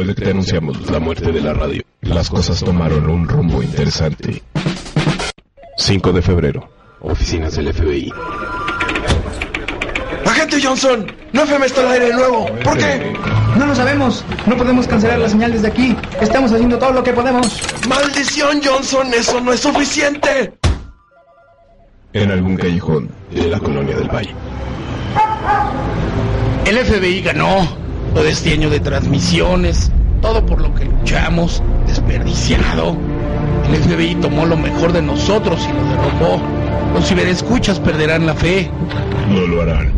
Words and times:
Después 0.00 0.16
de 0.16 0.22
que 0.22 0.24
te 0.24 0.30
anunciamos 0.30 0.90
la 0.90 0.98
muerte 0.98 1.30
de 1.30 1.42
la 1.42 1.52
radio, 1.52 1.82
las 2.00 2.30
cosas 2.30 2.58
tomaron 2.60 3.10
un 3.10 3.28
rumbo 3.28 3.62
interesante. 3.62 4.42
5 5.76 6.12
de 6.14 6.22
febrero, 6.22 6.70
oficinas 7.00 7.54
del 7.56 7.70
FBI. 7.74 8.10
¡Agente 10.24 10.58
Johnson! 10.62 11.06
¡No 11.34 11.42
FM 11.42 11.66
está 11.66 11.82
al 11.82 11.92
aire 11.92 12.06
de 12.06 12.14
nuevo! 12.14 12.46
¿Por 12.64 12.78
qué? 12.78 13.12
No 13.58 13.66
lo 13.66 13.74
sabemos. 13.74 14.24
No 14.46 14.56
podemos 14.56 14.86
cancelar 14.86 15.18
la 15.18 15.28
señal 15.28 15.52
desde 15.52 15.68
aquí. 15.68 15.94
Estamos 16.18 16.50
haciendo 16.50 16.78
todo 16.78 16.92
lo 16.92 17.02
que 17.02 17.12
podemos. 17.12 17.60
¡Maldición, 17.86 18.62
Johnson! 18.64 19.12
¡Eso 19.12 19.38
no 19.42 19.52
es 19.52 19.60
suficiente! 19.60 20.54
En 22.14 22.30
algún 22.30 22.56
callejón 22.56 23.10
de 23.30 23.48
la 23.48 23.60
colonia 23.60 23.96
del 23.96 24.08
Valle. 24.08 24.34
El 26.64 26.78
FBI 26.78 27.20
ganó 27.20 27.80
todo 28.14 28.26
este 28.26 28.52
año 28.52 28.70
de 28.70 28.80
transmisiones, 28.80 29.90
todo 30.20 30.44
por 30.44 30.60
lo 30.60 30.74
que 30.74 30.84
luchamos, 30.84 31.62
desperdiciado. 31.86 32.96
El 33.68 33.76
FBI 33.76 34.16
tomó 34.16 34.46
lo 34.46 34.56
mejor 34.56 34.92
de 34.92 35.02
nosotros 35.02 35.66
y 35.68 35.72
lo 35.72 35.84
derrotó. 35.84 36.42
Los 36.94 37.08
ciberescuchas 37.08 37.78
perderán 37.78 38.26
la 38.26 38.34
fe. 38.34 38.70
No 39.30 39.46
lo 39.46 39.62
harán, 39.62 39.92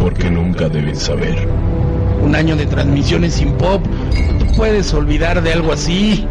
porque 0.00 0.30
nunca 0.30 0.68
deben 0.68 0.96
saber. 0.96 1.48
Un 2.22 2.34
año 2.34 2.56
de 2.56 2.66
transmisiones 2.66 3.34
sin 3.34 3.52
pop, 3.52 3.84
no 3.86 4.38
te 4.38 4.54
puedes 4.54 4.92
olvidar 4.94 5.42
de 5.42 5.52
algo 5.52 5.72
así. 5.72 6.26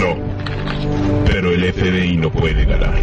No, 0.00 0.16
pero 1.26 1.52
el 1.52 1.72
FBI 1.72 2.16
no 2.16 2.30
puede 2.30 2.64
ganar. 2.64 2.98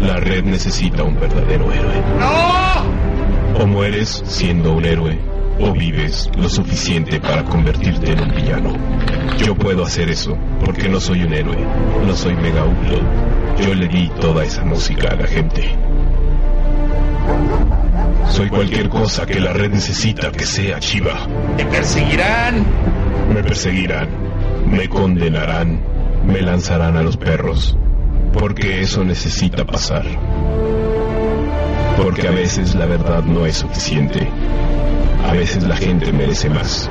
La 0.00 0.16
red 0.16 0.44
necesita 0.44 1.02
un 1.02 1.18
verdadero 1.18 1.72
héroe. 1.72 2.02
¡No! 2.18 3.62
O 3.62 3.66
mueres 3.66 4.22
siendo 4.26 4.72
un 4.74 4.84
héroe, 4.84 5.18
o 5.58 5.72
vives 5.72 6.30
lo 6.36 6.48
suficiente 6.48 7.20
para 7.20 7.44
convertirte 7.44 8.12
en 8.12 8.20
un 8.20 8.34
villano. 8.34 8.72
Yo 9.38 9.54
puedo 9.54 9.84
hacer 9.84 10.10
eso, 10.10 10.36
porque 10.64 10.88
no 10.88 11.00
soy 11.00 11.22
un 11.22 11.32
héroe, 11.32 11.58
no 12.06 12.14
soy 12.14 12.34
Mega 12.34 12.64
Upload. 12.64 13.02
Yo 13.60 13.74
le 13.74 13.88
di 13.88 14.08
toda 14.20 14.44
esa 14.44 14.64
música 14.64 15.08
a 15.08 15.16
la 15.16 15.26
gente. 15.26 15.76
Soy 18.28 18.48
cualquier 18.50 18.88
cosa 18.88 19.24
que 19.24 19.40
la 19.40 19.52
red 19.52 19.70
necesita 19.70 20.30
que 20.30 20.44
sea 20.44 20.78
chiva. 20.78 21.26
Te 21.56 21.64
perseguirán. 21.64 22.66
Me 23.32 23.42
perseguirán, 23.42 24.08
me 24.70 24.88
condenarán, 24.88 25.80
me 26.26 26.42
lanzarán 26.42 26.96
a 26.96 27.02
los 27.02 27.16
perros, 27.16 27.76
porque 28.32 28.82
eso 28.82 29.04
necesita 29.04 29.64
pasar. 29.64 30.04
Porque 31.96 32.28
a 32.28 32.30
veces 32.30 32.74
la 32.74 32.86
verdad 32.86 33.24
no 33.24 33.46
es 33.46 33.56
suficiente. 33.56 34.28
A 35.26 35.32
veces 35.32 35.64
la 35.64 35.76
gente 35.76 36.12
merece 36.12 36.48
más. 36.48 36.88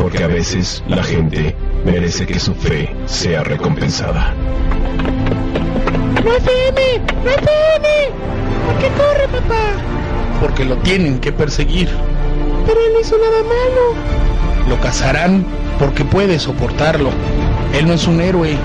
Porque 0.00 0.24
a 0.24 0.26
veces 0.26 0.82
la 0.88 1.02
gente 1.04 1.54
merece 1.84 2.26
que 2.26 2.40
su 2.40 2.54
fe 2.54 2.92
sea 3.06 3.44
recompensada. 3.44 4.34
¡No 6.24 6.32
FM! 6.32 6.98
¡No 7.24 7.30
FM! 7.30 7.88
¿Por 8.66 8.78
qué 8.78 8.88
corre, 8.96 9.28
papá? 9.28 9.64
Porque 10.40 10.64
lo 10.64 10.76
tienen 10.78 11.20
que 11.20 11.30
perseguir. 11.30 11.88
Pero 12.66 12.80
él 12.80 12.92
no 12.94 13.00
hizo 13.00 13.16
nada 13.16 13.42
malo. 13.44 14.68
Lo 14.68 14.80
cazarán 14.80 15.46
porque 15.78 16.04
puede 16.04 16.40
soportarlo. 16.40 17.10
Él 17.78 17.86
no 17.86 17.94
es 17.94 18.08
un 18.08 18.20
héroe, 18.20 18.56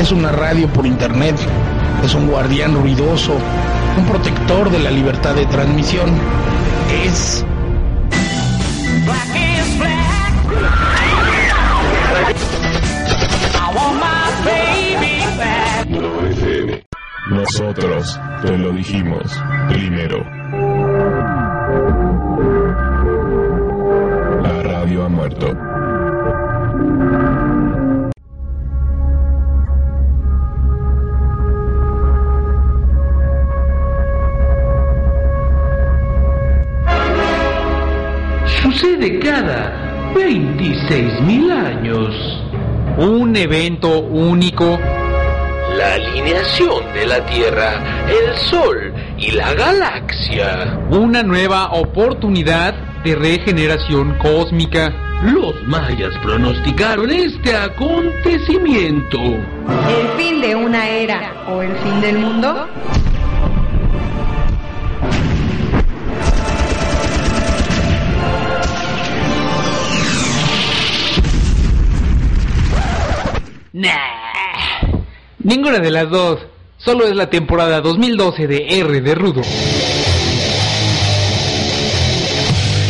es 0.00 0.10
una 0.10 0.32
radio 0.32 0.68
por 0.68 0.86
internet, 0.86 1.36
es 2.02 2.14
un 2.14 2.28
guardián 2.28 2.74
ruidoso, 2.74 3.34
un 3.98 4.06
protector 4.06 4.70
de 4.70 4.78
la 4.78 4.90
libertad 4.90 5.34
de 5.34 5.44
transmisión. 5.46 6.10
Es. 7.04 7.44
Nosotros 17.30 18.18
te 18.42 18.56
lo 18.56 18.72
dijimos 18.72 19.22
primero. 19.68 20.18
La 24.42 24.62
radio 24.62 25.04
ha 25.04 25.08
muerto. 25.08 25.77
Sucede 38.78 39.18
cada 39.18 40.12
26 40.14 41.20
mil 41.22 41.50
años. 41.50 42.14
Un 42.96 43.34
evento 43.34 43.98
único. 44.02 44.78
La 45.76 45.94
alineación 45.94 46.84
de 46.94 47.06
la 47.06 47.26
Tierra, 47.26 48.06
el 48.06 48.36
Sol 48.36 48.92
y 49.18 49.32
la 49.32 49.52
galaxia. 49.54 50.78
Una 50.90 51.24
nueva 51.24 51.72
oportunidad 51.72 52.74
de 53.02 53.16
regeneración 53.16 54.16
cósmica. 54.18 54.92
Los 55.24 55.60
mayas 55.66 56.14
pronosticaron 56.22 57.10
este 57.10 57.56
acontecimiento. 57.56 59.18
¿El 59.18 60.08
fin 60.16 60.40
de 60.40 60.54
una 60.54 60.88
era 60.88 61.32
o 61.48 61.62
el 61.62 61.74
fin 61.78 62.00
del 62.00 62.18
mundo? 62.18 62.68
Nah. 73.78 73.94
Ninguna 75.38 75.78
de 75.78 75.92
las 75.92 76.10
dos. 76.10 76.40
Solo 76.78 77.06
es 77.06 77.14
la 77.14 77.30
temporada 77.30 77.80
2012 77.80 78.48
de 78.48 78.66
R 78.80 79.00
de 79.00 79.14
Rudo. 79.14 79.40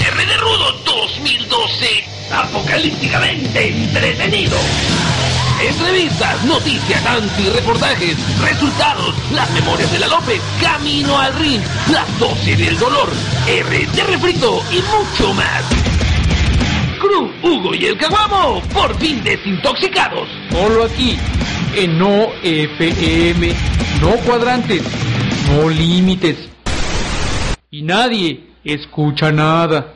R 0.00 0.26
de 0.26 0.36
Rudo 0.38 0.72
2012. 0.86 2.04
Apocalípticamente 2.32 3.68
entretenido. 3.68 4.56
Entrevistas, 5.60 6.42
noticias, 6.46 7.04
anti-reportajes, 7.04 8.16
resultados, 8.40 9.14
las 9.32 9.50
memorias 9.50 9.92
de 9.92 9.98
la 9.98 10.06
López, 10.06 10.40
camino 10.58 11.18
al 11.18 11.34
ring, 11.34 11.60
las 11.92 12.18
dosis 12.18 12.56
del 12.56 12.78
dolor, 12.78 13.10
R 13.46 13.86
de 13.94 14.04
refrito 14.04 14.62
y 14.70 14.76
mucho 14.76 15.34
más. 15.34 15.64
Cruz, 16.98 17.30
Hugo 17.42 17.74
y 17.74 17.84
el 17.84 17.98
Caguamo, 17.98 18.62
por 18.72 18.98
fin 18.98 19.22
desintoxicados. 19.22 20.37
Solo 20.50 20.84
aquí, 20.84 21.16
en 21.76 21.98
No 21.98 22.28
FM. 22.42 23.54
No 24.00 24.10
cuadrantes, 24.24 24.82
no 25.48 25.68
límites. 25.68 26.48
Y 27.70 27.82
nadie 27.82 28.48
escucha 28.64 29.30
nada. 29.30 29.94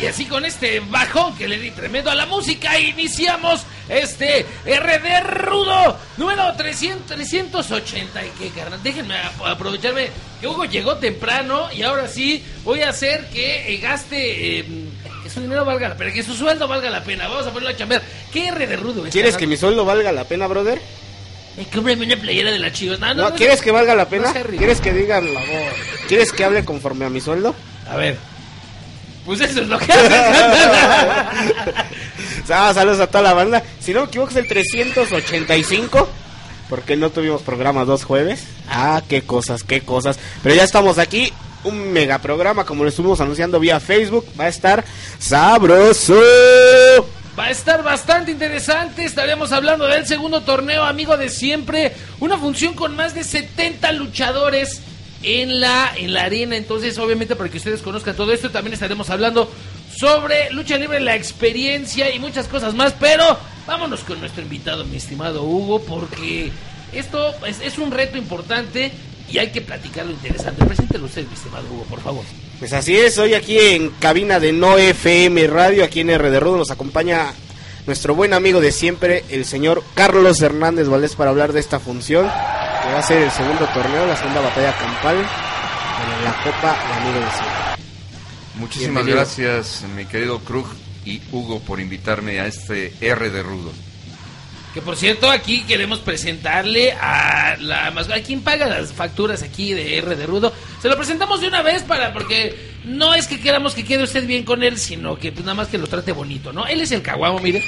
Y 0.00 0.06
así 0.06 0.26
con 0.26 0.44
este 0.44 0.80
bajón 0.80 1.34
que 1.36 1.48
le 1.48 1.58
di 1.58 1.70
tremendo 1.70 2.10
a 2.10 2.14
la 2.14 2.26
música, 2.26 2.78
iniciamos 2.78 3.64
este 3.88 4.46
RD 4.66 5.20
Rudo 5.26 5.98
número 6.16 6.52
300, 6.56 7.06
380. 7.16 8.24
¿Y 8.24 8.30
qué, 8.38 8.48
carnal? 8.50 8.82
Déjenme 8.82 9.16
ap- 9.18 9.46
aprovecharme 9.46 10.08
que 10.40 10.46
Hugo 10.48 10.64
llegó 10.64 10.96
temprano 10.96 11.68
y 11.72 11.82
ahora 11.82 12.08
sí 12.08 12.44
voy 12.64 12.82
a 12.82 12.90
hacer 12.90 13.26
que 13.28 13.74
eh, 13.74 13.78
gaste. 13.78 14.58
eh, 14.60 14.64
que 15.22 15.30
su 15.30 15.40
dinero 15.40 15.64
valga 15.64 15.88
la 15.88 15.96
pena, 15.96 16.12
que 16.12 16.22
su 16.22 16.34
sueldo 16.34 16.68
valga 16.68 16.90
la 16.90 17.02
pena. 17.02 17.26
Vamos 17.28 17.46
a 17.46 17.50
ponerlo 17.50 17.70
a 17.70 17.76
chambear. 17.76 18.02
¿Qué 18.32 18.50
RD 18.50 18.76
Rudo? 18.76 19.04
¿Quieres 19.10 19.36
que 19.38 19.46
mi 19.46 19.56
sueldo 19.56 19.84
valga 19.86 20.12
la 20.12 20.24
pena, 20.24 20.46
brother? 20.46 20.78
Eh, 21.56 21.66
cómprame 21.72 22.04
una 22.04 22.16
playera 22.16 22.50
de 22.50 22.58
la 22.58 22.70
chivas. 22.72 22.98
No, 23.00 23.14
no, 23.14 23.30
No, 23.30 23.34
¿Quieres 23.36 23.62
que 23.62 23.70
valga 23.70 23.94
la 23.94 24.06
pena? 24.08 24.32
¿Quieres 24.32 24.80
que 24.82 24.92
diga... 24.92 25.22
¿Quieres 26.08 26.30
que 26.32 26.44
hable 26.44 26.64
conforme 26.64 27.06
a 27.06 27.08
mi 27.10 27.20
sueldo? 27.22 27.54
A 27.88 27.96
ver. 27.96 28.18
Pues 29.24 29.40
eso 29.40 29.62
es 29.62 29.68
lo 29.68 29.78
que 29.78 29.90
haces. 29.92 30.12
Ah, 32.50 32.72
saludos 32.74 33.00
a 33.00 33.06
toda 33.06 33.22
la 33.22 33.34
banda. 33.34 33.62
Si 33.80 33.92
no 33.92 34.00
me 34.00 34.06
equivoco 34.06 34.30
es 34.30 34.36
el 34.36 34.48
385. 34.48 36.08
Porque 36.68 36.96
no 36.96 37.10
tuvimos 37.10 37.42
programa 37.42 37.84
dos 37.84 38.04
jueves. 38.04 38.44
Ah, 38.68 39.02
qué 39.08 39.22
cosas, 39.22 39.64
qué 39.64 39.82
cosas. 39.82 40.18
Pero 40.42 40.54
ya 40.54 40.64
estamos 40.64 40.98
aquí. 40.98 41.32
Un 41.64 41.92
mega 41.92 42.18
programa 42.18 42.66
como 42.66 42.82
lo 42.82 42.90
estuvimos 42.90 43.20
anunciando 43.20 43.60
vía 43.60 43.80
Facebook. 43.80 44.26
Va 44.38 44.44
a 44.44 44.48
estar 44.48 44.84
sabroso. 45.18 46.14
Va 47.38 47.44
a 47.46 47.50
estar 47.50 47.82
bastante 47.82 48.30
interesante. 48.30 49.04
Estaremos 49.04 49.52
hablando 49.52 49.86
del 49.86 50.06
segundo 50.06 50.42
torneo, 50.42 50.84
amigo 50.84 51.16
de 51.16 51.30
siempre. 51.30 51.92
Una 52.20 52.38
función 52.38 52.74
con 52.74 52.94
más 52.94 53.14
de 53.14 53.24
70 53.24 53.92
luchadores 53.92 54.82
en 55.22 55.60
la, 55.60 55.92
en 55.96 56.12
la 56.12 56.24
arena. 56.24 56.56
Entonces, 56.56 56.98
obviamente, 56.98 57.34
para 57.34 57.50
que 57.50 57.58
ustedes 57.58 57.82
conozcan 57.82 58.14
todo 58.14 58.32
esto, 58.32 58.50
también 58.50 58.74
estaremos 58.74 59.10
hablando 59.10 59.50
sobre 59.96 60.50
lucha 60.50 60.78
libre, 60.78 61.00
la 61.00 61.16
experiencia 61.16 62.14
y 62.14 62.18
muchas 62.18 62.48
cosas 62.48 62.74
más. 62.74 62.92
Pero 62.94 63.38
vámonos 63.66 64.00
con 64.00 64.20
nuestro 64.20 64.42
invitado, 64.42 64.84
mi 64.84 64.96
estimado 64.96 65.44
Hugo, 65.44 65.80
porque 65.82 66.50
esto 66.92 67.34
es, 67.46 67.60
es 67.60 67.78
un 67.78 67.90
reto 67.90 68.16
importante 68.16 68.92
y 69.30 69.38
hay 69.38 69.50
que 69.50 69.60
platicar 69.60 70.06
lo 70.06 70.12
interesante. 70.12 70.64
Preséntelo 70.64 71.06
usted, 71.06 71.26
mi 71.26 71.34
estimado 71.34 71.66
Hugo, 71.72 71.84
por 71.84 72.00
favor. 72.00 72.24
Pues 72.58 72.72
así 72.72 72.96
es, 72.96 73.18
hoy 73.18 73.34
aquí 73.34 73.58
en 73.58 73.90
cabina 73.90 74.40
de 74.40 74.52
No 74.52 74.78
FM 74.78 75.46
Radio, 75.48 75.84
aquí 75.84 76.00
en 76.00 76.10
R 76.10 76.30
de 76.30 76.40
Rudo, 76.40 76.58
nos 76.58 76.70
acompaña 76.70 77.32
nuestro 77.86 78.14
buen 78.14 78.32
amigo 78.32 78.60
de 78.60 78.72
siempre, 78.72 79.24
el 79.28 79.44
señor 79.44 79.82
Carlos 79.94 80.40
Hernández 80.40 80.88
Valdés, 80.88 81.16
para 81.16 81.30
hablar 81.30 81.52
de 81.52 81.60
esta 81.60 81.80
función, 81.80 82.26
que 82.26 82.92
va 82.92 82.98
a 82.98 83.02
ser 83.02 83.22
el 83.22 83.30
segundo 83.30 83.66
torneo, 83.74 84.06
la 84.06 84.16
segunda 84.16 84.40
batalla 84.40 84.72
campal 84.78 85.16
de 85.16 86.24
la 86.24 86.32
Copa 86.42 86.76
de 86.86 86.94
Amigo 86.94 87.24
de 87.24 87.30
Siempre. 87.32 87.73
Muchísimas 88.54 89.04
Bienvenido. 89.04 89.16
gracias, 89.16 89.82
mi 89.96 90.04
querido 90.06 90.38
Krug 90.40 90.66
y 91.04 91.20
Hugo, 91.32 91.60
por 91.60 91.80
invitarme 91.80 92.40
a 92.40 92.46
este 92.46 92.92
R 93.00 93.30
de 93.30 93.42
Rudo. 93.42 93.72
Que 94.72 94.82
por 94.82 94.96
cierto, 94.96 95.30
aquí 95.30 95.62
queremos 95.62 96.00
presentarle 96.00 96.92
a 96.92 97.56
la 97.60 97.90
más 97.92 98.10
a 98.10 98.20
quien 98.22 98.42
paga 98.42 98.66
las 98.66 98.92
facturas 98.92 99.42
aquí 99.42 99.72
de 99.72 99.98
R 99.98 100.16
de 100.16 100.26
Rudo. 100.26 100.52
Se 100.82 100.88
lo 100.88 100.96
presentamos 100.96 101.40
de 101.40 101.48
una 101.48 101.62
vez 101.62 101.82
para 101.82 102.12
porque 102.12 102.74
no 102.84 103.14
es 103.14 103.28
que 103.28 103.40
queramos 103.40 103.74
que 103.74 103.84
quede 103.84 104.02
usted 104.02 104.26
bien 104.26 104.44
con 104.44 104.62
él, 104.64 104.78
sino 104.78 105.16
que 105.16 105.30
pues, 105.30 105.44
nada 105.44 105.54
más 105.54 105.68
que 105.68 105.78
lo 105.78 105.86
trate 105.86 106.12
bonito, 106.12 106.52
¿no? 106.52 106.66
Él 106.66 106.80
es 106.80 106.90
el 106.90 107.02
caguamo, 107.02 107.38
mire. 107.38 107.62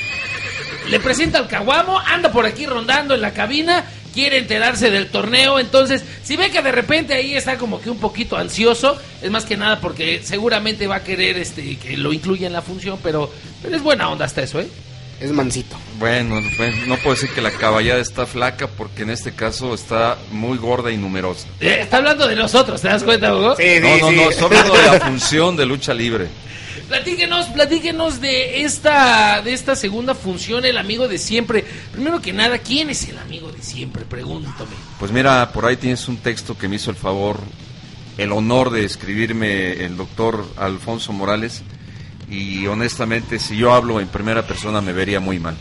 Le 0.88 1.00
presenta 1.00 1.38
al 1.38 1.49
caguamo, 1.49 1.99
anda 1.99 2.31
por 2.33 2.47
aquí 2.47 2.67
rondando 2.67 3.15
en 3.15 3.21
la 3.21 3.33
cabina, 3.33 3.85
quiere 4.17 4.39
enterarse 4.39 4.91
del 4.91 5.09
torneo, 5.09 5.59
entonces 5.61 6.03
si 6.25 6.37
ve 6.37 6.51
que 6.51 6.63
de 6.63 6.73
repente 6.73 7.13
ahí 7.13 7.37
está 7.37 7.59
como 7.59 7.83
que 7.83 7.91
un 7.91 7.99
poquito 7.99 8.35
ansioso, 8.39 8.97
es 9.21 9.31
más 9.31 9.45
que 9.45 9.59
nada 9.59 9.79
porque 9.79 10.23
seguramente 10.25 10.87
va 10.87 10.97
a 10.97 11.05
querer 11.05 11.37
este 11.37 11.77
que 11.77 11.99
lo 11.99 12.15
incluya 12.15 12.47
en 12.47 12.55
la 12.55 12.63
función, 12.63 12.99
pero, 13.03 13.31
pero 13.63 13.77
es 13.77 13.83
buena 13.83 14.09
onda 14.09 14.25
hasta 14.25 14.43
eso, 14.43 14.59
¿eh? 14.59 14.69
Es 15.21 15.33
mansito. 15.33 15.77
Bueno, 15.99 16.41
pues, 16.57 16.87
no 16.87 16.97
puedo 16.97 17.15
decir 17.15 17.31
que 17.31 17.41
la 17.43 17.51
caballada 17.51 18.01
está 18.01 18.25
flaca 18.27 18.69
porque 18.69 19.03
en 19.03 19.11
este 19.11 19.33
caso 19.35 19.75
está 19.75 20.17
muy 20.31 20.57
gorda 20.59 20.91
y 20.91 20.97
numerosa. 20.97 21.47
Eh, 21.61 21.79
Está 21.83 21.99
hablando 21.99 22.27
de 22.27 22.37
nosotros, 22.37 22.81
¿te 22.83 22.89
das 22.89 23.03
cuenta, 23.05 23.35
Hugo? 23.35 23.55
Sí, 23.57 23.65
No, 23.81 23.95
sí, 23.95 24.01
no, 24.01 24.09
sí. 24.11 24.17
no, 24.17 24.31
estoy 24.31 24.45
hablando 24.47 24.75
de 24.75 24.83
la 24.83 25.01
función 25.07 25.57
de 25.57 25.67
lucha 25.67 25.93
libre. 25.95 26.27
Platíquenos, 26.88 27.47
platíquenos 27.47 28.21
de 28.21 28.62
esta, 28.62 29.43
de 29.43 29.53
esta 29.53 29.75
segunda 29.75 30.15
función, 30.15 30.65
el 30.65 30.79
amigo 30.79 31.09
de 31.09 31.19
siempre. 31.19 31.65
Primero 31.91 32.21
que 32.23 32.33
nada, 32.33 32.59
¿quién 32.59 32.91
es 32.91 33.09
el 33.09 33.19
amigo 33.19 33.50
de 33.50 33.61
siempre? 33.61 34.05
Pregúntame. 34.05 34.71
Pues 35.00 35.11
mira, 35.11 35.50
por 35.53 35.67
ahí 35.67 35.77
tienes 35.77 36.06
un 36.06 36.19
texto 36.19 36.56
que 36.56 36.69
me 36.69 36.77
hizo 36.77 36.91
el 36.93 36.97
favor, 36.97 37.41
el 38.19 38.31
honor 38.31 38.71
de 38.71 38.85
escribirme 38.85 39.85
el 39.85 39.97
doctor 39.97 40.47
Alfonso 40.56 41.12
Morales. 41.12 41.62
Y 42.31 42.67
honestamente, 42.67 43.38
si 43.41 43.56
yo 43.56 43.73
hablo 43.75 44.00
en 44.00 44.06
primera 44.09 44.47
persona, 44.47 44.81
me 44.81 44.93
vería 44.93 45.19
muy 45.19 45.41
mal. 45.41 45.56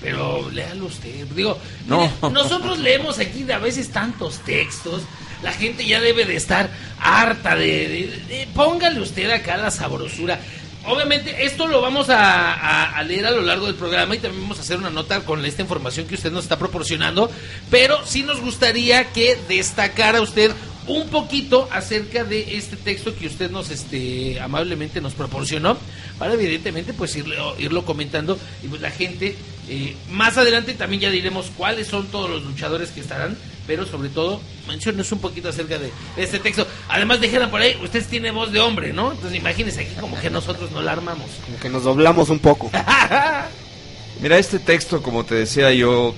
Pero 0.00 0.48
léalo 0.50 0.86
usted. 0.86 1.26
Digo, 1.34 1.58
No. 1.86 2.00
mire, 2.00 2.12
nosotros 2.32 2.78
leemos 2.78 3.18
aquí 3.18 3.42
de 3.42 3.52
a 3.52 3.58
veces 3.58 3.90
tantos 3.90 4.38
textos. 4.40 5.02
La 5.42 5.52
gente 5.52 5.86
ya 5.86 6.00
debe 6.00 6.24
de 6.24 6.36
estar 6.36 6.70
harta 7.00 7.54
de, 7.54 8.48
Póngale 8.54 9.00
usted 9.00 9.30
acá 9.30 9.56
la 9.56 9.70
sabrosura. 9.70 10.38
Obviamente, 10.86 11.44
esto 11.44 11.66
lo 11.66 11.80
vamos 11.80 12.06
a 12.08 13.02
leer 13.06 13.26
a 13.26 13.30
lo 13.30 13.42
largo 13.42 13.66
del 13.66 13.74
programa 13.74 14.14
y 14.14 14.18
también 14.18 14.42
vamos 14.42 14.58
a 14.58 14.62
hacer 14.62 14.78
una 14.78 14.90
nota 14.90 15.20
con 15.20 15.44
esta 15.44 15.62
información 15.62 16.06
que 16.06 16.14
usted 16.14 16.32
nos 16.32 16.44
está 16.44 16.58
proporcionando. 16.58 17.30
Pero 17.70 18.04
sí 18.06 18.22
nos 18.22 18.40
gustaría 18.40 19.12
que 19.12 19.38
destacara 19.48 20.20
usted 20.20 20.52
un 20.88 21.08
poquito 21.08 21.68
acerca 21.70 22.24
de 22.24 22.56
este 22.56 22.76
texto 22.76 23.14
que 23.14 23.26
usted 23.26 23.50
nos 23.50 23.70
este 23.70 24.40
amablemente 24.40 25.00
nos 25.00 25.12
proporcionó 25.12 25.76
para 26.18 26.32
evidentemente 26.32 26.94
pues 26.94 27.14
irlo, 27.14 27.54
irlo 27.58 27.84
comentando 27.84 28.38
y 28.64 28.68
pues 28.68 28.80
la 28.80 28.90
gente 28.90 29.36
eh, 29.68 29.94
más 30.10 30.38
adelante 30.38 30.72
también 30.72 31.02
ya 31.02 31.10
diremos 31.10 31.52
cuáles 31.56 31.88
son 31.88 32.06
todos 32.06 32.30
los 32.30 32.42
luchadores 32.42 32.88
que 32.90 33.00
estarán 33.00 33.36
pero 33.68 33.86
sobre 33.86 34.08
todo 34.08 34.40
menciones 34.66 35.12
un 35.12 35.20
poquito 35.20 35.50
acerca 35.50 35.78
de, 35.78 35.92
de 36.16 36.22
este 36.22 36.40
texto 36.40 36.66
además 36.88 37.20
dijeron 37.20 37.50
por 37.50 37.60
ahí 37.60 37.78
usted 37.84 38.04
tiene 38.08 38.32
voz 38.32 38.50
de 38.50 38.58
hombre 38.58 38.92
no 38.92 39.12
entonces 39.12 39.38
imagínense 39.38 39.82
aquí 39.82 39.94
como 40.00 40.20
que 40.20 40.30
nosotros 40.30 40.72
no 40.72 40.82
la 40.82 40.92
armamos 40.92 41.30
Como 41.44 41.60
que 41.60 41.68
nos 41.68 41.84
doblamos 41.84 42.28
un 42.30 42.38
poco. 42.40 42.70
Mira, 44.20 44.38
este 44.38 44.58
texto, 44.58 45.02
como 45.02 45.24
te 45.24 45.36
decía 45.36 45.72
yo, 45.72 46.14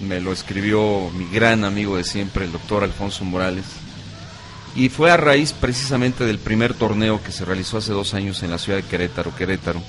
me 0.00 0.20
lo 0.20 0.32
escribió 0.32 1.10
mi 1.10 1.26
gran 1.26 1.64
amigo 1.64 1.96
de 1.96 2.04
siempre, 2.04 2.46
el 2.46 2.52
doctor 2.52 2.82
Alfonso 2.82 3.24
Morales. 3.24 3.66
Y 4.74 4.88
fue 4.88 5.10
a 5.10 5.18
raíz 5.18 5.52
precisamente 5.52 6.24
del 6.24 6.38
primer 6.38 6.72
torneo 6.72 7.22
que 7.22 7.30
se 7.30 7.44
realizó 7.44 7.76
hace 7.76 7.92
dos 7.92 8.14
años 8.14 8.42
en 8.42 8.50
la 8.50 8.58
ciudad 8.58 8.78
de 8.78 8.84
Querétaro, 8.88 9.36
Querétaro. 9.36 9.82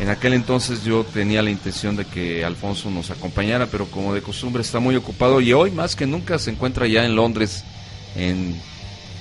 En 0.00 0.10
aquel 0.10 0.32
entonces 0.32 0.84
yo 0.84 1.04
tenía 1.04 1.42
la 1.42 1.50
intención 1.50 1.96
de 1.96 2.04
que 2.04 2.44
Alfonso 2.44 2.88
nos 2.90 3.10
acompañara, 3.10 3.66
pero 3.66 3.86
como 3.86 4.14
de 4.14 4.22
costumbre 4.22 4.62
está 4.62 4.78
muy 4.78 4.94
ocupado 4.94 5.40
y 5.40 5.52
hoy 5.52 5.72
más 5.72 5.96
que 5.96 6.06
nunca 6.06 6.38
se 6.38 6.50
encuentra 6.50 6.86
ya 6.86 7.04
en 7.04 7.16
Londres 7.16 7.64
en 8.14 8.56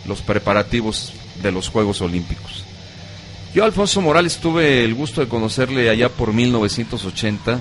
los 0.05 0.21
preparativos 0.21 1.13
de 1.41 1.51
los 1.51 1.69
Juegos 1.69 2.01
Olímpicos. 2.01 2.63
Yo, 3.55 3.63
Alfonso 3.63 4.01
Morales, 4.01 4.37
tuve 4.37 4.83
el 4.83 4.93
gusto 4.93 5.21
de 5.21 5.27
conocerle 5.27 5.89
allá 5.89 6.09
por 6.09 6.31
1980, 6.31 7.59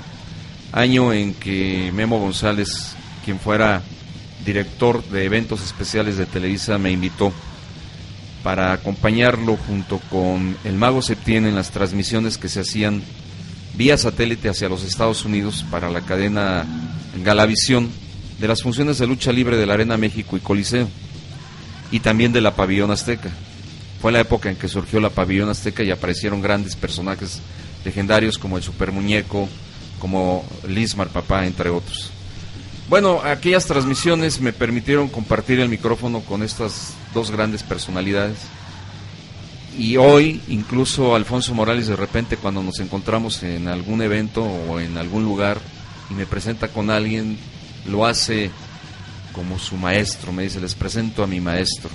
año 0.73 1.13
en 1.13 1.33
que 1.33 1.91
Memo 1.95 2.19
González, 2.19 2.95
quien 3.25 3.41
fuera 3.41 3.83
director 4.45 5.03
de 5.05 5.25
eventos 5.25 5.63
especiales 5.63 6.19
de 6.19 6.27
Televisa, 6.27 6.77
me 6.77 6.91
invitó 6.91 7.33
para 8.47 8.73
acompañarlo 8.73 9.57
junto 9.57 9.99
con 10.09 10.57
el 10.63 10.77
Mago 10.77 11.03
Septién 11.03 11.47
en 11.47 11.57
las 11.57 11.73
transmisiones 11.73 12.39
que 12.39 12.49
se 12.49 12.61
hacían 12.61 13.03
vía 13.75 13.99
satélite 13.99 14.49
hacia 14.49 14.69
los 14.69 14.85
Estados 14.85 15.25
Unidos 15.25 15.67
para 15.69 15.91
la 15.91 16.03
cadena 16.03 16.65
Galavisión 17.25 17.91
de 18.39 18.47
las 18.47 18.63
funciones 18.63 18.99
de 18.99 19.09
lucha 19.09 19.33
libre 19.33 19.57
de 19.57 19.67
la 19.67 19.75
Arena 19.75 19.97
México 19.97 20.37
y 20.37 20.41
Coliseo 20.41 20.89
y 21.91 21.99
también 21.99 22.33
de 22.33 22.41
la 22.41 22.55
Pabellón 22.55 22.93
Azteca. 22.93 23.31
Fue 24.01 24.13
la 24.13 24.21
época 24.21 24.49
en 24.49 24.55
que 24.55 24.69
surgió 24.69 25.01
la 25.01 25.11
Pabellón 25.11 25.49
Azteca 25.49 25.83
y 25.83 25.91
aparecieron 25.91 26.41
grandes 26.41 26.77
personajes 26.77 27.41
legendarios 27.85 28.39
como 28.39 28.59
el 28.59 28.63
Super 28.63 28.93
Muñeco, 28.93 29.49
como 29.99 30.45
Lismar 30.69 31.09
Papá, 31.09 31.47
entre 31.47 31.69
otros. 31.69 32.13
Bueno, 32.89 33.21
aquellas 33.25 33.67
transmisiones 33.67 34.41
me 34.41 34.53
permitieron 34.53 35.09
compartir 35.09 35.59
el 35.59 35.69
micrófono 35.69 36.21
con 36.21 36.45
estas 36.45 36.95
dos 37.13 37.33
grandes 37.33 37.65
personalidades. 37.65 38.39
Y 39.77 39.97
hoy, 39.97 40.41
incluso 40.47 41.17
Alfonso 41.17 41.53
Morales, 41.53 41.89
de 41.89 41.97
repente, 41.97 42.37
cuando 42.37 42.63
nos 42.63 42.79
encontramos 42.79 43.43
en 43.43 43.67
algún 43.67 44.03
evento 44.03 44.45
o 44.45 44.79
en 44.79 44.97
algún 44.99 45.25
lugar 45.25 45.61
y 46.11 46.15
me 46.15 46.27
presenta 46.27 46.69
con 46.69 46.91
alguien, 46.91 47.37
lo 47.87 48.07
hace 48.07 48.53
como 49.33 49.59
su 49.59 49.77
maestro. 49.77 50.33
Me 50.33 50.45
dice, 50.45 50.61
les 50.61 50.77
presento 50.77 51.25
a 51.25 51.27
mi 51.27 51.41
maestro. 51.41 51.91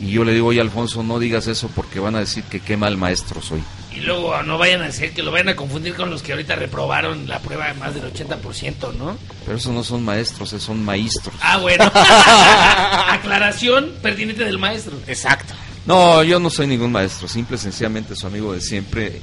Y 0.00 0.10
yo 0.10 0.24
le 0.24 0.32
digo, 0.32 0.48
oye 0.48 0.60
Alfonso, 0.60 1.02
no 1.02 1.18
digas 1.18 1.46
eso 1.48 1.70
porque 1.74 2.00
van 2.00 2.16
a 2.16 2.20
decir 2.20 2.44
que 2.44 2.60
qué 2.60 2.78
mal 2.78 2.96
maestro 2.96 3.42
soy. 3.42 3.62
Y 3.94 4.00
luego 4.00 4.42
no 4.42 4.58
vayan 4.58 4.82
a 4.82 4.86
decir 4.86 5.12
que 5.12 5.22
lo 5.22 5.30
vayan 5.30 5.50
a 5.50 5.56
confundir 5.56 5.94
con 5.94 6.10
los 6.10 6.22
que 6.22 6.32
ahorita 6.32 6.56
reprobaron 6.56 7.28
la 7.28 7.38
prueba 7.40 7.68
de 7.68 7.74
más 7.74 7.94
del 7.94 8.12
80% 8.12 8.94
¿no? 8.94 9.16
Pero 9.44 9.56
esos 9.58 9.72
no 9.72 9.84
son 9.84 10.02
maestros, 10.02 10.52
esos 10.52 10.64
son 10.64 10.84
maestros. 10.84 11.34
ah 11.40 11.58
bueno 11.58 11.84
aclaración 13.08 13.92
pertinente 14.02 14.44
del 14.44 14.58
maestro 14.58 14.94
Exacto. 15.06 15.54
No, 15.86 16.22
yo 16.22 16.40
no 16.40 16.48
soy 16.48 16.66
ningún 16.66 16.92
maestro, 16.92 17.28
simple 17.28 17.56
y 17.56 17.58
sencillamente 17.58 18.16
su 18.16 18.26
amigo 18.26 18.54
de 18.54 18.62
siempre. 18.62 19.20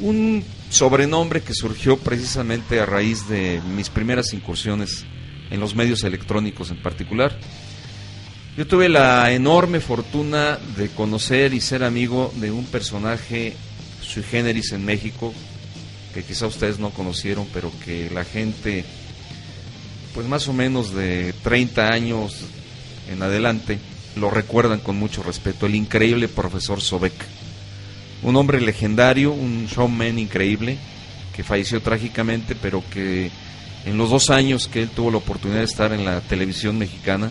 Un 0.00 0.42
sobrenombre 0.70 1.42
que 1.42 1.52
surgió 1.52 1.98
precisamente 1.98 2.80
a 2.80 2.86
raíz 2.86 3.28
de 3.28 3.60
mis 3.76 3.90
primeras 3.90 4.32
incursiones 4.32 5.04
en 5.50 5.60
los 5.60 5.74
medios 5.74 6.02
electrónicos 6.04 6.70
en 6.70 6.82
particular. 6.82 7.38
Yo 8.56 8.66
tuve 8.66 8.88
la 8.88 9.32
enorme 9.32 9.80
fortuna 9.80 10.58
de 10.76 10.88
conocer 10.88 11.52
y 11.52 11.60
ser 11.60 11.84
amigo 11.84 12.32
de 12.36 12.50
un 12.50 12.64
personaje 12.64 13.54
sui 14.12 14.22
generis 14.22 14.72
en 14.72 14.84
México, 14.84 15.32
que 16.12 16.22
quizá 16.22 16.46
ustedes 16.46 16.78
no 16.78 16.90
conocieron, 16.90 17.46
pero 17.52 17.72
que 17.84 18.10
la 18.10 18.24
gente, 18.24 18.84
pues 20.14 20.26
más 20.26 20.46
o 20.48 20.52
menos 20.52 20.94
de 20.94 21.32
30 21.42 21.88
años 21.88 22.44
en 23.10 23.22
adelante, 23.22 23.78
lo 24.16 24.30
recuerdan 24.30 24.80
con 24.80 24.96
mucho 24.96 25.22
respeto, 25.22 25.64
el 25.64 25.74
increíble 25.74 26.28
profesor 26.28 26.82
Sobek. 26.82 27.14
Un 28.22 28.36
hombre 28.36 28.60
legendario, 28.60 29.32
un 29.32 29.66
showman 29.66 30.18
increíble, 30.18 30.76
que 31.34 31.42
falleció 31.42 31.80
trágicamente, 31.80 32.54
pero 32.54 32.84
que 32.90 33.30
en 33.86 33.96
los 33.96 34.10
dos 34.10 34.28
años 34.28 34.68
que 34.68 34.82
él 34.82 34.90
tuvo 34.90 35.10
la 35.10 35.16
oportunidad 35.16 35.60
de 35.60 35.64
estar 35.64 35.92
en 35.92 36.04
la 36.04 36.20
televisión 36.20 36.76
mexicana, 36.76 37.30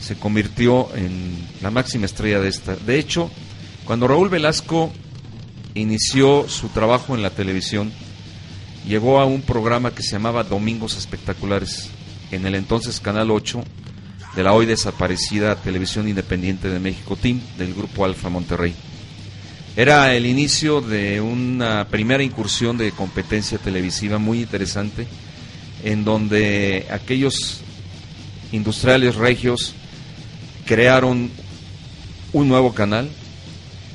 se 0.00 0.16
convirtió 0.16 0.94
en 0.94 1.34
la 1.62 1.70
máxima 1.70 2.04
estrella 2.04 2.40
de 2.40 2.48
esta. 2.48 2.76
De 2.76 2.98
hecho, 2.98 3.30
cuando 3.86 4.06
Raúl 4.06 4.28
Velasco 4.28 4.92
inició 5.74 6.48
su 6.48 6.68
trabajo 6.68 7.14
en 7.14 7.22
la 7.22 7.30
televisión, 7.30 7.92
llegó 8.86 9.20
a 9.20 9.26
un 9.26 9.42
programa 9.42 9.92
que 9.92 10.02
se 10.02 10.12
llamaba 10.12 10.44
Domingos 10.44 10.96
Espectaculares, 10.96 11.90
en 12.30 12.46
el 12.46 12.54
entonces 12.54 13.00
Canal 13.00 13.30
8 13.30 13.62
de 14.36 14.42
la 14.42 14.52
hoy 14.52 14.66
desaparecida 14.66 15.56
Televisión 15.56 16.08
Independiente 16.08 16.68
de 16.68 16.80
México, 16.80 17.16
TIM, 17.16 17.40
del 17.58 17.74
Grupo 17.74 18.04
Alfa 18.04 18.28
Monterrey. 18.28 18.74
Era 19.76 20.14
el 20.14 20.26
inicio 20.26 20.80
de 20.80 21.20
una 21.20 21.88
primera 21.88 22.22
incursión 22.22 22.78
de 22.78 22.92
competencia 22.92 23.58
televisiva 23.58 24.18
muy 24.18 24.40
interesante, 24.40 25.06
en 25.82 26.04
donde 26.04 26.86
aquellos 26.90 27.60
industriales 28.52 29.16
regios 29.16 29.74
crearon 30.64 31.30
un 32.32 32.48
nuevo 32.48 32.72
canal 32.72 33.08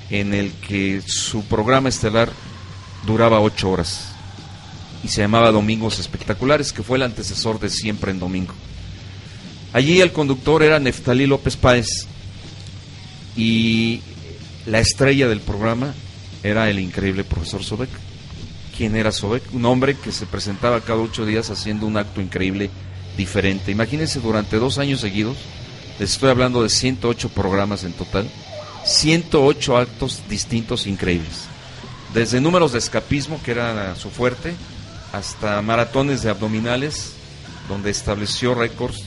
en 0.09 0.33
el 0.33 0.51
que 0.53 1.01
su 1.05 1.43
programa 1.43 1.89
estelar 1.89 2.29
duraba 3.05 3.39
ocho 3.39 3.69
horas 3.69 4.09
y 5.03 5.07
se 5.07 5.21
llamaba 5.21 5.51
Domingos 5.51 5.99
Espectaculares, 5.99 6.73
que 6.73 6.83
fue 6.83 6.97
el 6.97 7.03
antecesor 7.03 7.59
de 7.59 7.69
Siempre 7.69 8.11
en 8.11 8.19
Domingo. 8.19 8.53
Allí 9.71 10.01
el 10.01 10.11
conductor 10.11 10.63
era 10.63 10.79
Neftalí 10.79 11.25
López 11.27 11.55
Páez 11.55 12.07
y 13.37 14.01
la 14.65 14.79
estrella 14.79 15.27
del 15.27 15.41
programa 15.41 15.93
era 16.43 16.69
el 16.69 16.79
increíble 16.79 17.23
profesor 17.23 17.63
Sobek. 17.63 17.89
¿Quién 18.75 18.95
era 18.95 19.11
Sobek? 19.11 19.43
Un 19.53 19.65
hombre 19.65 19.95
que 19.95 20.11
se 20.11 20.25
presentaba 20.25 20.81
cada 20.81 20.99
ocho 20.99 21.25
días 21.25 21.49
haciendo 21.49 21.85
un 21.85 21.97
acto 21.97 22.21
increíble 22.21 22.69
diferente. 23.17 23.71
Imagínense 23.71 24.19
durante 24.19 24.57
dos 24.57 24.77
años 24.77 25.01
seguidos, 25.01 25.37
les 25.99 26.11
estoy 26.11 26.29
hablando 26.29 26.63
de 26.63 26.69
108 26.69 27.29
programas 27.29 27.83
en 27.83 27.93
total, 27.93 28.29
108 28.85 29.77
actos 29.77 30.23
distintos 30.29 30.87
increíbles. 30.87 31.45
Desde 32.13 32.41
números 32.41 32.71
de 32.71 32.79
escapismo, 32.79 33.41
que 33.43 33.51
era 33.51 33.95
su 33.95 34.09
fuerte, 34.09 34.55
hasta 35.13 35.61
maratones 35.61 36.23
de 36.23 36.29
abdominales, 36.29 37.13
donde 37.67 37.91
estableció 37.91 38.55
récords 38.55 39.03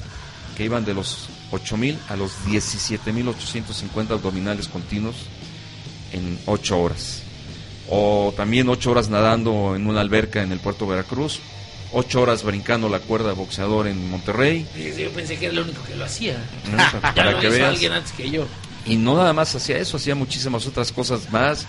que 0.56 0.64
iban 0.64 0.84
de 0.84 0.94
los 0.94 1.28
8.000 1.50 1.96
a 2.08 2.16
los 2.16 2.32
17.850 2.46 4.10
abdominales 4.10 4.68
continuos 4.68 5.16
en 6.12 6.38
8 6.46 6.80
horas. 6.80 7.22
O 7.88 8.32
también 8.36 8.68
8 8.68 8.90
horas 8.90 9.08
nadando 9.08 9.74
en 9.74 9.86
una 9.86 10.00
alberca 10.00 10.42
en 10.42 10.52
el 10.52 10.60
puerto 10.60 10.84
de 10.84 10.92
Veracruz, 10.92 11.40
8 11.92 12.20
horas 12.22 12.42
brincando 12.42 12.88
la 12.88 13.00
cuerda 13.00 13.28
de 13.28 13.34
boxeador 13.34 13.86
en 13.86 14.10
Monterrey. 14.10 14.66
Yo 14.98 15.10
pensé 15.10 15.36
que 15.36 15.46
era 15.46 15.54
el 15.54 15.60
único 15.60 15.82
que 15.84 15.96
lo 15.96 16.04
hacía. 16.04 16.36
Para, 17.02 17.14
ya 17.14 17.30
lo 17.32 17.40
que 17.40 17.46
hizo 17.48 17.56
veas. 17.56 17.68
alguien 17.70 17.92
antes 17.92 18.12
que 18.12 18.30
yo. 18.30 18.46
Y 18.84 18.96
no 18.96 19.16
nada 19.16 19.32
más 19.32 19.54
hacía 19.54 19.78
eso, 19.78 19.96
hacía 19.96 20.14
muchísimas 20.14 20.66
otras 20.66 20.92
cosas 20.92 21.30
más. 21.30 21.66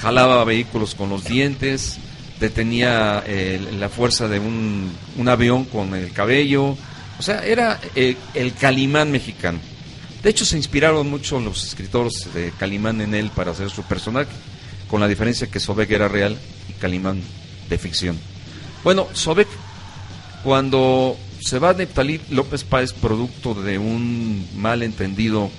Jalaba 0.00 0.44
vehículos 0.44 0.94
con 0.94 1.10
los 1.10 1.24
dientes, 1.24 1.98
detenía 2.40 3.22
eh, 3.26 3.60
la 3.78 3.88
fuerza 3.88 4.28
de 4.28 4.38
un, 4.38 4.92
un 5.16 5.28
avión 5.28 5.64
con 5.64 5.94
el 5.94 6.12
cabello. 6.12 6.76
O 7.18 7.22
sea, 7.22 7.44
era 7.44 7.80
eh, 7.94 8.16
el 8.34 8.54
Calimán 8.54 9.10
mexicano. 9.10 9.58
De 10.22 10.30
hecho, 10.30 10.44
se 10.44 10.56
inspiraron 10.56 11.10
mucho 11.10 11.40
los 11.40 11.64
escritores 11.64 12.28
de 12.32 12.52
Calimán 12.58 13.00
en 13.00 13.14
él 13.14 13.30
para 13.34 13.50
hacer 13.50 13.70
su 13.70 13.82
personaje, 13.82 14.30
con 14.88 15.00
la 15.00 15.08
diferencia 15.08 15.48
que 15.48 15.58
Sobek 15.58 15.90
era 15.90 16.06
real 16.06 16.38
y 16.68 16.72
Calimán 16.74 17.20
de 17.68 17.78
ficción. 17.78 18.18
Bueno, 18.84 19.08
Sobek, 19.12 19.48
cuando 20.44 21.16
se 21.40 21.58
va 21.58 21.72
Neptalí 21.72 22.20
López 22.30 22.62
Páez, 22.62 22.92
producto 22.92 23.54
de 23.54 23.78
un 23.78 24.46
malentendido 24.56 25.50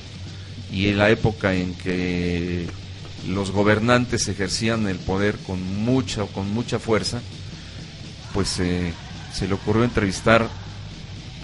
y 0.73 0.87
en 0.87 0.97
la 0.97 1.09
época 1.11 1.53
en 1.53 1.75
que 1.75 2.65
los 3.27 3.51
gobernantes 3.51 4.27
ejercían 4.27 4.87
el 4.87 4.97
poder 4.97 5.37
con 5.37 5.61
mucha 5.85 6.23
con 6.23 6.51
mucha 6.51 6.79
fuerza, 6.79 7.21
pues 8.33 8.59
eh, 8.59 8.91
se 9.31 9.47
le 9.47 9.53
ocurrió 9.53 9.83
entrevistar 9.83 10.49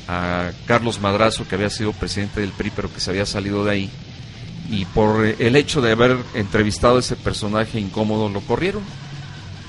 a 0.08 0.52
Carlos 0.66 1.00
Madrazo, 1.00 1.48
que 1.48 1.56
había 1.56 1.70
sido 1.70 1.94
presidente 1.94 2.42
del 2.42 2.50
PRI, 2.50 2.72
pero 2.76 2.92
que 2.92 3.00
se 3.00 3.12
había 3.12 3.28
salido 3.28 3.64
de 3.64 3.72
ahí, 3.72 3.90
y 4.72 4.86
por 4.86 5.24
eh, 5.24 5.36
el 5.38 5.56
hecho 5.56 5.82
de 5.82 5.92
haber 5.92 6.18
entrevistado 6.34 6.98
a 6.98 7.00
ese 7.00 7.16
personaje 7.16 7.80
incómodo 7.80 8.28
lo 8.30 8.42
corrieron. 8.42 8.82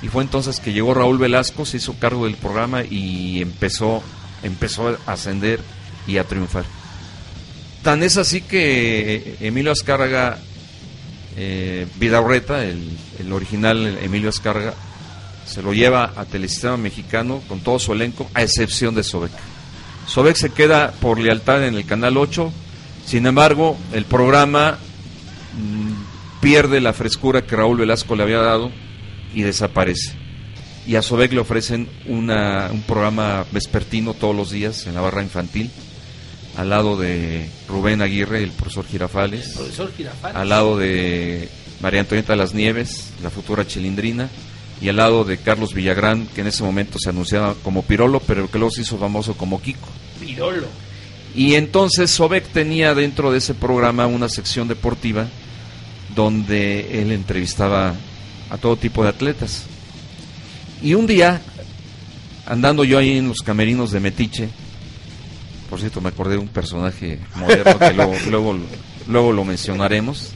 Y 0.03 0.09
fue 0.09 0.23
entonces 0.23 0.61
que 0.61 0.73
llegó 0.73 0.95
Raúl 0.95 1.19
Velasco, 1.19 1.67
se 1.67 1.77
hizo 1.77 1.93
cargo 1.99 2.25
del 2.25 2.37
programa 2.37 2.83
y 2.85 3.43
empezó, 3.43 4.03
empezó 4.43 4.89
a 4.89 5.13
ascender 5.13 5.61
y 6.07 6.17
a 6.17 6.25
triunfar. 6.25 6.65
Tan 7.83 8.03
es 8.03 8.17
así 8.17 8.43
que 8.43 9.37
Emilio 9.41 9.73
Azcárraga 9.73 10.39
eh, 11.37 11.87
Vidaurreta, 11.99 12.65
el, 12.65 12.91
el 13.19 13.33
original 13.33 13.99
Emilio 14.03 14.29
Azcárraga, 14.29 14.75
se 15.47 15.63
lo 15.63 15.73
lleva 15.73 16.13
a 16.17 16.25
Telesistema 16.27 16.77
Mexicano 16.77 17.43
con 17.49 17.61
todo 17.61 17.79
su 17.79 17.93
elenco, 17.93 18.29
a 18.35 18.43
excepción 18.43 18.95
de 18.95 19.03
Sobek. 19.03 19.33
Sobek 20.07 20.37
se 20.37 20.51
queda 20.51 20.93
por 20.93 21.19
lealtad 21.19 21.67
en 21.67 21.75
el 21.75 21.87
Canal 21.87 22.17
8, 22.17 22.53
sin 23.07 23.27
embargo, 23.27 23.77
el 23.93 24.05
programa 24.05 24.79
mm, 25.57 26.41
pierde 26.41 26.81
la 26.81 26.93
frescura 26.93 27.43
que 27.43 27.57
Raúl 27.57 27.79
Velasco 27.79 28.15
le 28.15 28.23
había 28.23 28.39
dado 28.39 28.71
y 29.35 29.43
desaparece. 29.43 30.13
Y 30.87 30.97
a 30.97 31.03
Sobek 31.03 31.33
le 31.33 31.41
ofrecen 31.41 31.89
una, 32.07 32.69
un 32.73 32.83
programa 32.83 33.45
vespertino 33.53 34.15
todos 34.15 34.35
los 34.35 34.51
días 34.51 34.87
en 34.87 34.95
la 34.95 35.01
barra 35.01 35.23
infantil, 35.23 35.71
al 36.61 36.69
lado 36.69 36.95
de 36.99 37.49
Rubén 37.69 38.03
Aguirre, 38.03 38.45
el 38.45 38.51
profesor 38.51 38.85
Girafales, 38.87 39.55
Profesor 39.55 39.91
Girafales. 39.97 40.37
al 40.37 40.49
lado 40.51 40.77
de 40.77 41.49
María 41.81 42.01
Antonieta 42.01 42.37
Las 42.37 42.53
Nieves, 42.53 43.13
la 43.23 43.31
futura 43.31 43.67
chilindrina, 43.67 44.29
y 44.79 44.91
al 44.91 44.97
lado 44.97 45.25
de 45.25 45.39
Carlos 45.39 45.73
Villagrán, 45.73 46.27
que 46.27 46.43
en 46.43 46.49
ese 46.49 46.63
momento 46.63 46.99
se 46.99 47.09
anunciaba 47.09 47.55
como 47.63 47.83
Pirolo, 47.83 48.21
pero 48.21 48.51
que 48.51 48.59
luego 48.59 48.73
se 48.73 48.83
hizo 48.83 48.99
famoso 48.99 49.39
como 49.39 49.63
Kiko. 49.63 49.89
Pirolo. 50.21 50.67
Y 51.35 51.55
entonces 51.55 52.11
Sobek 52.11 52.47
tenía 52.49 52.95
dentro 52.95 53.33
de 53.33 53.39
ese 53.39 53.55
programa 53.55 54.07
una 54.07 54.29
sección 54.29 54.69
deportiva 54.69 55.29
donde 56.15 57.01
él 57.01 57.11
entrevistaba 57.11 57.95
a 58.51 58.59
todo 58.59 58.77
tipo 58.77 59.03
de 59.03 59.09
atletas. 59.09 59.65
Y 60.83 60.93
un 60.93 61.07
día, 61.07 61.41
andando 62.45 62.85
yo 62.85 62.99
ahí 62.99 63.17
en 63.17 63.29
los 63.29 63.41
camerinos 63.41 63.93
de 63.93 64.01
Metiche, 64.01 64.51
por 65.71 65.79
cierto 65.79 66.01
me 66.01 66.09
acordé 66.09 66.35
de 66.35 66.41
un 66.41 66.49
personaje 66.49 67.21
moderno 67.37 67.79
que 67.79 67.95
luego, 67.95 68.15
luego, 68.29 68.59
luego 69.07 69.33
lo 69.33 69.45
mencionaremos, 69.45 70.33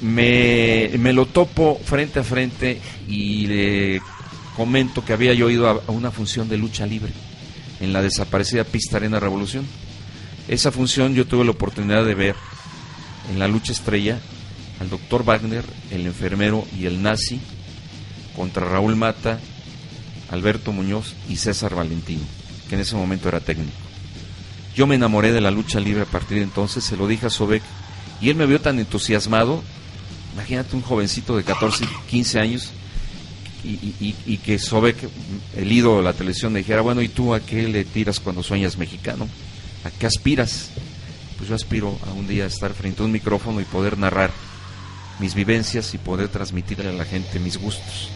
me, 0.00 0.90
me 0.98 1.12
lo 1.12 1.26
topo 1.26 1.78
frente 1.84 2.20
a 2.20 2.24
frente 2.24 2.80
y 3.08 3.46
le 3.48 4.02
comento 4.56 5.04
que 5.04 5.12
había 5.12 5.34
yo 5.34 5.50
ido 5.50 5.68
a, 5.68 5.72
a 5.72 5.90
una 5.90 6.12
función 6.12 6.48
de 6.48 6.56
lucha 6.56 6.86
libre 6.86 7.12
en 7.80 7.92
la 7.92 8.00
desaparecida 8.00 8.64
Pista 8.64 8.96
Arena 8.96 9.18
Revolución. 9.18 9.66
Esa 10.48 10.70
función 10.70 11.14
yo 11.14 11.26
tuve 11.26 11.44
la 11.44 11.50
oportunidad 11.50 12.04
de 12.04 12.14
ver 12.14 12.36
en 13.30 13.38
la 13.38 13.48
lucha 13.48 13.72
estrella 13.72 14.20
al 14.80 14.88
doctor 14.88 15.24
Wagner, 15.24 15.64
el 15.90 16.06
enfermero 16.06 16.64
y 16.78 16.86
el 16.86 17.02
nazi 17.02 17.40
contra 18.36 18.66
Raúl 18.66 18.96
Mata, 18.96 19.38
Alberto 20.30 20.72
Muñoz 20.72 21.14
y 21.28 21.36
César 21.36 21.74
Valentino, 21.74 22.22
que 22.68 22.76
en 22.76 22.80
ese 22.80 22.96
momento 22.96 23.28
era 23.28 23.40
técnico. 23.40 23.81
Yo 24.74 24.86
me 24.86 24.94
enamoré 24.94 25.32
de 25.32 25.40
la 25.40 25.50
lucha 25.50 25.80
libre 25.80 26.02
a 26.02 26.06
partir 26.06 26.38
de 26.38 26.44
entonces, 26.44 26.82
se 26.82 26.96
lo 26.96 27.06
dije 27.06 27.26
a 27.26 27.30
Sobek 27.30 27.62
y 28.20 28.30
él 28.30 28.36
me 28.36 28.46
vio 28.46 28.60
tan 28.60 28.78
entusiasmado. 28.78 29.62
Imagínate 30.34 30.76
un 30.76 30.82
jovencito 30.82 31.36
de 31.36 31.44
14, 31.44 31.84
15 32.08 32.40
años 32.40 32.72
y, 33.64 34.36
que 34.38 34.58
Sobek, 34.58 34.96
el 35.56 35.70
ídolo 35.70 35.98
de 35.98 36.02
la 36.04 36.12
televisión, 36.12 36.52
me 36.52 36.60
dijera, 36.60 36.80
bueno, 36.80 37.02
¿y 37.02 37.08
tú 37.08 37.34
a 37.34 37.40
qué 37.40 37.68
le 37.68 37.84
tiras 37.84 38.18
cuando 38.18 38.42
sueñas 38.42 38.76
mexicano? 38.76 39.28
¿A 39.84 39.90
qué 39.90 40.06
aspiras? 40.06 40.70
Pues 41.36 41.48
yo 41.48 41.54
aspiro 41.54 41.98
a 42.06 42.12
un 42.12 42.26
día 42.26 42.46
estar 42.46 42.72
frente 42.72 43.02
a 43.02 43.04
un 43.04 43.12
micrófono 43.12 43.60
y 43.60 43.64
poder 43.64 43.98
narrar 43.98 44.30
mis 45.18 45.34
vivencias 45.34 45.94
y 45.94 45.98
poder 45.98 46.28
transmitirle 46.28 46.88
a 46.88 46.92
la 46.92 47.04
gente 47.04 47.38
mis 47.38 47.58
gustos. 47.58 48.08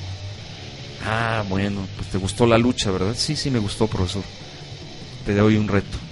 Ah, 1.04 1.44
bueno, 1.48 1.86
pues 1.96 2.08
te 2.08 2.18
gustó 2.18 2.46
la 2.46 2.58
lucha, 2.58 2.90
¿verdad? 2.90 3.14
Sí, 3.16 3.36
sí 3.36 3.50
me 3.50 3.60
gustó, 3.60 3.86
profesor. 3.86 4.24
Te 5.24 5.34
doy 5.34 5.56
un 5.56 5.68
reto. 5.68 6.05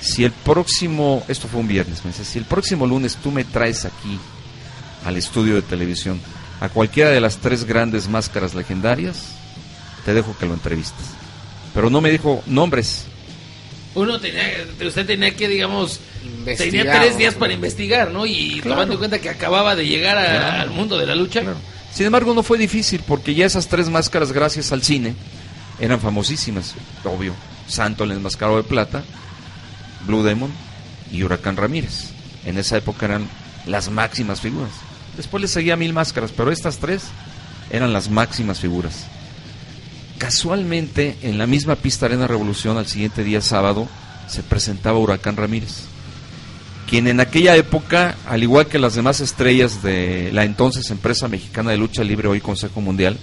Si 0.00 0.24
el 0.24 0.32
próximo, 0.32 1.22
esto 1.28 1.46
fue 1.48 1.60
un 1.60 1.68
viernes, 1.68 2.04
me 2.04 2.10
dice, 2.10 2.24
si 2.24 2.38
el 2.38 2.44
próximo 2.44 2.86
lunes 2.86 3.16
tú 3.22 3.30
me 3.30 3.44
traes 3.44 3.84
aquí 3.84 4.18
al 5.04 5.16
estudio 5.16 5.54
de 5.56 5.62
televisión 5.62 6.20
a 6.60 6.68
cualquiera 6.68 7.10
de 7.10 7.20
las 7.20 7.38
tres 7.38 7.64
grandes 7.64 8.08
máscaras 8.08 8.54
legendarias, 8.54 9.28
te 10.04 10.14
dejo 10.14 10.36
que 10.38 10.46
lo 10.46 10.54
entrevistes. 10.54 11.06
Pero 11.74 11.90
no 11.90 12.00
me 12.00 12.10
dijo 12.10 12.42
nombres. 12.46 13.04
Uno 13.94 14.20
tenía, 14.20 14.42
usted 14.86 15.04
tenía 15.06 15.34
que, 15.34 15.48
digamos, 15.48 16.00
Investigar, 16.24 16.84
tenía 16.84 17.00
tres 17.00 17.18
días 17.18 17.34
para 17.34 17.52
investigar, 17.52 18.10
¿no? 18.10 18.24
Y 18.24 18.60
Claro. 18.60 18.70
tomando 18.70 18.94
en 18.94 18.98
cuenta 18.98 19.18
que 19.18 19.28
acababa 19.30 19.74
de 19.74 19.86
llegar 19.86 20.16
a- 20.18 20.24
Claro. 20.26 20.62
al 20.62 20.70
mundo 20.70 20.96
de 20.98 21.06
la 21.06 21.14
lucha. 21.14 21.42
Sin 21.92 22.06
embargo, 22.06 22.32
no 22.34 22.42
fue 22.42 22.56
difícil 22.56 23.02
porque 23.06 23.34
ya 23.34 23.46
esas 23.46 23.66
tres 23.68 23.88
máscaras, 23.88 24.32
gracias 24.32 24.70
al 24.72 24.82
cine, 24.82 25.14
eran 25.80 26.00
famosísimas. 26.00 26.74
Obvio, 27.04 27.34
Santo 27.66 28.04
el 28.04 28.12
enmascarado 28.12 28.58
de 28.58 28.62
plata, 28.64 29.02
Blue 30.06 30.22
Demon 30.22 30.50
y 31.12 31.22
Huracán 31.22 31.56
Ramírez. 31.56 32.10
En 32.44 32.58
esa 32.58 32.76
época 32.76 33.06
eran 33.06 33.28
las 33.66 33.90
máximas 33.90 34.40
figuras. 34.40 34.72
Después 35.16 35.40
le 35.40 35.48
seguía 35.48 35.76
mil 35.76 35.92
máscaras, 35.92 36.32
pero 36.34 36.50
estas 36.50 36.78
tres 36.78 37.02
eran 37.70 37.92
las 37.92 38.10
máximas 38.10 38.60
figuras. 38.60 39.06
Casualmente, 40.18 41.16
en 41.22 41.38
la 41.38 41.46
misma 41.46 41.76
pista 41.76 42.06
Arena 42.06 42.26
Revolución, 42.26 42.76
al 42.76 42.86
siguiente 42.86 43.24
día 43.24 43.40
sábado, 43.40 43.88
se 44.28 44.42
presentaba 44.42 44.98
Huracán 44.98 45.36
Ramírez, 45.36 45.84
quien 46.88 47.06
en 47.06 47.20
aquella 47.20 47.56
época, 47.56 48.16
al 48.26 48.42
igual 48.42 48.66
que 48.66 48.78
las 48.78 48.94
demás 48.94 49.20
estrellas 49.20 49.82
de 49.82 50.30
la 50.32 50.44
entonces 50.44 50.90
empresa 50.90 51.28
mexicana 51.28 51.70
de 51.70 51.78
lucha 51.78 52.04
libre, 52.04 52.28
hoy 52.28 52.40
Consejo 52.40 52.80
Mundial, 52.80 53.18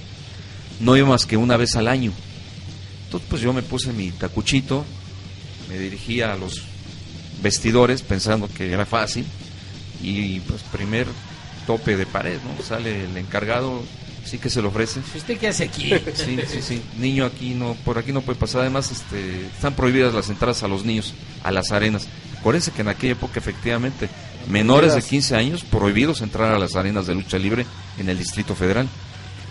no 0.80 0.98
iba 0.98 1.08
más 1.08 1.26
que 1.26 1.38
una 1.38 1.58
vez 1.58 1.76
al 1.76 1.88
año. 1.88 2.12
Entonces, 3.06 3.28
pues 3.30 3.42
yo 3.42 3.54
me 3.54 3.62
puse 3.62 3.94
mi 3.94 4.12
tacuchito, 4.12 4.86
me 5.68 5.78
dirigía 5.78 6.34
a 6.34 6.38
los 6.38 6.64
vestidores 7.42 8.02
pensando 8.02 8.50
que 8.50 8.72
era 8.72 8.86
fácil 8.86 9.26
y 10.02 10.40
pues 10.42 10.64
primer 10.64 11.08
tope 11.66 11.98
de 11.98 12.06
pared, 12.06 12.40
¿no? 12.44 12.64
Sale 12.64 13.06
el 13.06 13.18
encargado, 13.18 13.84
sí 14.26 14.38
que 14.38 14.50
se 14.50 14.62
lo 14.62 14.70
ofrece. 14.70 15.02
¿Usted 15.16 15.38
qué 15.38 15.50
hace 15.50 15.66
aquí? 15.66 15.92
Sí, 16.16 16.40
sí, 16.48 16.62
sí. 16.62 16.82
Niño 16.98 17.26
aquí 17.26 17.54
no, 17.54 17.76
por 17.86 17.98
aquí 17.98 18.12
no 18.12 18.22
puede 18.22 18.40
pasar. 18.40 18.62
Además, 18.62 18.92
este, 18.92 19.46
están 19.48 19.74
prohibidas 19.74 20.14
las 20.14 20.30
entradas 20.30 20.64
a 20.64 20.68
los 20.68 20.86
niños, 20.86 21.14
a 21.44 21.52
las 21.52 21.72
arenas. 21.72 22.08
Acuérdense 22.40 22.72
que 22.72 22.82
en 22.82 22.88
aquella 22.88 23.14
época, 23.14 23.40
efectivamente, 23.40 24.10
menores 24.50 24.96
de 24.96 25.02
15 25.02 25.36
años 25.36 25.64
prohibidos 25.64 26.22
entrar 26.22 26.54
a 26.54 26.60
las 26.60 26.76
arenas 26.76 27.08
de 27.08 27.16
lucha 27.16 27.38
libre 27.38 27.66
en 27.98 28.10
el 28.10 28.18
Distrito 28.18 28.56
Federal. 28.56 28.88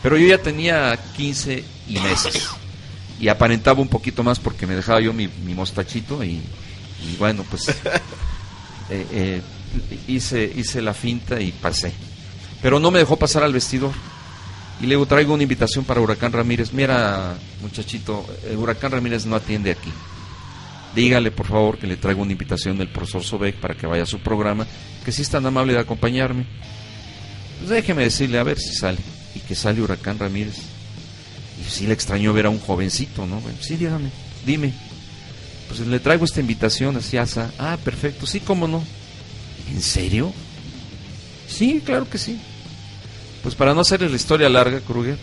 Pero 0.02 0.16
yo 0.16 0.26
ya 0.26 0.38
tenía 0.38 0.98
15 1.16 1.64
y 1.88 1.98
meses. 1.98 2.48
Y 3.18 3.28
aparentaba 3.28 3.80
un 3.80 3.88
poquito 3.88 4.22
más 4.22 4.38
porque 4.38 4.66
me 4.66 4.74
dejaba 4.74 5.00
yo 5.00 5.12
mi, 5.12 5.28
mi 5.28 5.54
mostachito 5.54 6.22
y, 6.22 6.42
y 7.02 7.16
bueno, 7.18 7.44
pues 7.48 7.68
eh, 8.90 9.06
eh, 9.10 9.42
hice, 10.08 10.44
hice 10.54 10.82
la 10.82 10.94
finta 10.94 11.40
y 11.40 11.52
pasé. 11.52 11.92
Pero 12.62 12.80
no 12.80 12.90
me 12.90 12.98
dejó 12.98 13.16
pasar 13.16 13.42
al 13.42 13.52
vestidor. 13.52 13.92
Y 14.80 14.86
luego 14.86 15.06
traigo 15.06 15.32
una 15.32 15.42
invitación 15.42 15.84
para 15.84 16.00
Huracán 16.00 16.32
Ramírez. 16.32 16.72
Mira, 16.72 17.36
muchachito, 17.62 18.26
eh, 18.44 18.56
Huracán 18.56 18.92
Ramírez 18.92 19.24
no 19.24 19.36
atiende 19.36 19.70
aquí. 19.70 19.90
Dígale, 20.94 21.30
por 21.30 21.46
favor, 21.46 21.78
que 21.78 21.86
le 21.86 21.96
traigo 21.96 22.22
una 22.22 22.32
invitación 22.32 22.76
del 22.78 22.88
profesor 22.88 23.22
Sobek 23.22 23.56
para 23.56 23.74
que 23.74 23.86
vaya 23.86 24.02
a 24.02 24.06
su 24.06 24.18
programa, 24.18 24.66
que 25.04 25.12
si 25.12 25.22
es 25.22 25.30
tan 25.30 25.44
amable 25.46 25.74
de 25.74 25.78
acompañarme. 25.78 26.46
Pues 27.58 27.70
déjeme 27.70 28.04
decirle, 28.04 28.38
a 28.38 28.42
ver 28.42 28.58
si 28.58 28.74
sale. 28.74 28.98
Y 29.34 29.40
que 29.40 29.54
sale 29.54 29.80
Huracán 29.80 30.18
Ramírez. 30.18 30.75
Sí 31.68 31.86
le 31.86 31.92
extrañó 31.94 32.32
ver 32.32 32.46
a 32.46 32.50
un 32.50 32.58
jovencito, 32.60 33.26
¿no? 33.26 33.40
Bueno, 33.40 33.58
sí, 33.60 33.76
dígame, 33.76 34.10
dime. 34.44 34.72
Pues 35.68 35.80
le 35.80 35.98
traigo 36.00 36.24
esta 36.24 36.40
invitación 36.40 36.96
así, 36.96 37.16
asa. 37.16 37.50
Ah, 37.58 37.76
perfecto, 37.84 38.26
sí, 38.26 38.40
cómo 38.40 38.68
no. 38.68 38.84
¿En 39.72 39.82
serio? 39.82 40.32
Sí, 41.48 41.82
claro 41.84 42.08
que 42.08 42.18
sí. 42.18 42.40
Pues 43.42 43.54
para 43.54 43.74
no 43.74 43.80
hacerle 43.80 44.08
la 44.08 44.16
historia 44.16 44.48
larga, 44.48 44.80
Kruger, 44.80 45.16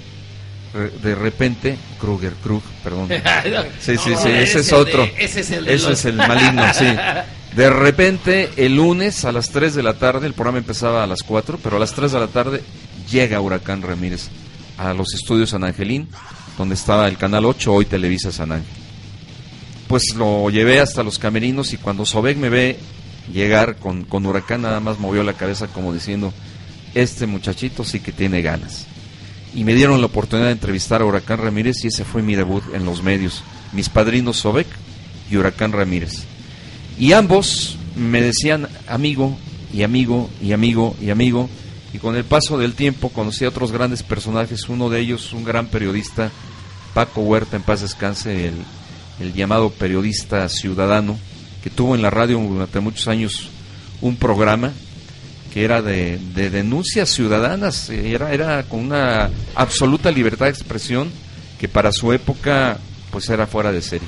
de 1.02 1.16
repente, 1.16 1.78
Kruger, 2.00 2.34
Krug, 2.42 2.62
perdón. 2.84 3.10
Sí, 3.80 3.96
sí, 3.98 4.12
sí, 4.22 4.30
ese 4.30 4.60
es 4.60 4.68
de- 4.70 4.76
otro. 4.76 5.10
ese 5.18 5.42
es 5.42 5.52
el 5.52 5.68
es 5.68 6.06
el 6.06 6.16
maligno, 6.16 6.64
sí. 6.74 6.86
De 7.56 7.70
repente, 7.70 8.50
el 8.58 8.78
lunes 8.78 9.26
a 9.26 9.32
las 9.32 9.50
3 9.52 9.76
de 9.76 9.84
la 9.84 9.94
tarde, 9.94 10.26
el 10.26 10.34
programa 10.34 10.58
empezaba 10.58 11.04
a 11.04 11.08
las 11.08 11.22
4, 11.22 11.60
pero 11.62 11.78
a 11.78 11.80
las 11.80 11.94
3 11.94 12.12
de 12.12 12.20
la 12.20 12.26
tarde 12.28 12.64
llega 13.12 13.40
Huracán 13.40 13.84
Ramírez 13.84 14.30
a 14.78 14.94
los 14.94 15.14
estudios 15.14 15.52
San 15.52 15.64
Angelín, 15.64 16.08
donde 16.58 16.76
estaba 16.76 17.08
el 17.08 17.18
Canal 17.18 17.46
8, 17.46 17.74
hoy 17.74 17.86
Televisa 17.86 18.32
San 18.32 18.52
Ángel. 18.52 18.70
Pues 19.88 20.16
lo 20.16 20.50
llevé 20.50 20.80
hasta 20.80 21.04
los 21.04 21.20
camerinos 21.20 21.74
y 21.74 21.78
cuando 21.78 22.06
Sobek 22.06 22.38
me 22.38 22.50
ve 22.50 22.80
llegar 23.32 23.78
con, 23.78 24.04
con 24.04 24.26
Huracán, 24.26 24.62
nada 24.62 24.80
más 24.80 25.00
movió 25.00 25.24
la 25.24 25.34
cabeza 25.34 25.68
como 25.68 25.94
diciendo, 25.94 26.34
este 26.96 27.26
muchachito 27.26 27.84
sí 27.84 28.00
que 28.00 28.12
tiene 28.12 28.42
ganas. 28.42 28.86
Y 29.56 29.64
me 29.64 29.76
dieron 29.76 30.02
la 30.02 30.08
oportunidad 30.08 30.48
de 30.48 30.54
entrevistar 30.54 31.02
a 31.02 31.06
Huracán 31.06 31.40
Ramírez 31.40 31.84
y 31.84 31.88
ese 31.88 32.06
fue 32.06 32.24
mi 32.24 32.36
debut 32.36 32.64
en 32.74 32.86
los 32.86 33.04
medios. 33.04 33.44
Mis 33.72 33.90
padrinos 33.90 34.38
Sobek 34.38 34.68
y 35.30 35.38
Huracán 35.38 35.72
Ramírez. 35.72 36.24
Y 36.98 37.14
ambos 37.14 37.78
me 37.96 38.22
decían 38.22 38.68
amigo 38.88 39.38
y 39.74 39.84
amigo 39.84 40.30
y 40.42 40.54
amigo 40.54 40.96
y 41.02 41.10
amigo. 41.12 41.50
Y 41.94 42.00
con 42.00 42.16
el 42.16 42.24
paso 42.24 42.58
del 42.58 42.74
tiempo 42.74 43.10
conocí 43.10 43.46
a 43.46 43.50
otros 43.50 43.72
grandes 43.72 44.02
personajes. 44.02 44.68
Uno 44.68 44.90
de 44.90 45.00
ellos, 45.00 45.32
un 45.32 45.44
gran 45.44 45.68
periodista, 45.68 46.32
Paco 46.94 47.22
Huerta, 47.22 47.56
en 47.56 47.62
paz 47.62 47.82
descanse, 47.82 48.52
el, 49.20 49.34
llamado 49.34 49.70
periodista 49.70 50.50
ciudadano, 50.50 51.18
que 51.64 51.70
tuvo 51.70 51.96
en 51.96 52.02
la 52.02 52.10
radio 52.10 52.40
durante 52.40 52.80
muchos 52.80 53.08
años 53.08 53.50
un 54.02 54.18
programa 54.18 54.74
que 55.54 55.64
era 55.64 55.82
de, 55.82 56.20
de 56.34 56.50
denuncias 56.50 57.10
ciudadanas, 57.10 57.90
era, 57.90 58.34
era 58.34 58.64
con 58.64 58.80
una 58.80 59.30
absoluta 59.54 60.12
libertad 60.12 60.48
de 60.48 60.52
expresión 60.52 61.12
que 61.60 61.70
para 61.70 61.92
su 61.92 62.12
época 62.12 62.80
pues 63.12 63.30
era 63.30 63.46
fuera 63.46 63.72
de 63.72 63.82
serie. 63.82 64.08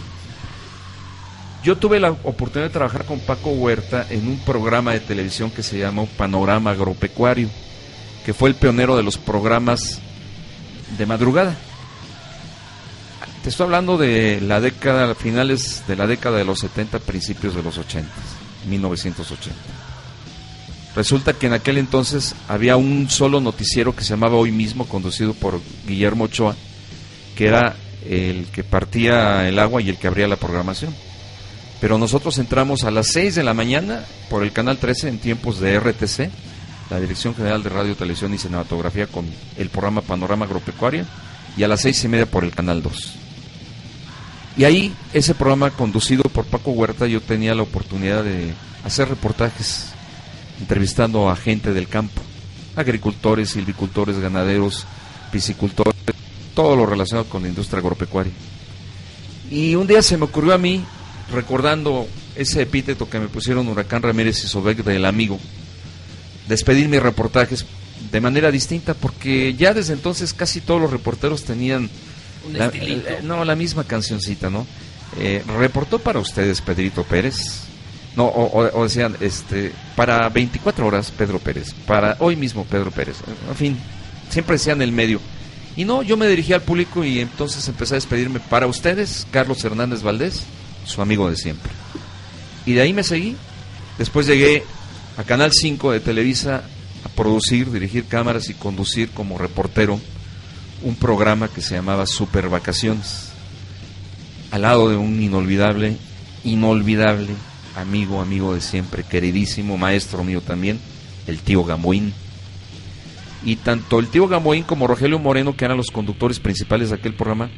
Yo 1.63 1.77
tuve 1.77 1.99
la 1.99 2.11
oportunidad 2.11 2.69
de 2.69 2.73
trabajar 2.73 3.05
con 3.05 3.19
Paco 3.19 3.51
Huerta 3.51 4.05
en 4.09 4.27
un 4.27 4.37
programa 4.39 4.93
de 4.93 4.99
televisión 4.99 5.49
que 5.49 5.63
se 5.63 5.79
llamó 5.79 6.05
Panorama 6.05 6.71
Agropecuario, 6.71 7.49
que 8.25 8.33
fue 8.33 8.49
el 8.49 8.55
pionero 8.55 8.97
de 8.97 9.03
los 9.03 9.17
programas 9.17 9.99
de 10.97 11.05
madrugada. 11.05 11.55
Te 13.43 13.49
estoy 13.49 13.65
hablando 13.65 13.97
de 13.97 14.41
la 14.41 14.59
década, 14.59 15.13
finales 15.13 15.83
de 15.87 15.95
la 15.95 16.07
década 16.07 16.39
de 16.39 16.45
los 16.45 16.59
70, 16.59 16.97
principios 16.99 17.53
de 17.53 17.61
los 17.61 17.77
80, 17.77 18.09
1980. 18.67 19.55
Resulta 20.95 21.33
que 21.33 21.45
en 21.45 21.53
aquel 21.53 21.77
entonces 21.77 22.33
había 22.47 22.77
un 22.77 23.09
solo 23.11 23.39
noticiero 23.39 23.95
que 23.95 24.03
se 24.03 24.11
llamaba 24.11 24.37
Hoy 24.37 24.51
mismo, 24.51 24.87
conducido 24.87 25.35
por 25.35 25.61
Guillermo 25.85 26.23
Ochoa, 26.23 26.55
que 27.35 27.45
era 27.45 27.75
el 28.09 28.47
que 28.47 28.63
partía 28.63 29.47
el 29.47 29.59
agua 29.59 29.81
y 29.83 29.89
el 29.89 29.97
que 29.97 30.07
abría 30.07 30.27
la 30.27 30.37
programación. 30.37 30.95
Pero 31.79 31.99
nosotros 31.99 32.39
entramos 32.39 32.85
a 32.85 32.91
las 32.91 33.07
6 33.07 33.35
de 33.35 33.43
la 33.43 33.53
mañana 33.53 34.05
por 34.29 34.41
el 34.41 34.51
canal 34.51 34.79
13 34.79 35.09
en 35.09 35.19
tiempos 35.19 35.59
de 35.59 35.79
RTC, 35.79 36.31
la 36.89 36.99
Dirección 36.99 37.35
General 37.35 37.63
de 37.63 37.69
Radio, 37.69 37.95
Televisión 37.95 38.33
y 38.33 38.37
Cinematografía, 38.37 39.07
con 39.07 39.25
el 39.57 39.69
programa 39.69 40.01
Panorama 40.01 40.45
Agropecuario, 40.45 41.05
y 41.57 41.63
a 41.63 41.67
las 41.67 41.81
seis 41.81 42.03
y 42.03 42.07
media 42.07 42.25
por 42.25 42.43
el 42.43 42.51
canal 42.51 42.81
2. 42.81 43.15
Y 44.57 44.63
ahí, 44.63 44.93
ese 45.13 45.35
programa 45.35 45.71
conducido 45.71 46.23
por 46.23 46.45
Paco 46.45 46.71
Huerta, 46.71 47.07
yo 47.07 47.21
tenía 47.21 47.55
la 47.55 47.63
oportunidad 47.63 48.23
de 48.23 48.53
hacer 48.83 49.09
reportajes 49.09 49.87
entrevistando 50.59 51.29
a 51.29 51.35
gente 51.35 51.73
del 51.73 51.87
campo, 51.87 52.21
agricultores, 52.75 53.49
silvicultores, 53.49 54.19
ganaderos, 54.19 54.85
piscicultores, 55.31 55.93
todo 56.53 56.75
lo 56.75 56.85
relacionado 56.85 57.27
con 57.27 57.43
la 57.43 57.49
industria 57.49 57.79
agropecuaria. 57.79 58.31
Y 59.51 59.75
un 59.75 59.87
día 59.87 60.01
se 60.01 60.17
me 60.17 60.25
ocurrió 60.25 60.53
a 60.53 60.57
mí, 60.57 60.83
recordando 61.31 62.07
ese 62.35 62.61
epíteto 62.61 63.09
que 63.09 63.19
me 63.19 63.27
pusieron 63.27 63.67
Huracán 63.67 64.01
Ramírez 64.01 64.43
y 64.43 64.47
Sobek 64.47 64.83
del 64.83 65.05
amigo, 65.05 65.39
despedir 66.47 66.87
mis 66.87 67.01
reportajes 67.01 67.65
de 68.11 68.21
manera 68.21 68.51
distinta, 68.51 68.93
porque 68.93 69.53
ya 69.55 69.73
desde 69.73 69.93
entonces 69.93 70.33
casi 70.33 70.61
todos 70.61 70.81
los 70.81 70.91
reporteros 70.91 71.43
tenían 71.43 71.89
la, 72.53 72.71
eh, 72.73 73.19
no, 73.23 73.43
la 73.43 73.55
misma 73.55 73.83
cancioncita, 73.83 74.49
¿no? 74.49 74.65
Eh, 75.19 75.43
reportó 75.57 75.99
para 75.99 76.19
ustedes 76.19 76.61
Pedrito 76.61 77.03
Pérez. 77.03 77.61
No, 78.15 78.27
o 78.27 78.83
decían, 78.83 79.17
este, 79.19 79.73
para 79.97 80.29
24 80.29 80.87
horas 80.87 81.11
Pedro 81.11 81.37
Pérez, 81.37 81.73
para 81.85 82.15
hoy 82.19 82.37
mismo 82.37 82.63
Pedro 82.63 82.89
Pérez. 82.89 83.17
En 83.49 83.55
fin, 83.55 83.77
siempre 84.29 84.53
decían 84.53 84.81
el 84.81 84.93
medio. 84.93 85.19
Y 85.75 85.83
no, 85.83 86.01
yo 86.01 86.15
me 86.15 86.27
dirigí 86.27 86.53
al 86.53 86.61
público 86.61 87.03
y 87.03 87.19
entonces 87.19 87.67
empecé 87.67 87.95
a 87.95 87.97
despedirme 87.97 88.39
para 88.39 88.67
ustedes, 88.67 89.27
Carlos 89.31 89.63
Hernández 89.65 90.01
Valdés, 90.01 90.43
su 90.85 91.01
amigo 91.01 91.29
de 91.29 91.35
siempre. 91.35 91.71
Y 92.65 92.73
de 92.73 92.81
ahí 92.81 92.93
me 92.93 93.03
seguí. 93.03 93.35
Después 93.97 94.27
llegué 94.27 94.63
a 95.17 95.23
Canal 95.23 95.51
5 95.53 95.91
de 95.91 95.99
Televisa 95.99 96.63
a 97.03 97.09
producir, 97.09 97.71
dirigir 97.71 98.05
cámaras 98.05 98.49
y 98.49 98.53
conducir 98.53 99.09
como 99.11 99.37
reportero 99.37 99.99
un 100.83 100.95
programa 100.95 101.47
que 101.47 101.61
se 101.61 101.75
llamaba 101.75 102.05
Super 102.05 102.49
Vacaciones. 102.49 103.29
Al 104.51 104.63
lado 104.63 104.89
de 104.89 104.97
un 104.97 105.21
inolvidable, 105.21 105.97
inolvidable 106.43 107.33
amigo, 107.75 108.21
amigo 108.21 108.53
de 108.53 108.61
siempre, 108.61 109.03
queridísimo 109.03 109.77
maestro 109.77 110.23
mío 110.23 110.41
también, 110.41 110.79
el 111.27 111.39
tío 111.39 111.63
Gamoín. 111.63 112.13
Y 113.43 113.57
tanto 113.57 113.99
el 113.99 114.07
tío 114.07 114.27
Gamoín 114.27 114.63
como 114.63 114.87
Rogelio 114.87 115.19
Moreno, 115.19 115.55
que 115.55 115.65
eran 115.65 115.77
los 115.77 115.91
conductores 115.91 116.39
principales 116.39 116.89
de 116.89 116.95
aquel 116.95 117.13
programa, 117.13 117.49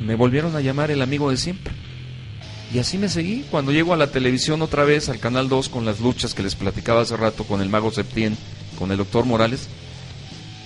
me 0.00 0.14
volvieron 0.14 0.56
a 0.56 0.60
llamar 0.60 0.90
el 0.90 1.02
amigo 1.02 1.30
de 1.30 1.36
siempre. 1.36 1.74
Y 2.72 2.78
así 2.78 2.98
me 2.98 3.08
seguí. 3.08 3.44
Cuando 3.50 3.72
llego 3.72 3.94
a 3.94 3.96
la 3.96 4.10
televisión 4.10 4.60
otra 4.60 4.84
vez, 4.84 5.08
al 5.08 5.18
Canal 5.18 5.48
2, 5.48 5.68
con 5.68 5.84
las 5.84 6.00
luchas 6.00 6.34
que 6.34 6.42
les 6.42 6.54
platicaba 6.54 7.02
hace 7.02 7.16
rato 7.16 7.44
con 7.44 7.62
el 7.62 7.68
mago 7.68 7.90
Septién, 7.90 8.36
con 8.78 8.90
el 8.90 8.98
doctor 8.98 9.24
Morales, 9.24 9.68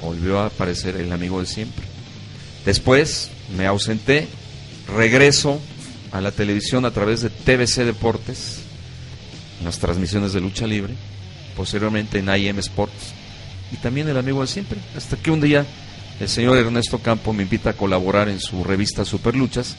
volvió 0.01 0.41
a 0.41 0.47
aparecer 0.47 0.97
el 0.97 1.13
amigo 1.13 1.41
de 1.41 1.47
siempre. 1.47 1.85
Después 2.65 3.31
me 3.57 3.67
ausenté, 3.67 4.27
regreso 4.97 5.61
a 6.11 6.21
la 6.21 6.33
televisión 6.33 6.85
a 6.85 6.91
través 6.91 7.23
de 7.23 7.31
TVC 7.31 7.85
Deportes, 7.85 8.59
en 9.61 9.67
las 9.67 9.79
transmisiones 9.79 10.33
de 10.33 10.41
lucha 10.41 10.67
libre, 10.67 10.95
posteriormente 11.57 12.19
en 12.19 12.29
IM 12.29 12.59
Sports, 12.59 13.15
y 13.73 13.77
también 13.77 14.09
el 14.09 14.19
amigo 14.19 14.41
de 14.41 14.49
siempre, 14.49 14.79
hasta 14.97 15.17
que 15.17 15.31
un 15.31 15.41
día 15.41 15.65
el 16.21 16.29
señor 16.29 16.59
Ernesto 16.59 16.99
Campo 16.99 17.33
me 17.33 17.45
invita 17.45 17.71
a 17.71 17.75
colaborar 17.75 18.29
en 18.29 18.41
su 18.41 18.63
revista 18.65 19.05
Superluchas 19.05 19.77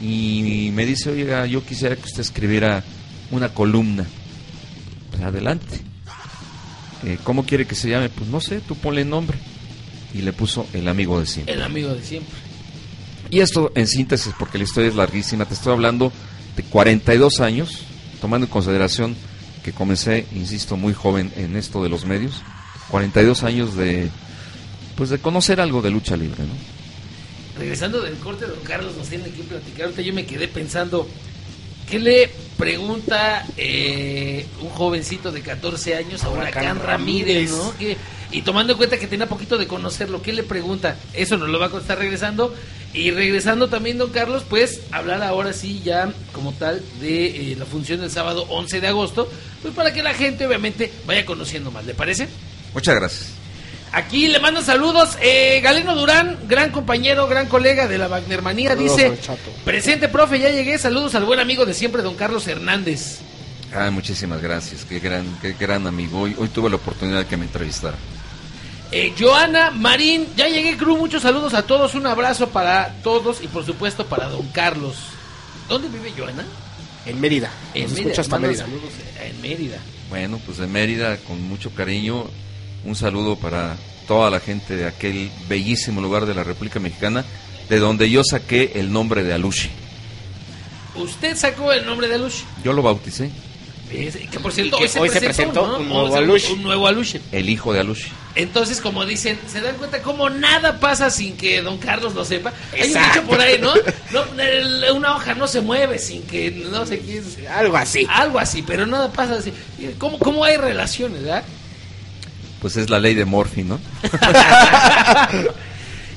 y 0.00 0.70
me 0.72 0.86
dice, 0.86 1.10
oiga, 1.10 1.46
yo 1.46 1.64
quisiera 1.64 1.96
que 1.96 2.04
usted 2.04 2.20
escribiera 2.20 2.82
una 3.30 3.50
columna. 3.50 4.06
adelante. 5.22 5.80
Eh, 7.04 7.18
¿Cómo 7.24 7.44
quiere 7.44 7.66
que 7.66 7.74
se 7.74 7.88
llame? 7.88 8.08
Pues 8.08 8.28
no 8.30 8.40
sé, 8.40 8.60
tú 8.60 8.74
ponle 8.74 9.04
nombre. 9.04 9.38
Y 10.14 10.22
le 10.22 10.32
puso 10.32 10.66
el 10.72 10.88
amigo 10.88 11.20
de 11.20 11.26
siempre. 11.26 11.54
El 11.54 11.62
amigo 11.62 11.94
de 11.94 12.02
siempre. 12.02 12.34
Y 13.30 13.40
esto 13.40 13.70
en 13.74 13.86
síntesis, 13.86 14.34
porque 14.38 14.58
la 14.58 14.64
historia 14.64 14.88
es 14.88 14.96
larguísima, 14.96 15.44
te 15.44 15.54
estoy 15.54 15.72
hablando 15.72 16.12
de 16.56 16.64
42 16.64 17.40
años, 17.40 17.82
tomando 18.20 18.46
en 18.46 18.52
consideración 18.52 19.14
que 19.62 19.72
comencé, 19.72 20.26
insisto, 20.34 20.76
muy 20.76 20.94
joven 20.94 21.32
en 21.36 21.56
esto 21.56 21.82
de 21.82 21.90
los 21.90 22.06
medios, 22.06 22.42
42 22.90 23.44
años 23.44 23.76
de 23.76 24.10
pues 24.96 25.10
de 25.10 25.18
conocer 25.18 25.60
algo 25.60 25.80
de 25.80 25.90
lucha 25.90 26.16
libre, 26.16 26.42
¿no? 26.42 26.79
Regresando 27.60 28.00
del 28.00 28.16
corte, 28.16 28.46
don 28.46 28.58
Carlos 28.64 28.96
nos 28.96 29.08
tiene 29.08 29.24
que 29.30 29.42
platicar. 29.42 29.84
Ahorita 29.84 30.02
yo 30.02 30.12
me 30.12 30.26
quedé 30.26 30.48
pensando, 30.48 31.06
¿qué 31.88 31.98
le 31.98 32.30
pregunta 32.56 33.44
eh, 33.56 34.46
un 34.60 34.70
jovencito 34.70 35.30
de 35.30 35.42
14 35.42 35.94
años 35.96 36.24
a 36.24 36.30
Huracán 36.30 36.78
Ramírez, 36.80 37.50
¿no? 37.50 37.76
Que- 37.78 37.96
y 38.32 38.42
tomando 38.42 38.72
en 38.74 38.76
cuenta 38.78 38.96
que 38.98 39.06
tenía 39.08 39.26
poquito 39.28 39.58
de 39.58 39.66
conocerlo, 39.66 40.22
¿qué 40.22 40.32
le 40.32 40.42
pregunta? 40.44 40.96
Eso 41.14 41.36
nos 41.36 41.48
lo 41.48 41.58
va 41.58 41.66
a 41.66 41.70
contestar 41.70 41.98
regresando. 41.98 42.54
Y 42.94 43.10
regresando 43.12 43.68
también, 43.68 43.98
don 43.98 44.10
Carlos, 44.10 44.44
pues 44.48 44.80
hablar 44.92 45.22
ahora 45.22 45.52
sí 45.52 45.80
ya 45.84 46.12
como 46.32 46.52
tal 46.52 46.80
de 47.00 47.52
eh, 47.52 47.56
la 47.56 47.64
función 47.66 48.00
del 48.00 48.10
sábado 48.10 48.46
11 48.48 48.80
de 48.80 48.86
agosto, 48.88 49.28
pues 49.62 49.74
para 49.74 49.92
que 49.92 50.02
la 50.02 50.14
gente 50.14 50.46
obviamente 50.46 50.90
vaya 51.06 51.24
conociendo 51.26 51.70
más, 51.70 51.84
¿le 51.86 51.94
parece? 51.94 52.28
Muchas 52.74 52.94
gracias. 52.96 53.30
Aquí 53.92 54.28
le 54.28 54.38
mando 54.38 54.62
saludos. 54.62 55.18
Eh, 55.20 55.60
Galeno 55.62 55.96
Durán, 55.96 56.38
gran 56.46 56.70
compañero, 56.70 57.26
gran 57.26 57.48
colega 57.48 57.88
de 57.88 57.98
la 57.98 58.06
Wagnermanía, 58.08 58.70
Saludos 58.70 58.96
dice. 58.96 59.18
Presente, 59.64 60.08
profe, 60.08 60.38
ya 60.38 60.50
llegué. 60.50 60.78
Saludos 60.78 61.14
al 61.16 61.24
buen 61.24 61.40
amigo 61.40 61.66
de 61.66 61.74
siempre, 61.74 62.02
don 62.02 62.14
Carlos 62.14 62.46
Hernández. 62.46 63.18
Ah, 63.74 63.90
muchísimas 63.90 64.40
gracias, 64.42 64.84
qué 64.84 64.98
gran, 65.00 65.24
qué 65.40 65.54
gran 65.58 65.86
amigo. 65.86 66.20
Hoy, 66.22 66.34
hoy 66.38 66.48
tuve 66.48 66.70
la 66.70 66.76
oportunidad 66.76 67.20
de 67.20 67.26
que 67.26 67.36
me 67.36 67.44
entrevistara. 67.46 67.96
Eh, 68.92 69.14
Joana 69.18 69.70
Marín, 69.70 70.26
ya 70.36 70.48
llegué, 70.48 70.76
Cruz. 70.76 70.98
Muchos 70.98 71.22
saludos 71.22 71.54
a 71.54 71.62
todos. 71.62 71.94
Un 71.94 72.06
abrazo 72.06 72.48
para 72.48 72.94
todos 73.02 73.40
y, 73.42 73.46
por 73.48 73.64
supuesto, 73.64 74.06
para 74.06 74.28
don 74.28 74.46
Carlos. 74.48 74.96
¿Dónde 75.68 75.88
vive 75.88 76.12
Joana? 76.16 76.44
En 77.06 77.20
Mérida. 77.20 77.50
En 77.74 77.84
Nos 77.84 77.92
Mérida. 77.92 78.10
escucha 78.10 78.20
hasta 78.22 78.38
Mérida. 78.38 78.64
saludos, 78.64 78.92
en 79.24 79.40
Mérida. 79.40 79.78
Bueno, 80.08 80.40
pues 80.44 80.58
de 80.58 80.66
Mérida, 80.66 81.16
con 81.18 81.40
mucho 81.42 81.70
cariño, 81.70 82.24
un 82.84 82.94
saludo 82.96 83.36
para 83.36 83.76
toda 84.08 84.30
la 84.30 84.40
gente 84.40 84.76
de 84.76 84.86
aquel 84.86 85.30
bellísimo 85.48 86.00
lugar 86.00 86.26
de 86.26 86.34
la 86.34 86.44
República 86.44 86.80
Mexicana, 86.80 87.24
de 87.68 87.78
donde 87.78 88.10
yo 88.10 88.24
saqué 88.24 88.72
el 88.76 88.92
nombre 88.92 89.22
de 89.22 89.32
Alushi. 89.34 89.70
Usted 90.96 91.36
sacó 91.36 91.72
el 91.72 91.86
nombre 91.86 92.08
de 92.08 92.16
Alush. 92.16 92.42
Yo 92.64 92.72
lo 92.72 92.82
bauticé, 92.82 93.30
Que 93.88 94.38
por 94.40 94.52
cierto, 94.52 94.76
que 94.78 94.84
hoy 94.98 95.08
se 95.08 95.20
presentó 95.20 95.66
¿no? 95.66 95.78
un 95.78 95.88
nuevo 95.88 96.16
Alush. 96.16 96.50
Un 96.50 96.62
nuevo 96.62 96.86
Alush. 96.86 97.16
el 97.32 97.48
hijo 97.48 97.72
de 97.72 97.80
Alushi. 97.80 98.08
Entonces, 98.36 98.80
como 98.80 99.04
dicen, 99.04 99.38
se 99.48 99.60
dan 99.60 99.76
cuenta 99.76 100.02
como 100.02 100.30
nada 100.30 100.78
pasa 100.78 101.10
sin 101.10 101.36
que 101.36 101.62
don 101.62 101.78
Carlos 101.78 102.14
lo 102.14 102.24
sepa. 102.24 102.52
Hay 102.72 102.92
un 102.92 103.02
dicho 103.02 103.22
por 103.28 103.40
ahí, 103.40 103.58
¿no? 103.60 103.72
No, 104.12 104.42
el- 104.42 104.84
Una 104.94 105.16
hoja 105.16 105.34
no 105.34 105.46
se 105.48 105.60
mueve 105.60 105.98
sin 105.98 106.22
que 106.22 106.50
no 106.70 106.86
sé 106.86 106.98
quién. 107.00 107.24
Algo 107.48 107.76
así. 107.76 108.06
Algo 108.08 108.38
así, 108.38 108.62
pero 108.62 108.86
nada 108.86 109.10
pasa 109.12 109.34
así. 109.34 109.52
¿Cómo, 109.98 110.18
cómo 110.18 110.44
hay 110.44 110.56
relaciones, 110.56 111.22
verdad? 111.22 111.44
Pues 112.60 112.76
es 112.76 112.90
la 112.90 112.98
ley 113.00 113.14
de 113.14 113.24
Morphy, 113.24 113.62
¿no? 113.64 113.80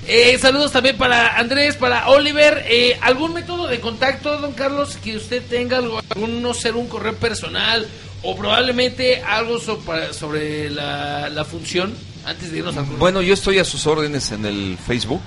Eh, 0.06 0.38
saludos 0.38 0.74
también 0.74 0.98
para 0.98 1.38
Andrés, 1.38 1.78
para 1.78 2.10
Oliver. 2.10 2.66
Eh, 2.68 2.98
¿Algún 3.02 3.32
método 3.34 3.68
de 3.68 3.80
contacto, 3.80 4.38
don 4.38 4.52
Carlos, 4.52 4.98
que 5.02 5.16
usted 5.16 5.42
tenga? 5.44 5.78
algún, 5.78 6.42
no 6.42 6.54
ser 6.54 6.76
un 6.76 6.88
correo 6.90 7.16
personal 7.16 7.88
o 8.22 8.36
probablemente 8.36 9.22
algo 9.22 9.60
so- 9.60 9.80
para- 9.80 10.12
sobre 10.12 10.70
la, 10.70 11.30
la 11.30 11.46
función 11.46 11.94
antes 12.26 12.52
de 12.52 12.58
irnos 12.58 12.76
al 12.76 12.84
correo? 12.84 13.00
Bueno, 13.00 13.22
yo 13.22 13.34
estoy 13.34 13.60
a 13.60 13.64
sus 13.64 13.88
órdenes 13.88 14.30
en 14.34 14.46
el 14.46 14.78
Facebook, 14.86 15.22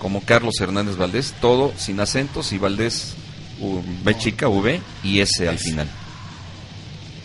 como 0.00 0.22
Carlos 0.24 0.54
Hernández 0.60 0.96
Valdés, 0.96 1.32
todo 1.40 1.72
sin 1.76 2.00
acentos 2.00 2.52
y 2.52 2.58
Valdés, 2.58 3.14
B 4.02 4.18
chica, 4.18 4.48
V 4.48 4.80
y 5.04 5.20
S 5.20 5.48
al 5.48 5.58
final. 5.60 5.88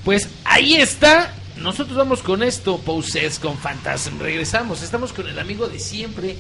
Pues 0.05 0.29
ahí 0.45 0.75
está. 0.75 1.33
Nosotros 1.57 1.97
vamos 1.97 2.23
con 2.23 2.43
esto, 2.43 2.79
Poses 2.79 3.39
con 3.39 3.57
Fantasm. 3.57 4.19
Regresamos. 4.19 4.83
Estamos 4.83 5.13
con 5.13 5.29
el 5.29 5.39
amigo 5.39 5.69
de 5.69 5.79
siempre. 5.79 6.35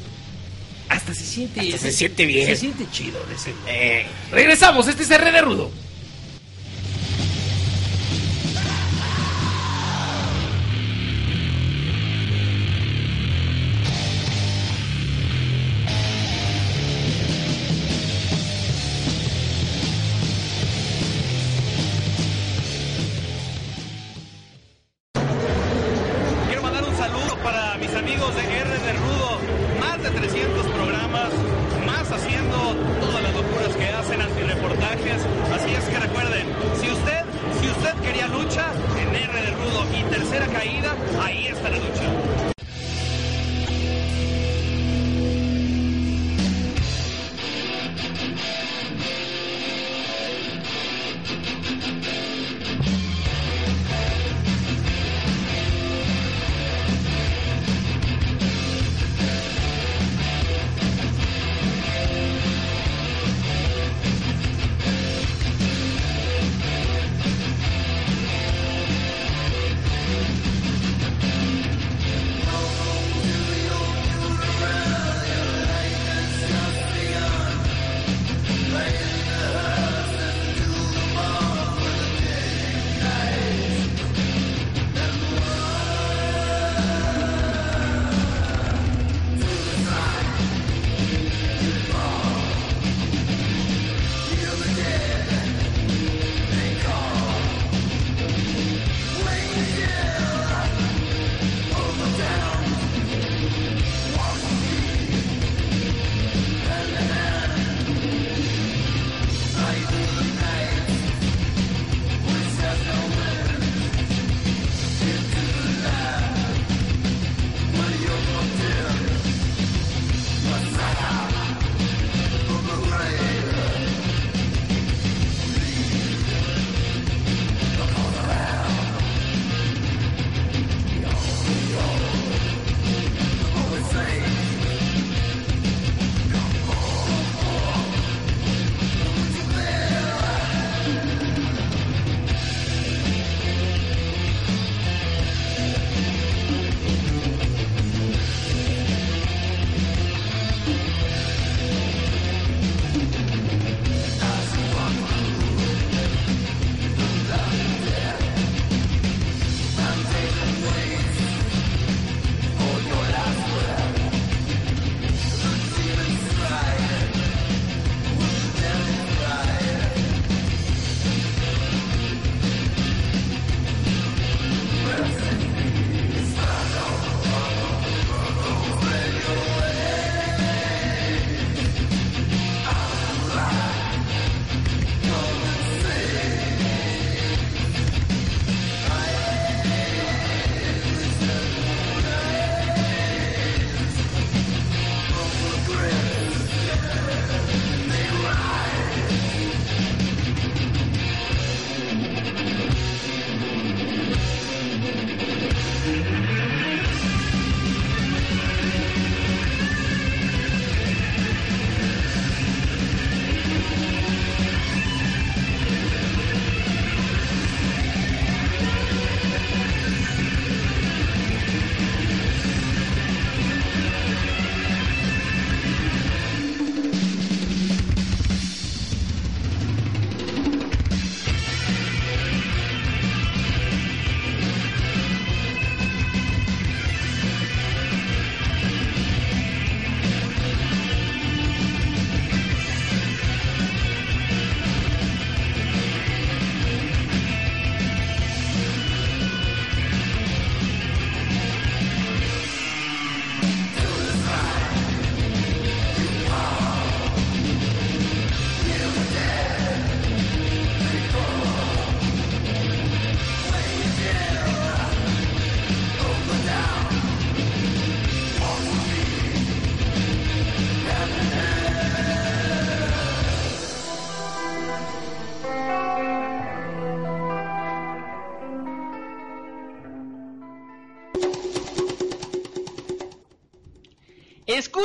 Hasta 0.88 1.14
se 1.14 1.24
siente. 1.24 1.60
Hasta 1.60 1.78
se 1.78 1.92
siente 1.92 2.26
bien. 2.26 2.46
Se 2.46 2.56
siente 2.56 2.84
chido. 2.90 3.20
Eh. 3.68 4.06
Regresamos. 4.32 4.88
Este 4.88 5.04
es 5.04 5.10
R 5.10 5.30
de 5.30 5.40
Rudo. 5.40 5.70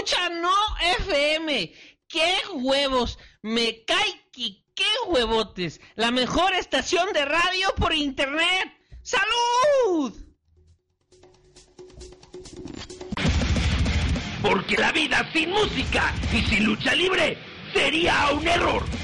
Escucha 0.04 0.30
No 0.30 0.56
FM. 0.98 1.74
¡Qué 2.08 2.34
huevos! 2.54 3.20
Me 3.44 3.86
cae 3.86 4.30
que 4.32 4.64
qué 4.74 4.88
huevotes. 5.06 5.80
La 5.94 6.10
mejor 6.10 6.56
estación 6.56 7.14
de 7.14 7.24
radio 7.24 7.68
por 7.76 7.94
internet. 7.94 8.74
¡Salud! 9.04 10.12
Porque 14.42 14.76
la 14.78 14.92
vida 14.92 15.30
sin 15.34 15.52
música 15.52 16.16
y 16.34 16.42
sin 16.50 16.66
lucha 16.66 16.96
libre 16.96 17.38
sería 17.72 18.32
un 18.32 18.48
error. 18.48 19.01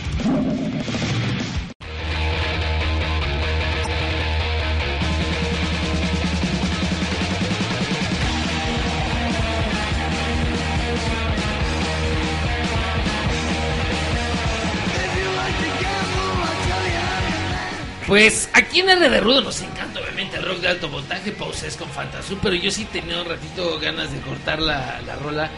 Pues 18.08 18.50
aquí 18.54 18.80
en 18.80 18.90
R 18.90 19.10
de 19.10 19.20
Rudo 19.20 19.42
nos 19.42 19.62
encanta 19.62 20.00
obviamente 20.00 20.38
el 20.38 20.46
rock 20.46 20.60
de 20.60 20.70
alto 20.70 20.88
voltaje, 20.88 21.34
pauses 21.34 21.76
con 21.76 21.90
Fantasú, 21.90 22.38
pero 22.42 22.56
yo 22.56 22.72
sí 22.72 22.86
tenía 22.86 23.22
un 23.22 23.28
ratito 23.28 23.80
ganas 23.80 24.12
de 24.12 24.20
cortar 24.22 24.62
la, 24.62 25.02
la 25.06 25.16
rola 25.18 25.50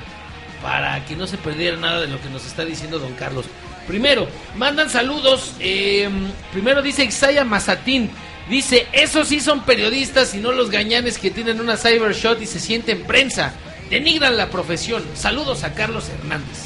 para 0.61 1.05
que 1.05 1.15
no 1.15 1.27
se 1.27 1.37
perdiera 1.37 1.77
nada 1.77 2.01
de 2.01 2.07
lo 2.07 2.19
que 2.19 2.29
nos 2.29 2.45
está 2.45 2.65
diciendo 2.65 2.97
don 2.97 3.13
Carlos. 3.13 3.45
Primero, 3.87 4.27
mandan 4.55 4.89
saludos. 4.89 5.53
eh, 5.59 6.09
primero 6.51 6.81
dice 6.81 7.03
Isaiah 7.03 7.43
Mazatín. 7.43 8.09
Dice, 8.49 8.87
esos 8.93 9.27
sí 9.27 9.39
son 9.41 9.63
periodistas 9.63 10.33
y 10.33 10.39
no 10.39 10.51
los 10.51 10.71
gañanes 10.71 11.19
que 11.19 11.29
tienen 11.29 11.61
una 11.61 11.77
cybershot 11.77 12.41
y 12.41 12.47
se 12.47 12.59
sienten 12.59 13.03
prensa. 13.03 13.53
Denigran 13.91 14.37
la 14.37 14.49
profesión. 14.49 15.03
Saludos 15.13 15.63
a 15.63 15.75
Carlos 15.75 16.09
Hernández. 16.09 16.57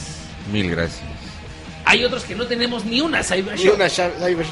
Mil 0.52 0.69
gracias. 0.69 1.02
Hay 1.94 2.04
otros 2.06 2.24
que 2.24 2.36
no 2.36 2.46
tenemos 2.46 2.86
ni 2.86 3.02
una 3.02 3.24
cybershot. 3.24 3.66
Ni 3.66 3.70
una 3.70 3.90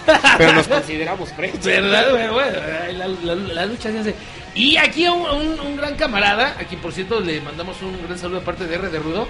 pero 0.37 0.53
nos 0.53 0.67
consideramos 0.67 1.29
prensa. 1.31 1.59
¿Verdad? 1.63 2.11
Bueno, 2.11 2.33
bueno, 2.33 2.57
la, 2.93 3.07
la- 3.07 3.35
la 3.35 3.65
lucha 3.65 3.91
se 3.91 3.99
hace. 3.99 4.15
Y 4.55 4.77
aquí 4.77 5.07
un, 5.07 5.21
un- 5.21 5.59
un 5.59 5.75
gran 5.77 5.95
camarada, 5.95 6.55
aquí 6.59 6.75
por 6.75 6.91
cierto 6.93 7.19
le 7.19 7.41
mandamos 7.41 7.81
un 7.81 7.97
gran 8.05 8.17
saludo 8.17 8.39
de 8.39 8.45
parte 8.45 8.65
de 8.67 8.75
R 8.75 8.89
de 8.89 8.99
Rudo, 8.99 9.27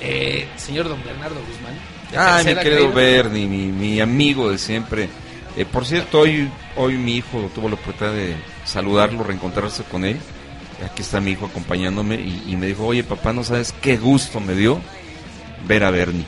eh, 0.00 0.46
señor 0.56 0.88
don 0.88 1.02
Bernardo 1.04 1.36
Guzmán. 1.46 1.74
Ay, 2.16 2.44
mi 2.44 2.50
querido. 2.62 2.92
Bernie, 2.92 3.46
mi, 3.46 3.66
mi 3.72 4.00
amigo 4.00 4.50
de 4.50 4.58
siempre. 4.58 5.08
Eh, 5.56 5.64
por 5.64 5.84
cierto, 5.84 6.20
hoy, 6.20 6.48
hoy 6.76 6.94
mi 6.96 7.16
hijo 7.16 7.50
tuvo 7.54 7.68
la 7.68 7.74
oportunidad 7.74 8.14
de 8.16 8.36
saludarlo, 8.64 9.22
reencontrarse 9.24 9.82
con 9.84 10.04
él. 10.04 10.16
Aquí 10.84 11.02
está 11.02 11.20
mi 11.20 11.32
hijo 11.32 11.46
acompañándome 11.46 12.16
y, 12.16 12.44
y 12.48 12.56
me 12.56 12.66
dijo, 12.66 12.86
oye 12.86 13.04
papá, 13.04 13.32
no 13.32 13.44
sabes 13.44 13.72
qué 13.82 13.96
gusto 13.96 14.40
me 14.40 14.54
dio 14.54 14.80
ver 15.66 15.84
a 15.84 15.90
Bernie. 15.90 16.24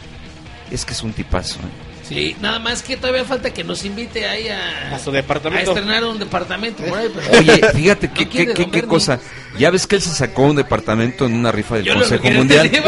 Es 0.75 0.85
que 0.85 0.93
es 0.93 1.03
un 1.03 1.13
tipazo. 1.13 1.61
¿eh? 1.61 2.05
Sí, 2.09 2.37
nada 2.41 2.59
más 2.59 2.83
que 2.83 2.97
todavía 2.97 3.25
falta 3.25 3.51
que 3.55 3.63
nos 3.65 3.85
invite 3.85 4.27
ahí 4.29 4.49
a, 4.49 4.95
A 4.95 4.99
su 4.99 5.11
departamento. 5.11 5.71
a 5.71 5.75
estrenar 5.75 6.05
un 6.05 6.19
departamento 6.19 6.83
por 6.85 6.99
ahí. 6.99 7.09
pero- 7.15 7.39
Oye, 7.39 7.61
fíjate 7.75 8.09
No 8.09 8.15
qué, 8.15 8.29
quiere, 8.29 8.53
qué, 8.71 8.83
cosa. 8.83 9.21
Ya 9.59 9.71
ves 9.71 9.87
que 9.87 9.97
él 9.97 10.03
se 10.03 10.11
sacó 10.13 10.43
un 10.43 10.57
departamento 10.57 11.27
en 11.27 11.35
una 11.35 11.53
rifa 11.53 11.77
del 11.77 11.85
Yo 11.85 11.95
Consejo 11.95 12.29
Mundial. 12.31 12.71
que 12.71 12.81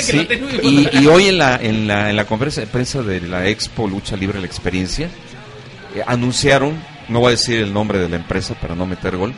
Sí, 0.00 0.88
y 0.92 1.06
hoy 1.08 1.26
en 1.28 1.38
la, 1.38 1.56
en, 1.56 1.86
la, 1.86 2.08
en 2.10 2.16
la 2.16 2.24
conferencia 2.24 2.60
de 2.62 2.68
prensa 2.68 3.02
de 3.02 3.20
la 3.20 3.46
Expo 3.48 3.86
Lucha 3.88 4.16
Libre 4.16 4.38
La 4.40 4.46
Experiencia, 4.46 5.08
eh, 5.94 6.02
anunciaron, 6.06 6.80
no 7.08 7.20
voy 7.20 7.28
a 7.28 7.30
decir 7.32 7.58
el 7.60 7.72
nombre 7.72 7.98
de 7.98 8.08
la 8.08 8.16
empresa 8.16 8.54
para 8.54 8.74
no 8.74 8.86
meter 8.86 9.16
gol, 9.16 9.34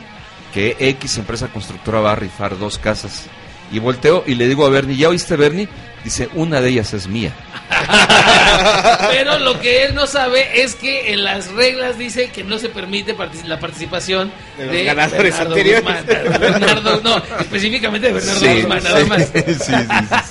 que 0.53 0.77
X 0.79 1.17
empresa 1.17 1.47
constructora 1.47 1.99
va 1.99 2.11
a 2.13 2.15
rifar 2.15 2.57
dos 2.57 2.77
casas. 2.77 3.25
Y 3.71 3.79
volteo 3.79 4.23
y 4.25 4.35
le 4.35 4.47
digo 4.47 4.65
a 4.65 4.69
Bernie, 4.69 4.97
¿ya 4.97 5.09
oíste 5.09 5.35
Bernie? 5.35 5.67
Dice, 6.03 6.29
una 6.33 6.61
de 6.61 6.69
ellas 6.69 6.93
es 6.93 7.07
mía. 7.07 7.33
Pero 9.11 9.39
lo 9.39 9.59
que 9.59 9.83
él 9.85 9.95
no 9.95 10.07
sabe 10.07 10.63
es 10.63 10.75
que 10.75 11.13
en 11.13 11.23
las 11.23 11.51
reglas 11.51 11.97
dice 11.97 12.29
que 12.29 12.43
no 12.43 12.57
se 12.57 12.69
permite 12.69 13.15
la 13.45 13.59
participación 13.59 14.31
De 14.57 14.83
ganadores 14.83 15.37
Bernardo 15.37 15.55
anteriores. 15.55 15.83
Guzmán. 15.83 16.39
Bernardo, 16.39 17.01
no, 17.03 17.17
específicamente 17.39 18.07
de 18.07 18.13
Bernardo 18.13 18.39
Sí, 18.39 18.61
Guzmán, 18.61 18.83
nada 18.83 19.01
sí, 19.01 19.09
más. 19.09 19.21
sí, 19.33 19.41
sí, 19.45 19.53
sí, 19.55 19.73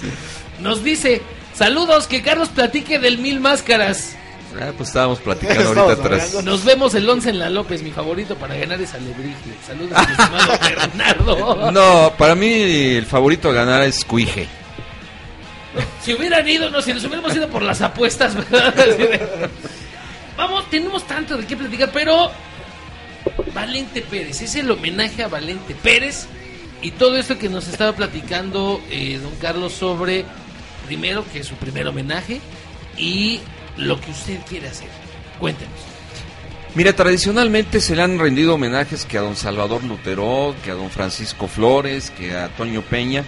sí. 0.01 0.07
Nos 0.61 0.85
dice, 0.85 1.23
saludos, 1.55 2.07
que 2.07 2.23
Carlos 2.23 2.49
platique 2.49 2.99
del 2.99 3.19
Mil 3.19 3.41
Máscaras. 3.41 4.17
Ah, 4.61 4.73
pues 4.77 4.89
estábamos 4.91 5.19
platicando 5.21 5.61
Estamos 5.63 5.79
ahorita 5.91 6.03
atrás. 6.07 6.29
hablando. 6.29 6.51
Nos 6.51 6.65
vemos 6.65 6.95
el 6.95 7.09
11 7.09 7.31
en 7.31 7.39
la 7.39 7.51
López, 7.51 7.83
mi 7.83 7.91
favorito 7.91 8.37
para 8.37 8.55
ganar 8.57 8.81
esa 8.81 8.97
alebrije. 8.99 9.35
Saludos, 9.67 9.99
mi 9.99 10.13
estimado 10.13 10.59
Bernardo. 10.77 11.71
No, 11.73 12.13
para 12.17 12.35
mí 12.35 12.53
el 12.97 13.07
favorito 13.07 13.51
a 13.51 13.53
ganar 13.53 13.83
es 13.83 14.05
Cuije. 14.05 14.47
Si 16.03 16.15
hubieran 16.15 16.47
ido, 16.49 16.71
no, 16.71 16.81
si 16.81 16.93
nos 16.93 17.03
hubiéramos 17.05 17.35
ido 17.35 17.49
por 17.49 17.63
las 17.63 17.81
apuestas, 17.81 18.35
¿verdad? 18.35 18.75
Vamos, 20.37 20.69
tenemos 20.71 21.05
tanto 21.07 21.37
de 21.37 21.47
qué 21.47 21.57
platicar, 21.57 21.91
pero 21.93 22.31
Valente 23.53 24.03
Pérez, 24.03 24.41
es 24.43 24.55
el 24.57 24.71
homenaje 24.71 25.23
a 25.25 25.29
Valente 25.29 25.75
Pérez 25.75 26.27
y 26.83 26.91
todo 26.93 27.17
esto 27.17 27.39
que 27.39 27.49
nos 27.49 27.67
estaba 27.69 27.93
platicando 27.93 28.81
eh, 28.91 29.19
don 29.23 29.35
Carlos 29.37 29.73
sobre, 29.73 30.25
primero, 30.87 31.25
que 31.33 31.41
es 31.41 31.47
su 31.47 31.55
primer 31.57 31.89
homenaje 31.89 32.41
y 32.97 33.41
lo 33.77 34.01
que 34.01 34.11
usted 34.11 34.39
quiere 34.49 34.69
hacer. 34.69 34.89
Cuéntenos. 35.39 35.75
Mira, 36.75 36.93
tradicionalmente 36.93 37.81
se 37.81 37.95
le 37.95 38.03
han 38.03 38.19
rendido 38.19 38.55
homenajes 38.55 39.05
que 39.05 39.17
a 39.17 39.21
don 39.21 39.37
Salvador 39.37 39.85
Lutero, 39.85 40.57
que 40.65 40.73
a 40.73 40.75
don 40.75 40.91
Francisco 40.91 41.47
Flores, 41.47 42.11
que 42.11 42.37
a 42.37 42.49
Toño 42.49 42.83
Peña. 42.83 43.25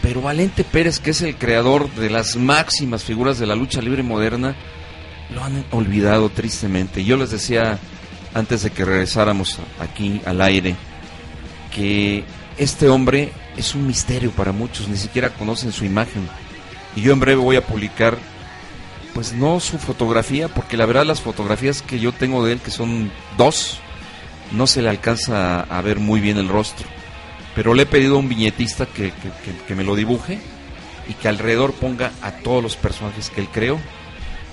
Pero 0.00 0.22
Valente 0.22 0.64
Pérez, 0.64 1.00
que 1.00 1.10
es 1.10 1.20
el 1.20 1.36
creador 1.36 1.90
de 1.96 2.08
las 2.08 2.36
máximas 2.36 3.04
figuras 3.04 3.38
de 3.38 3.46
la 3.46 3.54
lucha 3.54 3.82
libre 3.82 4.02
moderna, 4.02 4.56
lo 5.34 5.44
han 5.44 5.66
olvidado 5.70 6.30
tristemente. 6.30 7.04
Yo 7.04 7.18
les 7.18 7.30
decía 7.30 7.78
antes 8.32 8.62
de 8.62 8.70
que 8.70 8.86
regresáramos 8.86 9.58
aquí 9.78 10.22
al 10.24 10.40
aire 10.40 10.76
que 11.74 12.24
este 12.56 12.88
hombre 12.88 13.32
es 13.56 13.74
un 13.74 13.86
misterio 13.86 14.30
para 14.30 14.52
muchos, 14.52 14.88
ni 14.88 14.96
siquiera 14.96 15.30
conocen 15.30 15.72
su 15.72 15.84
imagen. 15.84 16.26
Y 16.96 17.02
yo 17.02 17.12
en 17.12 17.20
breve 17.20 17.40
voy 17.40 17.56
a 17.56 17.66
publicar 17.66 18.16
pues 19.14 19.32
no 19.32 19.60
su 19.60 19.78
fotografía, 19.78 20.48
porque 20.48 20.76
la 20.76 20.86
verdad 20.86 21.04
las 21.04 21.20
fotografías 21.20 21.82
que 21.82 21.98
yo 22.00 22.12
tengo 22.12 22.44
de 22.44 22.52
él, 22.52 22.60
que 22.60 22.70
son 22.70 23.10
dos, 23.36 23.78
no 24.52 24.66
se 24.66 24.82
le 24.82 24.88
alcanza 24.88 25.60
a 25.60 25.80
ver 25.82 25.98
muy 25.98 26.20
bien 26.20 26.38
el 26.38 26.48
rostro. 26.48 26.86
Pero 27.54 27.74
le 27.74 27.82
he 27.82 27.86
pedido 27.86 28.16
a 28.16 28.18
un 28.20 28.28
viñetista 28.28 28.86
que, 28.86 29.12
que- 29.12 29.56
que- 29.66 29.74
me 29.74 29.84
lo 29.84 29.96
dibuje 29.96 30.38
y 31.08 31.14
que 31.14 31.28
alrededor 31.28 31.72
ponga 31.72 32.12
a 32.22 32.30
todos 32.32 32.62
los 32.62 32.76
personajes 32.76 33.30
que 33.30 33.40
él 33.40 33.48
creó. 33.52 33.78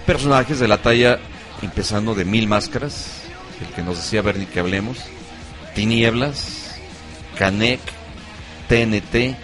Personajes 0.06 0.60
de 0.60 0.68
la 0.68 0.80
talla, 0.80 1.20
empezando 1.62 2.16
de 2.16 2.26
Mil 2.26 2.48
Máscaras, 2.48 3.22
el 3.62 3.74
que 3.76 3.84
nos 3.84 3.98
decía 3.98 4.22
Bernie 4.24 4.48
que 4.48 4.60
hablemos, 4.60 4.98
Tinieblas, 5.76 6.76
Canek, 7.38 7.80
TNT, 8.68 9.36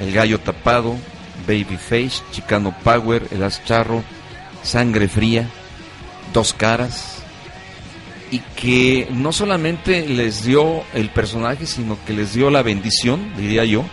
El 0.00 0.12
Gallo 0.12 0.38
Tapado, 0.40 0.96
Babyface, 1.46 2.22
Chicano 2.32 2.74
Power, 2.84 3.26
El 3.30 3.42
Ascharro, 3.42 4.02
Sangre 4.62 5.08
Fría, 5.08 5.48
Dos 6.32 6.52
Caras, 6.52 7.22
y 8.30 8.38
que 8.56 9.08
no 9.10 9.32
solamente 9.32 10.06
les 10.08 10.44
dio 10.44 10.82
el 10.94 11.10
personaje, 11.10 11.66
sino 11.66 11.98
que 12.06 12.14
les 12.14 12.32
dio 12.32 12.50
la 12.50 12.62
bendición, 12.62 13.34
diría 13.36 13.64
yo, 13.64 13.84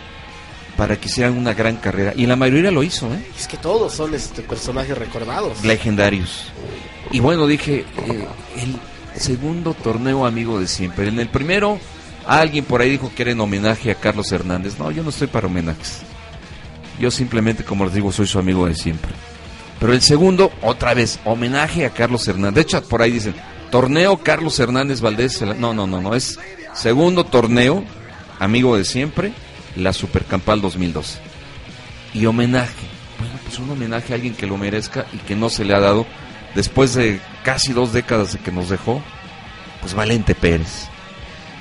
para 0.76 0.96
que 0.96 1.08
hicieran 1.08 1.36
una 1.36 1.52
gran 1.52 1.76
carrera. 1.76 2.14
Y 2.16 2.24
la 2.24 2.36
mayoría 2.36 2.70
lo 2.70 2.82
hizo, 2.82 3.12
¿eh? 3.12 3.22
Es 3.38 3.46
que 3.46 3.58
todos 3.58 3.92
son 3.92 4.14
este, 4.14 4.40
personajes 4.40 4.96
recordados. 4.96 5.62
legendarios. 5.62 6.46
Y 7.10 7.20
bueno, 7.20 7.46
dije, 7.46 7.84
eh, 8.06 8.26
el 8.56 9.20
segundo 9.20 9.74
torneo 9.74 10.24
amigo 10.24 10.58
de 10.58 10.66
siempre. 10.66 11.08
En 11.08 11.20
el 11.20 11.28
primero, 11.28 11.78
alguien 12.26 12.64
por 12.64 12.80
ahí 12.80 12.90
dijo 12.90 13.12
que 13.14 13.22
era 13.22 13.32
en 13.32 13.40
homenaje 13.40 13.90
a 13.90 13.94
Carlos 13.96 14.32
Hernández. 14.32 14.78
No, 14.78 14.90
yo 14.90 15.02
no 15.02 15.10
estoy 15.10 15.26
para 15.26 15.48
homenajes. 15.48 15.98
Yo 16.98 17.10
simplemente, 17.10 17.62
como 17.62 17.84
les 17.84 17.92
digo, 17.92 18.10
soy 18.10 18.26
su 18.26 18.38
amigo 18.38 18.66
de 18.66 18.74
siempre. 18.74 19.12
Pero 19.80 19.94
el 19.94 20.02
segundo, 20.02 20.52
otra 20.62 20.92
vez, 20.92 21.18
homenaje 21.24 21.86
a 21.86 21.90
Carlos 21.90 22.28
Hernández. 22.28 22.54
De 22.54 22.60
hecho, 22.60 22.88
por 22.88 23.00
ahí 23.00 23.12
dicen, 23.12 23.34
torneo 23.70 24.18
Carlos 24.18 24.60
Hernández 24.60 25.00
Valdés. 25.00 25.40
No, 25.40 25.72
no, 25.72 25.86
no, 25.86 26.00
no, 26.00 26.14
es 26.14 26.38
segundo 26.74 27.24
torneo, 27.24 27.82
amigo 28.38 28.76
de 28.76 28.84
siempre, 28.84 29.32
la 29.76 29.94
Supercampal 29.94 30.60
2012. 30.60 31.18
Y 32.12 32.26
homenaje. 32.26 32.86
Bueno, 33.18 33.34
pues 33.42 33.58
un 33.58 33.70
homenaje 33.70 34.12
a 34.12 34.16
alguien 34.16 34.34
que 34.34 34.46
lo 34.46 34.58
merezca 34.58 35.06
y 35.14 35.16
que 35.18 35.34
no 35.34 35.48
se 35.48 35.64
le 35.64 35.74
ha 35.74 35.80
dado 35.80 36.06
después 36.54 36.94
de 36.94 37.20
casi 37.42 37.72
dos 37.72 37.92
décadas 37.92 38.32
de 38.32 38.38
que 38.38 38.52
nos 38.52 38.68
dejó, 38.68 39.02
pues 39.80 39.94
Valente 39.94 40.34
Pérez. 40.34 40.88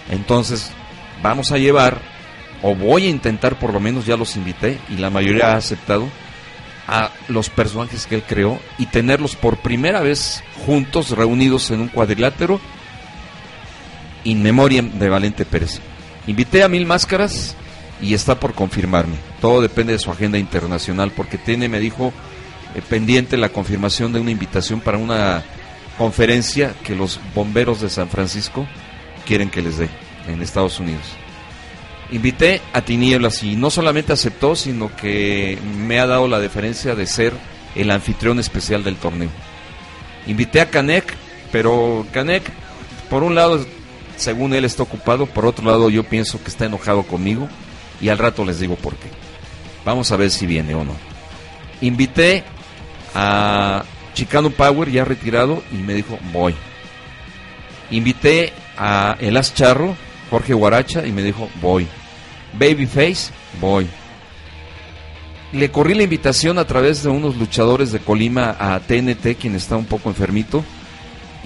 Entonces, 0.09 0.71
vamos 1.21 1.51
a 1.51 1.57
llevar, 1.57 2.01
o 2.61 2.75
voy 2.75 3.05
a 3.05 3.09
intentar, 3.09 3.57
por 3.59 3.73
lo 3.73 3.79
menos 3.79 4.05
ya 4.05 4.17
los 4.17 4.35
invité, 4.35 4.79
y 4.89 4.97
la 4.97 5.09
mayoría 5.09 5.53
ha 5.53 5.57
aceptado, 5.57 6.07
a 6.89 7.11
los 7.27 7.49
personajes 7.49 8.07
que 8.07 8.15
él 8.15 8.23
creó 8.27 8.59
y 8.77 8.87
tenerlos 8.87 9.35
por 9.35 9.57
primera 9.57 10.01
vez 10.01 10.43
juntos, 10.65 11.11
reunidos 11.11 11.71
en 11.71 11.81
un 11.81 11.87
cuadrilátero, 11.87 12.59
in 14.23 14.41
memoriam 14.41 14.91
de 14.97 15.09
Valente 15.09 15.45
Pérez. 15.45 15.79
Invité 16.27 16.63
a 16.63 16.67
Mil 16.67 16.85
Máscaras 16.85 17.55
y 18.01 18.13
está 18.13 18.39
por 18.39 18.53
confirmarme. 18.53 19.15
Todo 19.41 19.61
depende 19.61 19.93
de 19.93 19.99
su 19.99 20.11
agenda 20.11 20.37
internacional 20.37 21.11
porque 21.11 21.37
tiene, 21.37 21.69
me 21.69 21.79
dijo, 21.79 22.13
eh, 22.75 22.81
pendiente 22.87 23.37
la 23.37 23.49
confirmación 23.49 24.13
de 24.13 24.19
una 24.19 24.31
invitación 24.31 24.79
para 24.81 24.97
una 24.97 25.43
conferencia 25.97 26.73
que 26.83 26.95
los 26.95 27.19
bomberos 27.35 27.81
de 27.81 27.89
San 27.89 28.09
Francisco 28.09 28.67
quieren 29.25 29.49
que 29.49 29.61
les 29.61 29.77
dé 29.77 29.89
en 30.27 30.41
Estados 30.41 30.79
Unidos. 30.79 31.03
Invité 32.11 32.61
a 32.73 32.81
Tinieblas 32.81 33.43
y 33.43 33.55
no 33.55 33.69
solamente 33.69 34.13
aceptó, 34.13 34.55
sino 34.55 34.95
que 34.95 35.59
me 35.77 35.99
ha 35.99 36.07
dado 36.07 36.27
la 36.27 36.39
deferencia 36.39 36.95
de 36.95 37.05
ser 37.05 37.33
el 37.75 37.91
anfitrión 37.91 38.39
especial 38.39 38.83
del 38.83 38.95
torneo. 38.95 39.29
Invité 40.25 40.61
a 40.61 40.69
Canek, 40.69 41.13
pero 41.51 42.05
Canek, 42.11 42.49
por 43.09 43.23
un 43.23 43.35
lado, 43.35 43.63
según 44.17 44.53
él 44.53 44.65
está 44.65 44.83
ocupado, 44.83 45.27
por 45.27 45.45
otro 45.45 45.65
lado 45.65 45.89
yo 45.89 46.03
pienso 46.03 46.41
que 46.41 46.49
está 46.49 46.65
enojado 46.65 47.03
conmigo 47.03 47.47
y 48.01 48.09
al 48.09 48.17
rato 48.17 48.43
les 48.43 48.59
digo 48.59 48.75
por 48.75 48.95
qué. 48.95 49.09
Vamos 49.85 50.11
a 50.11 50.17
ver 50.17 50.31
si 50.31 50.47
viene 50.47 50.73
o 50.73 50.83
no. 50.83 50.95
Invité 51.81 52.43
a 53.13 53.83
Chicano 54.13 54.49
Power, 54.49 54.89
ya 54.91 55.05
retirado, 55.05 55.63
y 55.71 55.75
me 55.75 55.93
dijo, 55.93 56.17
voy. 56.33 56.55
Invité 57.91 58.51
a 58.77 59.15
Elas 59.19 59.53
Charro, 59.53 59.95
Jorge 60.29 60.53
Guaracha, 60.53 61.05
y 61.05 61.11
me 61.11 61.23
dijo, 61.23 61.49
voy. 61.61 61.87
Babyface, 62.53 63.31
voy. 63.59 63.87
Le 65.51 65.71
corrí 65.71 65.95
la 65.95 66.03
invitación 66.03 66.59
a 66.59 66.65
través 66.65 67.03
de 67.03 67.09
unos 67.09 67.37
luchadores 67.37 67.91
de 67.91 67.99
Colima 67.99 68.55
a 68.59 68.79
TNT, 68.79 69.35
quien 69.39 69.55
está 69.55 69.77
un 69.77 69.85
poco 69.85 70.09
enfermito, 70.09 70.63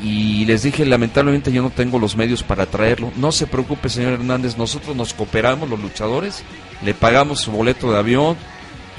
y 0.02 0.44
les 0.46 0.64
dije, 0.64 0.86
lamentablemente 0.86 1.52
yo 1.52 1.62
no 1.62 1.70
tengo 1.70 2.00
los 2.00 2.18
medios 2.18 2.44
para 2.44 2.66
traerlo. 2.66 3.12
No 3.16 3.32
se 3.32 3.48
preocupe, 3.48 3.90
señor 3.90 4.14
Hernández, 4.14 4.58
nosotros 4.58 4.96
nos 4.96 5.14
cooperamos, 5.14 5.70
los 5.70 5.80
luchadores, 5.80 6.44
le 6.84 6.94
pagamos 6.94 7.40
su 7.40 7.52
boleto 7.52 7.92
de 7.92 8.00
avión, 8.00 8.36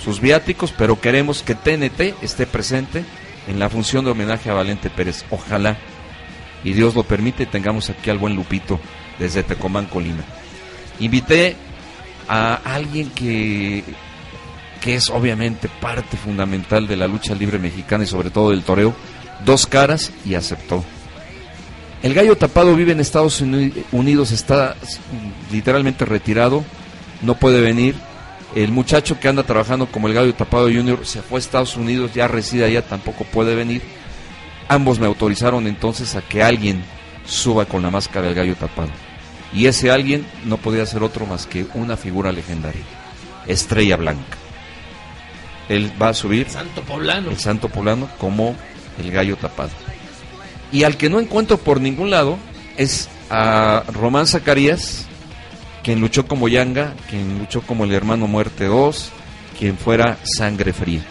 sus 0.03 0.21
viáticos, 0.21 0.73
pero 0.73 1.01
queremos 1.01 1.43
que 1.43 1.55
TNT 1.55 2.23
esté 2.23 2.47
presente 2.47 3.05
en 3.47 3.59
la 3.59 3.69
función 3.69 4.05
de 4.05 4.13
homenaje 4.13 4.49
a 4.49 4.55
Valente 4.55 4.89
Pérez. 4.89 5.25
Ojalá, 5.31 5.77
y 6.63 6.73
Dios 6.73 6.95
lo 6.95 7.03
permite, 7.03 7.45
tengamos 7.45 7.91
aquí 7.91 8.09
al 8.09 8.19
buen 8.19 8.35
Lupito 8.35 8.81
desde 9.19 9.43
Tecomán, 9.43 9.87
Colima. 9.87 10.25
Invité 11.01 11.57
a 12.29 12.55
alguien 12.55 13.11
que, 13.11 13.85
que 14.81 14.97
es 14.97 15.11
obviamente 15.11 15.69
parte 15.81 16.17
fundamental 16.17 16.87
de 16.87 16.97
la 16.97 17.07
lucha 17.07 17.35
libre 17.35 17.59
mexicana 17.59 18.05
y 18.05 18.07
sobre 18.07 18.31
todo 18.31 18.51
del 18.51 18.63
toreo, 18.63 18.95
dos 19.45 19.67
caras 19.67 20.13
y 20.25 20.35
aceptó. 20.35 20.85
El 22.03 22.13
gallo 22.13 22.37
tapado 22.37 22.77
vive 22.77 22.93
en 22.93 23.01
Estados 23.01 23.41
Unidos, 23.41 24.31
está 24.31 24.77
literalmente 25.51 26.05
retirado, 26.05 26.63
no 27.23 27.37
puede 27.37 27.63
venir. 27.63 27.95
El 28.55 28.73
muchacho 28.73 29.19
que 29.19 29.27
anda 29.27 29.43
trabajando 29.43 29.87
como 29.87 30.07
el 30.07 30.13
gallo 30.15 30.35
tapado 30.35 30.67
junior 30.67 31.07
se 31.07 31.23
fue 31.23 31.39
a 31.39 31.41
Estados 31.41 31.79
Unidos, 31.79 32.13
ya 32.13 32.29
reside 32.29 32.67
allá, 32.67 32.83
tampoco 32.83 33.25
puede 33.25 33.55
venir. 33.55 33.81
Ambos 34.69 34.99
me 34.99 35.07
autorizaron 35.07 35.67
entonces 35.67 36.15
a 36.15 36.21
que 36.21 36.43
alguien 36.43 36.85
suba 37.27 37.65
con 37.65 37.83
la 37.83 37.91
máscara 37.91 38.27
del 38.27 38.35
gallo 38.35 38.55
tapado. 38.55 38.91
Y 39.55 39.67
ese 39.67 39.91
alguien 39.91 40.27
no 40.45 40.57
podía 40.57 40.85
ser 40.85 41.03
otro 41.03 41.27
más 41.27 41.47
que 41.47 41.67
una 41.75 41.97
figura 41.97 42.33
legendaria, 42.33 42.83
Estrella 43.47 43.97
Blanca. 43.97 44.37
Él 45.69 45.93
va 46.01 46.09
a 46.09 46.15
subir 46.15 46.51
Santo 46.51 46.83
Poblano. 46.83 47.31
el 47.31 47.39
Santo 47.39 47.69
Poblano 47.69 48.09
como 48.19 48.55
el 49.03 49.11
gallo 49.11 49.37
tapado. 49.37 49.71
Y 50.73 50.83
al 50.83 50.97
que 50.97 51.09
no 51.09 51.21
encuentro 51.21 51.57
por 51.57 51.81
ningún 51.81 52.11
lado 52.11 52.37
es 52.77 53.09
a 53.31 53.85
Román 53.93 54.27
Zacarías, 54.27 55.07
quien 55.83 56.01
luchó 56.01 56.27
como 56.27 56.49
Yanga, 56.49 56.95
quien 57.09 57.39
luchó 57.39 57.63
como 57.63 57.85
el 57.85 57.93
hermano 57.93 58.27
Muerte 58.27 58.67
2, 58.67 59.11
quien 59.59 59.79
fuera 59.79 60.19
Sangre 60.25 60.73
Fría. 60.73 61.05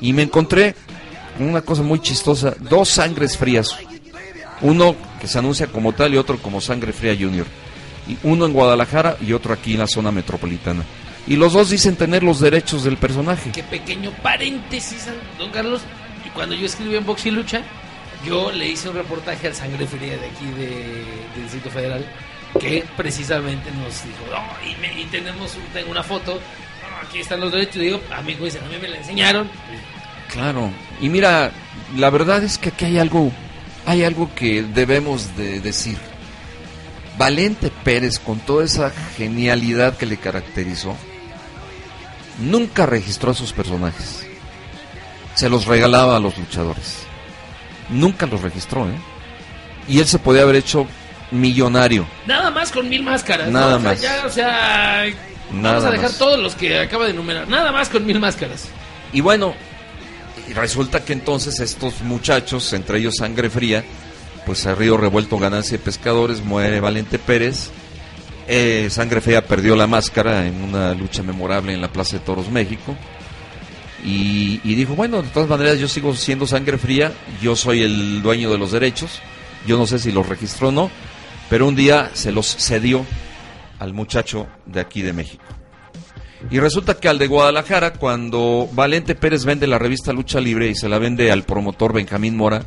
Y 0.00 0.12
me 0.12 0.22
encontré 0.22 0.74
con 1.36 1.48
una 1.48 1.62
cosa 1.62 1.82
muy 1.82 2.00
chistosa, 2.00 2.54
dos 2.60 2.88
sangres 2.88 3.36
frías. 3.36 3.76
Uno 4.60 4.94
que 5.20 5.26
se 5.26 5.38
anuncia 5.38 5.66
como 5.68 5.92
tal 5.92 6.14
y 6.14 6.18
otro 6.18 6.38
como 6.38 6.60
Sangre 6.60 6.92
Fría 6.92 7.16
Junior. 7.18 7.46
Uno 8.22 8.46
en 8.46 8.52
Guadalajara 8.52 9.16
y 9.20 9.32
otro 9.32 9.52
aquí 9.54 9.74
en 9.74 9.80
la 9.80 9.86
zona 9.86 10.10
metropolitana. 10.12 10.82
Y 11.26 11.36
los 11.36 11.52
dos 11.52 11.70
dicen 11.70 11.96
tener 11.96 12.22
los 12.22 12.40
derechos 12.40 12.82
del 12.84 12.96
personaje. 12.96 13.50
Qué 13.52 13.62
pequeño 13.62 14.10
paréntesis, 14.22 15.06
don 15.38 15.50
Carlos. 15.50 15.82
Y 16.26 16.30
cuando 16.30 16.54
yo 16.54 16.66
escribí 16.66 16.96
en 16.96 17.04
Box 17.06 17.26
y 17.26 17.30
Lucha, 17.30 17.62
yo 18.26 18.50
le 18.52 18.68
hice 18.68 18.88
un 18.88 18.96
reportaje 18.96 19.46
al 19.46 19.54
Sangre 19.54 19.86
Fría 19.86 20.16
de 20.16 20.26
aquí 20.26 20.44
de, 20.56 20.68
del 21.34 21.42
Distrito 21.44 21.70
Federal 21.70 22.04
que 22.58 22.84
precisamente 22.96 23.70
nos 23.70 24.02
dijo, 24.04 24.24
"No, 24.30 24.68
y, 24.68 24.74
me- 24.80 25.00
y 25.00 25.04
tenemos 25.06 25.54
un- 25.54 25.62
tengo 25.72 25.90
una 25.90 26.02
foto, 26.02 26.32
"No, 26.34 27.08
aquí 27.08 27.20
están 27.20 27.40
los 27.40 27.52
derechos, 27.52 27.76
y 27.76 27.80
digo, 27.80 28.00
amigo, 28.14 28.44
dicen, 28.44 28.62
a 28.64 28.68
mí 28.68 28.74
me 28.82 28.88
la 28.88 28.96
enseñaron. 28.98 29.48
Claro. 30.32 30.70
Y 31.00 31.08
mira, 31.08 31.50
la 31.96 32.10
verdad 32.10 32.42
es 32.42 32.58
que 32.58 32.70
aquí 32.70 32.84
hay 32.86 32.98
algo, 32.98 33.30
hay 33.86 34.04
algo 34.04 34.30
que 34.34 34.62
debemos 34.62 35.36
de 35.36 35.60
decir. 35.60 35.96
Valente 37.18 37.70
Pérez, 37.84 38.18
con 38.18 38.38
toda 38.40 38.64
esa 38.64 38.90
genialidad 39.16 39.96
que 39.96 40.06
le 40.06 40.16
caracterizó, 40.16 40.96
nunca 42.38 42.86
registró 42.86 43.32
a 43.32 43.34
sus 43.34 43.52
personajes. 43.52 44.26
Se 45.34 45.48
los 45.48 45.66
regalaba 45.66 46.16
a 46.16 46.20
los 46.20 46.36
luchadores. 46.38 46.98
Nunca 47.88 48.26
los 48.26 48.40
registró, 48.42 48.86
¿eh? 48.88 48.94
Y 49.88 49.98
él 50.00 50.06
se 50.06 50.18
podía 50.18 50.42
haber 50.42 50.56
hecho 50.56 50.86
millonario. 51.30 52.06
Nada 52.26 52.50
más 52.50 52.70
con 52.72 52.88
mil 52.88 53.02
máscaras. 53.02 53.48
¿no? 53.48 53.58
Nada 53.60 53.76
O 53.76 53.80
sea, 53.80 53.90
más. 53.90 54.00
ya, 54.00 54.22
o 54.26 54.30
sea, 54.30 55.04
vamos 55.50 55.84
a 55.84 55.90
dejar 55.90 56.10
más. 56.10 56.18
todos 56.18 56.38
los 56.38 56.54
que 56.54 56.78
acaba 56.78 57.04
de 57.06 57.10
enumerar. 57.10 57.48
Nada 57.48 57.72
más 57.72 57.88
con 57.88 58.04
mil 58.06 58.20
máscaras. 58.20 58.66
Y 59.12 59.20
bueno, 59.20 59.54
resulta 60.54 61.04
que 61.04 61.12
entonces 61.12 61.58
estos 61.60 62.00
muchachos, 62.02 62.72
entre 62.72 62.98
ellos 62.98 63.16
Sangre 63.18 63.50
Fría, 63.50 63.84
pues 64.46 64.66
a 64.66 64.74
Río 64.74 64.96
Revuelto 64.96 65.38
Ganancia 65.38 65.78
de 65.78 65.84
Pescadores, 65.84 66.44
muere 66.44 66.80
Valente 66.80 67.18
Pérez. 67.18 67.70
Eh, 68.48 68.88
Sangre 68.90 69.20
Fría 69.20 69.46
perdió 69.46 69.76
la 69.76 69.86
máscara 69.86 70.46
en 70.46 70.62
una 70.62 70.94
lucha 70.94 71.22
memorable 71.22 71.72
en 71.72 71.80
la 71.80 71.92
Plaza 71.92 72.18
de 72.18 72.24
Toros, 72.24 72.50
México. 72.50 72.96
Y, 74.04 74.60
y 74.64 74.74
dijo, 74.74 74.94
bueno, 74.94 75.22
de 75.22 75.28
todas 75.28 75.48
maneras 75.48 75.78
yo 75.78 75.86
sigo 75.86 76.14
siendo 76.14 76.46
Sangre 76.46 76.78
Fría, 76.78 77.12
yo 77.42 77.54
soy 77.54 77.82
el 77.82 78.22
dueño 78.22 78.50
de 78.50 78.58
los 78.58 78.72
derechos, 78.72 79.20
yo 79.66 79.76
no 79.76 79.86
sé 79.86 79.98
si 79.98 80.10
los 80.10 80.26
registró 80.26 80.68
o 80.68 80.72
no, 80.72 80.90
pero 81.50 81.68
un 81.68 81.76
día 81.76 82.10
se 82.14 82.32
los 82.32 82.46
cedió 82.56 83.04
al 83.78 83.92
muchacho 83.92 84.46
de 84.66 84.80
aquí 84.80 85.02
de 85.02 85.12
México. 85.12 85.44
Y 86.50 86.58
resulta 86.58 86.94
que 86.94 87.08
al 87.08 87.18
de 87.18 87.26
Guadalajara, 87.26 87.92
cuando 87.92 88.68
Valente 88.72 89.14
Pérez 89.14 89.44
vende 89.44 89.66
la 89.66 89.78
revista 89.78 90.12
Lucha 90.12 90.40
Libre 90.40 90.68
y 90.68 90.74
se 90.74 90.88
la 90.88 90.98
vende 90.98 91.30
al 91.30 91.42
promotor 91.42 91.92
Benjamín 91.92 92.36
Mora, 92.36 92.64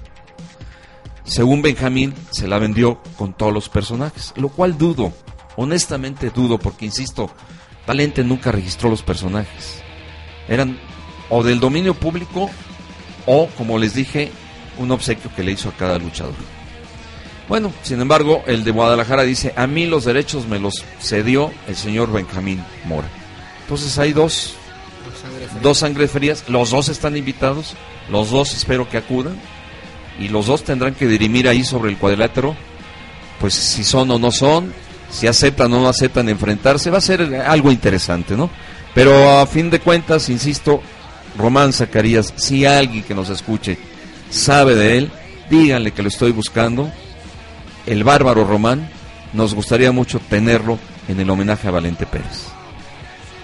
según 1.26 1.61
Benjamín, 1.61 2.13
se 2.32 2.47
la 2.47 2.59
vendió 2.59 3.01
con 3.17 3.34
todos 3.34 3.53
los 3.53 3.69
personajes, 3.69 4.34
lo 4.36 4.49
cual 4.49 4.78
dudo, 4.78 5.13
honestamente 5.55 6.30
dudo, 6.30 6.59
porque 6.59 6.86
insisto, 6.86 7.30
Valente 7.88 8.24
nunca 8.24 8.51
registró 8.51 8.89
los 8.89 9.03
personajes. 9.03 9.82
Eran 10.47 10.80
o 11.30 11.43
del 11.43 11.59
dominio 11.59 11.93
público 11.93 12.49
o, 13.26 13.47
como 13.57 13.78
les 13.78 13.93
dije, 13.93 14.32
un 14.78 14.91
obsequio 14.91 15.32
que 15.36 15.43
le 15.43 15.53
hizo 15.53 15.69
a 15.69 15.74
cada 15.74 15.97
luchador. 15.97 16.36
Bueno, 17.47 17.71
sin 17.84 18.01
embargo, 18.01 18.43
el 18.47 18.63
de 18.63 18.71
Guadalajara 18.71 19.24
dice, 19.24 19.53
a 19.55 19.67
mí 19.67 19.86
los 19.86 20.05
derechos 20.05 20.47
me 20.47 20.59
los 20.59 20.84
cedió 21.01 21.51
el 21.67 21.76
señor 21.76 22.11
Benjamín 22.11 22.63
Mora. 22.86 23.09
Entonces 23.61 23.97
hay 23.97 24.13
dos, 24.13 24.55
dos 25.61 25.78
sangres 25.78 26.11
frías, 26.11 26.45
los 26.47 26.71
dos 26.71 26.89
están 26.89 27.15
invitados, 27.15 27.76
los 28.09 28.32
dos 28.32 28.53
espero 28.53 28.89
que 28.89 28.97
acudan 28.97 29.39
y 30.20 30.28
los 30.28 30.47
dos 30.47 30.64
tendrán 30.64 30.95
que 30.95 31.07
dirimir 31.07 31.47
ahí 31.47 31.64
sobre 31.64 31.89
el 31.89 31.97
cuadrilátero, 31.97 32.55
pues 33.39 33.53
si 33.53 33.84
son 33.84 34.11
o 34.11 34.20
no 34.20 34.32
son, 34.32 34.74
si 35.09 35.28
aceptan 35.28 35.74
o 35.74 35.80
no 35.80 35.88
aceptan 35.88 36.30
enfrentarse, 36.30 36.89
va 36.89 36.97
a 36.97 37.01
ser 37.01 37.43
algo 37.45 37.72
interesante, 37.72 38.36
¿no? 38.36 38.49
Pero 38.93 39.39
a 39.39 39.47
fin 39.47 39.70
de 39.70 39.80
cuentas, 39.80 40.30
insisto, 40.30 40.82
Román 41.38 41.74
Zacarías, 41.74 42.34
si 42.36 42.66
alguien 42.66 43.03
que 43.03 43.16
nos 43.16 43.30
escuche 43.30 43.78
sabe 44.30 44.76
de 44.76 44.97
él, 44.97 45.11
díganle 45.49 45.91
que 45.91 46.03
lo 46.03 46.09
estoy 46.09 46.32
buscando, 46.32 46.91
el 47.86 48.03
bárbaro 48.03 48.43
Román, 48.43 48.89
nos 49.34 49.53
gustaría 49.53 49.91
mucho 49.91 50.20
tenerlo 50.20 50.78
en 51.07 51.20
el 51.20 51.30
homenaje 51.30 51.68
a 51.68 51.72
Valente 51.72 52.05
Pérez. 52.05 52.47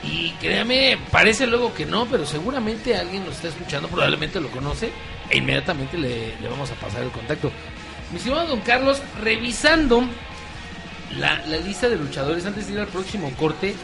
Y 0.03 0.31
créame, 0.39 0.97
parece 1.11 1.45
luego 1.45 1.73
que 1.73 1.85
no, 1.85 2.05
pero 2.05 2.25
seguramente 2.25 2.95
alguien 2.95 3.25
lo 3.25 3.31
está 3.31 3.49
escuchando, 3.49 3.89
probablemente 3.89 4.39
lo 4.39 4.49
conoce, 4.49 4.91
e 5.29 5.37
inmediatamente 5.37 5.97
le, 5.97 6.33
vamos 6.49 6.71
a 6.71 6.75
pasar 6.75 7.03
el 7.03 7.11
contacto. 7.11 7.51
Mi 8.11 8.17
estimado 8.17 8.47
don 8.47 8.61
Carlos, 8.61 9.01
revisando 9.21 10.03
la, 11.17 11.45
lista 11.57 11.89
de 11.89 11.95
luchadores 11.95 12.45
antes 12.45 12.67
de 12.67 12.73
ir 12.73 12.79
al 12.79 12.87
próximo 12.87 13.31
corte, 13.37 13.75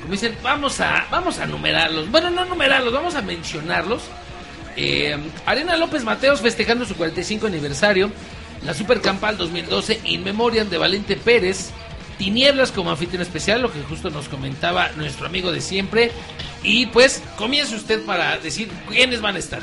como 0.00 0.12
dicen, 0.12 0.36
vamos 0.42 0.80
a, 0.80 1.06
vamos 1.10 1.38
a 1.38 1.46
numerarlos. 1.46 2.10
Bueno, 2.10 2.30
no 2.30 2.44
numerarlos, 2.44 2.92
vamos 2.92 3.14
a 3.14 3.22
mencionarlos. 3.22 4.02
Eh, 4.76 5.16
Arena 5.46 5.76
López 5.76 6.04
Mateos 6.04 6.40
festejando 6.40 6.84
su 6.84 6.94
45 6.94 7.46
aniversario. 7.46 8.10
La 8.64 8.74
Super 8.74 9.00
Campal 9.00 9.36
2012 9.36 10.00
In 10.04 10.24
Memoriam 10.24 10.68
de 10.68 10.78
Valente 10.78 11.16
Pérez. 11.16 11.70
Tinieblas 12.18 12.70
como 12.70 12.90
anfitrión 12.90 13.22
especial, 13.22 13.60
lo 13.60 13.72
que 13.72 13.82
justo 13.82 14.08
nos 14.08 14.28
comentaba 14.28 14.90
nuestro 14.96 15.26
amigo 15.26 15.52
de 15.52 15.60
siempre. 15.60 16.12
Y 16.62 16.86
pues 16.86 17.22
comience 17.36 17.74
usted 17.74 18.04
para 18.04 18.38
decir 18.38 18.68
quiénes 18.88 19.20
van 19.20 19.36
a 19.36 19.38
estar. 19.38 19.62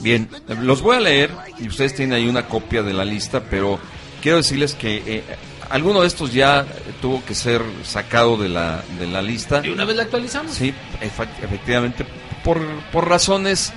Bien, 0.00 0.28
los 0.62 0.82
voy 0.82 0.96
a 0.96 1.00
leer 1.00 1.30
y 1.58 1.68
ustedes 1.68 1.94
tienen 1.94 2.14
ahí 2.14 2.28
una 2.28 2.46
copia 2.46 2.82
de 2.82 2.94
la 2.94 3.04
lista, 3.04 3.42
pero 3.50 3.78
quiero 4.22 4.38
decirles 4.38 4.74
que 4.74 5.02
eh, 5.06 5.24
alguno 5.68 6.00
de 6.00 6.06
estos 6.06 6.32
ya 6.32 6.66
tuvo 7.00 7.24
que 7.24 7.34
ser 7.34 7.62
sacado 7.84 8.36
de 8.36 8.48
la, 8.48 8.82
de 8.98 9.06
la 9.06 9.22
lista. 9.22 9.62
Y 9.64 9.68
una 9.68 9.84
vez 9.84 9.96
la 9.96 10.04
actualizamos. 10.04 10.52
Sí, 10.52 10.74
efectivamente, 11.00 12.04
por, 12.42 12.60
por 12.92 13.08
razones 13.08 13.72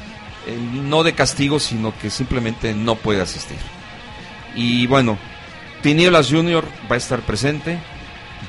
eh, 0.47 0.57
no 0.73 1.03
de 1.03 1.13
castigo, 1.13 1.59
sino 1.59 1.97
que 1.99 2.09
simplemente 2.09 2.73
no 2.73 2.95
puede 2.95 3.21
asistir. 3.21 3.57
Y 4.55 4.87
bueno, 4.87 5.17
Tinieblas 5.81 6.29
Junior 6.29 6.65
va 6.89 6.95
a 6.95 6.97
estar 6.97 7.21
presente, 7.21 7.77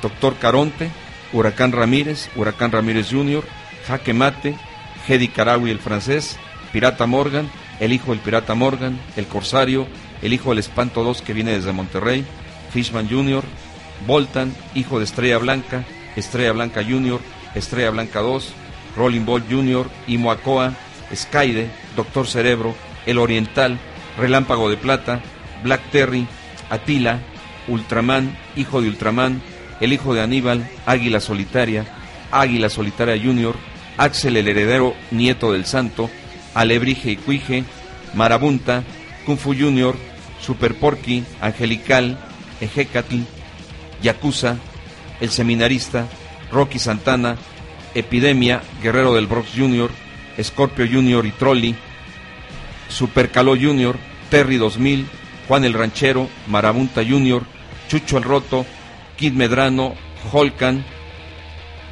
Doctor 0.01 0.37
Caronte, 0.37 0.89
Huracán 1.33 1.71
Ramírez, 1.71 2.29
Huracán 2.35 2.71
Ramírez 2.71 3.09
Junior, 3.11 3.43
Jaque 3.87 4.13
Mate, 4.13 4.55
Hedy 5.07 5.27
Carawi 5.27 5.71
el 5.71 5.79
francés, 5.79 6.37
Pirata 6.71 7.05
Morgan, 7.05 7.49
el 7.79 7.93
hijo 7.93 8.11
del 8.11 8.19
Pirata 8.19 8.55
Morgan, 8.55 8.99
el 9.15 9.27
Corsario, 9.27 9.87
el 10.21 10.33
hijo 10.33 10.49
del 10.49 10.59
Espanto 10.59 11.03
2 11.03 11.21
que 11.21 11.33
viene 11.33 11.51
desde 11.51 11.71
Monterrey, 11.71 12.25
Fishman 12.71 13.09
Junior, 13.09 13.43
Voltan, 14.07 14.53
hijo 14.73 14.99
de 14.99 15.05
Estrella 15.05 15.37
Blanca, 15.37 15.85
Estrella 16.15 16.51
Blanca 16.51 16.83
Junior, 16.83 17.19
Estrella 17.55 17.89
Blanca 17.89 18.19
2, 18.19 18.53
Rolling 18.95 19.25
Ball 19.25 19.43
Junior, 19.49 19.89
Imoacoa, 20.07 20.73
Skyde, 21.13 21.69
Doctor 21.95 22.27
Cerebro, 22.27 22.75
El 23.05 23.17
Oriental, 23.17 23.79
Relámpago 24.17 24.69
de 24.69 24.77
Plata, 24.77 25.21
Black 25.63 25.81
Terry, 25.91 26.27
Atila, 26.69 27.19
Ultraman, 27.67 28.37
hijo 28.55 28.81
de 28.81 28.89
Ultraman, 28.89 29.41
el 29.81 29.93
hijo 29.93 30.13
de 30.13 30.21
Aníbal, 30.21 30.69
Águila 30.85 31.19
Solitaria, 31.19 31.85
Águila 32.31 32.69
Solitaria 32.69 33.21
Junior, 33.21 33.55
Axel 33.97 34.37
el 34.37 34.47
Heredero, 34.47 34.93
nieto 35.11 35.51
del 35.51 35.65
Santo, 35.65 36.09
Alebrije 36.55 37.11
y 37.11 37.17
Cuije, 37.17 37.63
Marabunta, 38.15 38.83
Kung 39.25 39.37
Fu 39.37 39.53
Junior, 39.53 39.95
Super 40.41 40.73
Porky, 40.73 41.23
Angelical, 41.41 42.17
Ejecatl, 42.61 43.17
Yakuza, 44.01 44.57
El 45.19 45.29
Seminarista, 45.29 46.07
Rocky 46.51 46.79
Santana, 46.79 47.37
Epidemia, 47.93 48.61
Guerrero 48.81 49.13
del 49.13 49.27
Bronx 49.27 49.49
Junior, 49.55 49.91
Scorpio 50.41 50.87
Junior 50.87 51.25
y 51.25 51.31
Trolli, 51.31 51.75
Super 52.89 53.31
Caló 53.31 53.55
Junior, 53.55 53.97
Terry 54.29 54.57
2000, 54.57 55.07
Juan 55.47 55.65
el 55.65 55.73
Ranchero, 55.73 56.29
Marabunta 56.47 57.03
Junior, 57.03 57.43
Chucho 57.89 58.17
el 58.17 58.23
Roto, 58.23 58.65
Kid 59.17 59.33
Medrano, 59.33 59.93
Holcan, 60.31 60.83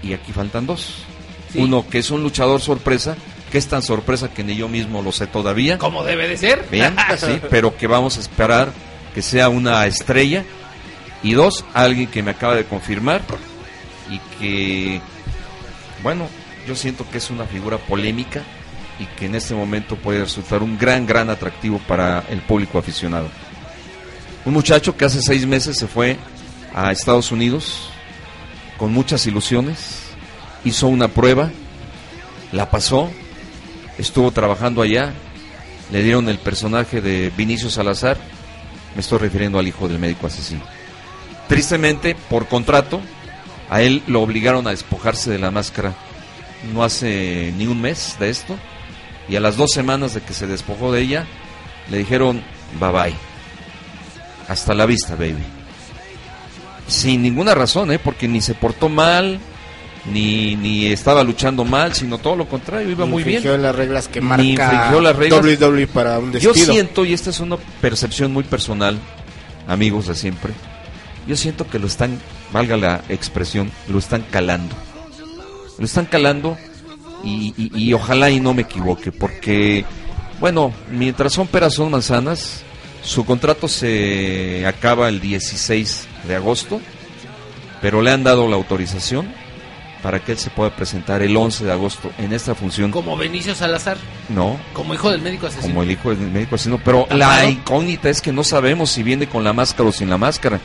y 0.02 0.14
aquí 0.14 0.32
faltan 0.32 0.66
dos. 0.66 1.04
Sí. 1.52 1.60
Uno 1.60 1.88
que 1.88 2.00
es 2.00 2.12
un 2.12 2.24
luchador 2.24 2.62
sorpresa, 2.62 3.16
que 3.54 3.60
es 3.60 3.68
tan 3.68 3.84
sorpresa 3.84 4.34
que 4.34 4.44
ni 4.44 4.56
yo 4.56 4.68
mismo 4.68 5.04
lo 5.04 5.12
sé 5.12 5.28
todavía. 5.28 5.78
Como 5.78 6.04
debe 6.04 6.28
de 6.28 6.38
ser. 6.38 6.66
Bien, 6.72 6.96
sí, 7.18 7.40
pero 7.52 7.78
que 7.78 7.86
vamos 7.86 8.18
a 8.18 8.20
esperar 8.20 8.74
que 9.14 9.22
sea 9.22 9.48
una 9.48 9.86
estrella. 9.86 10.44
Y 11.22 11.34
dos, 11.34 11.64
alguien 11.76 12.08
que 12.08 12.24
me 12.24 12.32
acaba 12.32 12.56
de 12.56 12.66
confirmar 12.66 13.22
y 14.10 14.18
que, 14.40 15.02
bueno, 16.02 16.28
yo 16.68 16.76
siento 16.76 17.08
que 17.12 17.20
es 17.20 17.30
una 17.30 17.46
figura 17.46 17.78
polémica 17.78 18.42
y 18.98 19.06
que 19.06 19.28
en 19.28 19.36
este 19.36 19.54
momento 19.54 19.98
puede 19.98 20.22
resultar 20.22 20.64
un 20.64 20.76
gran, 20.76 21.06
gran 21.06 21.30
atractivo 21.30 21.78
para 21.78 22.24
el 22.32 22.42
público 22.42 22.80
aficionado. 22.80 23.28
Un 24.46 24.54
muchacho 24.54 24.98
que 24.98 25.06
hace 25.06 25.22
seis 25.22 25.46
meses 25.46 25.78
se 25.78 25.86
fue 25.86 26.18
a 26.74 26.92
Estados 26.92 27.32
Unidos 27.32 27.88
con 28.78 28.92
muchas 28.92 29.28
ilusiones, 29.28 30.06
hizo 30.66 30.88
una 30.88 31.08
prueba, 31.08 31.52
la 32.52 32.72
pasó, 32.72 33.12
estuvo 33.98 34.32
trabajando 34.32 34.82
allá, 34.82 35.14
le 35.92 36.04
dieron 36.04 36.30
el 36.30 36.40
personaje 36.40 37.02
de 37.02 37.32
Vinicio 37.36 37.70
Salazar, 37.70 38.18
me 38.96 39.02
estoy 39.02 39.20
refiriendo 39.20 39.60
al 39.60 39.68
hijo 39.68 39.88
del 39.88 40.00
médico 40.00 40.28
asesino. 40.28 40.64
Tristemente, 41.48 42.16
por 42.30 42.48
contrato, 42.48 43.02
a 43.70 43.82
él 43.82 44.04
lo 44.08 44.22
obligaron 44.22 44.68
a 44.68 44.72
despojarse 44.72 45.32
de 45.32 45.40
la 45.40 45.52
máscara 45.52 45.94
no 46.72 46.84
hace 46.84 47.54
ni 47.58 47.68
un 47.68 47.82
mes 47.82 48.16
de 48.20 48.30
esto, 48.30 48.58
y 49.28 49.36
a 49.36 49.40
las 49.40 49.58
dos 49.58 49.72
semanas 49.72 50.14
de 50.14 50.22
que 50.22 50.34
se 50.34 50.48
despojó 50.48 50.92
de 50.92 51.02
ella, 51.02 51.26
le 51.90 51.98
dijeron 51.98 52.42
bye 52.80 52.92
bye. 52.92 53.16
Hasta 54.48 54.74
la 54.74 54.86
vista, 54.86 55.16
baby. 55.16 55.44
Sin 56.88 57.22
ninguna 57.22 57.56
razón, 57.56 57.92
¿eh? 57.92 58.00
porque 58.00 58.28
ni 58.28 58.42
se 58.42 58.54
portó 58.54 58.90
mal, 58.90 59.40
ni, 60.06 60.56
ni 60.56 60.88
estaba 60.88 61.24
luchando 61.24 61.64
mal, 61.64 61.94
sino 61.94 62.18
todo 62.18 62.36
lo 62.36 62.48
contrario, 62.48 62.90
iba 62.90 63.06
muy 63.06 63.24
bien. 63.24 63.42
Las 63.62 63.76
reglas 63.76 64.08
que 64.08 64.20
marca 64.22 64.92
las 65.02 65.16
reglas. 65.16 65.42
WWE 65.44 65.88
para 65.88 66.20
un 66.20 66.32
Yo 66.34 66.52
despido. 66.54 66.74
siento, 66.74 67.06
y 67.06 67.14
esta 67.14 67.30
es 67.30 67.40
una 67.40 67.58
percepción 67.82 68.32
muy 68.34 68.44
personal, 68.44 68.98
amigos 69.68 70.08
de 70.08 70.16
siempre, 70.16 70.54
yo 71.28 71.38
siento 71.38 71.68
que 71.70 71.80
lo 71.80 71.88
están, 71.88 72.20
valga 72.52 72.76
la 72.78 73.02
expresión, 73.10 73.72
lo 73.88 73.98
están 74.00 74.24
calando. 74.30 74.76
Lo 75.80 75.86
están 75.86 76.06
calando 76.06 76.58
y, 77.24 77.54
y- 77.58 77.72
y 77.74 77.94
ojalá 77.94 78.30
y 78.30 78.40
no 78.42 78.54
me 78.54 78.64
equivoque, 78.64 79.12
porque, 79.14 79.86
bueno, 80.42 80.74
mientras 80.92 81.32
son 81.34 81.48
peras 81.48 81.74
son 81.76 81.90
manzanas, 81.92 82.62
su 83.04 83.26
contrato 83.26 83.68
se 83.70 84.66
acaba 84.68 85.08
el 85.10 85.20
16 85.22 86.08
de 86.28 86.36
agosto, 86.36 86.80
pero 87.82 88.02
le 88.02 88.12
han 88.12 88.24
dado 88.24 88.48
la 88.50 88.56
autorización 88.58 89.28
para 90.04 90.20
que 90.20 90.34
él 90.34 90.38
se 90.38 90.50
pueda 90.50 90.76
presentar 90.76 91.22
el 91.22 91.36
11 91.36 91.64
de 91.64 91.72
agosto 91.72 92.12
en 92.18 92.34
esta 92.34 92.54
función. 92.54 92.92
Como 92.92 93.16
Benicio 93.16 93.56
Salazar. 93.56 93.98
No, 94.28 94.60
Como 94.74 94.94
hijo 94.94 95.10
del 95.10 95.22
médico 95.22 95.48
asesino. 95.48 95.70
como 95.70 95.84
el 95.84 95.92
hijo 95.92 96.10
del 96.14 96.30
médico 96.30 96.56
asesino, 96.56 96.78
pero 96.84 97.04
¿Tapado? 97.04 97.18
la 97.20 97.46
incógnita 97.50 98.10
es 98.10 98.22
que 98.22 98.34
no 98.34 98.44
sabemos 98.44 98.92
si 98.92 99.02
viene 99.02 99.28
con 99.28 99.46
la 99.46 99.54
máscara 99.54 99.88
o 99.88 99.92
sin 99.94 100.10
la 100.10 100.18
máscara. 100.18 100.60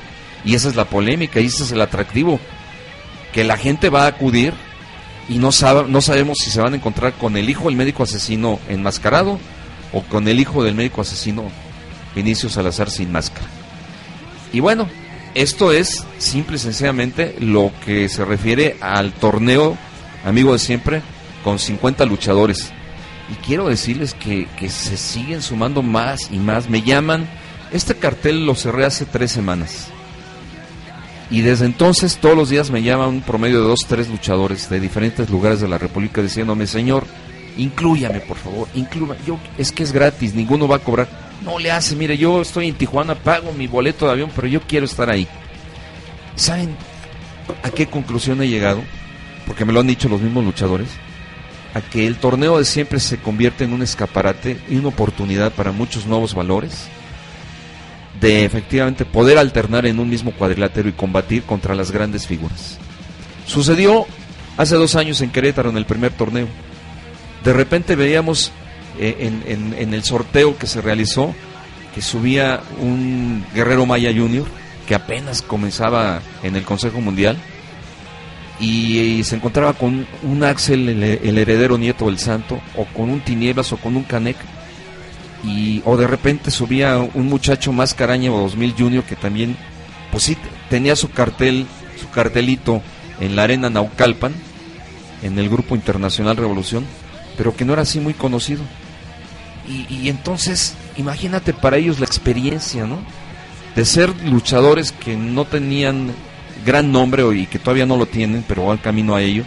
Y 0.45 0.55
esa 0.55 0.69
es 0.69 0.75
la 0.75 0.87
polémica, 0.87 1.41
y 1.41 1.47
ese 1.47 1.63
es 1.63 1.71
el 1.73 1.81
atractivo. 1.81 2.41
Que 3.33 3.45
la 3.45 3.57
gente 3.57 3.91
va 3.91 4.05
a 4.05 4.09
acudir 4.09 4.55
y 5.29 5.39
no, 5.39 5.53
sabe, 5.53 5.85
no 5.89 6.01
sabemos 6.01 6.39
si 6.39 6.51
se 6.51 6.61
van 6.61 6.73
a 6.73 6.77
encontrar 6.77 7.13
con 7.13 7.37
el 7.37 7.49
hijo 7.49 7.67
del 7.67 7.77
médico 7.77 8.03
asesino 8.03 8.59
enmascarado 8.69 9.39
o 9.93 10.03
con 10.03 10.27
el 10.27 10.41
hijo 10.41 10.65
del 10.65 10.75
médico 10.75 11.03
asesino 11.03 11.45
Vinicio 12.17 12.49
Salazar 12.49 12.91
sin 12.91 13.13
máscara. 13.13 13.47
Y 14.53 14.59
bueno, 14.61 14.89
esto 15.43 15.71
es 15.73 16.05
simple 16.19 16.57
y 16.57 16.59
sencillamente 16.59 17.37
lo 17.39 17.71
que 17.85 18.09
se 18.09 18.25
refiere 18.25 18.77
al 18.81 19.13
torneo, 19.13 19.79
amigo 20.25 20.53
de 20.53 20.59
siempre, 20.59 21.01
con 21.45 21.61
50 21.61 22.05
luchadores. 22.07 22.73
Y 23.31 23.35
quiero 23.47 23.69
decirles 23.69 24.15
que, 24.15 24.49
que 24.59 24.69
se 24.69 24.97
siguen 24.97 25.41
sumando 25.41 25.83
más 25.83 26.33
y 26.33 26.39
más. 26.39 26.69
Me 26.69 26.83
llaman, 26.83 27.29
este 27.71 27.95
cartel 27.95 28.47
lo 28.47 28.57
cerré 28.57 28.85
hace 28.85 29.05
tres 29.05 29.31
semanas. 29.31 29.89
Y 31.31 31.43
desde 31.43 31.67
entonces 31.67 32.17
todos 32.17 32.37
los 32.37 32.49
días 32.49 32.73
me 32.73 32.83
llaman 32.83 33.09
un 33.09 33.21
promedio 33.21 33.61
de 33.61 33.69
dos, 33.69 33.81
tres 33.87 34.09
luchadores 34.09 34.69
de 34.69 34.81
diferentes 34.81 35.31
lugares 35.31 35.61
de 35.61 35.69
la 35.69 35.79
República 35.79 36.21
diciéndome, 36.21 36.67
señor, 36.67 37.05
inclúyame 37.57 38.19
por 38.21 38.39
favor, 38.39 38.67
inclúyame. 38.75 39.21
Yo, 39.25 39.39
es 39.57 39.71
que 39.71 39.85
es 39.85 39.93
gratis, 39.93 40.35
ninguno 40.35 40.67
va 40.67 40.77
a 40.77 40.81
cobrar. 40.81 41.28
No 41.45 41.59
le 41.59 41.71
hace, 41.71 41.95
mire, 41.95 42.19
yo 42.19 42.41
estoy 42.43 42.69
en 42.69 42.75
Tijuana, 42.75 43.15
pago 43.15 43.53
mi 43.53 43.67
boleto 43.67 44.07
de 44.07 44.13
avión, 44.13 44.31
pero 44.35 44.49
yo 44.49 44.61
quiero 44.61 44.87
estar 44.87 45.09
ahí. 45.09 45.27
¿Saben 46.35 46.77
a 47.63 47.71
qué 47.71 47.87
conclusión 47.87 48.43
he 48.43 48.49
llegado? 48.49 48.83
Porque 49.47 49.65
me 49.65 49.73
lo 49.73 49.81
han 49.81 49.87
dicho 49.87 50.09
los 50.09 50.21
mismos 50.21 50.45
luchadores. 50.45 50.89
A 51.75 51.81
que 51.81 52.07
el 52.07 52.17
torneo 52.17 52.59
de 52.59 52.65
siempre 52.65 52.99
se 52.99 53.19
convierte 53.19 53.65
en 53.65 53.73
un 53.73 53.83
escaparate 53.83 54.59
y 54.69 54.77
una 54.77 54.89
oportunidad 54.89 55.53
para 55.53 55.71
muchos 55.71 56.07
nuevos 56.07 56.35
valores 56.35 56.89
de 58.21 58.45
efectivamente 58.45 59.05
poder 59.05 59.39
alternar 59.39 59.87
en 59.87 60.01
un 60.01 60.09
mismo 60.09 60.33
cuadrilátero 60.33 60.89
y 60.89 60.93
combatir 60.93 61.43
contra 61.45 61.75
las 61.75 61.91
grandes 61.91 62.27
figuras. 62.27 62.79
Sucedió 63.47 64.07
hace 64.57 64.75
dos 64.75 64.97
años 64.97 65.21
en 65.21 65.31
Querétaro 65.31 65.71
en 65.71 65.77
el 65.77 65.87
primer 65.87 66.13
torneo. 66.13 66.49
De 67.45 67.53
repente 67.53 67.97
veíamos 67.97 68.51
en, 68.99 69.75
en- 69.79 69.95
el 69.95 70.03
sorteo 70.05 70.57
que 70.59 70.67
se 70.67 70.81
realizó 70.81 71.35
que 71.95 72.03
subía 72.03 72.61
un 72.81 73.45
Guerrero 73.55 73.87
Maya 73.87 74.13
Junior 74.15 74.47
que 74.87 74.95
apenas 74.95 75.43
comenzaba 75.43 76.21
en 76.43 76.57
el 76.57 76.65
Consejo 76.65 77.01
Mundial 77.01 77.37
y, 78.61 79.23
se 79.25 79.37
encontraba 79.37 79.73
con 79.75 80.07
un 80.23 80.43
Axel, 80.45 80.89
el, 80.89 81.03
el 81.03 81.39
heredero 81.39 81.79
nieto 81.79 82.07
del 82.07 82.19
santo, 82.19 82.61
o 82.77 82.85
con 82.87 83.09
un 83.11 83.21
Tinieblas 83.21 83.73
o 83.73 83.77
con 83.77 83.97
un 83.97 84.03
Canek 84.03 84.37
y 85.45 85.81
o 85.85 85.97
de 85.97 86.09
repente 86.09 86.51
subía 86.51 86.99
un 86.99 87.27
muchacho 87.27 87.73
más 87.73 87.95
caraña 87.95 88.33
o 88.33 88.41
2000 88.41 88.75
Junior 88.77 89.05
que 89.05 89.15
también 89.15 89.57
pues 90.11 90.25
sí 90.25 90.37
tenía 90.69 90.97
su 90.97 91.11
cartel 91.11 91.67
su 92.01 92.11
cartelito 92.11 92.83
en 93.21 93.37
la 93.37 93.45
arena 93.45 93.71
Naucalpan 93.71 94.33
en 95.23 95.39
el 95.39 95.49
grupo 95.49 95.77
internacional 95.77 96.37
Revolución 96.37 96.85
pero 97.37 97.55
que 97.55 97.65
no 97.65 97.73
era 97.73 97.83
así 97.83 98.01
muy 98.01 98.15
conocido 98.15 98.63
y, 99.69 99.87
y 99.95 100.09
entonces 100.09 100.75
imagínate 100.97 101.53
para 101.53 101.77
ellos 101.77 101.99
la 102.01 102.07
experiencia 102.07 102.87
no 102.87 102.99
de 103.79 103.85
ser 103.85 104.13
luchadores 104.25 104.91
que 104.91 105.17
no 105.17 105.45
tenían 105.45 106.13
gran 106.67 106.91
nombre 106.91 107.25
y 107.37 107.47
que 107.47 107.61
todavía 107.61 107.87
no 107.87 107.97
lo 107.97 108.07
tienen, 108.07 108.45
pero 108.47 108.67
van 108.67 108.79
camino 108.79 109.15
a 109.15 109.23
ello, 109.23 109.45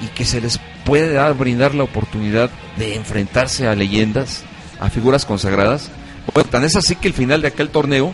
y 0.00 0.06
que 0.08 0.24
se 0.24 0.40
les 0.40 0.58
puede 0.84 1.12
dar, 1.12 1.34
brindar 1.34 1.74
la 1.74 1.84
oportunidad 1.84 2.50
de 2.78 2.94
enfrentarse 2.94 3.66
a 3.66 3.74
leyendas, 3.74 4.44
a 4.80 4.90
figuras 4.90 5.24
consagradas. 5.24 5.90
Bueno, 6.32 6.48
tan 6.48 6.64
es 6.64 6.76
así 6.76 6.96
que 6.96 7.08
el 7.08 7.14
final 7.14 7.42
de 7.42 7.48
aquel 7.48 7.68
torneo, 7.68 8.12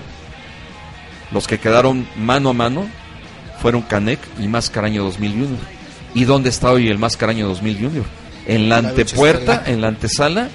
los 1.31 1.47
que 1.47 1.59
quedaron 1.59 2.09
mano 2.17 2.51
a 2.51 2.55
mano 2.55 2.89
fueron 3.63 3.83
Canek 3.83 4.19
y 4.41 4.49
Mascaraño 4.49 5.05
2000 5.05 5.33
Junior. 5.33 5.61
¿Y 6.13 6.25
dónde 6.25 6.51
está 6.51 6.73
hoy 6.73 6.89
el 6.89 6.99
Mascaraño 6.99 7.47
2000 7.47 7.77
Junior? 7.77 8.05
En 8.47 8.69
la 8.69 8.79
antepuerta, 8.79 9.63
en 9.67 9.81
la 9.81 9.89
antesala 9.89 10.49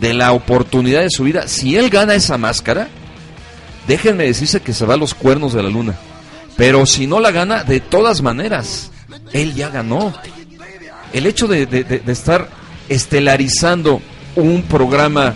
de 0.00 0.14
la 0.14 0.32
oportunidad 0.32 1.02
de 1.02 1.10
su 1.10 1.24
vida. 1.24 1.48
Si 1.48 1.76
él 1.76 1.90
gana 1.90 2.14
esa 2.14 2.38
máscara, 2.38 2.88
déjenme 3.86 4.24
decirse 4.24 4.60
que 4.60 4.72
se 4.72 4.86
va 4.86 4.94
a 4.94 4.98
los 4.98 5.14
cuernos 5.14 5.52
de 5.52 5.62
la 5.62 5.68
luna. 5.70 5.94
Pero 6.56 6.86
si 6.86 7.06
no 7.06 7.20
la 7.20 7.30
gana, 7.32 7.64
de 7.64 7.80
todas 7.80 8.22
maneras, 8.22 8.90
él 9.32 9.54
ya 9.54 9.68
ganó. 9.70 10.12
El 11.12 11.26
hecho 11.26 11.46
de, 11.46 11.66
de- 11.66 12.02
estar 12.12 12.48
estelarizando 12.88 14.00
un 14.36 14.62
programa 14.62 15.34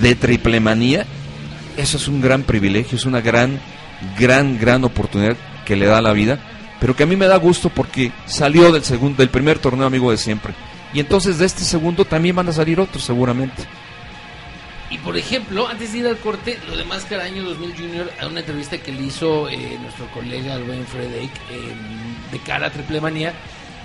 de 0.00 0.14
triple 0.14 0.60
manía, 0.60 1.06
eso 1.76 1.96
es 1.96 2.08
un 2.08 2.20
gran 2.20 2.42
privilegio, 2.42 2.96
es 2.96 3.04
una 3.04 3.20
gran, 3.20 3.60
gran, 4.18 4.58
gran 4.58 4.84
oportunidad 4.84 5.36
que 5.66 5.76
le 5.76 5.86
da 5.86 6.00
la 6.00 6.12
vida, 6.12 6.38
pero 6.80 6.94
que 6.96 7.02
a 7.02 7.06
mí 7.06 7.16
me 7.16 7.26
da 7.26 7.36
gusto 7.36 7.68
porque 7.68 8.12
salió 8.26 8.72
del 8.72 8.84
segundo, 8.84 9.18
del 9.18 9.28
primer 9.30 9.58
torneo 9.58 9.86
amigo 9.86 10.10
de 10.10 10.16
siempre. 10.16 10.54
Y 10.94 11.00
entonces 11.00 11.38
de 11.38 11.46
este 11.46 11.64
segundo 11.64 12.04
también 12.04 12.36
van 12.36 12.48
a 12.48 12.52
salir 12.52 12.78
otros 12.80 13.02
seguramente. 13.04 13.62
Y 14.92 14.98
por 14.98 15.16
ejemplo, 15.16 15.66
antes 15.68 15.92
de 15.92 16.00
ir 16.00 16.06
al 16.06 16.18
corte, 16.18 16.58
lo 16.68 16.76
de 16.76 16.84
Máscara 16.84 17.24
Año 17.24 17.42
2000 17.44 17.74
Junior, 17.74 18.12
a 18.20 18.26
una 18.26 18.40
entrevista 18.40 18.76
que 18.76 18.92
le 18.92 19.04
hizo 19.04 19.48
eh, 19.48 19.78
nuestro 19.80 20.06
colega, 20.08 20.54
el 20.54 20.64
buen 20.64 20.86
Frederick, 20.86 21.32
eh, 21.50 21.74
de 22.30 22.38
cara 22.40 22.66
a 22.66 22.70
Triple 22.70 23.00
Manía, 23.00 23.32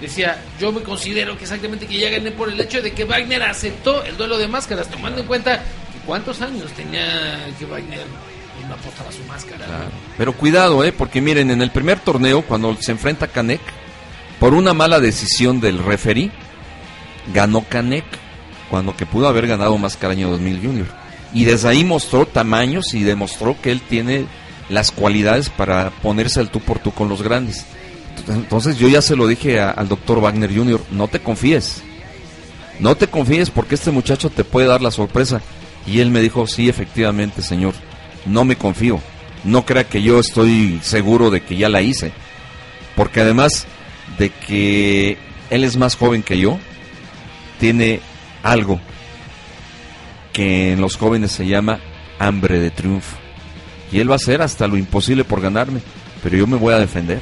decía, 0.02 0.38
yo 0.60 0.74
me 0.74 0.82
considero 0.82 1.38
que 1.38 1.46
exactamente 1.46 1.88
que 1.88 1.98
ya 1.98 2.10
gané 2.10 2.32
por 2.32 2.50
el 2.50 2.60
hecho 2.60 2.82
de 2.82 2.92
que 2.92 3.06
Wagner 3.06 3.42
aceptó 3.44 4.04
el 4.04 4.18
duelo 4.18 4.38
de 4.38 4.50
máscaras, 4.50 4.90
tomando 4.90 5.22
en 5.22 5.28
cuenta 5.28 5.64
que 5.94 6.00
cuántos 6.06 6.42
años 6.42 6.70
tenía 6.74 7.48
que 7.58 7.64
Wagner 7.64 8.06
pues, 8.56 8.68
no 8.68 8.76
apostaba 8.76 9.10
su 9.10 9.24
máscara. 9.24 9.66
Pero 10.18 10.34
cuidado, 10.34 10.84
eh, 10.84 10.92
porque 10.92 11.22
miren, 11.22 11.52
en 11.52 11.62
el 11.62 11.72
primer 11.72 12.02
torneo, 12.02 12.42
cuando 12.42 12.76
se 12.82 12.92
enfrenta 12.92 13.28
Canek, 13.28 13.62
por 14.42 14.54
una 14.54 14.74
mala 14.74 15.00
decisión 15.00 15.62
del 15.62 15.80
referee, 15.80 16.32
ganó 17.34 17.62
Canek, 17.62 18.27
cuando 18.70 18.96
que 18.96 19.06
pudo 19.06 19.28
haber 19.28 19.48
ganado 19.48 19.78
Mascaraño 19.78 20.30
2000 20.30 20.60
Junior. 20.62 20.88
Y 21.34 21.46
desde 21.46 21.70
ahí 21.70 21.84
mostró 21.84 22.26
tamaños 22.26 22.94
y 22.94 23.04
demostró 23.04 23.56
que 23.62 23.72
él 23.72 23.82
tiene 23.82 24.26
las 24.70 24.92
cualidades 24.92 25.50
para 25.50 25.90
ponerse 26.02 26.40
al 26.40 26.50
tú 26.50 26.60
por 26.60 26.80
tú 26.80 26.92
con 26.92 27.10
los 27.10 27.22
grandes. 27.22 27.66
Entonces 28.28 28.78
yo 28.78 28.88
ya 28.88 29.02
se 29.02 29.16
lo 29.16 29.28
dije 29.28 29.60
al 29.60 29.88
doctor 29.88 30.20
Wagner 30.20 30.54
Jr., 30.56 30.82
no 30.92 31.08
te 31.08 31.20
confíes. 31.20 31.84
No 32.80 32.96
te 32.96 33.08
confíes 33.08 33.50
porque 33.50 33.76
este 33.76 33.92
muchacho 33.92 34.30
te 34.30 34.44
puede 34.44 34.68
dar 34.68 34.82
la 34.82 34.92
sorpresa. 34.92 35.42
Y 35.86 36.00
él 36.00 36.12
me 36.12 36.22
dijo, 36.22 36.48
sí, 36.48 36.70
efectivamente, 36.70 37.42
señor, 37.42 37.74
no 38.26 38.46
me 38.46 38.58
confío. 38.58 39.00
No 39.44 39.66
crea 39.66 39.86
que 39.86 40.02
yo 40.02 40.20
estoy 40.20 40.80
seguro 40.84 41.30
de 41.30 41.42
que 41.42 41.56
ya 41.56 41.70
la 41.70 41.82
hice. 41.82 42.12
Porque 42.96 43.22
además 43.22 43.66
de 44.18 44.30
que 44.30 45.18
él 45.50 45.64
es 45.64 45.78
más 45.78 45.96
joven 45.96 46.24
que 46.24 46.38
yo, 46.38 46.60
tiene 47.60 48.02
algo 48.52 48.80
que 50.34 50.74
en 50.74 50.82
los 50.82 50.98
jóvenes 50.98 51.32
se 51.32 51.48
llama 51.48 51.80
hambre 52.20 52.60
de 52.60 52.72
triunfo. 52.72 53.18
Y 53.92 54.00
él 54.00 54.10
va 54.10 54.14
a 54.14 54.18
hacer 54.18 54.42
hasta 54.42 54.68
lo 54.68 54.78
imposible 54.78 55.24
por 55.24 55.42
ganarme, 55.42 55.80
pero 56.22 56.38
yo 56.38 56.46
me 56.48 56.58
voy 56.58 56.74
a 56.74 56.80
defender. 56.80 57.20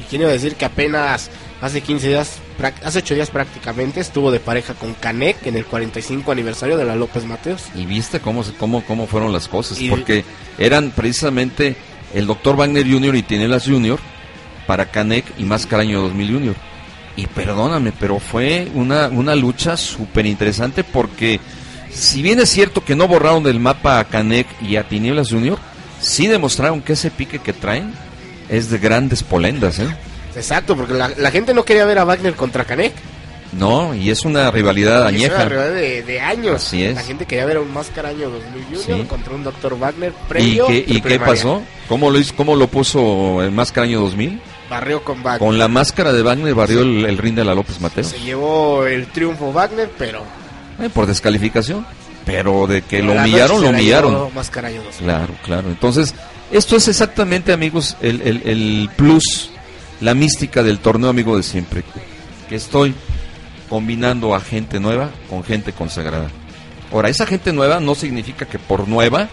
Y 0.00 0.04
quiero 0.08 0.28
decir 0.28 0.54
que 0.54 0.64
apenas 0.64 1.30
hace 1.60 1.80
15 1.80 2.08
días, 2.08 2.38
hace 2.84 2.98
8 3.00 3.14
días 3.14 3.30
prácticamente, 3.30 4.00
estuvo 4.00 4.30
de 4.30 4.40
pareja 4.40 4.74
con 4.74 4.94
Canek 4.94 5.46
en 5.46 5.56
el 5.56 5.66
45 5.66 6.32
aniversario 6.32 6.76
de 6.76 6.84
la 6.84 6.94
López 6.96 7.24
Mateos. 7.24 7.64
Y 7.74 7.84
viste 7.86 8.20
cómo, 8.20 8.44
cómo, 8.58 8.84
cómo 8.84 9.06
fueron 9.06 9.32
las 9.32 9.48
cosas, 9.48 9.80
Y- 9.80 9.90
porque 9.90 10.24
eran 10.58 10.90
precisamente 10.92 11.76
el 12.14 12.26
doctor 12.26 12.56
Wagner 12.56 12.88
Jr. 12.90 13.16
y 13.16 13.22
Tinelas 13.22 13.66
Jr. 13.66 13.98
para 14.66 14.86
Canek 14.90 15.24
y 15.38 15.44
Mascaraño 15.44 16.00
2000 16.02 16.32
Jr. 16.32 16.54
Y 17.16 17.26
perdóname, 17.26 17.92
pero 17.98 18.18
fue 18.18 18.68
una, 18.74 19.08
una 19.08 19.34
lucha 19.34 19.76
súper 19.76 20.26
interesante 20.26 20.84
porque 20.84 21.40
si 21.92 22.22
bien 22.22 22.38
es 22.40 22.48
cierto 22.48 22.84
que 22.84 22.94
no 22.94 23.08
borraron 23.08 23.42
del 23.42 23.58
mapa 23.60 23.98
a 23.98 24.04
Canek 24.04 24.46
y 24.62 24.76
a 24.76 24.88
Tinieblas 24.88 25.30
Jr., 25.30 25.58
sí 26.00 26.26
demostraron 26.28 26.80
que 26.80 26.92
ese 26.94 27.10
pique 27.10 27.40
que 27.40 27.52
traen 27.52 27.92
es 28.48 28.70
de 28.70 28.78
grandes 28.78 29.22
polendas, 29.22 29.78
¿eh? 29.80 29.88
Exacto, 30.36 30.76
porque 30.76 30.94
la, 30.94 31.08
la 31.16 31.30
gente 31.30 31.52
no 31.52 31.64
quería 31.64 31.84
ver 31.84 31.98
a 31.98 32.04
Wagner 32.04 32.34
contra 32.34 32.64
Canek. 32.64 32.92
No, 33.52 33.92
y 33.96 34.10
es 34.10 34.24
una 34.24 34.48
rivalidad 34.52 34.94
Es 34.94 35.00
una 35.00 35.08
añeja. 35.08 35.44
rivalidad 35.48 35.74
de, 35.74 36.02
de 36.04 36.20
años. 36.20 36.54
Así 36.54 36.84
es. 36.84 36.94
La 36.94 37.02
gente 37.02 37.26
quería 37.26 37.44
ver 37.46 37.56
a 37.56 37.60
un 37.60 37.72
Mascaraño 37.74 38.30
2000 38.30 38.64
Junior 38.78 39.00
Sí. 39.02 39.06
contra 39.08 39.34
un 39.34 39.42
Dr. 39.42 39.74
Wagner 39.76 40.12
¿Y 40.12 40.28
previo. 40.28 40.66
qué, 40.68 40.84
y 40.86 41.00
qué 41.00 41.18
pasó? 41.18 41.60
¿Cómo 41.88 42.10
lo, 42.10 42.18
hizo, 42.20 42.32
¿Cómo 42.36 42.54
lo 42.54 42.68
puso 42.68 43.42
el 43.42 43.50
Mascaraño 43.50 44.00
2000? 44.02 44.40
Barrió 44.70 45.02
con 45.04 45.22
Wagner. 45.22 45.40
Con 45.40 45.58
la 45.58 45.68
máscara 45.68 46.12
de 46.12 46.22
Wagner 46.22 46.54
barrió 46.54 46.80
el, 46.82 47.04
el 47.04 47.18
ring 47.18 47.34
de 47.34 47.44
la 47.44 47.54
López 47.54 47.80
Mateo. 47.80 48.04
Se 48.04 48.20
llevó 48.20 48.86
el 48.86 49.06
triunfo 49.08 49.52
Wagner, 49.52 49.90
pero. 49.98 50.22
Eh, 50.80 50.88
por 50.88 51.06
descalificación. 51.06 51.84
Pero 52.24 52.66
de 52.68 52.82
que 52.82 53.02
lo 53.02 53.14
la 53.14 53.22
humillaron, 53.22 53.62
lo 53.62 53.70
humillaron. 53.70 54.12
llevó 54.12 54.30
Mascaraño 54.30 54.82
2000. 54.84 55.04
Claro, 55.04 55.34
claro. 55.44 55.68
Entonces, 55.68 56.14
esto 56.52 56.76
es 56.76 56.86
exactamente, 56.86 57.52
amigos, 57.52 57.96
el, 58.00 58.20
el- 58.22 58.42
el 58.44 58.90
plus, 58.96 59.50
la 60.00 60.14
mística 60.14 60.62
del 60.62 60.78
torneo 60.78 61.10
amigo 61.10 61.36
de 61.36 61.42
siempre. 61.42 61.82
Que 62.48 62.54
estoy 62.56 62.94
combinando 63.68 64.34
a 64.34 64.40
gente 64.40 64.78
nueva 64.78 65.10
con 65.28 65.42
gente 65.42 65.72
consagrada. 65.72 66.28
Ahora, 66.92 67.08
esa 67.08 67.26
gente 67.26 67.52
nueva 67.52 67.80
no 67.80 67.94
significa 67.94 68.46
que 68.46 68.58
por 68.58 68.86
nueva, 68.86 69.28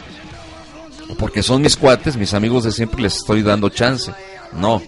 porque 1.20 1.44
son 1.44 1.62
mis 1.62 1.76
cuates, 1.76 2.16
mis 2.18 2.34
amigos 2.34 2.64
de 2.64 2.72
siempre, 2.72 3.02
les 3.02 3.18
estoy 3.18 3.42
dando 3.44 3.70
chance. 3.70 4.12
No. 4.54 4.82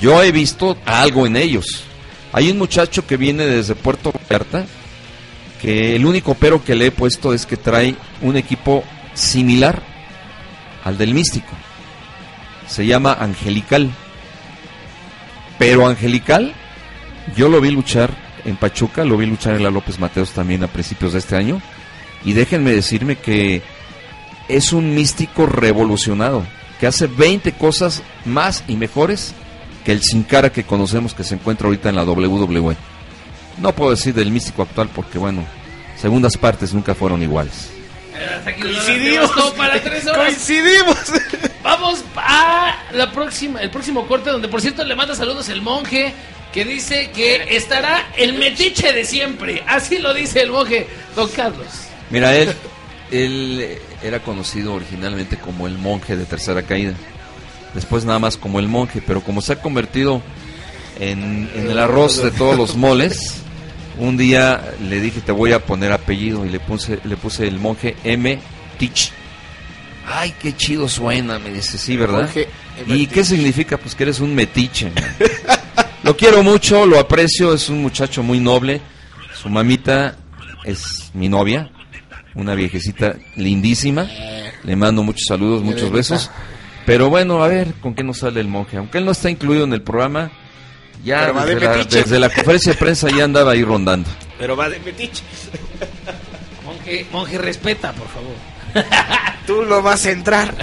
Yo 0.00 0.22
he 0.22 0.32
visto 0.32 0.76
algo 0.84 1.26
en 1.26 1.36
ellos. 1.36 1.84
Hay 2.32 2.50
un 2.50 2.58
muchacho 2.58 3.06
que 3.06 3.16
viene 3.16 3.46
desde 3.46 3.74
Puerto 3.74 4.12
Vallarta, 4.12 4.66
que 5.60 5.96
el 5.96 6.06
único 6.06 6.34
pero 6.34 6.62
que 6.62 6.74
le 6.74 6.86
he 6.86 6.90
puesto 6.90 7.34
es 7.34 7.46
que 7.46 7.56
trae 7.56 7.96
un 8.22 8.36
equipo 8.36 8.84
similar 9.14 9.82
al 10.84 10.98
del 10.98 11.14
místico. 11.14 11.52
Se 12.68 12.86
llama 12.86 13.16
Angelical. 13.18 13.90
Pero 15.58 15.88
Angelical, 15.88 16.54
yo 17.36 17.48
lo 17.48 17.60
vi 17.60 17.70
luchar 17.70 18.14
en 18.44 18.56
Pachuca, 18.56 19.04
lo 19.04 19.16
vi 19.16 19.26
luchar 19.26 19.56
en 19.56 19.64
la 19.64 19.70
López 19.70 19.98
Mateos 19.98 20.30
también 20.30 20.62
a 20.62 20.68
principios 20.68 21.14
de 21.14 21.18
este 21.18 21.34
año. 21.34 21.60
Y 22.24 22.34
déjenme 22.34 22.72
decirme 22.72 23.16
que 23.16 23.62
es 24.48 24.72
un 24.72 24.94
místico 24.94 25.46
revolucionado, 25.46 26.44
que 26.78 26.86
hace 26.86 27.08
20 27.08 27.52
cosas 27.52 28.02
más 28.24 28.62
y 28.68 28.76
mejores 28.76 29.34
que 29.88 29.92
el 29.92 30.02
sin 30.02 30.22
cara 30.22 30.52
que 30.52 30.64
conocemos 30.64 31.14
que 31.14 31.24
se 31.24 31.34
encuentra 31.34 31.66
ahorita 31.66 31.88
en 31.88 31.96
la 31.96 32.04
WWE. 32.04 32.76
No 33.56 33.72
puedo 33.72 33.92
decir 33.92 34.12
del 34.12 34.30
místico 34.30 34.60
actual 34.60 34.90
porque, 34.94 35.16
bueno, 35.16 35.46
segundas 35.96 36.36
partes 36.36 36.74
nunca 36.74 36.94
fueron 36.94 37.22
iguales. 37.22 37.70
Coincidimos. 38.44 39.34
nos 39.34 39.34
bastó 39.34 39.54
para 39.54 39.82
tres 39.82 40.06
horas. 40.06 40.26
Coincidimos. 40.26 40.98
Vamos 41.62 42.04
a 42.16 42.82
la 42.92 43.10
próxima, 43.12 43.62
el 43.62 43.70
próximo 43.70 44.06
corte, 44.06 44.28
donde 44.28 44.48
por 44.48 44.60
cierto 44.60 44.84
le 44.84 44.94
manda 44.94 45.14
saludos 45.14 45.48
el 45.48 45.62
monje, 45.62 46.12
que 46.52 46.66
dice 46.66 47.10
que 47.12 47.56
estará 47.56 48.10
el 48.18 48.34
metiche 48.34 48.92
de 48.92 49.06
siempre. 49.06 49.64
Así 49.66 49.96
lo 49.96 50.12
dice 50.12 50.42
el 50.42 50.50
monje, 50.50 50.86
don 51.16 51.30
Carlos. 51.30 51.66
Mira, 52.10 52.36
él, 52.36 52.54
él 53.10 53.78
era 54.02 54.20
conocido 54.20 54.74
originalmente 54.74 55.38
como 55.38 55.66
el 55.66 55.78
monje 55.78 56.14
de 56.14 56.26
tercera 56.26 56.62
caída. 56.62 56.92
Después 57.74 58.04
nada 58.04 58.18
más 58.18 58.36
como 58.36 58.58
el 58.58 58.68
monje, 58.68 59.02
pero 59.06 59.20
como 59.22 59.40
se 59.40 59.52
ha 59.52 59.60
convertido 59.60 60.22
en, 60.98 61.50
en 61.54 61.70
el 61.70 61.78
arroz 61.78 62.22
de 62.22 62.30
todos 62.30 62.56
los 62.56 62.76
moles, 62.76 63.42
un 63.98 64.16
día 64.16 64.74
le 64.88 65.00
dije 65.00 65.20
te 65.20 65.32
voy 65.32 65.52
a 65.52 65.64
poner 65.64 65.92
apellido 65.92 66.46
y 66.46 66.48
le 66.48 66.60
puse, 66.60 67.00
le 67.04 67.16
puse 67.16 67.46
el 67.46 67.58
monje 67.58 67.96
M. 68.04 68.38
Tich. 68.78 69.12
Ay, 70.06 70.34
qué 70.40 70.56
chido 70.56 70.88
suena, 70.88 71.38
me 71.38 71.50
dice, 71.50 71.76
sí, 71.76 71.96
¿verdad? 71.96 72.22
Monje 72.22 72.48
M. 72.86 72.96
¿Y 72.96 73.06
qué 73.06 73.24
significa? 73.24 73.76
Pues 73.76 73.94
que 73.94 74.04
eres 74.04 74.20
un 74.20 74.34
metiche. 74.34 74.92
Lo 76.04 76.16
quiero 76.16 76.42
mucho, 76.42 76.86
lo 76.86 76.98
aprecio, 76.98 77.52
es 77.52 77.68
un 77.68 77.82
muchacho 77.82 78.22
muy 78.22 78.40
noble. 78.40 78.80
Su 79.34 79.50
mamita 79.50 80.16
es 80.64 81.10
mi 81.12 81.28
novia, 81.28 81.70
una 82.34 82.54
viejecita 82.54 83.16
lindísima. 83.36 84.08
Le 84.62 84.76
mando 84.76 85.02
muchos 85.02 85.24
saludos, 85.26 85.62
muchos 85.62 85.90
besos. 85.90 86.30
Pero 86.88 87.08
bueno, 87.10 87.44
a 87.44 87.48
ver 87.48 87.74
con 87.82 87.94
qué 87.94 88.02
nos 88.02 88.16
sale 88.16 88.40
el 88.40 88.48
monje. 88.48 88.78
Aunque 88.78 88.96
él 88.96 89.04
no 89.04 89.10
está 89.10 89.28
incluido 89.28 89.64
en 89.64 89.74
el 89.74 89.82
programa, 89.82 90.30
ya 91.04 91.26
Pero 91.26 91.44
desde 91.44 91.66
la, 91.66 91.84
desde 91.84 92.18
la 92.18 92.30
conferencia 92.30 92.72
de 92.72 92.78
prensa 92.78 93.10
ya 93.14 93.24
andaba 93.24 93.52
ahí 93.52 93.62
rondando. 93.62 94.08
Pero 94.38 94.56
va 94.56 94.70
de 94.70 94.80
metiche. 94.80 95.22
Monje, 96.64 97.06
monje, 97.12 97.36
respeta, 97.36 97.92
por 97.92 98.08
favor. 98.08 98.32
Tú 99.46 99.64
lo 99.64 99.82
vas 99.82 100.06
a 100.06 100.12
entrar. 100.12 100.54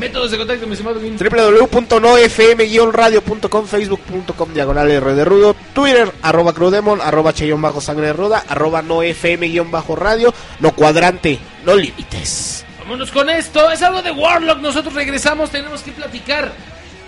Métodos 0.00 0.32
de 0.32 0.38
contacto, 0.38 0.66
mi 0.66 0.72
estimado 0.72 0.98
www.nofm-radio.com, 0.98 3.66
facebook.com, 3.68 4.52
diagonal 4.52 4.90
R 4.90 5.14
de 5.14 5.24
Rudo, 5.24 5.54
Twitter, 5.72 6.10
arroba 6.22 6.52
crudemon, 6.52 7.00
arroba 7.00 7.32
cheyón 7.32 7.62
bajo 7.62 7.80
sangre 7.80 8.06
de 8.06 8.12
ruda, 8.12 8.42
arroba 8.48 8.82
nofm-radio, 8.82 10.34
no 10.58 10.72
cuadrante, 10.72 11.38
no 11.64 11.76
límites. 11.76 12.64
Vámonos 12.90 13.12
con 13.12 13.30
esto. 13.30 13.70
Es 13.70 13.82
algo 13.82 14.02
de 14.02 14.10
Warlock. 14.10 14.58
Nosotros 14.58 14.92
regresamos. 14.94 15.48
Tenemos 15.50 15.80
que 15.80 15.92
platicar. 15.92 16.52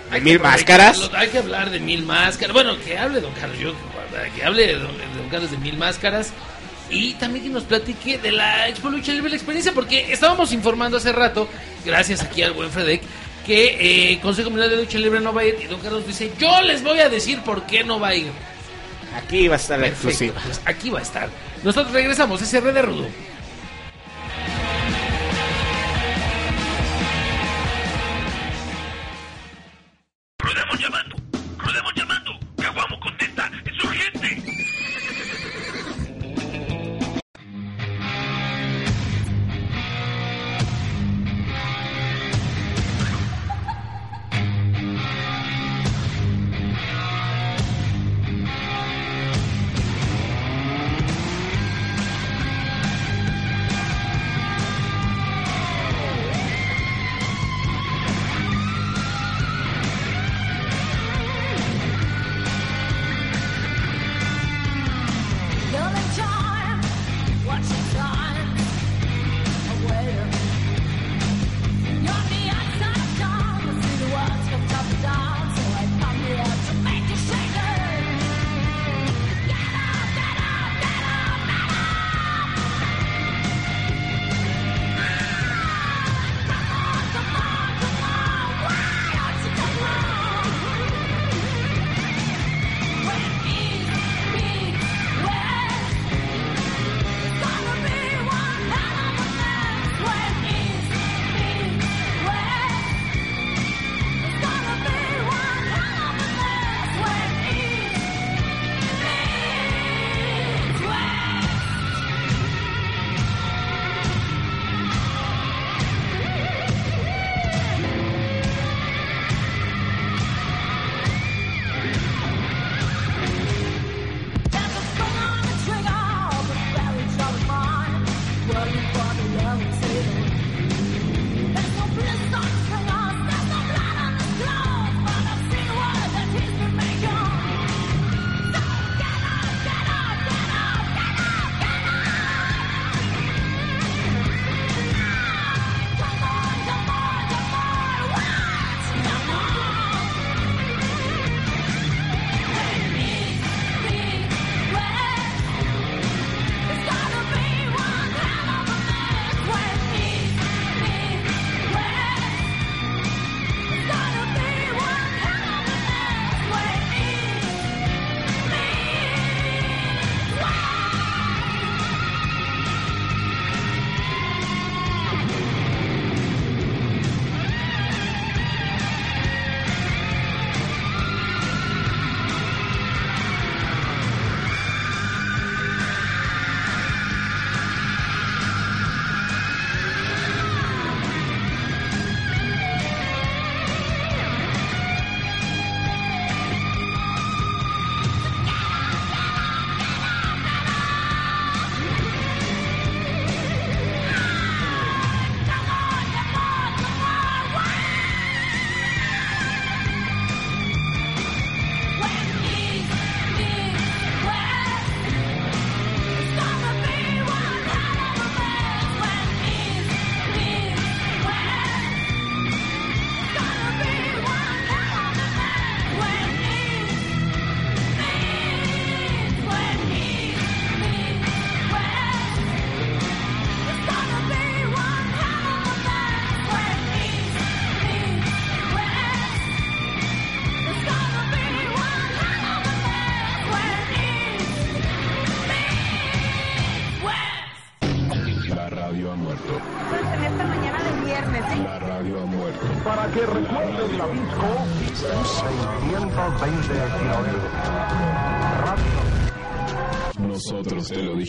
¿De 0.09 0.21
mil 0.21 0.39
máscaras? 0.39 1.11
Hay 1.13 1.27
que 1.27 1.39
hablar 1.39 1.69
de 1.71 1.81
mil 1.81 2.03
máscaras. 2.03 2.53
Bueno, 2.53 2.79
que 2.79 2.97
hable 2.97 3.19
Don 3.19 3.33
Carlos. 3.33 3.59
Yo, 3.59 3.73
que 4.33 4.45
hable 4.45 4.65
de 4.67 4.73
Don, 4.75 4.97
de 4.97 5.03
Don 5.17 5.27
Carlos 5.29 5.51
de 5.51 5.57
mil 5.57 5.77
máscaras. 5.77 6.31
Y 6.89 7.15
también 7.15 7.43
que 7.43 7.49
nos 7.51 7.65
platique 7.65 8.17
de 8.17 8.31
la 8.31 8.69
Expo 8.69 8.89
Lucha 8.89 9.11
Libre 9.11 9.31
la 9.31 9.35
experiencia. 9.35 9.73
Porque 9.73 10.13
estábamos 10.13 10.53
informando 10.53 10.95
hace 10.95 11.11
rato, 11.11 11.49
gracias 11.85 12.21
aquí 12.21 12.43
al 12.43 12.53
buen 12.53 12.69
Fredek, 12.69 13.01
que 13.45 14.13
eh, 14.13 14.19
Consejo 14.21 14.51
Mundial 14.51 14.69
de 14.69 14.77
Lucha 14.77 14.97
Libre 14.97 15.19
no 15.19 15.33
va 15.33 15.41
a 15.41 15.45
ir. 15.47 15.57
Y 15.61 15.65
Don 15.65 15.81
Carlos 15.81 16.07
dice: 16.07 16.31
Yo 16.39 16.61
les 16.61 16.81
voy 16.81 16.99
a 16.99 17.09
decir 17.09 17.41
por 17.41 17.63
qué 17.65 17.83
no 17.83 17.99
va 17.99 18.07
a 18.07 18.15
ir. 18.15 18.31
Aquí 19.17 19.49
va 19.49 19.55
a 19.55 19.57
estar 19.57 19.77
la 19.77 19.87
Perfecto, 19.87 20.07
exclusiva. 20.07 20.41
pues 20.45 20.61
aquí 20.63 20.89
va 20.89 20.99
a 20.99 21.03
estar. 21.03 21.27
Nosotros 21.61 21.91
regresamos. 21.91 22.41
Es 22.41 22.53
R 22.53 22.71
de 22.71 22.81
Rudo. 22.81 23.32
Put 30.73 31.02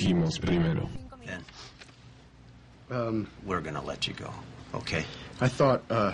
dijimos 0.04 0.38
primero. 0.38 0.88
Um, 2.90 3.26
we're 3.46 3.62
gonna 3.62 3.82
let 3.82 4.06
you 4.06 4.12
go, 4.14 4.30
okay? 4.74 5.04
I 5.40 5.48
thought, 5.48 5.80
uh, 5.90 6.12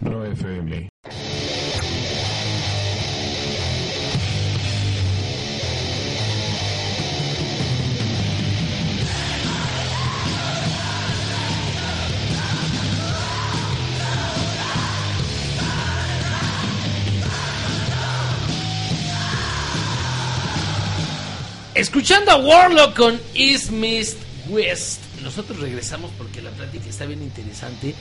No 0.00 0.20
FM. 0.24 0.88
Escuchando 21.78 22.32
a 22.32 22.36
Warlock 22.36 22.96
con 22.96 23.20
East 23.34 23.70
Mist 23.70 24.16
West. 24.48 25.00
Nosotros 25.22 25.60
regresamos 25.60 26.10
porque 26.18 26.42
la 26.42 26.50
plática 26.50 26.88
está 26.88 27.04
bien 27.06 27.22
interesante. 27.22 27.94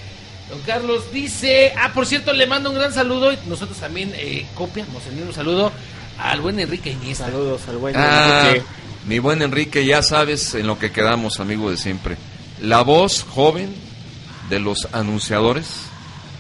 Don 0.50 0.60
Carlos 0.62 1.12
dice, 1.14 1.74
ah, 1.78 1.92
por 1.94 2.06
cierto, 2.08 2.34
le 2.34 2.48
mando 2.48 2.70
un 2.72 2.76
gran 2.76 2.92
saludo 2.94 3.32
y 3.34 3.38
nosotros 3.48 3.78
también 3.78 4.12
eh, 4.16 4.46
copiamos 4.56 5.06
el 5.08 5.16
mismo 5.16 5.32
saludo 5.32 5.72
al 6.18 6.42
buen 6.42 6.60
Enrique 6.60 6.92
Iniesta. 6.92 7.26
Saludos 7.26 7.62
al 7.68 7.78
buen 7.78 7.96
Ah, 7.98 8.46
Enrique. 8.48 8.66
mi 9.06 9.20
buen 9.20 9.42
Enrique, 9.44 9.86
ya 9.86 10.02
sabes 10.02 10.56
en 10.56 10.66
lo 10.66 10.80
que 10.80 10.92
quedamos, 10.92 11.40
amigo 11.40 11.70
de 11.70 11.78
siempre. 11.78 12.18
La 12.62 12.82
voz 12.82 13.24
joven 13.30 13.76
de 14.50 14.60
los 14.60 14.88
anunciadores 14.94 15.68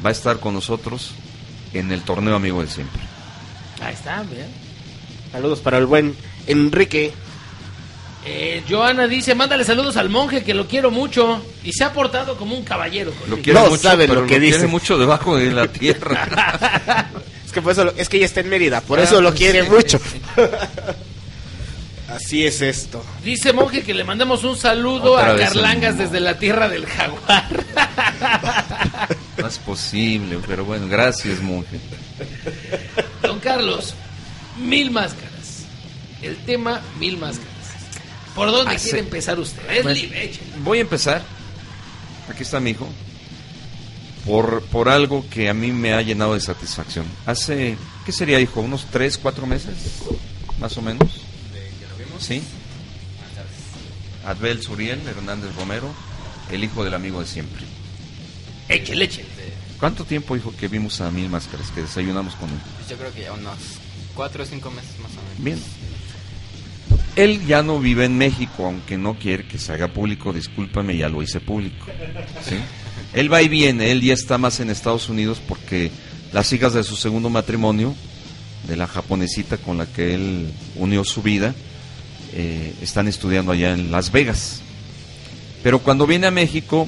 va 0.03 0.09
a 0.09 0.13
estar 0.13 0.39
con 0.39 0.53
nosotros 0.55 1.11
en 1.73 1.91
el 1.91 2.01
torneo 2.01 2.35
amigo 2.35 2.61
de 2.63 2.69
siempre. 2.69 3.01
Ahí 3.81 3.93
está, 3.93 4.23
vean. 4.23 4.47
Saludos 5.31 5.59
para 5.59 5.77
el 5.77 5.85
buen 5.85 6.15
Enrique. 6.47 7.11
Eh, 8.29 8.61
Joana 8.69 9.07
dice, 9.07 9.35
mándale 9.35 9.63
saludos 9.63 9.95
al 9.95 10.09
monje 10.09 10.43
que 10.43 10.53
lo 10.53 10.67
quiero 10.67 10.91
mucho 10.91 11.41
y 11.63 11.71
se 11.71 11.85
ha 11.85 11.93
portado 11.93 12.35
como 12.35 12.55
un 12.57 12.63
caballero. 12.65 13.11
Lo 13.11 13.19
conmigo". 13.21 13.41
quiere 13.41 13.59
No 13.59 13.69
mucho, 13.69 13.81
sabe 13.83 14.05
pero 14.07 14.21
lo 14.21 14.27
que 14.27 14.37
dice. 14.39 14.57
quiere 14.57 14.67
mucho 14.71 14.97
debajo 14.97 15.37
de 15.37 15.51
la 15.51 15.67
tierra. 15.71 17.07
Es 17.45 17.51
que 17.53 17.61
por 17.61 17.71
eso 17.71 17.85
lo- 17.85 17.93
es 17.95 18.09
que 18.09 18.17
ella 18.17 18.25
está 18.25 18.41
en 18.41 18.49
Mérida, 18.49 18.81
por 18.81 18.99
Ah, 18.99 19.03
eso 19.03 19.21
lo 19.21 19.29
pues 19.29 19.39
quiere 19.39 19.63
sí. 19.63 19.69
mucho. 19.69 19.99
Así 22.09 22.45
es 22.45 22.61
esto. 22.61 23.03
Dice 23.23 23.51
monje 23.53 23.83
que 23.83 23.93
le 23.93 24.03
mandamos 24.03 24.43
un 24.45 24.55
saludo 24.57 25.13
Otra 25.13 25.33
a 25.33 25.37
Carlangas 25.37 25.93
mismo. 25.95 26.03
desde 26.09 26.19
la 26.21 26.37
tierra 26.39 26.67
del 26.69 26.85
jaguar. 26.85 27.45
no 29.37 29.47
es 29.47 29.57
posible, 29.59 30.39
pero 30.47 30.63
bueno, 30.65 30.87
gracias, 30.87 31.41
monje. 31.41 31.79
Don 33.21 33.39
Carlos, 33.39 33.93
mil 34.57 34.89
máscaras. 34.91 35.63
El 36.21 36.37
tema 36.37 36.81
mil 36.99 37.17
máscaras. 37.17 37.51
¿Por 38.37 38.51
dónde 38.51 38.75
Hace- 38.75 38.83
quiere 38.91 38.99
empezar 38.99 39.37
usted? 39.39 39.61
Es 39.69 39.83
Bueno, 39.83 39.99
libre, 39.99 40.23
échale. 40.25 40.47
Voy 40.63 40.77
a 40.77 40.81
empezar. 40.81 41.23
Aquí 42.29 42.43
está 42.43 42.59
mi 42.59 42.69
hijo. 42.69 42.87
Por, 44.25 44.61
por 44.63 44.89
algo 44.89 45.25
que 45.29 45.49
a 45.49 45.53
mí 45.53 45.71
me 45.71 45.93
ha 45.93 46.01
llenado 46.01 46.33
de 46.35 46.39
satisfacción. 46.41 47.05
Hace, 47.25 47.77
¿qué 48.05 48.11
sería, 48.11 48.39
hijo? 48.39 48.61
¿Unos 48.61 48.85
tres, 48.91 49.17
cuatro 49.17 49.45
meses? 49.47 49.73
Más 50.59 50.77
o 50.77 50.81
menos. 50.81 51.09
Sí. 52.19 52.41
Adbel 54.25 54.61
Suriel 54.61 54.99
Hernández 55.07 55.55
Romero, 55.55 55.89
el 56.51 56.63
hijo 56.63 56.83
del 56.83 56.93
amigo 56.93 57.19
de 57.21 57.27
siempre. 57.27 57.63
Échale, 58.69 59.05
échale. 59.05 59.25
¿Cuánto 59.79 60.03
tiempo, 60.05 60.35
hijo, 60.35 60.53
que 60.57 60.67
vimos 60.67 60.99
a 61.01 61.09
Mil 61.11 61.29
Máscaras, 61.29 61.71
que 61.71 61.81
desayunamos 61.81 62.35
con 62.35 62.49
él? 62.49 62.57
Pues 62.77 62.89
yo 62.89 62.97
creo 62.97 63.13
que 63.13 63.21
ya 63.21 63.33
unos 63.33 63.57
cuatro 64.15 64.43
o 64.43 64.45
cinco 64.45 64.69
meses 64.71 64.91
más 65.01 65.11
o 65.11 65.21
menos. 65.21 65.37
Bien. 65.37 65.63
Él 67.17 67.47
ya 67.47 67.63
no 67.63 67.79
vive 67.79 68.05
en 68.05 68.15
México, 68.15 68.67
aunque 68.67 68.95
no 68.95 69.15
quiere 69.15 69.47
que 69.47 69.57
se 69.57 69.73
haga 69.73 69.87
público, 69.87 70.31
discúlpame, 70.31 70.95
ya 70.95 71.09
lo 71.09 71.23
hice 71.23 71.39
público. 71.39 71.87
¿sí? 72.47 72.55
Él 73.13 73.33
va 73.33 73.41
y 73.41 73.47
viene, 73.47 73.91
él 73.91 74.01
ya 74.01 74.13
está 74.13 74.37
más 74.37 74.59
en 74.59 74.69
Estados 74.69 75.09
Unidos 75.09 75.41
porque 75.45 75.89
las 76.31 76.53
hijas 76.53 76.73
de 76.73 76.83
su 76.83 76.95
segundo 76.95 77.31
matrimonio, 77.31 77.95
de 78.67 78.75
la 78.75 78.85
japonesita 78.85 79.57
con 79.57 79.79
la 79.79 79.87
que 79.87 80.13
él 80.13 80.51
unió 80.75 81.03
su 81.03 81.23
vida, 81.23 81.55
eh, 82.33 82.75
están 82.83 83.07
estudiando 83.07 83.51
allá 83.51 83.73
en 83.73 83.91
Las 83.91 84.11
Vegas. 84.11 84.61
Pero 85.63 85.79
cuando 85.79 86.05
viene 86.05 86.27
a 86.27 86.31
México, 86.31 86.87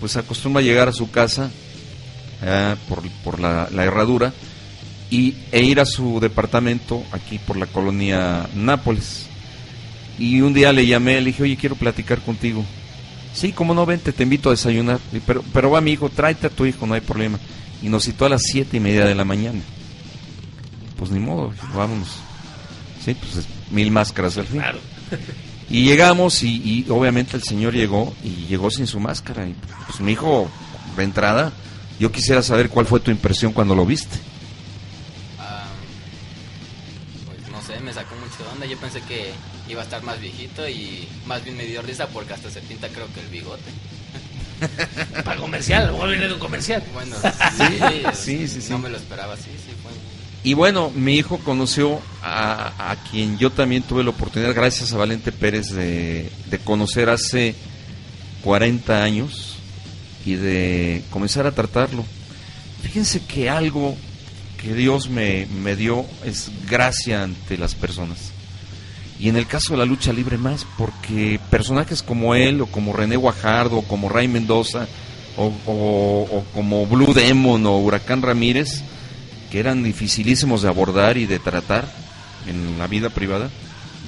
pues 0.00 0.18
acostumbra 0.18 0.60
a 0.60 0.64
llegar 0.64 0.88
a 0.88 0.92
su 0.92 1.10
casa 1.10 1.50
eh, 2.42 2.76
por, 3.24 3.40
la 3.40 3.68
herradura 3.84 4.34
y, 5.08 5.36
e 5.50 5.62
ir 5.62 5.80
a 5.80 5.86
su 5.86 6.20
departamento 6.20 7.04
aquí 7.12 7.38
por 7.38 7.56
la 7.56 7.66
colonia 7.66 8.48
Nápoles. 8.54 9.31
Y 10.22 10.40
un 10.40 10.54
día 10.54 10.72
le 10.72 10.86
llamé, 10.86 11.20
le 11.20 11.26
dije, 11.26 11.42
oye, 11.42 11.56
quiero 11.56 11.74
platicar 11.74 12.20
contigo. 12.20 12.64
Sí, 13.34 13.50
como 13.50 13.74
no, 13.74 13.84
vente, 13.84 14.12
te 14.12 14.22
invito 14.22 14.50
a 14.50 14.52
desayunar. 14.52 15.00
Pero, 15.26 15.42
pero 15.52 15.68
va 15.68 15.80
mi 15.80 15.90
hijo, 15.90 16.10
tráete 16.10 16.46
a 16.46 16.50
tu 16.50 16.64
hijo, 16.64 16.86
no 16.86 16.94
hay 16.94 17.00
problema. 17.00 17.40
Y 17.82 17.88
nos 17.88 18.04
citó 18.04 18.26
a 18.26 18.28
las 18.28 18.42
siete 18.44 18.76
y 18.76 18.80
media 18.80 19.04
de 19.04 19.16
la 19.16 19.24
mañana. 19.24 19.58
Pues 20.96 21.10
ni 21.10 21.18
modo, 21.18 21.52
vámonos. 21.74 22.20
Sí, 23.04 23.14
pues 23.14 23.34
es 23.34 23.48
mil 23.72 23.90
máscaras 23.90 24.38
al 24.38 24.46
fin. 24.46 24.60
Claro. 24.60 24.78
Y 25.68 25.86
llegamos 25.86 26.44
y, 26.44 26.50
y 26.50 26.86
obviamente 26.88 27.36
el 27.36 27.42
señor 27.42 27.74
llegó 27.74 28.14
y 28.22 28.46
llegó 28.46 28.70
sin 28.70 28.86
su 28.86 29.00
máscara. 29.00 29.48
Y 29.48 29.56
pues 29.88 29.98
mi 29.98 30.12
hijo, 30.12 30.48
de 30.96 31.02
entrada, 31.02 31.52
yo 31.98 32.12
quisiera 32.12 32.42
saber 32.42 32.68
cuál 32.68 32.86
fue 32.86 33.00
tu 33.00 33.10
impresión 33.10 33.52
cuando 33.52 33.74
lo 33.74 33.84
viste. 33.84 34.18
Onda. 38.62 38.72
Yo 38.72 38.78
pensé 38.78 39.00
que 39.02 39.32
iba 39.68 39.80
a 39.80 39.84
estar 39.84 40.02
más 40.02 40.20
viejito 40.20 40.68
y 40.68 41.08
más 41.26 41.42
bien 41.44 41.56
me 41.56 41.64
dio 41.64 41.82
risa 41.82 42.08
porque 42.08 42.34
hasta 42.34 42.50
se 42.50 42.60
pinta 42.60 42.88
creo 42.88 43.06
que 43.12 43.20
el 43.20 43.28
bigote. 43.28 43.70
Para 45.24 45.40
comercial, 45.40 45.88
a 45.88 45.92
mejor 45.92 46.10
viene 46.10 46.28
de 46.28 46.34
un 46.34 46.38
comercial. 46.38 46.82
Bueno, 46.92 47.16
Sí, 47.56 47.64
sí, 47.78 48.02
sí, 48.14 48.48
sí, 48.48 48.60
sí. 48.62 48.70
No 48.70 48.78
me 48.78 48.88
lo 48.88 48.96
esperaba, 48.96 49.36
sí, 49.36 49.50
sí, 49.56 49.72
fue. 49.82 49.90
Y 50.44 50.54
bueno, 50.54 50.90
mi 50.90 51.16
hijo 51.16 51.38
conoció 51.38 52.00
a, 52.22 52.90
a 52.90 52.96
quien 53.10 53.38
yo 53.38 53.50
también 53.50 53.82
tuve 53.84 54.02
la 54.02 54.10
oportunidad, 54.10 54.54
gracias 54.54 54.92
a 54.92 54.96
Valente 54.96 55.30
Pérez, 55.30 55.70
de, 55.70 56.30
de 56.46 56.58
conocer 56.58 57.08
hace 57.10 57.54
40 58.42 59.02
años 59.02 59.56
y 60.24 60.34
de 60.34 61.02
comenzar 61.10 61.46
a 61.46 61.52
tratarlo. 61.52 62.04
Fíjense 62.82 63.24
que 63.24 63.50
algo 63.50 63.96
que 64.60 64.74
Dios 64.74 65.08
me, 65.08 65.46
me 65.46 65.76
dio 65.76 66.04
es 66.24 66.50
gracia 66.68 67.22
ante 67.22 67.56
las 67.56 67.76
personas. 67.76 68.31
Y 69.22 69.28
en 69.28 69.36
el 69.36 69.46
caso 69.46 69.74
de 69.74 69.78
la 69.78 69.84
lucha 69.84 70.12
libre 70.12 70.36
más, 70.36 70.66
porque 70.76 71.38
personajes 71.48 72.02
como 72.02 72.34
él, 72.34 72.60
o 72.60 72.66
como 72.66 72.92
René 72.92 73.14
Guajardo, 73.14 73.76
o 73.76 73.82
como 73.82 74.08
Ray 74.08 74.26
Mendoza, 74.26 74.88
o, 75.36 76.44
como 76.52 76.86
Blue 76.86 77.14
Demon 77.14 77.64
o 77.64 77.78
Huracán 77.78 78.20
Ramírez, 78.20 78.82
que 79.48 79.60
eran 79.60 79.84
dificilísimos 79.84 80.62
de 80.62 80.68
abordar 80.70 81.18
y 81.18 81.26
de 81.26 81.38
tratar 81.38 81.86
en 82.48 82.76
la 82.80 82.88
vida 82.88 83.10
privada, 83.10 83.48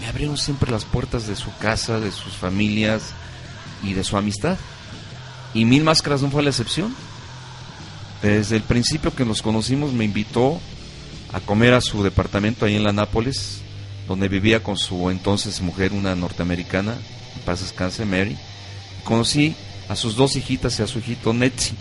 me 0.00 0.08
abrieron 0.08 0.36
siempre 0.36 0.72
las 0.72 0.84
puertas 0.84 1.28
de 1.28 1.36
su 1.36 1.56
casa, 1.58 2.00
de 2.00 2.10
sus 2.10 2.32
familias 2.32 3.12
y 3.84 3.92
de 3.92 4.02
su 4.02 4.16
amistad. 4.16 4.58
Y 5.54 5.64
Mil 5.64 5.84
Máscaras 5.84 6.22
no 6.22 6.30
fue 6.32 6.42
la 6.42 6.50
excepción. 6.50 6.92
Desde 8.20 8.56
el 8.56 8.64
principio 8.64 9.14
que 9.14 9.24
nos 9.24 9.42
conocimos 9.42 9.92
me 9.92 10.06
invitó 10.06 10.58
a 11.32 11.38
comer 11.38 11.72
a 11.72 11.80
su 11.80 12.02
departamento 12.02 12.66
ahí 12.66 12.74
en 12.74 12.82
la 12.82 12.92
Nápoles, 12.92 13.60
donde 14.08 14.28
vivía 14.28 14.62
con 14.62 14.76
su 14.76 15.10
entonces 15.10 15.60
mujer, 15.60 15.92
una 15.92 16.14
norteamericana, 16.14 16.92
en 16.92 17.42
paz 17.44 17.60
descanse, 17.60 18.04
Mary. 18.04 18.36
Conocí 19.04 19.54
a 19.88 19.96
sus 19.96 20.16
dos 20.16 20.36
hijitas 20.36 20.78
y 20.78 20.82
a 20.82 20.86
su 20.86 20.98
hijito 20.98 21.32
Netzi. 21.32 21.74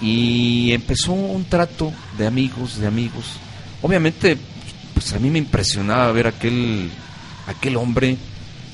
Y 0.00 0.72
empezó 0.72 1.12
un 1.12 1.44
trato 1.44 1.92
de 2.18 2.26
amigos, 2.26 2.78
de 2.78 2.86
amigos. 2.86 3.24
Obviamente, 3.82 4.36
pues 4.94 5.12
a 5.14 5.18
mí 5.18 5.30
me 5.30 5.38
impresionaba 5.38 6.12
ver 6.12 6.26
aquel, 6.26 6.90
aquel 7.46 7.76
hombre 7.76 8.16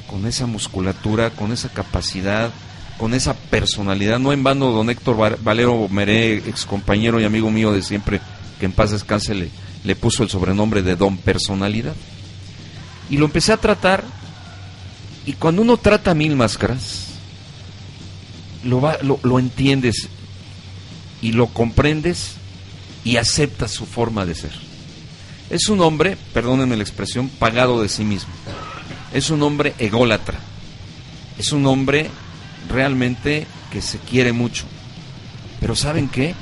con 0.09 0.27
esa 0.27 0.47
musculatura, 0.47 1.31
con 1.31 1.53
esa 1.53 1.69
capacidad, 1.69 2.51
con 2.99 3.15
esa 3.15 3.35
personalidad. 3.35 4.19
No 4.19 4.33
en 4.33 4.43
vano, 4.43 4.73
don 4.73 4.91
Héctor 4.91 5.21
Va- 5.21 5.37
Valero 5.43 5.89
Meré, 5.89 6.37
ex 6.39 6.65
compañero 6.67 7.21
y 7.21 7.25
amigo 7.25 7.51
mío 7.51 7.73
de 7.73 7.83
siempre, 7.83 8.21
que 8.59 8.67
en 8.67 8.73
paz 8.73 8.91
descanse, 8.91 9.35
le, 9.35 9.49
le 9.85 9.97
puso 9.97 10.23
el 10.23 10.29
sobrenombre 10.29 10.83
de 10.83 10.97
Don 10.97 11.17
Personalidad. 11.17 11.95
Y 13.11 13.17
lo 13.17 13.27
empecé 13.27 13.53
a 13.53 13.57
tratar, 13.57 14.05
y 15.27 15.35
cuando 15.35 15.63
uno 15.63 15.77
trata 15.77 16.15
mil 16.15 16.37
máscaras, 16.37 17.07
lo, 18.65 18.81
va, 18.81 18.99
lo, 19.03 19.19
lo 19.23 19.39
entiendes 19.39 20.09
y 21.21 21.33
lo 21.33 21.49
comprendes 21.49 22.33
y 23.05 23.17
aceptas 23.17 23.73
su 23.73 23.87
forma 23.87 24.25
de 24.25 24.35
ser. 24.35 24.53
Es 25.51 25.69
un 25.69 25.81
hombre, 25.81 26.17
perdónenme 26.33 26.77
la 26.77 26.83
expresión, 26.83 27.29
pagado 27.29 27.83
de 27.83 27.89
sí 27.89 28.05
mismo. 28.05 28.33
Es 29.13 29.31
un 29.31 29.43
hombre 29.43 29.75
ególatra. 29.79 30.39
Es 31.39 31.53
un 31.53 31.67
hombre 31.67 32.09
realmente 32.71 33.47
que 33.71 33.83
se 33.83 33.99
quiere 33.99 34.33
mucho. 34.33 34.65
Pero 35.61 35.77
¿saben 35.77 36.09
qué? 36.09 36.35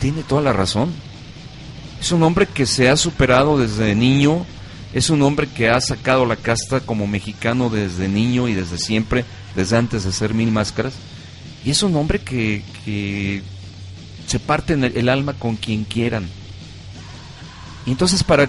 Tiene 0.00 0.22
toda 0.22 0.42
la 0.42 0.52
razón. 0.52 0.92
Es 2.00 2.12
un 2.12 2.22
hombre 2.22 2.46
que 2.46 2.64
se 2.66 2.88
ha 2.88 2.96
superado 2.96 3.58
desde 3.58 3.94
niño. 3.94 4.46
Es 4.94 5.10
un 5.10 5.22
hombre 5.22 5.46
que 5.46 5.68
ha 5.68 5.80
sacado 5.80 6.24
la 6.24 6.36
casta 6.36 6.80
como 6.80 7.06
mexicano 7.06 7.68
desde 7.68 8.08
niño 8.08 8.48
y 8.48 8.54
desde 8.54 8.78
siempre, 8.78 9.24
desde 9.54 9.76
antes 9.76 10.04
de 10.04 10.12
ser 10.12 10.32
mil 10.32 10.50
máscaras. 10.50 10.94
Y 11.64 11.70
es 11.70 11.82
un 11.82 11.94
hombre 11.96 12.20
que, 12.20 13.42
se 14.26 14.38
parte 14.38 14.72
en 14.72 14.84
el, 14.84 14.96
el 14.96 15.08
alma 15.08 15.34
con 15.34 15.56
quien 15.56 15.84
quieran. 15.84 16.26
Y 17.84 17.90
entonces 17.90 18.24
para 18.24 18.48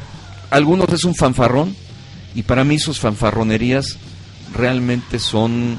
algunos 0.49 0.89
es 0.89 1.03
un 1.03 1.15
fanfarrón 1.15 1.75
y 2.35 2.43
para 2.43 2.63
mí 2.63 2.79
sus 2.79 2.99
fanfarronerías 2.99 3.97
realmente 4.53 5.19
son 5.19 5.77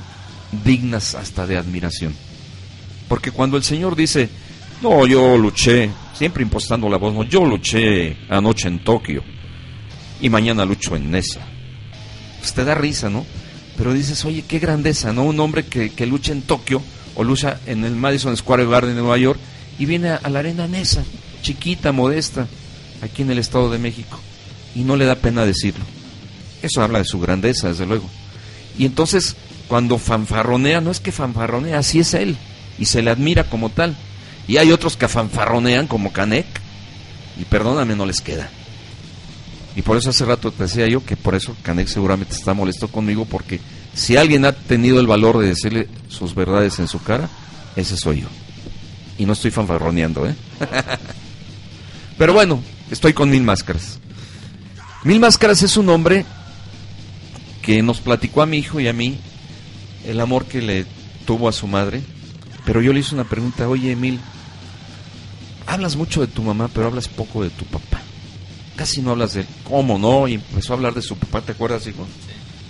dignas 0.64 1.14
hasta 1.14 1.47
de 1.47 1.57
admiración. 1.57 2.14
Porque 3.09 3.31
cuando 3.31 3.57
el 3.57 3.62
Señor 3.62 3.97
dice, 3.97 4.29
no, 4.83 5.07
yo 5.07 5.39
luché, 5.39 5.91
siempre 6.12 6.43
impostando 6.43 6.89
la 6.89 6.97
voz, 6.97 7.14
no, 7.14 7.22
yo 7.22 7.45
luché 7.45 8.16
anoche 8.28 8.68
en 8.68 8.83
Tokio 8.83 9.22
y 10.20 10.28
mañana 10.28 10.64
lucho 10.64 10.97
en 10.97 11.11
Nesa. 11.11 11.41
pues 12.39 12.53
te 12.53 12.64
da 12.64 12.74
risa, 12.74 13.09
¿no? 13.09 13.24
Pero 13.76 13.93
dices, 13.95 14.24
oye, 14.24 14.45
qué 14.47 14.59
grandeza, 14.59 15.12
¿no? 15.12 15.24
Un 15.24 15.39
hombre 15.41 15.64
que, 15.64 15.91
que 15.91 16.07
lucha 16.07 16.33
en 16.33 16.43
Tokio 16.43 16.83
o 17.14 17.24
lucha 17.24 17.61
en 17.66 17.85
el 17.85 17.95
Madison 17.95 18.37
Square 18.37 18.66
Garden 18.66 18.95
de 18.95 19.01
Nueva 19.01 19.18
York 19.18 19.39
y 19.78 19.87
viene 19.87 20.11
a, 20.11 20.16
a 20.16 20.28
la 20.28 20.41
arena 20.41 20.66
Nesa, 20.66 21.05
chiquita, 21.43 21.93
modesta, 21.93 22.47
aquí 23.03 23.22
en 23.22 23.30
el 23.30 23.39
Estado 23.39 23.70
de 23.70 23.78
México. 23.78 24.18
Y 24.74 24.80
no 24.80 24.97
le 24.97 25.05
da 25.05 25.16
pena 25.16 25.45
decirlo. 25.45 25.85
Eso 26.62 26.83
habla 26.83 26.99
de 26.99 27.05
su 27.05 27.20
grandeza, 27.20 27.68
desde 27.68 27.87
luego. 27.87 28.09
Y 28.78 28.87
entonces, 28.87 29.37
cuando 29.68 29.99
fanfarronea, 29.99 30.80
no 30.80 30.91
es 30.91 31.01
que 31.01 31.12
fanfarronea, 31.12 31.78
así 31.78 32.01
es 32.01 32.14
él. 32.14 32.37
Y 32.78 32.87
se 32.87 33.03
le 33.03 33.11
admira 33.11 33.45
como 33.45 33.68
tal. 33.68 33.97
Y 34.53 34.59
hay 34.59 34.70
otros 34.70 34.98
que 34.98 35.09
fanfarronean, 35.09 35.86
como 35.86 36.12
Canek, 36.12 36.44
y 37.40 37.44
perdóname, 37.44 37.96
no 37.96 38.05
les 38.05 38.20
queda. 38.20 38.50
Y 39.74 39.80
por 39.80 39.96
eso 39.96 40.11
hace 40.11 40.26
rato 40.26 40.53
te 40.53 40.64
decía 40.64 40.86
yo 40.86 41.03
que 41.03 41.16
por 41.16 41.34
eso 41.34 41.57
Canek 41.62 41.88
seguramente 41.88 42.34
está 42.34 42.53
molesto 42.53 42.88
conmigo, 42.88 43.24
porque 43.24 43.61
si 43.94 44.18
alguien 44.18 44.44
ha 44.44 44.53
tenido 44.53 45.00
el 45.00 45.07
valor 45.07 45.38
de 45.38 45.46
decirle 45.46 45.88
sus 46.09 46.34
verdades 46.34 46.78
en 46.80 46.86
su 46.86 47.03
cara, 47.03 47.30
ese 47.76 47.96
soy 47.96 48.20
yo. 48.20 48.26
Y 49.16 49.24
no 49.24 49.32
estoy 49.32 49.50
fanfarroneando, 49.50 50.28
¿eh? 50.28 50.34
Pero 52.18 52.34
bueno, 52.34 52.62
estoy 52.90 53.14
con 53.14 53.30
Mil 53.30 53.44
Máscaras. 53.44 54.00
Mil 55.03 55.18
Máscaras 55.18 55.62
es 55.62 55.78
un 55.78 55.88
hombre 55.88 56.26
que 57.62 57.82
nos 57.82 58.00
platicó 58.03 58.42
a 58.42 58.46
mi 58.46 58.59
hijo 58.59 58.80
y 58.80 58.88
a 58.88 58.92
mí 58.92 59.18
el 60.07 60.20
amor 60.20 60.44
que 60.44 60.61
le 60.61 60.84
tuvo 61.24 61.48
a 61.48 61.53
su 61.53 61.66
madre. 61.66 62.03
Pero 62.66 62.82
yo 62.82 62.92
le 62.92 63.00
hice 63.00 63.14
una 63.14 63.24
pregunta, 63.24 63.66
oye 63.66 63.92
Emil, 63.92 64.20
hablas 65.67 65.97
mucho 65.97 66.21
de 66.21 66.27
tu 66.27 66.43
mamá, 66.43 66.69
pero 66.73 66.87
hablas 66.87 67.09
poco 67.09 67.43
de 67.43 67.51
tu 67.51 67.65
papá. 67.65 68.01
Casi 68.77 69.03
no 69.03 69.11
hablas 69.11 69.35
de 69.35 69.43
él. 69.43 69.47
¿Cómo 69.65 69.99
no? 69.99 70.29
Y 70.29 70.35
empezó 70.35 70.73
a 70.73 70.77
hablar 70.77 70.95
de 70.95 71.03
su 71.03 71.17
papá, 71.17 71.41
¿te 71.41 71.53
acuerdas, 71.53 71.87
hijo? 71.87 72.07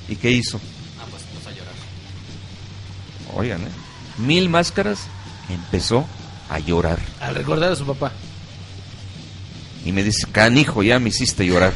¿Y 0.08 0.16
qué 0.16 0.30
hizo? 0.30 0.60
Ah, 1.00 1.06
pues 1.10 1.22
puso 1.22 1.48
a 1.48 1.52
llorar. 1.52 1.74
Oigan, 3.34 3.62
¿eh? 3.62 3.70
Mil 4.18 4.48
máscaras 4.48 5.00
empezó 5.48 6.06
a 6.48 6.58
llorar. 6.58 6.98
Al 7.20 7.34
recordar 7.34 7.72
a 7.72 7.76
su 7.76 7.86
papá. 7.86 8.12
Y 9.84 9.92
me 9.92 10.04
dice, 10.04 10.26
canijo, 10.30 10.82
ya 10.82 10.98
me 10.98 11.08
hiciste 11.08 11.46
llorar. 11.46 11.72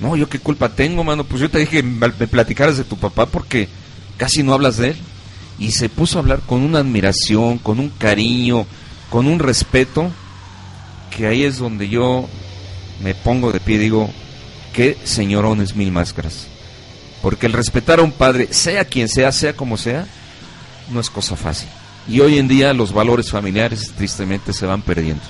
No, 0.00 0.16
yo 0.16 0.28
qué 0.28 0.38
culpa 0.38 0.70
tengo, 0.70 1.04
mano. 1.04 1.24
Pues 1.24 1.40
yo 1.40 1.50
te 1.50 1.58
dije 1.58 1.78
que 1.78 1.82
me 1.82 2.08
me 2.08 2.26
platicaras 2.26 2.76
de 2.76 2.84
tu 2.84 2.96
papá 2.96 3.26
porque 3.26 3.68
casi 4.16 4.42
no 4.42 4.54
hablas 4.54 4.76
de 4.76 4.90
él. 4.90 4.96
Y 5.58 5.72
se 5.72 5.88
puso 5.88 6.18
a 6.18 6.22
hablar 6.22 6.40
con 6.40 6.62
una 6.62 6.78
admiración, 6.78 7.58
con 7.58 7.80
un 7.80 7.90
cariño, 7.90 8.66
con 9.10 9.26
un 9.26 9.40
respeto, 9.40 10.10
que 11.14 11.26
ahí 11.26 11.42
es 11.42 11.58
donde 11.58 11.88
yo 11.88 12.28
me 13.02 13.14
pongo 13.14 13.52
de 13.52 13.60
pie 13.60 13.74
y 13.76 13.78
digo, 13.78 14.10
qué 14.72 14.96
señorones 15.04 15.74
mil 15.74 15.92
máscaras. 15.92 16.46
Porque 17.20 17.46
el 17.46 17.52
respetar 17.52 17.98
a 17.98 18.02
un 18.02 18.12
padre, 18.12 18.48
sea 18.52 18.84
quien 18.84 19.08
sea, 19.08 19.32
sea 19.32 19.54
como 19.54 19.76
sea, 19.76 20.06
no 20.90 21.00
es 21.00 21.10
cosa 21.10 21.36
fácil. 21.36 21.68
Y 22.08 22.20
hoy 22.20 22.38
en 22.38 22.48
día 22.48 22.72
los 22.72 22.92
valores 22.92 23.30
familiares 23.30 23.92
tristemente 23.96 24.52
se 24.52 24.66
van 24.66 24.82
perdiendo. 24.82 25.22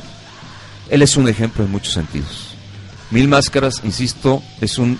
Él 0.89 1.03
es 1.03 1.17
un 1.17 1.29
ejemplo 1.29 1.65
en 1.65 1.71
muchos 1.71 1.95
sentidos. 1.95 2.55
Mil 3.11 3.29
Máscaras, 3.29 3.81
insisto, 3.83 4.43
es 4.61 4.79
un 4.79 4.99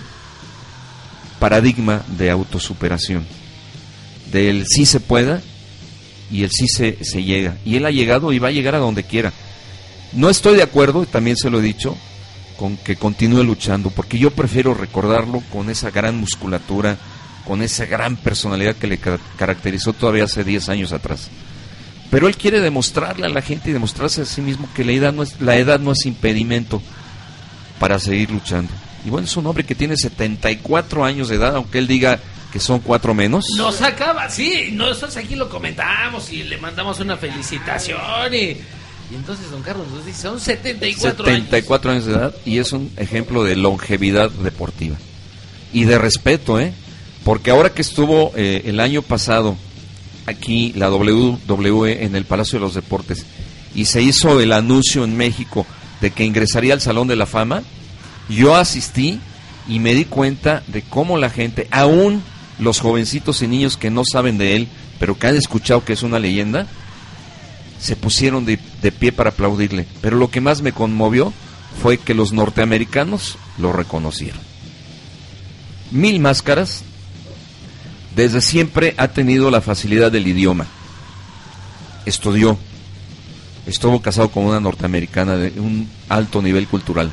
paradigma 1.39 2.01
de 2.17 2.29
autosuperación. 2.29 3.25
Del 4.31 4.65
sí 4.67 4.85
se 4.85 4.99
pueda 4.99 5.41
y 6.31 6.43
el 6.43 6.51
sí 6.51 6.67
se, 6.67 6.97
se 7.03 7.23
llega. 7.23 7.57
Y 7.65 7.75
él 7.75 7.85
ha 7.85 7.91
llegado 7.91 8.31
y 8.31 8.39
va 8.39 8.47
a 8.49 8.51
llegar 8.51 8.75
a 8.75 8.79
donde 8.79 9.03
quiera. 9.03 9.33
No 10.13 10.29
estoy 10.29 10.55
de 10.55 10.63
acuerdo, 10.63 11.03
y 11.03 11.07
también 11.07 11.37
se 11.37 11.49
lo 11.49 11.59
he 11.59 11.63
dicho, 11.63 11.97
con 12.57 12.77
que 12.77 12.95
continúe 12.95 13.43
luchando, 13.43 13.89
porque 13.89 14.17
yo 14.19 14.31
prefiero 14.31 14.73
recordarlo 14.73 15.41
con 15.51 15.69
esa 15.69 15.89
gran 15.91 16.17
musculatura, 16.17 16.97
con 17.45 17.61
esa 17.61 17.85
gran 17.85 18.17
personalidad 18.17 18.75
que 18.75 18.87
le 18.87 18.97
ca- 18.97 19.19
caracterizó 19.37 19.93
todavía 19.93 20.25
hace 20.25 20.43
10 20.43 20.69
años 20.69 20.91
atrás. 20.93 21.29
Pero 22.09 22.27
él 22.27 22.35
quiere 22.35 22.59
demostrarle 22.59 23.25
a 23.25 23.29
la 23.29 23.41
gente 23.41 23.69
y 23.69 23.73
demostrarse 23.73 24.21
a 24.21 24.25
sí 24.25 24.41
mismo 24.41 24.67
que 24.75 24.83
la 24.83 24.91
edad 24.91 25.13
no 25.13 25.23
es, 25.23 25.39
la 25.39 25.55
edad 25.57 25.79
no 25.79 25.91
es 25.93 26.05
impedimento 26.05 26.81
para 27.79 27.97
seguir 27.99 28.29
luchando. 28.31 28.71
Y 29.05 29.09
bueno, 29.09 29.25
es 29.25 29.35
un 29.37 29.47
hombre 29.47 29.63
que 29.63 29.73
tiene 29.75 29.95
74 29.97 31.03
años 31.05 31.29
de 31.29 31.37
edad, 31.37 31.55
aunque 31.55 31.79
él 31.79 31.87
diga 31.87 32.19
que 32.51 32.59
son 32.59 32.79
cuatro 32.79 33.13
menos. 33.13 33.45
Nos 33.57 33.81
acaba, 33.81 34.29
sí, 34.29 34.69
nosotros 34.73 35.17
aquí 35.17 35.35
lo 35.35 35.49
comentamos 35.49 36.31
y 36.31 36.43
le 36.43 36.57
mandamos 36.57 36.99
una 36.99 37.17
felicitación 37.17 38.33
y, 38.33 38.37
y 38.37 39.15
entonces 39.15 39.49
don 39.49 39.61
Carlos 39.61 39.87
nos 39.87 40.05
dice, 40.05 40.21
son 40.23 40.39
74 40.39 41.25
años. 41.25 41.37
74 41.45 41.91
años 41.91 42.05
de 42.05 42.13
edad 42.13 42.35
y 42.45 42.57
es 42.57 42.71
un 42.73 42.91
ejemplo 42.97 43.43
de 43.43 43.55
longevidad 43.55 44.29
deportiva 44.29 44.97
y 45.73 45.85
de 45.85 45.97
respeto, 45.97 46.59
¿eh? 46.59 46.73
Porque 47.23 47.51
ahora 47.51 47.73
que 47.73 47.81
estuvo 47.81 48.33
eh, 48.35 48.63
el 48.65 48.79
año 48.79 49.01
pasado 49.01 49.55
aquí 50.25 50.73
la 50.75 50.91
WWE 50.91 52.03
en 52.03 52.15
el 52.15 52.25
Palacio 52.25 52.59
de 52.59 52.65
los 52.65 52.73
Deportes 52.73 53.25
y 53.73 53.85
se 53.85 54.01
hizo 54.01 54.41
el 54.41 54.51
anuncio 54.51 55.03
en 55.03 55.15
México 55.15 55.65
de 56.01 56.11
que 56.11 56.25
ingresaría 56.25 56.73
al 56.73 56.81
Salón 56.81 57.07
de 57.07 57.15
la 57.15 57.25
Fama, 57.25 57.63
yo 58.27 58.55
asistí 58.55 59.19
y 59.67 59.79
me 59.79 59.93
di 59.93 60.05
cuenta 60.05 60.63
de 60.67 60.81
cómo 60.81 61.17
la 61.17 61.29
gente, 61.29 61.67
aún 61.71 62.23
los 62.61 62.79
jovencitos 62.79 63.41
y 63.41 63.47
niños 63.47 63.75
que 63.75 63.89
no 63.89 64.03
saben 64.09 64.37
de 64.37 64.55
él, 64.55 64.67
pero 64.99 65.17
que 65.17 65.27
han 65.27 65.35
escuchado 65.35 65.83
que 65.83 65.93
es 65.93 66.03
una 66.03 66.19
leyenda, 66.19 66.67
se 67.79 67.95
pusieron 67.95 68.45
de, 68.45 68.57
pie 68.57 69.11
para 69.11 69.31
aplaudirle. 69.31 69.87
Pero 69.99 70.17
lo 70.17 70.29
que 70.29 70.41
más 70.41 70.61
me 70.61 70.71
conmovió 70.71 71.33
fue 71.81 71.97
que 71.97 72.13
los 72.13 72.31
norteamericanos 72.31 73.37
lo 73.57 73.73
reconocieron. 73.73 74.39
Mil 75.89 76.19
Máscaras 76.19 76.83
desde 78.15 78.41
siempre 78.41 78.93
ha 78.97 79.07
tenido 79.07 79.49
la 79.49 79.61
facilidad 79.61 80.11
del 80.11 80.27
idioma. 80.27 80.67
Estudió, 82.05 82.59
estuvo 83.65 84.01
casado 84.03 84.29
con 84.29 84.45
una 84.45 84.59
norteamericana 84.59 85.35
de 85.35 85.59
un 85.59 85.89
alto 86.09 86.43
nivel 86.43 86.67
cultural. 86.67 87.11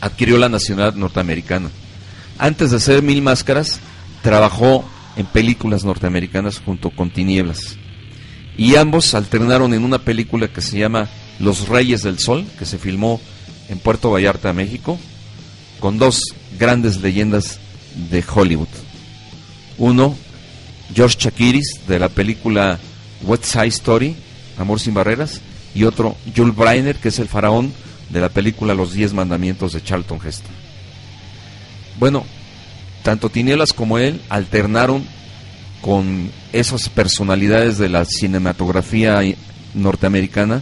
Adquirió 0.00 0.36
la 0.36 0.48
nacionalidad 0.48 0.94
norteamericana. 0.96 1.70
Antes 2.38 2.72
de 2.72 2.80
ser 2.80 3.02
Mil 3.02 3.22
Máscaras, 3.22 3.80
trabajó 4.26 4.84
en 5.14 5.24
películas 5.24 5.84
norteamericanas 5.84 6.58
junto 6.58 6.90
con 6.90 7.10
Tinieblas. 7.10 7.76
Y 8.58 8.74
ambos 8.74 9.14
alternaron 9.14 9.72
en 9.72 9.84
una 9.84 10.00
película 10.00 10.48
que 10.48 10.60
se 10.60 10.80
llama 10.80 11.08
Los 11.38 11.68
Reyes 11.68 12.02
del 12.02 12.18
Sol, 12.18 12.44
que 12.58 12.64
se 12.64 12.76
filmó 12.76 13.20
en 13.68 13.78
Puerto 13.78 14.10
Vallarta, 14.10 14.52
México, 14.52 14.98
con 15.78 15.96
dos 15.96 16.34
grandes 16.58 17.00
leyendas 17.02 17.60
de 18.10 18.24
Hollywood. 18.34 18.66
Uno, 19.78 20.16
George 20.92 21.18
Chakiris, 21.18 21.86
de 21.86 22.00
la 22.00 22.08
película 22.08 22.80
West 23.22 23.44
Side 23.44 23.66
Story, 23.68 24.16
Amor 24.58 24.80
sin 24.80 24.94
Barreras, 24.94 25.40
y 25.72 25.84
otro, 25.84 26.16
Jules 26.36 26.56
Breiner, 26.56 26.96
que 26.96 27.10
es 27.10 27.20
el 27.20 27.28
faraón 27.28 27.72
de 28.10 28.20
la 28.20 28.30
película 28.30 28.74
Los 28.74 28.92
Diez 28.92 29.12
Mandamientos 29.12 29.72
de 29.72 29.84
Charlton 29.84 30.18
Heston. 30.18 30.50
Bueno, 32.00 32.26
tanto 33.06 33.30
Tinieblas 33.30 33.72
como 33.72 33.98
él 33.98 34.20
alternaron 34.30 35.04
con 35.80 36.28
esas 36.52 36.88
personalidades 36.88 37.78
de 37.78 37.88
la 37.88 38.04
cinematografía 38.04 39.20
norteamericana 39.74 40.60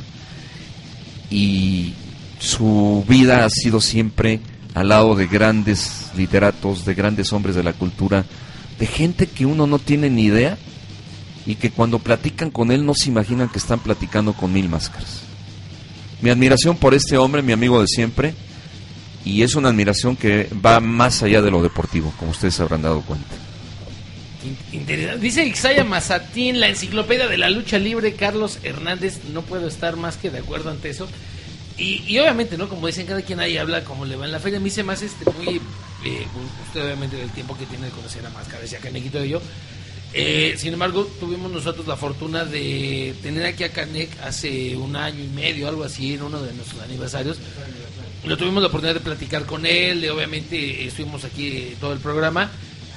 y 1.31 1.95
su 2.39 3.03
vida 3.09 3.47
ha 3.47 3.49
sido 3.49 3.81
siempre 3.81 4.41
al 4.75 4.89
lado 4.89 5.15
de 5.15 5.27
grandes 5.27 6.09
literatos, 6.19 6.85
de 6.85 6.93
grandes 6.93 7.33
hombres 7.33 7.57
de 7.57 7.63
la 7.63 7.73
cultura, 7.73 8.27
de 8.79 8.87
gente 8.87 9.27
que 9.27 9.47
uno 9.47 9.67
no 9.67 9.79
tiene 9.79 10.11
ni 10.11 10.25
idea 10.25 10.59
y 11.47 11.55
que 11.55 11.71
cuando 11.71 11.99
platican 11.99 12.51
con 12.51 12.71
él 12.71 12.85
no 12.85 12.93
se 12.93 13.09
imaginan 13.09 13.49
que 13.49 13.59
están 13.59 13.79
platicando 13.79 14.35
con 14.35 14.53
mil 14.53 14.69
máscaras. 14.69 15.23
Mi 16.21 16.29
admiración 16.29 16.77
por 16.77 16.93
este 16.93 17.17
hombre, 17.17 17.41
mi 17.41 17.53
amigo 17.53 17.81
de 17.81 17.89
siempre, 17.89 18.35
y 19.25 19.43
es 19.43 19.55
una 19.55 19.71
admiración 19.71 20.17
que 20.17 20.49
va 20.65 20.81
más 20.81 21.23
allá 21.23 21.41
de 21.43 21.51
lo 21.51 21.63
deportivo, 21.63 22.13
como 22.19 22.33
ustedes 22.33 22.59
habrán 22.61 22.83
dado 22.83 23.01
cuenta. 23.03 23.35
Interesante. 24.73 25.21
Dice 25.21 25.47
Ixaya 25.47 25.85
Mazatín, 25.85 26.61
la 26.61 26.69
enciclopedia 26.69 27.29
de 27.29 27.39
la 27.39 27.49
lucha 27.49 27.79
libre, 27.79 28.15
Carlos 28.15 28.59
Hernández, 28.63 29.21
no 29.33 29.43
puedo 29.43 29.67
estar 29.67 29.97
más 29.97 30.19
que 30.19 30.31
de 30.31 30.41
acuerdo 30.41 30.71
ante 30.71 30.91
eso. 30.91 31.09
Y, 31.79 32.03
y 32.07 32.19
obviamente, 32.19 32.59
¿no? 32.59 32.69
Como 32.69 32.87
dicen, 32.87 33.07
cada 33.07 33.23
quien 33.23 33.41
ahí 33.41 33.57
habla 33.57 33.83
como 33.83 34.05
le 34.05 34.17
va 34.17 34.27
en 34.27 34.33
la 34.33 34.39
feria. 34.39 34.59
A 34.59 34.61
mí 34.61 34.71
se 34.71 34.85
me 34.85 34.93
hace 34.93 35.07
este 35.07 35.25
muy... 35.31 35.57
eh, 36.05 36.27
usted 36.67 36.85
obviamente 36.85 37.17
del 37.17 37.31
tiempo 37.31 37.57
que 37.57 37.67
tiene 37.67 37.87
de 37.87 37.93
conocer 37.93 38.25
a 38.25 38.31
Máscaras 38.31 38.71
y 38.71 38.77
a 38.77 38.79
Canequito 38.79 39.25
y 39.25 39.31
yo. 39.31 39.41
Eh, 40.13 40.55
sin 40.57 40.73
embargo, 40.73 41.11
tuvimos 41.19 41.51
nosotros 41.51 41.89
la 41.89 41.97
fortuna 41.97 42.45
de 42.45 43.15
tener 43.23 43.47
aquí 43.47 43.65
a 43.65 43.73
Canek 43.73 44.11
hace 44.23 44.77
un 44.77 44.95
año 44.95 45.25
y 45.25 45.27
medio, 45.27 45.67
algo 45.67 45.83
así, 45.83 46.15
en 46.15 46.23
uno 46.23 46.41
de 46.41 46.53
nuestros 46.53 46.81
aniversarios. 46.83 47.39
Lo 48.27 48.37
tuvimos 48.37 48.63
la 48.63 48.69
oportunidad 48.69 48.95
de 48.95 49.01
platicar 49.01 49.45
con 49.45 49.67
él, 49.67 50.01
de, 50.01 50.11
obviamente 50.11 50.87
estuvimos 50.87 51.25
aquí 51.25 51.77
todo 51.81 51.93
el 51.93 51.99
programa. 51.99 52.51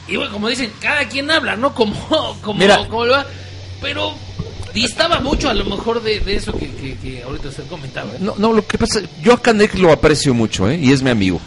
Y 0.07 0.15
bueno, 0.15 0.31
como 0.31 0.47
dicen, 0.47 0.71
cada 0.79 1.07
quien 1.07 1.29
habla, 1.29 1.55
¿no? 1.55 1.73
Como, 1.73 1.95
como, 2.41 2.59
Mira. 2.59 2.87
como 2.87 3.07
va. 3.07 3.25
Pero 3.81 4.13
distaba 4.73 5.19
mucho 5.19 5.49
a 5.49 5.53
lo 5.53 5.65
mejor 5.65 6.01
de, 6.01 6.19
de 6.19 6.35
eso 6.35 6.53
que, 6.53 6.69
que, 6.71 6.97
que 6.97 7.23
ahorita 7.23 7.49
usted 7.49 7.67
comentaba. 7.67 8.11
No, 8.19 8.35
no, 8.37 8.53
lo 8.53 8.65
que 8.65 8.77
pasa, 8.77 9.01
yo 9.21 9.33
a 9.33 9.41
Canek 9.41 9.75
lo 9.75 9.91
aprecio 9.91 10.33
mucho, 10.33 10.69
¿eh? 10.69 10.79
y 10.81 10.91
es 10.91 11.01
mi 11.01 11.09
amigo. 11.09 11.41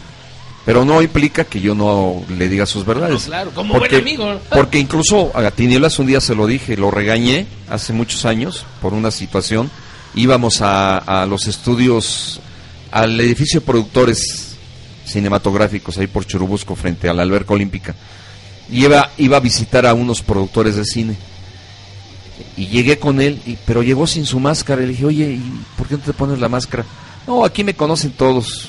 Pero 0.67 0.85
no 0.85 1.01
implica 1.01 1.45
que 1.45 1.61
yo 1.61 1.75
no 1.75 2.23
le 2.29 2.49
diga 2.49 2.67
sus 2.67 2.85
verdades. 2.85 3.23
No, 3.23 3.27
claro, 3.27 3.51
como 3.53 3.79
buen 3.79 3.95
amigo. 3.95 4.39
Porque 4.51 4.79
incluso 4.79 5.33
a 5.35 5.51
Tinieblas 5.51 5.99
un 5.99 6.07
día 6.07 6.21
se 6.21 6.35
lo 6.35 6.47
dije, 6.47 6.77
lo 6.77 6.91
regañé 6.91 7.47
hace 7.69 7.93
muchos 7.93 8.27
años 8.27 8.67
por 8.83 8.93
una 8.93 9.11
situación. 9.11 9.71
Íbamos 10.15 10.61
a, 10.61 10.99
a 10.99 11.27
los 11.27 11.47
estudios, 11.47 12.41
al 12.91 13.19
edificio 13.21 13.61
de 13.61 13.67
productores 13.67 14.57
cinematográficos 15.07 15.99
ahí 15.99 16.07
por 16.07 16.27
Churubusco 16.27 16.75
frente 16.77 17.09
a 17.09 17.15
la 17.15 17.23
alberca 17.23 17.55
olímpica. 17.55 17.95
Y 18.71 18.85
iba, 18.85 19.11
iba 19.19 19.37
a 19.37 19.41
visitar 19.41 19.87
a 19.87 19.95
unos 19.95 20.23
productores 20.23 20.77
de 20.77 20.85
cine. 20.85 21.17
Y 22.57 22.67
llegué 22.69 22.99
con 22.99 23.21
él, 23.21 23.41
y, 23.47 23.57
pero 23.67 23.83
llegó 23.83 24.07
sin 24.07 24.25
su 24.27 24.39
máscara. 24.41 24.81
Le 24.83 24.89
dije, 24.89 25.05
oye, 25.07 25.31
¿y 25.33 25.61
por 25.77 25.87
qué 25.89 25.95
no 25.95 26.01
te 26.01 26.13
pones 26.13 26.39
la 26.39 26.49
máscara? 26.49 26.85
No, 27.27 27.45
aquí 27.45 27.65
me 27.65 27.75
conocen 27.75 28.13
todos. 28.13 28.69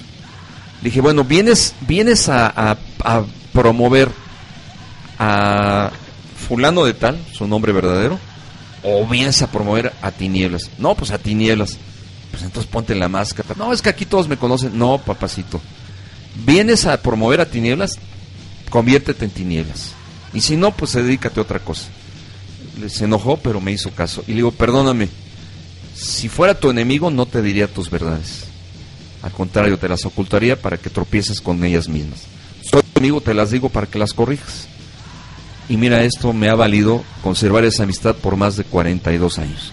Le 0.81 0.89
dije, 0.89 1.01
bueno, 1.01 1.23
vienes, 1.23 1.73
vienes 1.87 2.27
a, 2.29 2.47
a- 2.47 2.77
a 3.03 3.23
promover 3.53 4.09
a 5.19 5.91
fulano 6.47 6.83
de 6.85 6.93
tal, 6.93 7.19
su 7.33 7.47
nombre 7.47 7.71
verdadero, 7.71 8.19
o 8.83 9.05
vienes 9.07 9.41
a 9.41 9.51
promover 9.51 9.93
a 10.01 10.11
tinieblas. 10.11 10.69
No, 10.79 10.95
pues 10.95 11.11
a 11.11 11.19
tinieblas. 11.19 11.77
Pues 12.31 12.43
entonces 12.43 12.71
ponte 12.71 12.95
la 12.95 13.09
máscara. 13.09 13.53
No, 13.57 13.73
es 13.73 13.81
que 13.81 13.89
aquí 13.89 14.05
todos 14.05 14.27
me 14.27 14.37
conocen. 14.37 14.77
No, 14.77 14.97
papacito. 14.97 15.61
Vienes 16.45 16.85
a 16.85 17.01
promover 17.01 17.41
a 17.41 17.45
tinieblas, 17.45 17.99
conviértete 18.69 19.25
en 19.25 19.31
tinieblas. 19.31 19.91
Y 20.33 20.41
si 20.41 20.55
no, 20.55 20.71
pues 20.71 20.93
dedícate 20.93 21.39
a 21.39 21.43
otra 21.43 21.59
cosa. 21.59 21.87
Se 22.87 23.03
enojó, 23.03 23.37
pero 23.37 23.59
me 23.59 23.73
hizo 23.73 23.91
caso. 23.91 24.23
Y 24.27 24.31
le 24.31 24.37
digo, 24.37 24.51
perdóname, 24.51 25.09
si 25.93 26.29
fuera 26.29 26.59
tu 26.59 26.69
enemigo 26.69 27.11
no 27.11 27.25
te 27.25 27.41
diría 27.41 27.67
tus 27.67 27.89
verdades. 27.89 28.45
Al 29.21 29.31
contrario, 29.31 29.77
te 29.77 29.89
las 29.89 30.05
ocultaría 30.05 30.59
para 30.59 30.77
que 30.77 30.89
tropieces 30.89 31.41
con 31.41 31.63
ellas 31.63 31.87
mismas. 31.87 32.21
Soy 32.63 32.81
tu 32.81 32.99
amigo, 32.99 33.21
te 33.21 33.33
las 33.33 33.51
digo 33.51 33.69
para 33.69 33.87
que 33.87 33.99
las 33.99 34.13
corrijas. 34.13 34.67
Y 35.69 35.77
mira, 35.77 36.03
esto 36.03 36.33
me 36.33 36.49
ha 36.49 36.55
valido 36.55 37.03
conservar 37.21 37.65
esa 37.65 37.83
amistad 37.83 38.15
por 38.15 38.35
más 38.35 38.57
de 38.57 38.63
42 38.63 39.37
años. 39.37 39.71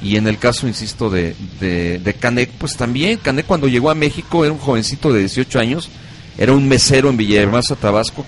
Y 0.00 0.16
en 0.16 0.28
el 0.28 0.38
caso, 0.38 0.68
insisto, 0.68 1.10
de, 1.10 1.34
de, 1.60 2.14
Canek, 2.14 2.50
pues 2.50 2.76
también, 2.76 3.18
Canek 3.18 3.46
cuando 3.46 3.66
llegó 3.66 3.90
a 3.90 3.94
México 3.94 4.44
era 4.44 4.52
un 4.52 4.60
jovencito 4.60 5.12
de 5.12 5.20
18 5.20 5.58
años, 5.58 5.88
era 6.36 6.52
un 6.52 6.68
mesero 6.68 7.10
en 7.10 7.16
Villahermosa, 7.16 7.74
Tabasco, 7.74 8.24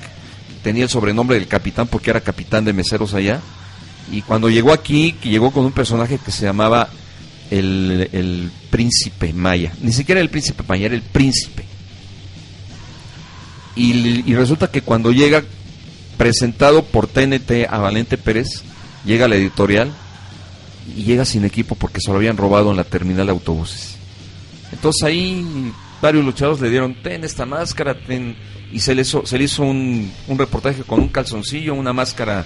tenía 0.65 0.83
el 0.83 0.91
sobrenombre 0.91 1.39
del 1.39 1.47
capitán 1.47 1.87
porque 1.87 2.11
era 2.11 2.21
capitán 2.21 2.65
de 2.65 2.73
meseros 2.73 3.15
allá. 3.15 3.41
Y 4.11 4.23
cuando 4.23 4.51
llegó 4.51 4.73
aquí, 4.73 5.15
llegó 5.23 5.53
con 5.53 5.65
un 5.65 5.71
personaje 5.71 6.19
que 6.19 6.33
se 6.33 6.45
llamaba 6.45 6.89
el, 7.53 8.09
el 8.13 8.51
príncipe 8.71 9.33
Maya. 9.33 9.73
Ni 9.81 9.93
siquiera 9.93 10.21
el 10.21 10.29
príncipe 10.29 10.65
Maya, 10.67 10.87
era 10.87 10.97
el 10.97 11.03
príncipe. 11.03 11.65
Y, 13.77 14.29
y 14.29 14.35
resulta 14.35 14.73
que 14.73 14.83
cuando 14.83 15.13
llega, 15.13 15.45
presentado 16.17 16.85
por 16.85 17.07
TNT 17.07 17.69
a 17.71 17.79
Valente 17.79 18.19
Pérez, 18.19 18.65
llega 19.05 19.27
a 19.27 19.29
la 19.29 19.37
editorial 19.37 19.93
y 20.97 21.05
llega 21.05 21.25
sin 21.25 21.45
equipo 21.45 21.75
porque 21.75 22.01
se 22.01 22.11
lo 22.11 22.17
habían 22.17 22.37
robado 22.37 22.71
en 22.71 22.77
la 22.77 22.85
terminal 22.85 23.27
de 23.27 23.33
autobuses. 23.33 23.97
Entonces 24.73 25.03
ahí 25.03 25.73
varios 26.01 26.25
luchadores 26.25 26.61
le 26.61 26.71
dieron, 26.71 26.95
ten 27.03 27.25
esta 27.25 27.47
máscara, 27.47 27.95
ten... 27.95 28.37
y 28.73 28.81
se 28.81 28.95
le 28.95 29.03
hizo, 29.03 29.63
un, 29.63 30.11
reportaje 30.29 30.83
con 30.83 31.01
un 31.01 31.09
calzoncillo, 31.09 31.75
una 31.75 31.93
máscara 31.93 32.45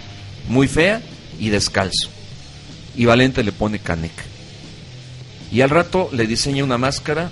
muy 0.49 0.69
fea 0.69 1.03
y 1.39 1.51
descalzo. 1.51 2.09
Y 2.97 3.05
Valente 3.07 3.43
le 3.43 3.53
pone 3.53 3.79
Canek. 3.79 4.13
Y 5.51 5.61
al 5.61 5.71
rato 5.71 6.09
le 6.13 6.27
diseña 6.27 6.65
una 6.65 6.79
máscara 6.79 7.31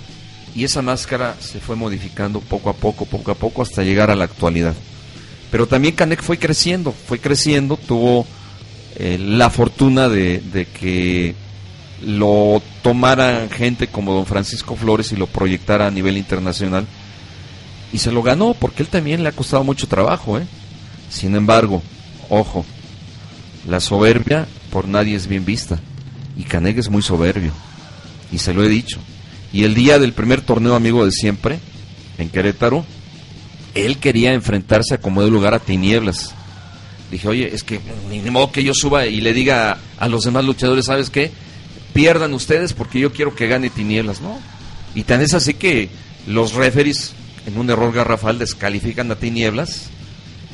y 0.55 0.63
esa 0.63 0.81
máscara 0.81 1.35
se 1.39 1.59
fue 1.59 1.75
modificando 1.75 2.39
poco 2.39 2.69
a 2.69 2.73
poco, 2.73 3.05
poco 3.05 3.31
a 3.31 3.35
poco 3.35 3.61
hasta 3.61 3.83
llegar 3.83 4.11
a 4.11 4.15
la 4.15 4.25
actualidad. 4.25 4.75
Pero 5.51 5.67
también 5.67 5.95
Canek 5.95 6.21
fue 6.21 6.37
creciendo, 6.37 6.93
fue 7.07 7.19
creciendo, 7.19 7.77
tuvo 7.77 8.25
eh, 8.95 9.17
la 9.19 9.49
fortuna 9.49 10.09
de, 10.09 10.67
que 10.79 11.35
lo 12.05 12.61
tomara 12.81 13.47
gente 13.49 13.87
como 13.87 14.13
don 14.13 14.25
Francisco 14.25 14.75
Flores 14.75 15.11
y 15.11 15.15
lo 15.15 15.27
proyectara 15.27 15.87
a 15.87 15.91
nivel 15.91 16.17
internacional. 16.17 16.85
Y 17.91 17.99
se 17.99 18.11
lo 18.11 18.23
ganó, 18.23 18.53
porque 18.53 18.83
él 18.83 18.89
también 18.89 19.23
le 19.23 19.29
ha 19.29 19.33
costado 19.33 19.63
mucho 19.63 19.87
trabajo. 19.87 20.37
¿eh? 20.37 20.45
Sin 21.09 21.35
embargo, 21.35 21.81
ojo, 22.29 22.65
la 23.67 23.79
soberbia 23.79 24.47
por 24.71 24.87
nadie 24.87 25.15
es 25.15 25.27
bien 25.27 25.45
vista. 25.45 25.79
Y 26.35 26.43
Canek 26.43 26.77
es 26.77 26.89
muy 26.89 27.01
soberbio. 27.01 27.51
Y 28.31 28.39
se 28.39 28.53
lo 28.53 28.63
he 28.63 28.69
dicho. 28.69 28.99
Y 29.51 29.63
el 29.63 29.75
día 29.75 29.99
del 29.99 30.13
primer 30.13 30.41
torneo 30.41 30.75
amigo 30.75 31.05
de 31.05 31.11
siempre, 31.11 31.59
en 32.17 32.29
Querétaro, 32.29 32.83
él 33.75 33.97
quería 33.97 34.33
enfrentarse 34.33 34.95
a 34.95 34.97
como 34.99 35.21
de 35.23 35.29
lugar 35.29 35.53
a 35.53 35.59
Tinieblas. 35.59 36.33
Dije, 37.13 37.27
oye, 37.27 37.53
es 37.53 37.63
que 37.63 37.79
ni 38.09 38.21
modo 38.31 38.51
que 38.51 38.63
yo 38.63 38.73
suba 38.73 39.05
y 39.05 39.21
le 39.21 39.33
diga 39.33 39.77
a 39.99 40.07
los 40.07 40.23
demás 40.23 40.43
luchadores, 40.45 40.85
¿sabes 40.85 41.11
qué? 41.11 41.29
Pierdan 41.93 42.33
ustedes 42.33 42.73
porque 42.73 42.99
yo 42.99 43.13
quiero 43.13 43.35
que 43.35 43.47
gane 43.47 43.69
Tinieblas, 43.69 44.19
¿no? 44.19 44.39
Y 44.95 45.03
tan 45.03 45.21
es 45.21 45.35
así 45.35 45.53
que 45.53 45.89
los 46.25 46.53
referees, 46.53 47.13
en 47.45 47.59
un 47.59 47.69
error 47.69 47.93
garrafal, 47.93 48.39
descalifican 48.39 49.11
a 49.11 49.15
Tinieblas 49.15 49.91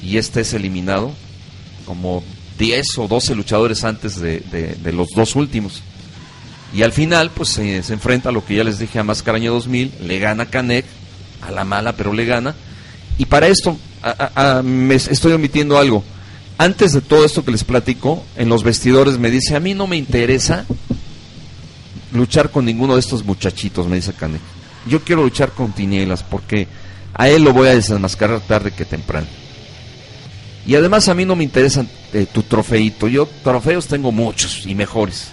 y 0.04 0.18
este 0.18 0.42
es 0.42 0.54
eliminado 0.54 1.14
como 1.86 2.26
10 2.58 2.86
o 2.98 3.08
12 3.08 3.36
luchadores 3.36 3.86
antes 3.86 4.20
de, 4.20 4.78
los 4.92 5.12
dos 5.16 5.38
últimos. 5.38 5.82
Y 6.76 6.84
al 6.84 6.92
final, 6.92 7.32
pues 7.32 7.52
se, 7.52 7.78
enfrenta 7.78 8.28
a 8.28 8.32
lo 8.34 8.46
que 8.46 8.56
ya 8.56 8.66
les 8.66 8.80
dije 8.80 9.00
a 9.00 9.04
Mascaraña 9.04 9.50
2000, 9.50 9.94
le 10.02 10.20
gana 10.20 10.48
Canek, 10.48 10.84
a 11.42 11.52
la 11.52 11.64
mala, 11.64 11.94
pero 11.96 12.12
le 12.12 12.26
gana. 12.26 12.54
Y 13.18 13.28
para 13.28 13.48
esto, 13.48 13.78
me 14.66 14.96
estoy 14.96 15.32
omitiendo 15.32 15.78
algo. 15.78 16.04
Antes 16.60 16.92
de 16.92 17.00
todo 17.00 17.24
esto 17.24 17.46
que 17.46 17.52
les 17.52 17.64
platico, 17.64 18.22
en 18.36 18.50
los 18.50 18.64
vestidores 18.64 19.18
me 19.18 19.32
dice, 19.32 19.56
a 19.56 19.62
mí 19.62 19.74
no 19.74 19.88
me 19.88 19.96
interesa 19.96 20.66
luchar 22.12 22.52
con 22.52 22.66
ninguno 22.66 22.96
de 22.96 23.00
estos 23.00 23.24
muchachitos, 23.24 23.88
me 23.88 23.96
dice 23.96 24.12
Canek. 24.12 24.42
Yo 24.86 25.02
quiero 25.02 25.24
luchar 25.24 25.52
con 25.52 25.72
Tinieblas 25.72 26.22
porque 26.22 26.68
a 27.14 27.30
él 27.30 27.46
lo 27.46 27.54
voy 27.54 27.70
a 27.70 27.76
desenmascarar 27.76 28.42
tarde 28.42 28.72
que 28.72 28.84
temprano. 28.84 29.28
Y 30.68 30.76
además 30.76 31.08
a 31.08 31.14
mí 31.14 31.24
no 31.24 31.38
me 31.38 31.46
interesa 31.46 31.86
eh, 32.12 32.28
tu 32.30 32.44
trofeito. 32.44 33.08
Yo 33.08 33.26
trofeos 33.42 33.88
tengo 33.88 34.12
muchos 34.12 34.66
y 34.66 34.76
mejores. 34.76 35.30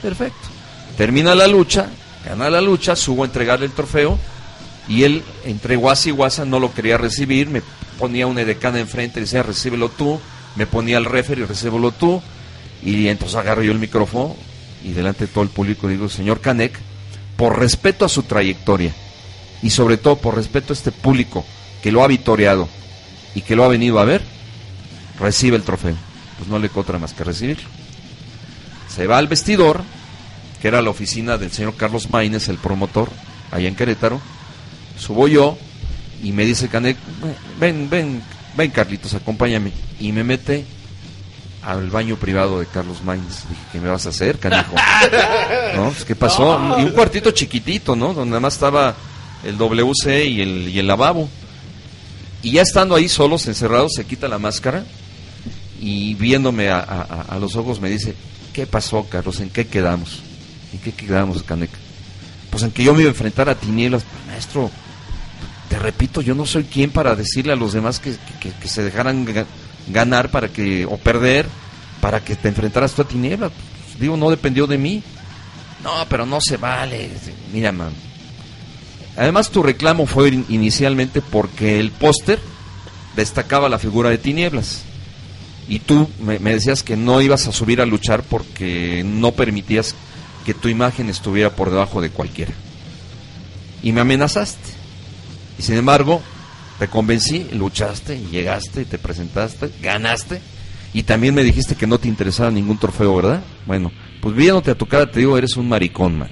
Perfecto. 0.00 0.48
Termina 0.96 1.34
la 1.34 1.48
lucha, 1.48 1.90
gana 2.24 2.48
la 2.48 2.62
lucha, 2.62 2.96
subo 2.96 3.24
a 3.24 3.26
entregarle 3.26 3.66
el 3.66 3.72
trofeo 3.72 4.18
y 4.88 5.02
él 5.02 5.22
entre 5.44 5.76
guasa 5.76 6.08
y 6.08 6.12
guasa 6.12 6.46
no 6.46 6.58
lo 6.58 6.72
quería 6.72 6.96
recibir, 6.96 7.50
me 7.50 7.60
ponía 7.98 8.26
un 8.26 8.38
edecán 8.38 8.78
enfrente 8.78 9.20
y 9.20 9.24
decía, 9.24 9.42
recíbelo 9.42 9.90
tú, 9.90 10.18
me 10.56 10.66
ponía 10.66 10.98
el 10.98 11.04
referee, 11.04 11.46
recíbelo 11.46 11.92
tú, 11.92 12.22
y 12.84 13.08
entonces 13.08 13.36
agarro 13.36 13.62
yo 13.62 13.72
el 13.72 13.78
micrófono 13.78 14.36
y 14.84 14.92
delante 14.92 15.26
de 15.26 15.32
todo 15.32 15.44
el 15.44 15.50
público 15.50 15.88
digo, 15.88 16.08
señor 16.08 16.40
Canek, 16.40 16.78
por 17.36 17.58
respeto 17.58 18.04
a 18.04 18.08
su 18.08 18.24
trayectoria 18.24 18.92
y 19.62 19.70
sobre 19.70 19.96
todo 19.96 20.16
por 20.16 20.34
respeto 20.34 20.72
a 20.72 20.76
este 20.76 20.92
público 20.92 21.44
que 21.82 21.92
lo 21.92 22.02
ha 22.02 22.08
vitoreado 22.08 22.68
y 23.34 23.42
que 23.42 23.56
lo 23.56 23.64
ha 23.64 23.68
venido 23.68 23.98
a 23.98 24.04
ver, 24.04 24.22
recibe 25.18 25.56
el 25.56 25.62
trofeo. 25.62 25.96
Pues 26.38 26.48
no 26.48 26.58
le 26.58 26.70
otra 26.74 26.98
más 26.98 27.12
que 27.12 27.24
recibirlo. 27.24 27.68
Se 28.88 29.06
va 29.06 29.18
al 29.18 29.28
vestidor, 29.28 29.82
que 30.60 30.68
era 30.68 30.82
la 30.82 30.90
oficina 30.90 31.38
del 31.38 31.52
señor 31.52 31.76
Carlos 31.76 32.10
Maínez, 32.10 32.48
el 32.48 32.58
promotor, 32.58 33.10
allá 33.50 33.68
en 33.68 33.76
Querétaro. 33.76 34.20
Subo 34.98 35.28
yo 35.28 35.56
y 36.22 36.32
me 36.32 36.44
dice 36.44 36.68
Canek, 36.68 36.96
ven, 37.58 37.88
ven, 37.88 38.22
ven 38.56 38.70
Carlitos, 38.70 39.14
acompáñame. 39.14 39.72
Y 40.00 40.12
me 40.12 40.24
mete 40.24 40.64
al 41.62 41.90
baño 41.90 42.16
privado 42.16 42.58
de 42.60 42.66
Carlos 42.66 43.02
Maínez. 43.04 43.44
Dije, 43.48 43.62
¿qué 43.72 43.80
me 43.80 43.88
vas 43.88 44.06
a 44.06 44.08
hacer, 44.10 44.38
canijo? 44.38 44.74
¿No? 45.76 45.90
Pues, 45.90 46.04
¿Qué 46.04 46.14
pasó? 46.16 46.58
No. 46.58 46.78
Y 46.80 46.84
un 46.84 46.90
cuartito 46.90 47.30
chiquitito, 47.30 47.94
¿no? 47.96 48.14
Donde 48.14 48.30
nada 48.30 48.40
más 48.40 48.54
estaba 48.54 48.94
el 49.44 49.56
WC 49.58 50.24
y 50.26 50.40
el, 50.40 50.68
y 50.68 50.78
el 50.78 50.86
lavabo. 50.86 51.28
Y 52.42 52.52
ya 52.52 52.62
estando 52.62 52.94
ahí 52.96 53.08
solos, 53.08 53.46
encerrados, 53.46 53.92
se 53.94 54.04
quita 54.04 54.26
la 54.28 54.38
máscara 54.38 54.84
y 55.80 56.14
viéndome 56.14 56.70
a, 56.70 56.78
a- 56.78 57.02
a- 57.02 57.34
a 57.34 57.38
los 57.38 57.54
ojos 57.56 57.80
me 57.80 57.88
dice, 57.88 58.14
¿qué 58.52 58.66
pasó, 58.66 59.06
Carlos? 59.08 59.38
¿En 59.40 59.50
qué 59.50 59.66
quedamos? 59.66 60.20
¿En 60.72 60.80
qué 60.80 60.92
quedamos, 60.92 61.42
Caneca? 61.44 61.78
Pues 62.50 62.64
en 62.64 62.72
que 62.72 62.82
yo 62.84 62.92
me 62.94 63.00
iba 63.02 63.08
a 63.08 63.12
enfrentar 63.12 63.48
a 63.48 63.54
tinieblas. 63.54 64.02
Maestro, 64.28 64.70
te 65.72 65.78
repito, 65.78 66.20
yo 66.20 66.34
no 66.34 66.44
soy 66.44 66.64
quien 66.64 66.90
para 66.90 67.16
decirle 67.16 67.54
a 67.54 67.56
los 67.56 67.72
demás 67.72 67.98
que, 67.98 68.14
que- 68.38 68.68
se 68.68 68.82
dejaran 68.82 69.26
ga- 69.26 69.46
ganar 69.88 70.30
para 70.30 70.48
que, 70.48 70.84
o 70.84 70.98
perder, 70.98 71.46
para 72.02 72.22
que 72.22 72.36
te 72.36 72.48
enfrentaras 72.48 72.92
tú 72.92 73.00
a 73.00 73.08
tinieblas. 73.08 73.52
Pues, 73.52 73.98
digo, 73.98 74.18
no 74.18 74.28
dependió 74.28 74.66
de 74.66 74.76
mí. 74.76 75.02
No, 75.82 76.04
pero 76.10 76.26
no 76.26 76.42
se 76.42 76.58
vale. 76.58 77.08
Mira, 77.54 77.72
man. 77.72 77.88
Además, 79.16 79.48
tu 79.50 79.62
reclamo 79.62 80.04
fue 80.06 80.28
in- 80.28 80.44
inicialmente 80.50 81.22
porque 81.22 81.80
el 81.80 81.90
póster 81.90 82.38
destacaba 83.16 83.70
la 83.70 83.78
figura 83.78 84.10
de 84.10 84.18
tinieblas. 84.18 84.82
Y 85.70 85.78
tú 85.78 86.06
me 86.20 86.38
decías 86.38 86.82
que 86.82 86.98
no 86.98 87.22
ibas 87.22 87.46
a 87.46 87.52
subir 87.52 87.80
a 87.80 87.86
luchar 87.86 88.22
porque 88.24 89.02
no 89.06 89.32
permitías 89.32 89.94
que 90.44 90.52
tu 90.52 90.68
imagen 90.68 91.08
estuviera 91.08 91.48
por 91.56 91.70
debajo 91.70 92.02
de 92.02 92.10
cualquiera. 92.10 92.52
Y 93.82 93.92
me 93.92 94.02
amenazaste. 94.02 94.81
Y 95.62 95.64
sin 95.64 95.76
embargo, 95.76 96.20
Te 96.80 96.88
convencí, 96.88 97.46
luchaste, 97.52 98.18
llegaste, 98.18 98.84
te 98.84 98.98
presentaste, 98.98 99.70
ganaste. 99.80 100.40
Y 100.92 101.04
también 101.04 101.32
me 101.32 101.44
dijiste 101.44 101.76
que 101.76 101.86
no 101.86 101.98
te 101.98 102.08
interesaba 102.08 102.50
ningún 102.50 102.76
trofeo, 102.78 103.14
¿verdad? 103.14 103.44
Bueno, 103.66 103.92
pues 104.20 104.34
viéndote 104.34 104.72
a 104.72 104.74
tu 104.74 104.86
cara 104.86 105.08
te 105.08 105.20
digo, 105.20 105.38
eres 105.38 105.56
un 105.56 105.68
maricón, 105.68 106.18
man. 106.18 106.30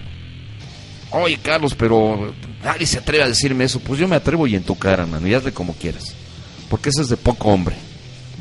Oye, 1.12 1.38
Carlos, 1.40 1.76
pero 1.76 2.34
nadie 2.64 2.84
se 2.84 2.98
atreve 2.98 3.22
a 3.22 3.28
decirme 3.28 3.62
eso. 3.62 3.78
Pues 3.78 4.00
yo 4.00 4.08
me 4.08 4.16
atrevo 4.16 4.48
y 4.48 4.56
en 4.56 4.64
tu 4.64 4.76
cara, 4.76 5.06
mano, 5.06 5.28
y 5.28 5.34
hazle 5.34 5.52
como 5.52 5.74
quieras. 5.74 6.12
Porque 6.68 6.88
eso 6.88 7.02
es 7.02 7.08
de 7.08 7.16
poco 7.16 7.50
hombre, 7.50 7.76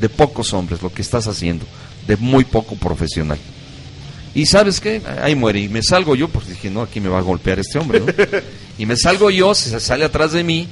de 0.00 0.08
pocos 0.08 0.52
hombres 0.52 0.82
lo 0.82 0.92
que 0.92 1.02
estás 1.02 1.28
haciendo, 1.28 1.64
de 2.08 2.16
muy 2.16 2.42
poco 2.42 2.74
profesional. 2.74 3.38
Y 4.34 4.46
sabes 4.46 4.80
qué, 4.80 5.00
ahí 5.22 5.36
muere. 5.36 5.60
Y 5.60 5.68
me 5.68 5.82
salgo 5.84 6.16
yo, 6.16 6.26
pues 6.26 6.48
dije, 6.48 6.70
no, 6.70 6.82
aquí 6.82 6.98
me 6.98 7.08
va 7.08 7.18
a 7.18 7.22
golpear 7.22 7.60
este 7.60 7.78
hombre, 7.78 8.00
¿no? 8.00 8.06
y 8.78 8.86
me 8.86 8.96
salgo 8.96 9.30
yo, 9.30 9.54
se 9.54 9.78
sale 9.78 10.04
atrás 10.04 10.32
de 10.32 10.42
mí 10.42 10.68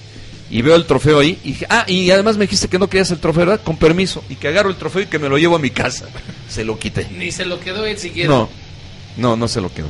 y 0.51 0.63
veo 0.63 0.77
el 0.77 0.87
trofeo 0.87 1.21
ahí. 1.21 1.39
Y 1.45 1.49
dije, 1.49 1.67
ah, 1.69 1.85
y 1.87 2.11
además 2.11 2.37
me 2.37 2.45
dijiste 2.45 2.69
que 2.69 2.79
no 2.79 2.89
querías 2.89 3.11
el 3.11 3.19
trofeo, 3.19 3.47
¿verdad? 3.47 3.61
Con 3.65 3.77
permiso. 3.77 4.23
Y 4.29 4.37
que 4.37 4.49
agarro 4.49 4.71
el 4.71 4.77
trofeo 4.77 5.03
y 5.03 5.07
que 5.07 5.19
me 5.19 5.29
lo 5.29 5.39
llevo 5.39 5.57
a 5.57 5.59
mi 5.59 5.71
casa. 5.71 6.07
Se 6.49 6.65
lo 6.65 6.79
quité. 6.79 7.07
Ni 7.17 7.31
se 7.31 7.45
lo 7.45 7.61
quedó 7.61 7.85
él 7.85 7.99
siquiera. 7.99 8.31
No, 8.31 8.49
no, 9.19 9.37
no 9.37 9.49
se 9.49 9.61
lo 9.61 9.73
quedó. 9.73 9.89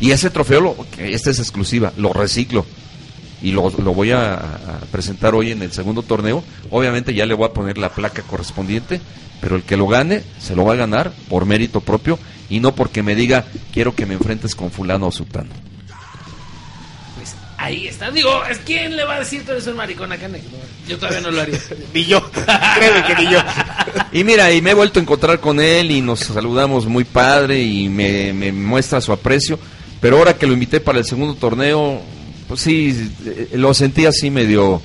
Y 0.00 0.10
ese 0.10 0.30
trofeo, 0.30 0.60
lo, 0.60 0.76
esta 0.98 1.30
es 1.30 1.38
exclusiva, 1.38 1.92
lo 1.96 2.12
reciclo. 2.12 2.66
Y 3.40 3.52
lo, 3.52 3.70
lo 3.70 3.94
voy 3.94 4.10
a, 4.10 4.34
a 4.34 4.80
presentar 4.90 5.34
hoy 5.36 5.52
en 5.52 5.62
el 5.62 5.70
segundo 5.70 6.02
torneo. 6.02 6.42
Obviamente 6.70 7.14
ya 7.14 7.24
le 7.24 7.34
voy 7.34 7.46
a 7.46 7.52
poner 7.52 7.78
la 7.78 7.90
placa 7.90 8.22
correspondiente, 8.22 9.00
pero 9.40 9.54
el 9.54 9.62
que 9.62 9.76
lo 9.76 9.86
gane, 9.86 10.24
se 10.40 10.56
lo 10.56 10.64
va 10.64 10.72
a 10.72 10.76
ganar 10.76 11.12
por 11.28 11.46
mérito 11.46 11.80
propio 11.80 12.18
y 12.50 12.60
no 12.60 12.74
porque 12.74 13.02
me 13.02 13.14
diga, 13.14 13.44
quiero 13.72 13.94
que 13.94 14.06
me 14.06 14.14
enfrentes 14.14 14.54
con 14.54 14.70
fulano 14.70 15.06
o 15.06 15.12
sultano. 15.12 15.50
Ahí 17.62 17.86
está. 17.86 18.10
Digo, 18.10 18.44
¿es 18.50 18.58
¿quién 18.58 18.96
le 18.96 19.04
va 19.04 19.14
a 19.14 19.18
decir 19.20 19.46
tú 19.46 19.52
eres 19.52 19.68
un 19.68 19.76
maricón 19.76 20.10
a 20.10 20.16
Canek? 20.16 20.42
Yo 20.88 20.98
todavía 20.98 21.20
no 21.20 21.30
lo 21.30 21.42
haría. 21.42 21.60
Ni 21.94 22.04
yo. 22.04 22.20
Créeme 22.28 23.06
que 23.06 23.14
ni 23.22 23.30
yo. 23.30 23.38
Y 24.10 24.24
mira, 24.24 24.50
y 24.50 24.60
me 24.60 24.72
he 24.72 24.74
vuelto 24.74 24.98
a 24.98 25.02
encontrar 25.02 25.38
con 25.38 25.60
él 25.60 25.92
y 25.92 26.00
nos 26.00 26.20
saludamos 26.20 26.86
muy 26.86 27.04
padre 27.04 27.62
y 27.62 27.88
me, 27.88 28.32
me 28.32 28.50
muestra 28.50 29.00
su 29.00 29.12
aprecio. 29.12 29.60
Pero 30.00 30.18
ahora 30.18 30.36
que 30.36 30.48
lo 30.48 30.54
invité 30.54 30.80
para 30.80 30.98
el 30.98 31.04
segundo 31.04 31.34
torneo, 31.34 32.02
pues 32.48 32.62
sí, 32.62 33.12
eh, 33.24 33.50
lo 33.54 33.72
sentí 33.74 34.06
así 34.06 34.28
medio... 34.28 34.82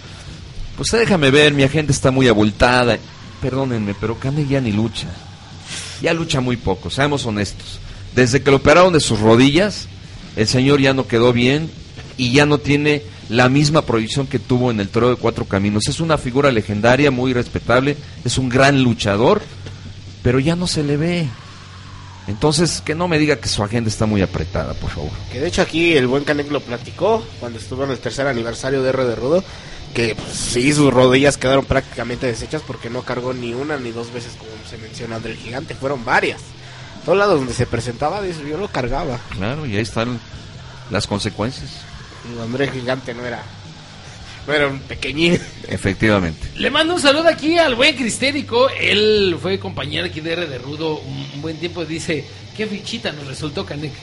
Pues 0.75 0.91
déjame 0.91 1.31
ver, 1.31 1.53
mi 1.53 1.63
agente 1.63 1.91
está 1.91 2.11
muy 2.11 2.27
abultada. 2.27 2.99
Perdónenme, 3.41 3.95
pero 3.99 4.19
Canek 4.19 4.47
ya 4.47 4.61
ni 4.61 4.71
lucha. 4.71 5.07
Ya 6.03 6.13
lucha 6.13 6.41
muy 6.41 6.57
poco, 6.57 6.91
seamos 6.91 7.25
honestos. 7.25 7.79
Desde 8.13 8.43
que 8.43 8.51
lo 8.51 8.57
operaron 8.57 8.93
de 8.93 8.99
sus 8.99 9.19
rodillas, 9.19 9.87
el 10.35 10.47
señor 10.47 10.79
ya 10.79 10.93
no 10.93 11.07
quedó 11.07 11.33
bien 11.33 11.71
y 12.17 12.31
ya 12.31 12.45
no 12.45 12.57
tiene 12.57 13.03
la 13.29 13.47
misma 13.47 13.83
proyección 13.83 14.27
que 14.27 14.39
tuvo 14.39 14.71
en 14.71 14.79
el 14.79 14.89
Toro 14.89 15.09
de 15.09 15.15
Cuatro 15.15 15.45
Caminos. 15.45 15.87
Es 15.87 15.99
una 15.99 16.17
figura 16.17 16.51
legendaria, 16.51 17.11
muy 17.11 17.33
respetable, 17.33 17.95
es 18.25 18.37
un 18.37 18.49
gran 18.49 18.83
luchador, 18.83 19.41
pero 20.23 20.39
ya 20.39 20.55
no 20.55 20.67
se 20.67 20.83
le 20.83 20.97
ve. 20.97 21.27
Entonces, 22.27 22.81
que 22.81 22.93
no 22.93 23.07
me 23.07 23.19
diga 23.19 23.37
que 23.37 23.47
su 23.47 23.63
agenda 23.63 23.89
está 23.89 24.05
muy 24.05 24.21
apretada, 24.21 24.73
por 24.73 24.89
favor. 24.89 25.11
Que 25.31 25.39
de 25.39 25.47
hecho 25.47 25.61
aquí 25.61 25.93
el 25.93 26.07
buen 26.07 26.25
Canek 26.25 26.51
lo 26.51 26.59
platicó 26.59 27.23
cuando 27.39 27.57
estuvo 27.57 27.85
en 27.85 27.91
el 27.91 27.99
tercer 27.99 28.27
aniversario 28.27 28.83
de 28.83 28.89
R 28.89 29.05
de 29.05 29.15
Rudo. 29.15 29.43
Que 29.93 30.13
pues, 30.13 30.33
sí, 30.33 30.73
sus 30.73 30.93
rodillas 30.93 31.37
quedaron 31.37 31.63
prácticamente 31.63 32.27
deshechas 32.27 32.61
porque 32.67 32.89
no 32.89 33.03
cargó 33.03 33.33
ni 33.33 33.53
una 33.53 33.77
ni 33.77 33.91
dos 33.91 34.11
veces 34.11 34.33
como 34.37 34.51
se 34.69 34.77
menciona 34.77 35.15
André 35.15 35.31
el 35.31 35.37
Gigante. 35.37 35.73
Fueron 35.75 36.03
varias. 36.03 36.41
Todos 37.05 37.17
lados 37.17 37.39
donde 37.39 37.53
se 37.53 37.65
presentaba, 37.65 38.21
yo 38.27 38.57
lo 38.57 38.67
cargaba. 38.67 39.17
Claro, 39.29 39.65
y 39.65 39.77
ahí 39.77 39.81
están 39.81 40.19
las 40.91 41.07
consecuencias. 41.07 41.86
André 42.41 42.69
Gigante 42.69 43.13
no 43.13 43.25
era, 43.25 43.43
no 44.45 44.53
era 44.53 44.67
un 44.67 44.79
pequeñín. 44.79 45.39
Efectivamente. 45.67 46.47
Le 46.55 46.69
mando 46.69 46.95
un 46.95 47.01
saludo 47.01 47.27
aquí 47.27 47.57
al 47.57 47.75
buen 47.75 47.95
Cristérico. 47.95 48.69
Él 48.69 49.37
fue 49.41 49.59
compañero 49.59 50.05
aquí 50.07 50.21
de 50.21 50.33
R 50.33 50.47
de 50.47 50.57
Rudo 50.57 50.99
un, 50.99 51.27
un 51.35 51.41
buen 51.41 51.57
tiempo. 51.57 51.85
Dice, 51.85 52.25
qué 52.55 52.67
fichita 52.67 53.11
nos 53.11 53.27
resultó 53.27 53.65
Canek. 53.65 53.93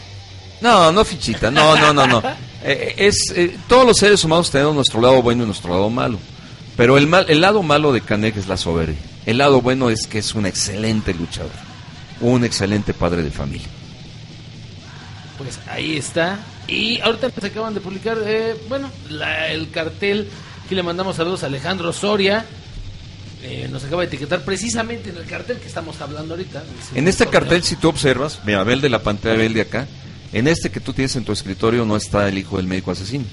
No, 0.60 0.90
no 0.92 1.04
fichita, 1.04 1.50
no, 1.50 1.76
no, 1.76 1.92
no, 1.92 2.06
no. 2.06 2.22
Eh, 2.66 2.94
es, 2.96 3.30
eh, 3.36 3.58
todos 3.68 3.86
los 3.86 3.98
seres 3.98 4.24
humanos 4.24 4.50
tenemos 4.50 4.74
nuestro 4.74 4.98
lado 4.98 5.20
bueno 5.20 5.42
y 5.42 5.46
nuestro 5.46 5.68
lado 5.68 5.90
malo. 5.90 6.18
Pero 6.78 6.96
el, 6.96 7.06
mal, 7.06 7.26
el 7.28 7.42
lado 7.42 7.62
malo 7.62 7.92
de 7.92 8.00
Canek 8.00 8.38
es 8.38 8.48
la 8.48 8.56
soberbia. 8.56 8.96
El 9.26 9.36
lado 9.36 9.60
bueno 9.60 9.90
es 9.90 10.06
que 10.06 10.16
es 10.20 10.34
un 10.34 10.46
excelente 10.46 11.12
luchador. 11.12 11.52
Un 12.22 12.42
excelente 12.42 12.94
padre 12.94 13.22
de 13.22 13.30
familia. 13.30 13.66
Pues 15.36 15.60
ahí 15.68 15.98
está. 15.98 16.38
Y 16.66 17.00
ahorita 17.00 17.28
nos 17.34 17.44
acaban 17.44 17.74
de 17.74 17.80
publicar, 17.80 18.18
eh, 18.24 18.54
bueno, 18.68 18.90
la- 19.10 19.50
el 19.52 19.70
cartel. 19.70 20.28
Aquí 20.64 20.74
le 20.74 20.82
mandamos 20.82 21.16
saludos 21.16 21.42
a 21.42 21.46
Alejandro 21.46 21.92
Soria. 21.92 22.44
Eh, 23.42 23.68
nos 23.70 23.84
acaba 23.84 24.00
de 24.02 24.08
etiquetar 24.08 24.40
precisamente 24.42 25.10
en 25.10 25.16
el 25.18 25.26
cartel 25.26 25.58
que 25.58 25.68
estamos 25.68 26.00
hablando 26.00 26.32
ahorita. 26.34 26.64
En 26.94 27.06
este 27.08 27.26
cartel, 27.26 27.62
si 27.62 27.76
tú 27.76 27.88
observas, 27.90 28.40
mira, 28.46 28.64
ve 28.64 28.72
el 28.72 28.80
de 28.80 28.88
la 28.88 29.02
pantalla, 29.02 29.36
ve 29.36 29.46
el 29.46 29.52
de 29.54 29.60
acá. 29.60 29.86
En 30.32 30.48
este 30.48 30.70
que 30.70 30.80
tú 30.80 30.94
tienes 30.94 31.14
en 31.16 31.24
tu 31.24 31.32
escritorio 31.32 31.84
no 31.84 31.96
está 31.96 32.26
el 32.28 32.38
hijo 32.38 32.56
del 32.56 32.66
médico 32.66 32.90
asesino. 32.92 33.24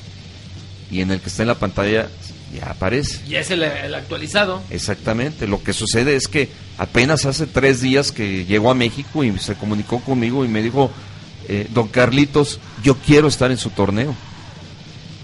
Y 0.91 0.99
en 0.99 1.11
el 1.11 1.21
que 1.21 1.29
está 1.29 1.43
en 1.43 1.47
la 1.47 1.55
pantalla 1.55 2.09
ya 2.53 2.65
aparece. 2.71 3.21
Ya 3.29 3.39
es 3.39 3.49
el, 3.51 3.63
el 3.63 3.95
actualizado. 3.95 4.61
Exactamente. 4.69 5.47
Lo 5.47 5.63
que 5.63 5.71
sucede 5.71 6.17
es 6.17 6.27
que 6.27 6.49
apenas 6.77 7.25
hace 7.25 7.47
tres 7.47 7.79
días 7.79 8.11
que 8.11 8.43
llegó 8.43 8.69
a 8.69 8.75
México 8.75 9.23
y 9.23 9.39
se 9.39 9.55
comunicó 9.55 10.01
conmigo 10.01 10.43
y 10.43 10.49
me 10.49 10.61
dijo, 10.61 10.91
eh, 11.47 11.67
don 11.73 11.87
Carlitos, 11.87 12.59
yo 12.83 12.95
quiero 12.95 13.27
estar 13.27 13.51
en 13.51 13.57
su 13.57 13.69
torneo. 13.71 14.15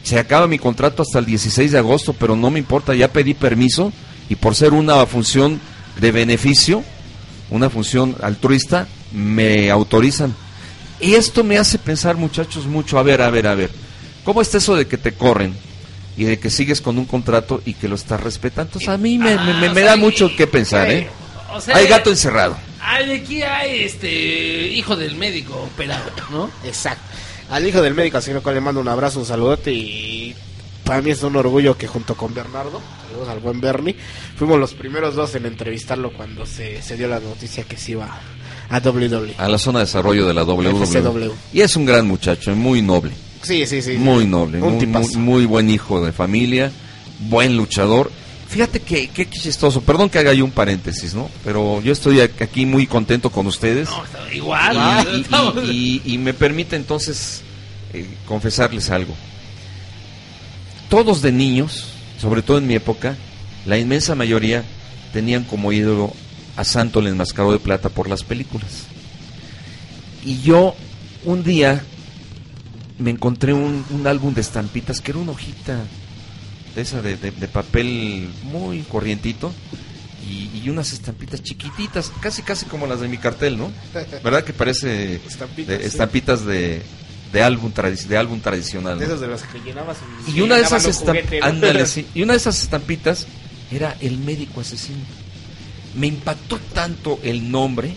Se 0.03 0.17
acaba 0.19 0.47
mi 0.47 0.57
contrato 0.59 1.01
hasta 1.01 1.19
el 1.19 1.25
16 1.25 1.71
de 1.71 1.77
agosto, 1.77 2.13
pero 2.13 2.35
no 2.35 2.49
me 2.49 2.59
importa, 2.59 2.95
ya 2.95 3.11
pedí 3.11 3.33
permiso 3.33 3.91
y 4.29 4.35
por 4.35 4.55
ser 4.55 4.73
una 4.73 5.05
función 5.05 5.59
de 5.99 6.11
beneficio, 6.11 6.83
una 7.49 7.69
función 7.69 8.15
altruista, 8.21 8.87
me 9.11 9.69
autorizan. 9.69 10.33
Y 10.99 11.13
esto 11.15 11.43
me 11.43 11.57
hace 11.57 11.77
pensar, 11.77 12.15
muchachos, 12.15 12.65
mucho, 12.67 12.97
a 12.97 13.03
ver, 13.03 13.21
a 13.21 13.29
ver, 13.29 13.47
a 13.47 13.55
ver, 13.55 13.69
¿cómo 14.23 14.41
está 14.41 14.57
eso 14.59 14.75
de 14.75 14.87
que 14.87 14.97
te 14.97 15.13
corren? 15.13 15.53
Y 16.15 16.23
de 16.23 16.39
que 16.39 16.49
sigues 16.49 16.81
con 16.81 16.97
un 16.97 17.05
contrato 17.05 17.61
y 17.65 17.73
que 17.75 17.87
lo 17.87 17.95
estás 17.95 18.19
respetando. 18.21 18.69
Entonces 18.69 18.89
a 18.89 18.97
mí 18.97 19.17
me, 19.19 19.35
me- 19.37 19.69
me- 19.69 19.81
Ah, 19.81 19.85
da 19.85 19.95
y- 19.97 19.99
mucho 19.99 20.35
que 20.35 20.47
pensar, 20.47 20.89
¿eh? 20.89 21.09
Hay 21.73 21.87
gato 21.87 22.09
encerrado. 22.09 22.57
Ay, 22.81 23.11
aquí 23.11 23.41
hay 23.43 23.83
este 23.83 24.67
hijo 24.67 24.95
del 24.95 25.15
médico 25.15 25.55
operado, 25.55 26.11
¿no? 26.31 26.49
Exacto. 26.63 27.01
Al 27.49 27.65
hijo 27.67 27.81
del 27.81 27.93
médico, 27.93 28.17
así 28.17 28.31
que 28.31 28.51
le 28.53 28.61
mando 28.61 28.81
un 28.81 28.87
abrazo, 28.87 29.19
un 29.19 29.25
saludote 29.25 29.71
y 29.73 30.35
para 30.83 31.01
mí 31.01 31.11
es 31.11 31.23
un 31.23 31.35
orgullo 31.35 31.77
que 31.77 31.87
junto 31.87 32.15
con 32.15 32.33
Bernardo, 32.33 32.81
saludos 33.07 33.29
al 33.29 33.39
buen 33.39 33.59
Bernie, 33.61 33.95
fuimos 34.35 34.59
los 34.59 34.73
primeros 34.73 35.15
dos 35.15 35.33
en 35.35 35.45
entrevistarlo 35.45 36.11
cuando 36.13 36.45
se, 36.45 36.81
se 36.81 36.97
dio 36.97 37.07
la 37.07 37.19
noticia 37.19 37.63
que 37.63 37.77
se 37.77 37.93
iba 37.93 38.19
a 38.69 38.79
WWE. 38.79 39.35
A 39.37 39.47
la 39.47 39.57
zona 39.57 39.79
de 39.79 39.85
desarrollo 39.85 40.27
de 40.27 40.33
la 40.33 40.43
WWE. 40.43 40.85
FCW. 40.85 41.31
Y 41.53 41.61
es 41.61 41.75
un 41.77 41.85
gran 41.85 42.05
muchacho, 42.05 42.53
muy 42.55 42.81
noble. 42.81 43.11
Sí, 43.41 43.65
sí, 43.65 43.81
sí. 43.81 43.93
Muy 43.93 44.23
sí. 44.23 44.29
noble, 44.29 44.61
Un 44.61 44.71
muy, 44.71 44.79
tipazo. 44.79 45.07
muy- 45.13 45.17
muy 45.17 45.45
buen 45.45 45.69
hijo 45.69 46.05
de 46.05 46.11
familia, 46.11 46.71
buen 47.19 47.55
luchador. 47.55 48.11
Fíjate 48.47 48.79
que, 48.79 49.09
que 49.09 49.29
chistoso, 49.29 49.81
perdón 49.81 50.09
que 50.09 50.19
haga 50.19 50.33
yo 50.33 50.45
un 50.45 50.51
paréntesis, 50.51 51.13
¿no? 51.13 51.29
Pero 51.43 51.81
yo 51.81 51.91
estoy 51.91 52.21
aquí 52.21 52.65
muy 52.65 52.87
contento 52.87 53.29
con 53.29 53.45
ustedes. 53.47 53.89
Igual. 54.33 54.77
Y- 55.13 55.17
y, 55.17 55.21
estamos- 55.21 55.55
y- 55.69 56.01
y- 56.05 56.13
y 56.13 56.17
me 56.17 56.33
permite 56.33 56.75
entonces 56.77 57.41
eh, 57.93 58.07
confesarles 58.25 58.89
algo. 58.89 59.13
Todos 60.89 61.21
de 61.21 61.31
niños, 61.31 61.85
sobre 62.19 62.41
todo 62.41 62.57
en 62.57 62.67
mi 62.67 62.75
época, 62.75 63.17
la 63.65 63.77
inmensa 63.77 64.15
mayoría 64.15 64.63
tenían 65.11 65.43
como 65.43 65.71
ídolo 65.73 66.13
a 66.55 66.63
Santo 66.63 66.99
el 66.99 67.07
enmascarado 67.07 67.51
de 67.51 67.59
plata 67.59 67.89
por 67.89 68.07
las 68.09 68.23
películas. 68.23 68.83
Y 70.23 70.41
yo 70.41 70.75
un 71.25 71.43
día 71.43 71.83
me 72.97 73.11
encontré 73.11 73.53
un, 73.53 73.85
un 73.89 74.07
álbum 74.07 74.33
de 74.33 74.41
estampitas 74.41 75.01
que 75.01 75.11
era 75.11 75.19
una 75.19 75.33
hojita 75.33 75.79
de 76.77 76.83
esa 76.83 77.01
de, 77.01 77.17
de- 77.17 77.31
de 77.31 77.47
papel 77.47 78.29
muy 78.43 78.81
corrientito 78.83 79.51
y, 80.29 80.61
y 80.63 80.69
unas 80.69 80.93
estampitas 80.93 81.41
chiquititas, 81.41 82.11
casi 82.21 82.43
casi 82.43 82.65
como 82.67 82.85
las 82.85 82.99
de 83.01 83.07
mi 83.07 83.17
cartel, 83.17 83.57
¿no? 83.57 83.71
¿Verdad 84.23 84.43
que 84.43 84.53
parece 84.53 85.15
Estampitas, 85.15 85.67
de- 85.69 85.79
sí. 85.79 85.85
estampitas 85.87 86.45
de, 86.45 86.83
de 87.33 87.41
álbum 87.43 87.71
de 87.73 88.17
álbum 88.17 88.39
tradicional? 88.41 88.99
De 88.99 89.07
¿no? 89.07 89.11
esas 89.11 89.21
de 89.21 89.27
las 89.27 89.41
que 89.43 89.59
llenabas 89.59 89.97
Y 90.27 90.41
una 90.41 90.55
de 90.57 90.61
esas. 90.61 90.83
Y 92.13 92.21
una 92.21 92.33
de 92.33 92.37
esas 92.37 92.61
estampitas 92.61 93.25
era 93.71 93.97
el 93.99 94.19
médico 94.19 94.61
asesino. 94.61 94.99
Me 95.95 96.05
impactó 96.05 96.59
tanto 96.75 97.19
el 97.23 97.49
nombre 97.49 97.95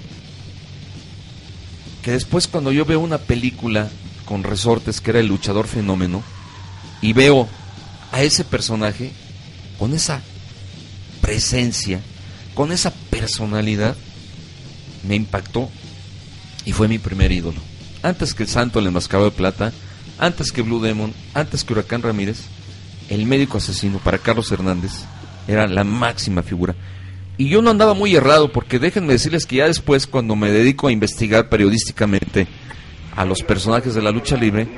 que 2.03 2.13
después 2.13 2.49
cuando 2.49 2.73
yo 2.73 2.87
veo 2.87 3.01
una 3.01 3.19
película 3.19 3.91
con 4.25 4.43
resortes 4.43 5.03
que 5.03 5.11
era 5.11 5.21
el 5.21 5.27
luchador 5.27 5.67
fenómeno 5.67 6.23
y 7.03 7.13
veo 7.13 7.47
a 8.13 8.23
ese 8.23 8.45
personaje 8.45 9.13
con 9.79 9.95
esa 9.95 10.21
presencia, 11.21 12.01
con 12.55 12.73
esa 12.73 12.93
personalidad, 13.11 13.97
me 15.07 15.15
impactó 15.17 15.71
y 16.65 16.73
fue 16.73 16.89
mi 16.89 16.99
primer 16.99 17.33
ídolo. 17.33 17.59
Antes 18.03 18.35
que 18.35 18.45
el 18.45 18.49
Santo 18.49 18.79
el 18.79 18.87
Enmascarado 18.87 19.31
de 19.31 19.37
Plata, 19.37 19.73
antes 20.19 20.53
que 20.53 20.63
Blue 20.63 20.81
Demon, 20.81 21.15
antes 21.35 21.65
que 21.65 21.73
Huracán 21.73 22.03
Ramírez, 22.03 22.43
el 23.09 23.27
médico 23.27 23.59
asesino 23.59 23.99
para 23.99 24.19
Carlos 24.19 24.53
Hernández 24.53 24.93
Era 25.49 25.67
la 25.67 25.83
máxima 25.83 26.43
figura. 26.43 26.75
Y 27.37 27.49
yo 27.49 27.63
no 27.63 27.71
andaba 27.71 27.95
muy 27.95 28.15
errado, 28.15 28.53
porque 28.53 28.79
déjenme 28.79 29.15
decirles 29.15 29.47
que 29.47 29.57
ya 29.57 29.67
después, 29.67 30.07
cuando 30.07 30.37
me 30.37 30.51
dedico 30.51 30.89
a 30.89 30.93
investigar 30.93 31.49
periodísticamente 31.49 32.47
a 33.17 33.25
los 33.25 33.43
personajes 33.43 33.95
de 33.95 34.03
la 34.03 34.11
lucha 34.11 34.37
libre, 34.37 34.69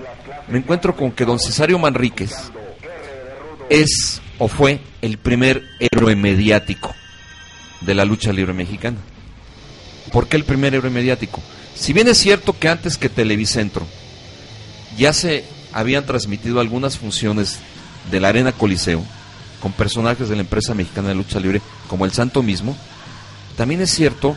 me 0.49 0.59
encuentro 0.59 0.95
con 0.95 1.11
que 1.11 1.25
don 1.25 1.41
Cesario 1.41 1.79
Manríquez 1.79 2.53
es 3.73 4.21
o 4.39 4.49
fue 4.49 4.81
el 5.01 5.17
primer 5.17 5.65
héroe 5.81 6.15
mediático 6.15 6.95
de 7.81 7.95
la 7.95 8.05
lucha 8.05 8.31
libre 8.31 8.53
mexicana. 8.53 8.99
¿Por 10.13 10.29
qué 10.29 10.37
el 10.37 10.45
primer 10.45 10.75
héroe 10.75 10.91
mediático? 10.91 11.41
Si 11.75 11.95
bien 11.95 12.07
es 12.07 12.19
cierto 12.19 12.59
que 12.59 12.69
antes 12.69 12.99
que 12.99 13.09
Televicentro 13.09 13.87
ya 14.99 15.15
se 15.15 15.45
habían 15.73 16.05
transmitido 16.05 16.61
algunas 16.61 16.99
funciones 16.99 17.61
de 18.11 18.21
la 18.21 18.29
Arena 18.29 18.53
Coliseo 18.53 19.03
con 19.63 19.73
personajes 19.73 20.29
de 20.29 20.37
la 20.37 20.43
empresa 20.43 20.75
mexicana 20.75 21.09
de 21.09 21.15
lucha 21.15 21.41
libre 21.41 21.63
como 21.89 22.05
el 22.05 22.13
Santo 22.13 22.43
mismo, 22.43 22.77
también 23.57 23.81
es 23.81 23.91
cierto 23.91 24.37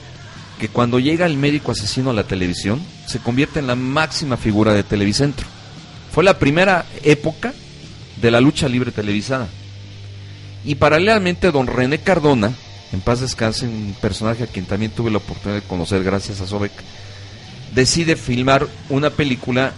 que 0.62 0.70
cuando 0.70 1.00
llega 1.00 1.26
el 1.26 1.36
médico 1.36 1.74
asesino 1.74 2.12
a 2.12 2.14
la 2.14 2.24
televisión 2.24 2.82
se 3.06 3.20
convierte 3.20 3.60
en 3.60 3.68
la 3.68 3.76
máxima 3.76 4.38
figura 4.38 4.74
de 4.74 4.84
Televicentro. 4.84 5.46
Fue 6.14 6.24
la 6.24 6.40
primera 6.40 6.86
época 7.04 7.54
de 8.26 8.32
la 8.32 8.42
lucha 8.42 8.68
libre 8.68 8.92
televisada. 8.92 9.48
Y 10.66 10.76
paralelamente 10.76 11.52
don 11.52 11.68
René 11.68 12.00
Cardona, 12.00 12.52
en 12.92 13.02
paz 13.02 13.22
descanse, 13.22 13.68
un 13.68 13.96
personaje 14.02 14.44
a 14.44 14.48
quien 14.48 14.66
también 14.66 14.92
tuve 14.92 15.12
la 15.12 15.18
oportunidad 15.18 15.62
de 15.62 15.68
conocer 15.68 16.04
gracias 16.04 16.42
a 16.42 16.48
Sobek, 16.48 16.72
decide 17.76 18.16
filmar 18.16 18.68
una 18.90 19.12
película 19.12 19.74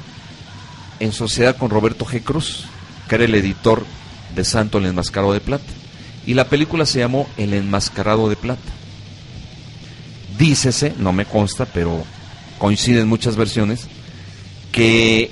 en 1.02 1.12
sociedad 1.12 1.58
con 1.58 1.70
Roberto 1.70 2.06
G. 2.06 2.24
Cruz, 2.24 2.64
que 3.10 3.16
era 3.16 3.26
el 3.26 3.36
editor 3.36 3.86
de 4.34 4.46
Santo 4.46 4.78
el 4.78 4.86
Enmascarado 4.86 5.34
de 5.34 5.42
Plata. 5.42 5.66
Y 6.26 6.34
la 6.34 6.48
película 6.48 6.86
se 6.86 7.00
llamó 7.00 7.28
El 7.36 7.54
Enmascarado 7.54 8.30
de 8.30 8.38
Plata. 8.38 8.72
Dícese, 10.38 10.94
no 11.00 11.12
me 11.12 11.26
consta, 11.26 11.66
pero 11.66 12.06
coinciden 12.60 13.10
muchas 13.10 13.36
versiones, 13.36 13.88
que 14.72 15.32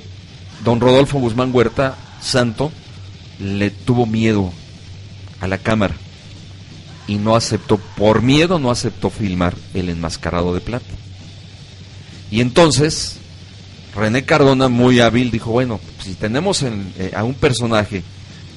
don 0.65 0.81
Rodolfo 0.81 1.17
Guzmán 1.19 1.51
Huerta, 1.53 1.95
Santo, 2.19 2.73
le 3.39 3.69
tuvo 3.71 4.05
miedo 4.05 4.51
a 5.41 5.47
la 5.47 5.57
cámara 5.57 5.95
y 7.07 7.15
no 7.15 7.35
aceptó, 7.35 7.77
por 7.77 8.21
miedo 8.21 8.57
no 8.59 8.71
aceptó 8.71 9.09
filmar 9.09 9.55
El 9.73 9.89
Enmascarado 9.89 10.53
de 10.53 10.61
Plata. 10.61 10.85
Y 12.31 12.41
entonces 12.41 13.17
René 13.95 14.25
Cardona, 14.25 14.67
muy 14.67 14.99
hábil, 14.99 15.31
dijo, 15.31 15.51
bueno, 15.51 15.79
si 16.03 16.15
tenemos 16.15 16.63
en- 16.63 16.91
eh, 16.97 17.11
a 17.15 17.23
un 17.23 17.33
personaje 17.33 18.03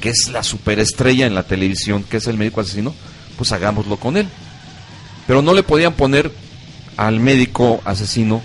que 0.01 0.09
es 0.11 0.29
la 0.33 0.43
superestrella 0.43 1.27
en 1.27 1.35
la 1.35 1.43
televisión, 1.45 2.03
que 2.05 2.17
es 2.19 2.27
el 2.27 2.37
médico 2.37 2.61
asesino, 2.61 2.95
pues 3.37 3.53
hagámoslo 3.53 3.97
con 3.99 4.17
él. 4.17 4.27
Pero 5.27 5.43
no 5.43 5.55
le 5.55 5.63
podían 5.63 5.93
poner 5.93 6.33
al 6.97 7.21
médico 7.21 7.81
asesino 7.85 8.43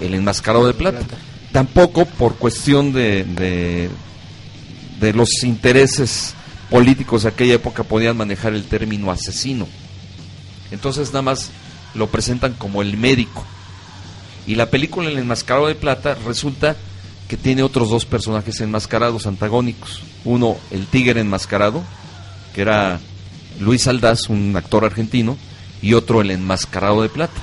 el 0.00 0.14
enmascarado 0.14 0.66
de 0.66 0.74
plata. 0.74 1.04
Tampoco 1.52 2.06
por 2.06 2.36
cuestión 2.36 2.92
de, 2.92 3.24
de, 3.24 3.90
de 5.02 5.12
los 5.12 5.42
intereses 5.42 6.34
políticos 6.70 7.24
de 7.24 7.30
aquella 7.30 7.54
época 7.54 7.82
podían 7.82 8.16
manejar 8.16 8.54
el 8.54 8.64
término 8.64 9.10
asesino. 9.10 9.66
Entonces 10.70 11.08
nada 11.08 11.22
más 11.22 11.50
lo 11.94 12.06
presentan 12.06 12.54
como 12.54 12.82
el 12.82 12.96
médico. 12.96 13.44
Y 14.46 14.54
la 14.54 14.70
película 14.70 15.08
El 15.08 15.18
enmascarado 15.18 15.66
de 15.66 15.74
plata 15.74 16.16
resulta 16.24 16.76
que 17.28 17.36
tiene 17.36 17.62
otros 17.62 17.90
dos 17.90 18.04
personajes 18.04 18.60
enmascarados 18.60 19.26
antagónicos. 19.26 20.02
Uno, 20.24 20.56
el 20.70 20.86
tigre 20.86 21.20
enmascarado, 21.20 21.82
que 22.54 22.62
era 22.62 23.00
Luis 23.60 23.88
Aldaz, 23.88 24.28
un 24.28 24.54
actor 24.56 24.84
argentino, 24.84 25.36
y 25.80 25.94
otro, 25.94 26.20
el 26.20 26.30
enmascarado 26.30 27.02
de 27.02 27.08
plata, 27.08 27.40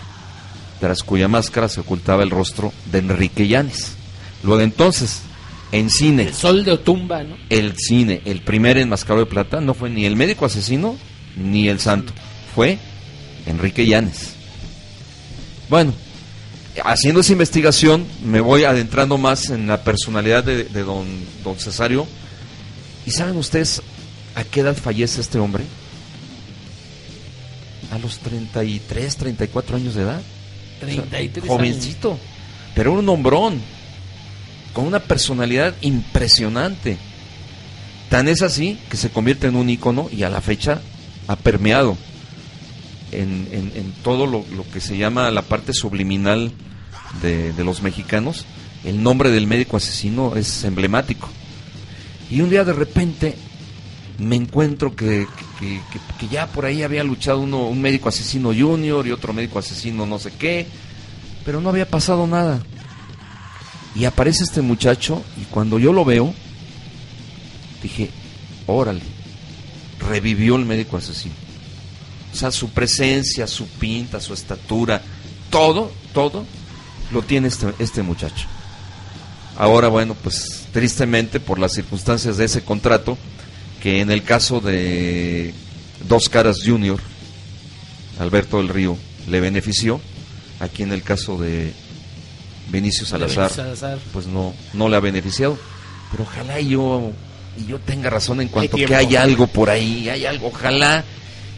tras 0.79 1.03
cuya 1.03 1.27
máscara 1.27 1.67
se 1.67 1.81
ocultaba 1.81 2.23
el 2.23 2.29
rostro 2.29 2.71
de 2.91 2.99
Enrique 2.99 3.47
Llanes. 3.47 3.93
Luego 4.43 4.61
entonces, 4.61 5.23
en 5.71 5.89
cine, 5.89 6.23
El 6.23 6.33
sol 6.33 6.63
de 6.63 6.71
Otumba, 6.71 7.23
¿no? 7.23 7.35
el 7.49 7.75
cine, 7.77 8.21
el 8.25 8.41
primer 8.41 8.77
enmascarado 8.77 9.25
de 9.25 9.29
plata, 9.29 9.61
no 9.61 9.73
fue 9.73 9.89
ni 9.89 10.05
el 10.05 10.15
médico 10.15 10.45
asesino 10.45 10.97
ni 11.35 11.67
el 11.67 11.79
santo, 11.79 12.13
fue 12.55 12.79
Enrique 13.45 13.85
Llanes. 13.85 14.33
Bueno, 15.69 15.93
haciendo 16.83 17.21
esa 17.21 17.33
investigación 17.33 18.05
me 18.23 18.41
voy 18.41 18.63
adentrando 18.63 19.17
más 19.17 19.49
en 19.49 19.67
la 19.67 19.83
personalidad 19.83 20.43
de, 20.43 20.63
de 20.63 20.83
don, 20.83 21.05
don 21.43 21.57
Cesario. 21.59 22.07
¿Y 23.05 23.11
saben 23.11 23.37
ustedes 23.37 23.81
a 24.35 24.43
qué 24.43 24.61
edad 24.61 24.75
fallece 24.75 25.21
este 25.21 25.39
hombre? 25.39 25.63
A 27.91 27.97
los 27.97 28.19
33, 28.19 29.17
34 29.17 29.77
años 29.77 29.95
de 29.95 30.03
edad. 30.03 30.21
33 30.79 31.47
Jovencito, 31.47 32.17
pero 32.73 32.93
un 32.93 33.07
hombrón, 33.09 33.61
con 34.79 34.87
una 34.87 34.99
personalidad 34.99 35.75
impresionante. 35.81 36.97
Tan 38.09 38.29
es 38.29 38.41
así 38.41 38.79
que 38.89 38.95
se 38.95 39.09
convierte 39.09 39.47
en 39.47 39.57
un 39.57 39.69
ícono 39.69 40.07
y 40.09 40.23
a 40.23 40.29
la 40.29 40.39
fecha 40.39 40.79
ha 41.27 41.35
permeado 41.35 41.97
en, 43.11 43.93
todo 44.05 44.25
lo, 44.25 44.45
que 44.71 44.79
se 44.79 44.97
llama 44.97 45.29
la 45.31 45.41
parte 45.41 45.73
subliminal 45.73 46.53
de, 47.21 47.53
los 47.65 47.81
mexicanos. 47.81 48.45
El 48.85 49.03
nombre 49.03 49.31
del 49.31 49.47
médico 49.47 49.75
asesino 49.75 50.37
es 50.37 50.63
emblemático. 50.63 51.27
Y 52.31 52.39
un 52.39 52.49
día 52.49 52.63
de 52.63 52.71
repente 52.71 53.35
me 54.17 54.37
encuentro 54.37 54.95
que, 54.95 55.27
que- 55.59 55.81
que- 55.91 55.99
que 56.19 56.27
ya 56.33 56.47
por 56.47 56.63
ahí 56.63 56.83
había 56.83 57.03
luchado 57.03 57.41
uno, 57.41 57.67
un 57.67 57.81
médico 57.81 58.07
asesino 58.07 58.53
junior 58.53 59.05
y 59.05 59.11
otro 59.11 59.33
médico 59.33 59.59
asesino 59.59 60.05
no 60.05 60.19
sé 60.19 60.31
qué, 60.39 60.67
pero 61.43 61.59
no 61.59 61.67
había 61.67 61.85
pasado 61.89 62.25
nada. 62.27 62.61
Y 63.95 64.05
aparece 64.05 64.43
este 64.43 64.61
muchacho 64.61 65.23
y 65.41 65.45
cuando 65.45 65.79
yo 65.79 65.93
lo 65.93 66.05
veo, 66.05 66.33
dije, 67.81 68.09
órale, 68.67 69.01
revivió 69.99 70.55
el 70.55 70.65
médico 70.65 70.97
asesino. 70.97 71.35
O 72.31 72.35
sea, 72.35 72.51
su 72.51 72.69
presencia, 72.69 73.47
su 73.47 73.67
pinta, 73.67 74.19
su 74.21 74.33
estatura, 74.33 75.01
todo, 75.49 75.91
todo 76.13 76.45
lo 77.11 77.23
tiene 77.23 77.47
este, 77.47 77.73
este 77.79 78.03
muchacho. 78.03 78.47
Ahora, 79.57 79.87
bueno, 79.87 80.15
pues 80.15 80.67
tristemente 80.71 81.39
por 81.39 81.59
las 81.59 81.73
circunstancias 81.73 82.37
de 82.37 82.45
ese 82.45 82.61
contrato, 82.61 83.17
que 83.81 84.01
en 84.01 84.11
el 84.11 84.23
caso 84.23 84.61
de 84.61 85.53
Dos 86.07 86.29
Caras 86.29 86.59
Junior, 86.63 86.99
Alberto 88.19 88.57
del 88.57 88.69
Río, 88.69 88.97
le 89.27 89.41
benefició, 89.41 89.99
aquí 90.59 90.83
en 90.83 90.91
el 90.91 91.03
caso 91.03 91.37
de 91.37 91.73
Benicio 92.69 93.05
Salazar, 93.05 93.99
pues 94.13 94.27
no, 94.27 94.53
no 94.73 94.89
le 94.89 94.95
ha 94.95 94.99
beneficiado. 94.99 95.57
Pero 96.11 96.23
ojalá 96.23 96.59
y 96.59 96.69
yo, 96.69 97.11
y 97.57 97.65
yo 97.67 97.79
tenga 97.79 98.09
razón 98.09 98.41
en 98.41 98.47
cuanto 98.47 98.77
Hay 98.77 98.85
que 98.85 98.95
hay 98.95 99.15
algo 99.15 99.47
por 99.47 99.69
ahí, 99.69 100.09
hay 100.09 100.25
algo, 100.25 100.47
ojalá, 100.47 101.03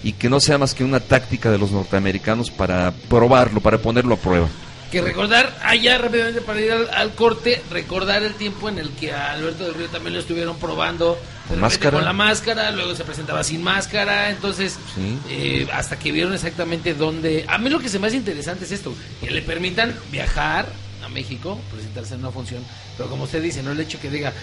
y 0.04 0.14
que 0.14 0.30
no 0.30 0.40
sea 0.40 0.58
más 0.58 0.74
que 0.74 0.84
una 0.84 1.00
táctica 1.00 1.52
de 1.52 1.58
los 1.58 1.72
norteamericanos 1.72 2.50
para 2.52 2.92
probarlo, 3.10 3.62
para 3.62 3.78
ponerlo 3.78 4.16
a 4.16 4.18
prueba. 4.18 4.48
Que 4.92 5.02
recordar, 5.02 5.58
allá 5.64 5.98
rápidamente 6.00 6.42
para 6.42 6.60
ir 6.60 6.70
al, 6.70 6.90
al 6.94 7.16
corte, 7.16 7.62
recordar 7.72 8.24
el 8.24 8.34
tiempo 8.34 8.68
en 8.68 8.78
el 8.78 8.90
que 8.90 9.14
a 9.14 9.32
Alberto 9.32 9.64
del 9.64 9.76
Río 9.76 9.88
también 9.88 10.16
lo 10.16 10.20
estuvieron 10.20 10.58
probando. 10.58 11.18
Con 11.48 11.62
máscara. 11.62 11.96
Con 11.96 12.04
la 12.04 12.12
máscara, 12.12 12.72
luego 12.72 12.94
se 12.94 13.06
presentaba 13.06 13.42
sin 13.46 13.64
máscara, 13.64 14.30
entonces 14.32 14.78
Sí. 14.94 15.18
eh, 15.30 15.68
hasta 15.72 15.98
que 15.98 16.12
vieron 16.12 16.34
exactamente 16.34 16.94
dónde... 16.94 17.46
A 17.48 17.58
mí 17.58 17.70
lo 17.70 17.80
que 17.80 17.88
se 17.88 18.00
me 18.00 18.08
hace 18.08 18.18
interesante 18.18 18.66
es 18.66 18.72
esto, 18.74 18.94
que 19.22 19.32
le 19.32 19.42
permitan 19.42 19.96
viajar 20.12 20.66
México, 21.14 21.60
presentarse 21.72 22.14
en 22.16 22.22
una 22.22 22.32
función, 22.32 22.64
pero 22.98 23.10
como 23.10 23.24
usted 23.26 23.42
dice, 23.42 23.62
no 23.64 23.72
el 23.72 23.80
hecho 23.80 24.00
que 24.00 24.10
diga, 24.10 24.34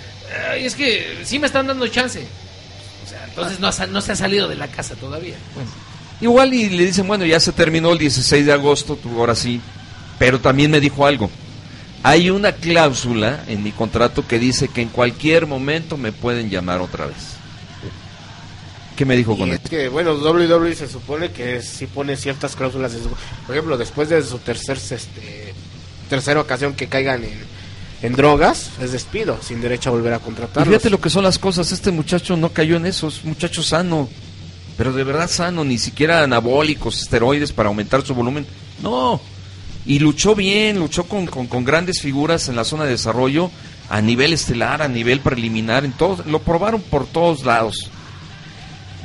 "Ay, 0.50 0.64
es 0.66 0.74
que 0.74 1.20
sí 1.24 1.38
me 1.38 1.46
están 1.46 1.66
dando 1.66 1.86
chance. 1.88 2.26
O 3.04 3.08
sea, 3.08 3.24
entonces 3.24 3.58
no, 3.60 3.70
no 3.92 4.00
se 4.00 4.12
ha 4.12 4.16
salido 4.16 4.48
de 4.48 4.54
la 4.56 4.68
casa 4.68 4.94
todavía. 4.94 5.36
Igual 6.20 6.52
y 6.52 6.68
le 6.68 6.84
dicen, 6.86 7.06
bueno, 7.06 7.24
ya 7.24 7.40
se 7.40 7.52
terminó 7.52 7.92
el 7.92 7.98
16 7.98 8.44
de 8.44 8.52
agosto, 8.52 8.96
tú 8.96 9.18
ahora 9.18 9.34
sí. 9.34 9.60
Pero 10.18 10.40
también 10.40 10.70
me 10.70 10.80
dijo 10.80 11.06
algo. 11.06 11.30
Hay 12.02 12.28
una 12.30 12.52
cláusula 12.52 13.44
en 13.48 13.62
mi 13.62 13.70
contrato 13.72 14.26
que 14.26 14.38
dice 14.38 14.68
que 14.68 14.82
en 14.82 14.88
cualquier 14.88 15.46
momento 15.46 15.96
me 15.96 16.12
pueden 16.12 16.50
llamar 16.50 16.80
otra 16.80 17.06
vez. 17.06 17.16
¿Qué 18.96 19.04
me 19.04 19.16
dijo 19.16 19.36
con 19.38 19.48
Y 19.48 19.52
esto? 19.52 19.64
es 19.66 19.70
que, 19.70 19.88
bueno, 19.88 20.14
WWE 20.14 20.74
se 20.74 20.88
supone 20.88 21.30
que 21.30 21.62
sí 21.62 21.86
pone 21.86 22.16
ciertas 22.16 22.56
cláusulas. 22.56 22.92
de 22.92 22.98
su- 23.04 23.08
por 23.46 23.54
ejemplo, 23.54 23.76
después 23.78 24.08
de 24.08 24.20
su 24.24 24.38
tercer, 24.38 24.76
este, 24.76 25.47
tercera 26.08 26.40
ocasión 26.40 26.74
que 26.74 26.88
caigan 26.88 27.22
en, 27.24 27.38
en 28.02 28.12
drogas, 28.14 28.70
es 28.80 28.92
despido, 28.92 29.38
sin 29.42 29.60
derecho 29.60 29.90
a 29.90 29.92
volver 29.92 30.12
a 30.12 30.16
Y 30.16 30.20
contratarlos. 30.20 30.68
fíjate 30.68 30.90
lo 30.90 31.00
que 31.00 31.10
son 31.10 31.24
las 31.24 31.38
cosas. 31.38 31.70
Este 31.72 31.90
muchacho 31.90 32.36
no 32.36 32.48
cayó 32.50 32.76
en 32.76 32.86
eso. 32.86 33.08
Es 33.08 33.22
un 33.22 33.30
muchacho 33.30 33.62
sano. 33.62 34.08
Pero 34.76 34.92
de 34.92 35.04
verdad 35.04 35.28
sano. 35.30 35.64
Ni 35.64 35.78
siquiera 35.78 36.22
anabólicos, 36.22 37.00
esteroides 37.02 37.52
para 37.52 37.68
aumentar 37.68 38.02
su 38.04 38.14
volumen. 38.14 38.46
No. 38.82 39.20
Y 39.86 39.98
luchó 39.98 40.34
bien. 40.34 40.78
Luchó 40.78 41.04
con, 41.04 41.26
con- 41.26 41.46
con 41.46 41.64
grandes 41.64 42.00
figuras 42.00 42.48
en 42.48 42.56
la 42.56 42.64
zona 42.64 42.84
de 42.84 42.90
desarrollo. 42.90 43.50
A 43.90 44.00
nivel 44.02 44.32
estelar, 44.32 44.82
a 44.82 44.88
nivel 44.88 45.20
preliminar. 45.20 45.84
En 45.84 45.92
todo, 45.92 46.22
lo 46.26 46.40
probaron 46.40 46.80
por 46.82 47.06
todos 47.06 47.44
lados. 47.44 47.90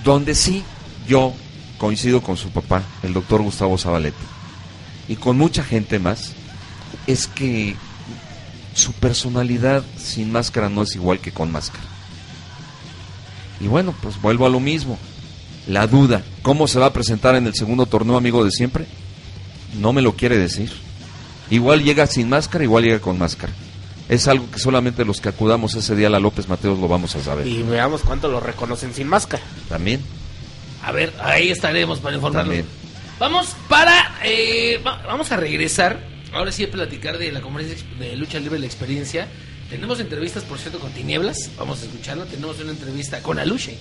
Donde 0.03 0.35
sí 0.35 0.63
yo 1.07 1.33
coincido 1.77 2.21
con 2.21 2.37
su 2.37 2.49
papá, 2.49 2.83
el 3.03 3.13
doctor 3.13 3.41
Gustavo 3.41 3.77
Zabaleta, 3.77 4.17
y 5.09 5.15
con 5.15 5.37
mucha 5.37 5.63
gente 5.63 5.99
más, 5.99 6.33
es 7.07 7.27
que 7.27 7.75
su 8.75 8.91
personalidad 8.93 9.83
sin 9.97 10.31
máscara 10.31 10.69
no 10.69 10.81
es 10.83 10.95
igual 10.95 11.19
que 11.19 11.31
con 11.31 11.51
máscara. 11.51 11.83
Y 13.59 13.67
bueno, 13.67 13.93
pues 14.01 14.21
vuelvo 14.21 14.45
a 14.45 14.49
lo 14.49 14.59
mismo. 14.59 14.97
La 15.67 15.87
duda, 15.87 16.23
¿cómo 16.41 16.67
se 16.67 16.79
va 16.79 16.87
a 16.87 16.93
presentar 16.93 17.35
en 17.35 17.47
el 17.47 17.53
segundo 17.55 17.85
torneo 17.85 18.17
amigo 18.17 18.43
de 18.43 18.51
siempre? 18.51 18.85
No 19.79 19.93
me 19.93 20.01
lo 20.01 20.15
quiere 20.15 20.37
decir. 20.37 20.71
Igual 21.49 21.83
llega 21.83 22.05
sin 22.07 22.29
máscara, 22.29 22.63
igual 22.63 22.83
llega 22.83 22.99
con 22.99 23.17
máscara. 23.17 23.53
Es 24.09 24.27
algo 24.27 24.49
que 24.51 24.59
solamente 24.59 25.05
los 25.05 25.21
que 25.21 25.29
acudamos 25.29 25.75
ese 25.75 25.95
día 25.95 26.07
a 26.07 26.09
la 26.09 26.19
López 26.19 26.49
Mateos 26.49 26.77
lo 26.79 26.87
vamos 26.89 27.15
a 27.15 27.23
saber. 27.23 27.47
Y 27.47 27.63
veamos 27.63 28.01
cuánto 28.01 28.27
lo 28.27 28.39
reconocen 28.41 28.93
sin 28.93 29.07
máscara. 29.07 29.41
También. 29.69 30.01
A 30.83 30.91
ver, 30.91 31.13
ahí 31.23 31.49
estaremos 31.49 31.99
para 31.99 32.15
informarlos. 32.15 32.55
También. 32.57 32.65
Vamos 33.19 33.55
para. 33.69 34.15
eh, 34.25 34.81
va- 34.85 35.01
vamos 35.07 35.31
a 35.31 35.37
regresar. 35.37 36.01
Ahora 36.33 36.51
sí 36.51 36.65
platicar 36.65 37.19
de 37.19 37.31
la 37.31 37.41
conferencia 37.41 37.77
de 37.99 38.15
lucha 38.15 38.39
libre, 38.39 38.57
la 38.57 38.65
experiencia. 38.65 39.27
Tenemos 39.69 39.99
entrevistas, 39.99 40.43
por 40.43 40.57
cierto, 40.57 40.79
con 40.79 40.91
Tinieblas. 40.91 41.51
Vamos 41.57 41.81
a 41.81 41.85
escucharla. 41.85 42.25
Tenemos 42.25 42.59
una 42.59 42.71
entrevista 42.71 43.21
con 43.21 43.37
Aluche. 43.37 43.77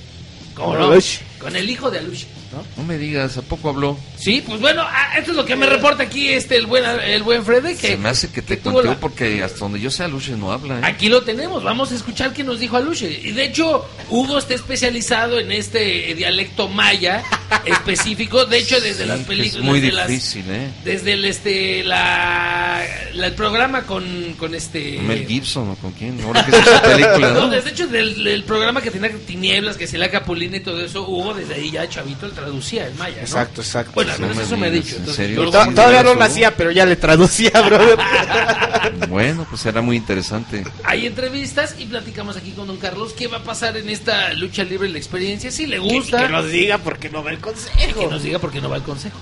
¿Cómo 0.54 0.76
no? 0.76 0.92
Aluche. 0.92 1.20
Con 1.38 1.56
el 1.56 1.68
hijo 1.68 1.90
de 1.90 1.98
Aluche, 1.98 2.26
¿no? 2.52 2.62
No 2.76 2.84
me 2.86 2.96
digas, 2.96 3.36
¿a 3.36 3.42
poco 3.42 3.70
habló? 3.70 3.98
Sí, 4.16 4.44
pues 4.46 4.60
bueno, 4.60 4.82
ah, 4.86 5.18
esto 5.18 5.32
es 5.32 5.36
lo 5.36 5.44
que 5.44 5.56
me 5.56 5.66
reporta 5.66 6.04
aquí 6.04 6.28
este 6.28 6.56
el 6.56 6.66
buen 6.66 6.84
el 7.00 7.24
buen 7.24 7.44
Freddy 7.44 7.74
que 7.74 7.88
Se 7.88 7.96
me 7.96 8.10
hace 8.10 8.30
que 8.30 8.42
te 8.42 8.60
la- 8.64 8.94
porque 9.00 9.42
hasta 9.42 9.58
donde 9.58 9.80
yo 9.80 9.90
sé 9.90 10.06
Luche 10.06 10.36
no 10.36 10.52
habla. 10.52 10.76
¿eh? 10.78 10.82
Aquí 10.84 11.08
lo 11.08 11.22
tenemos, 11.22 11.64
vamos 11.64 11.90
a 11.90 11.96
escuchar 11.96 12.32
qué 12.32 12.44
nos 12.44 12.60
dijo 12.60 12.76
Aluche. 12.76 13.10
Y 13.24 13.32
de 13.32 13.44
hecho, 13.46 13.84
Hugo 14.08 14.38
está 14.38 14.54
especializado 14.54 15.40
en 15.40 15.50
este 15.50 16.12
eh, 16.12 16.14
dialecto 16.14 16.68
maya 16.68 17.24
específico. 17.64 18.44
De 18.46 18.58
hecho, 18.58 18.80
desde 18.80 19.02
Sí, 19.02 19.08
las 19.08 19.20
películas. 19.20 19.56
Es 19.56 19.62
muy 19.62 19.80
desde 19.80 19.96
las- 19.96 20.08
difícil, 20.08 20.44
¿eh? 20.48 20.68
desde 20.84 21.12
el 21.14 21.24
este 21.24 21.82
la, 21.82 22.84
la- 23.14 23.26
el 23.26 23.32
programa 23.34 23.82
con, 23.82 24.34
con 24.38 24.54
este 24.54 24.98
Mel 25.00 25.26
Gibson 25.26 25.70
o 25.70 25.74
con 25.76 25.90
quién, 25.92 26.20
ahora 26.22 26.44
que 26.44 26.52
es 26.56 26.66
esa 26.66 26.82
película, 26.82 27.30
no, 27.34 27.40
¿no? 27.42 27.48
desde 27.48 27.70
hecho 27.70 27.86
del, 27.88 28.22
del 28.22 28.44
programa 28.44 28.80
que 28.80 28.90
tenía 28.92 29.10
tinieblas 29.26 29.76
que 29.76 29.86
se 29.88 29.98
la 29.98 30.08
y 30.42 30.60
todo 30.60 30.84
eso 30.84 31.02
Hugo 31.06 31.34
desde 31.34 31.54
ahí 31.54 31.70
ya 31.70 31.88
chavito 31.88 32.26
él 32.26 32.32
traducía 32.32 32.86
en 32.88 32.96
maya 32.98 33.16
¿no? 33.16 33.22
Exacto, 33.22 33.60
exacto. 33.60 33.92
bueno 33.94 34.12
No 34.14 34.18
menos 34.20 34.36
me 34.36 34.42
eso 34.42 34.56
me 34.56 34.66
ha 34.66 34.70
dicho 34.70 34.90
¿en 34.96 35.00
entonces, 35.00 35.16
serio? 35.16 35.36
yo 35.36 35.44
lo- 35.44 35.50
To- 35.50 35.74
Todavía 35.74 36.02
no 36.02 36.14
nacía, 36.14 36.56
pero 36.56 36.70
ya 36.70 36.84
le 36.86 36.96
traducía, 36.96 37.50
brother. 37.62 37.98
Bueno, 39.08 39.46
pues 39.48 39.62
será 39.62 39.80
muy 39.82 39.96
interesante. 39.96 40.64
hay 40.84 41.06
entrevistas 41.06 41.76
y 41.78 41.86
platicamos 41.86 42.36
aquí 42.36 42.50
con 42.52 42.66
don 42.66 42.76
Carlos 42.78 43.12
qué 43.12 43.26
va 43.28 43.38
a 43.38 43.42
pasar 43.42 43.76
en 43.76 43.88
esta 43.88 44.32
lucha 44.34 44.64
libre 44.64 44.88
la 44.88 44.98
experiencia 44.98 45.50
si 45.50 45.66
le 45.66 45.78
gusta 45.78 46.26
Que 46.26 46.32
nos 46.32 46.48
diga 46.50 46.78
porque 46.78 47.08
no 47.10 47.22
va 47.22 47.30
el 47.30 47.36
que 47.36 47.42
consejo. 47.42 48.10
nos 48.10 48.22
diga 48.22 48.38
por 48.38 48.50
qué 48.52 48.60
no 48.60 48.68
va 48.70 48.76
el 48.76 48.82
consejo 48.82 49.18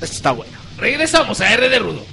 Esto 0.00 0.16
está 0.16 0.30
bueno. 0.32 0.52
regresamos 0.78 1.40
a 1.40 1.52
R 1.52 1.68
de 1.68 1.78
Rudo 1.78 2.04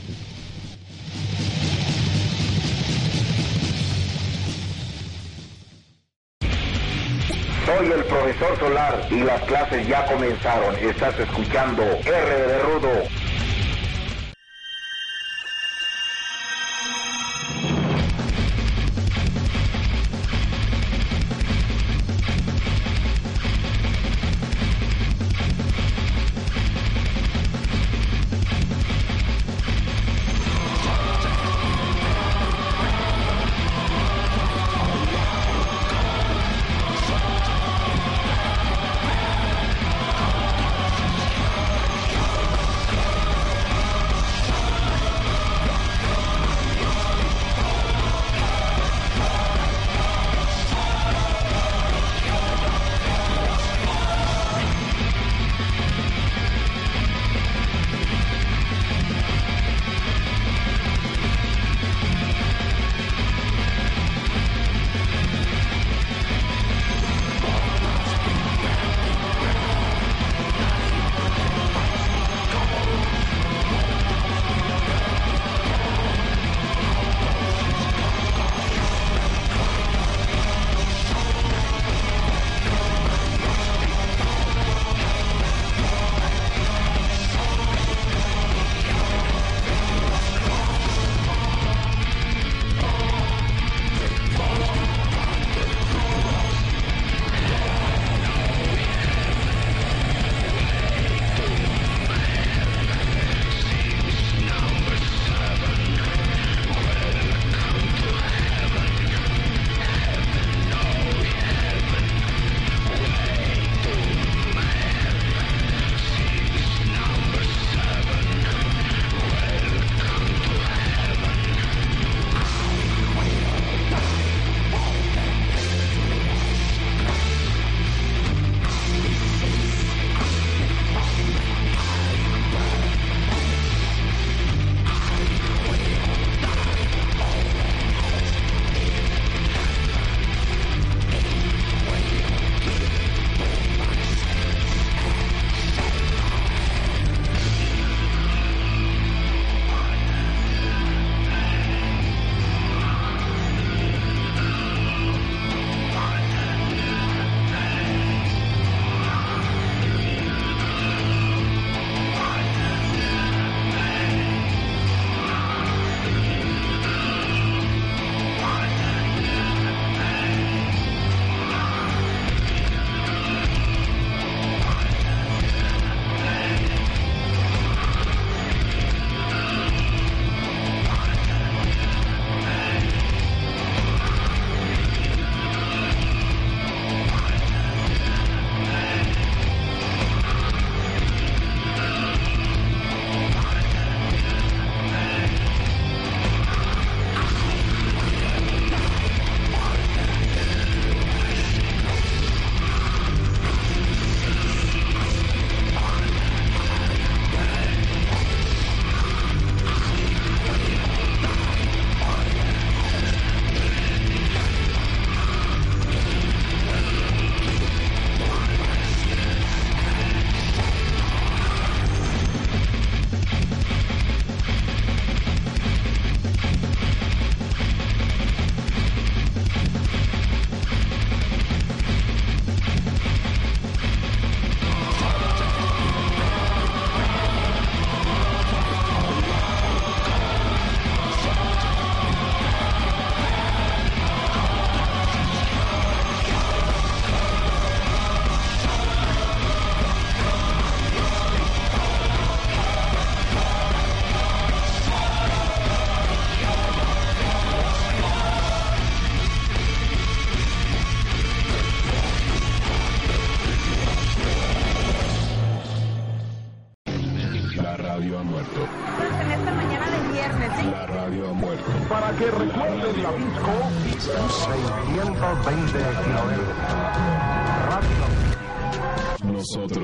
Soy 7.80 7.94
el 7.94 8.04
profesor 8.04 8.60
Solar 8.60 9.08
y 9.10 9.22
las 9.22 9.42
clases 9.44 9.88
ya 9.88 10.06
comenzaron. 10.06 10.76
Estás 10.80 11.18
escuchando 11.18 11.82
R 11.82 12.48
de 12.48 12.60
Rudo. 12.60 13.29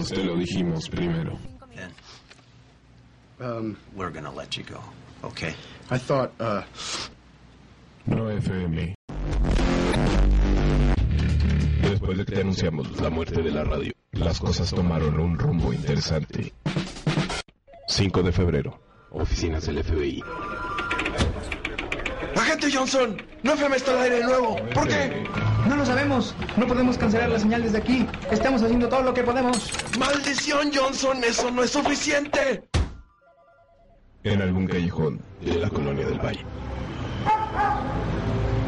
Nosotros 0.06 0.24
te 0.24 0.34
lo 0.34 0.38
dijimos 0.38 0.88
primero. 0.90 1.40
Um, 3.40 3.76
We're 3.96 4.12
gonna 4.12 4.32
let 4.32 4.56
you 4.56 4.64
go, 4.64 4.80
okay? 5.24 5.56
I 5.90 5.98
thought, 5.98 6.32
uh, 6.40 6.62
No 8.06 8.30
FM. 8.30 8.94
Después 11.82 12.18
de 12.20 12.26
que 12.26 12.36
te 12.36 12.42
anunciamos 12.42 13.02
la 13.02 13.10
muerte 13.10 13.42
de 13.42 13.50
la 13.50 13.64
radio, 13.64 13.92
las 14.12 14.40
cosas 14.40 14.70
tomaron 14.70 15.20
un 15.20 15.40
rumbo 15.40 15.74
interesante. 15.74 16.54
5 17.88 18.22
de 18.22 18.32
febrero, 18.32 18.80
oficinas 19.10 19.66
del 19.66 19.84
FBI. 19.84 20.24
Agente 22.36 22.72
Johnson, 22.72 23.18
no 23.42 23.54
FM 23.54 23.76
está 23.76 23.92
al 23.94 24.04
aire 24.04 24.18
de 24.18 24.24
nuevo. 24.26 24.56
¿Por 24.72 24.88
qué? 24.88 25.24
No 25.68 25.76
lo 25.76 25.86
sabemos. 25.86 26.36
No 26.58 26.68
podemos 26.68 26.98
cancelar 26.98 27.30
la 27.30 27.40
señal 27.40 27.64
desde 27.64 27.80
aquí. 27.80 28.06
Estamos 28.32 28.62
haciendo 28.62 28.88
todo 28.88 29.02
lo 29.02 29.14
que 29.14 29.24
podemos. 29.24 29.72
Maldición, 29.98 30.72
Johnson, 30.74 31.24
eso 31.24 31.50
no 31.50 31.64
es 31.64 31.72
suficiente. 31.72 32.64
En 34.24 34.42
algún 34.42 34.68
callejón 34.68 35.22
de 35.42 35.56
la 35.56 35.70
colonia 35.70 36.06
del 36.06 36.20
Valle. 36.20 36.46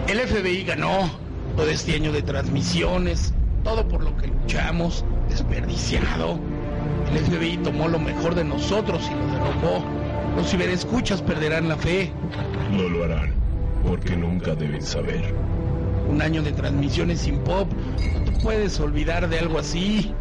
El 0.07 0.19
FBI 0.19 0.64
ganó 0.64 1.10
todo 1.56 1.69
este 1.69 1.95
año 1.95 2.11
de 2.11 2.22
transmisiones, 2.22 3.34
todo 3.64 3.88
por 3.88 4.03
lo 4.03 4.15
que 4.18 4.28
luchamos, 4.28 5.03
desperdiciado. 5.30 6.40
El 7.11 7.19
FBI 7.19 7.57
tomó 7.57 7.88
lo 7.88 7.99
mejor 7.99 8.36
de 8.36 8.44
nosotros 8.44 9.10
y 9.11 9.15
lo 9.15 9.28
derrumbó. 9.28 9.84
Los 10.36 10.49
ciberescuchas 10.49 11.22
perderán 11.22 11.68
la 11.68 11.78
fe. 11.78 12.11
No 12.72 12.84
lo 12.84 13.03
harán, 13.03 13.34
porque 13.84 14.15
nunca 14.15 14.56
deben 14.56 14.82
saber. 14.82 15.34
Un 16.07 16.21
año 16.21 16.41
de 16.41 16.51
transmisiones 16.51 17.21
sin 17.21 17.39
pop, 17.39 17.69
no 18.13 18.23
te 18.23 18.31
puedes 18.43 18.79
olvidar 18.79 19.27
de 19.27 19.39
algo 19.39 19.59
así. 19.59 20.13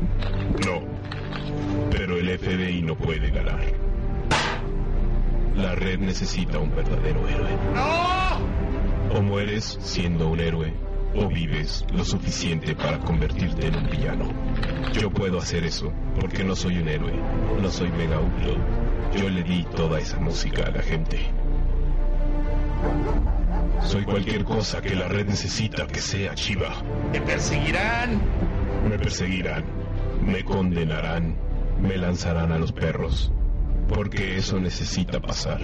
No, 0.64 0.80
pero 1.90 2.16
el 2.16 2.38
FBI 2.38 2.82
no 2.82 2.96
puede 2.96 3.30
ganar. 3.30 3.60
La 5.56 5.74
red 5.74 5.98
necesita 6.00 6.58
un 6.58 6.74
verdadero 6.74 7.26
héroe. 7.28 7.50
¡No! 7.74 9.18
O 9.18 9.22
mueres 9.22 9.78
siendo 9.80 10.28
un 10.28 10.40
héroe, 10.40 10.74
o 11.14 11.28
vives 11.28 11.86
lo 11.92 12.04
suficiente 12.04 12.74
para 12.74 12.98
convertirte 12.98 13.68
en 13.68 13.76
un 13.76 13.90
villano. 13.90 14.28
Yo 14.92 15.10
puedo 15.10 15.38
hacer 15.38 15.64
eso, 15.64 15.92
porque 16.20 16.44
no 16.44 16.54
soy 16.54 16.78
un 16.78 16.88
héroe, 16.88 17.12
no 17.62 17.70
soy 17.70 17.90
Mega 17.90 18.20
Upload. 18.20 18.58
Yo 19.16 19.30
le 19.30 19.42
di 19.42 19.64
toda 19.76 19.98
esa 19.98 20.18
música 20.18 20.66
a 20.66 20.70
la 20.70 20.82
gente. 20.82 21.18
Soy 23.82 24.05
cualquier 24.05 24.44
cosa 24.44 24.81
que 24.81 24.94
la 24.94 25.09
red 25.09 25.27
necesita 25.27 25.86
que 25.86 26.01
sea 26.01 26.35
chiva. 26.35 26.74
Te 27.12 27.20
perseguirán. 27.20 28.20
Me 28.89 28.98
perseguirán, 28.98 29.65
me 30.24 30.44
condenarán, 30.44 31.36
me 31.81 31.97
lanzarán 31.97 32.53
a 32.53 32.59
los 32.59 32.73
perros, 32.73 33.32
porque 33.89 34.36
eso 34.36 34.59
necesita 34.61 35.20
pasar. 35.20 35.61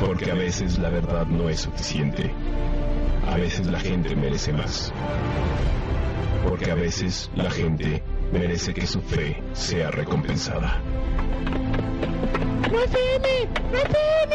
Porque 0.00 0.30
a 0.30 0.34
veces 0.34 0.78
la 0.78 0.90
verdad 0.90 1.26
no 1.26 1.48
es 1.48 1.60
suficiente. 1.60 2.30
A 3.28 3.36
veces 3.36 3.66
la 3.66 3.80
gente 3.80 4.14
merece 4.14 4.52
más. 4.52 4.92
Porque 6.48 6.70
a 6.70 6.74
veces 6.74 7.30
la 7.34 7.50
gente 7.50 8.02
merece 8.32 8.74
que 8.74 8.86
su 8.86 9.00
fe 9.00 9.42
sea 9.52 9.90
recompensada. 9.90 10.80
No 12.70 12.80
FM, 12.80 13.28
no 13.72 13.78
FM. 13.78 14.34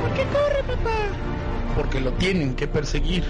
¿Por 0.00 0.12
qué 0.14 0.24
corre, 0.24 0.62
papá? 0.64 0.96
Porque 1.76 2.00
lo 2.00 2.12
tienen 2.12 2.54
que 2.54 2.66
perseguir. 2.66 3.24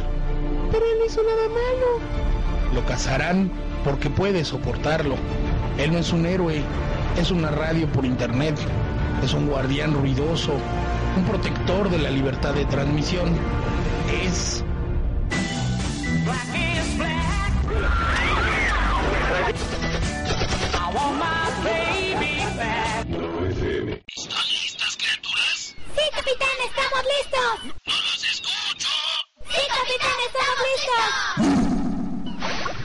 Pero 0.70 0.84
él 0.84 0.98
no 0.98 1.06
hizo 1.06 1.22
nada 1.22 1.48
malo. 1.48 2.74
Lo 2.74 2.84
cazarán 2.86 3.50
porque 3.84 4.10
puede 4.10 4.44
soportarlo. 4.44 5.16
Él 5.78 5.92
no 5.92 5.98
es 5.98 6.12
un 6.12 6.26
héroe, 6.26 6.62
es 7.18 7.30
una 7.30 7.50
radio 7.50 7.86
por 7.88 8.04
internet. 8.04 8.56
Es 9.22 9.34
un 9.34 9.46
guardián 9.46 9.94
ruidoso, 9.94 10.52
un 11.16 11.24
protector 11.24 11.90
de 11.90 11.98
la 11.98 12.10
libertad 12.10 12.54
de 12.54 12.64
transmisión. 12.64 13.30
Es 14.24 14.64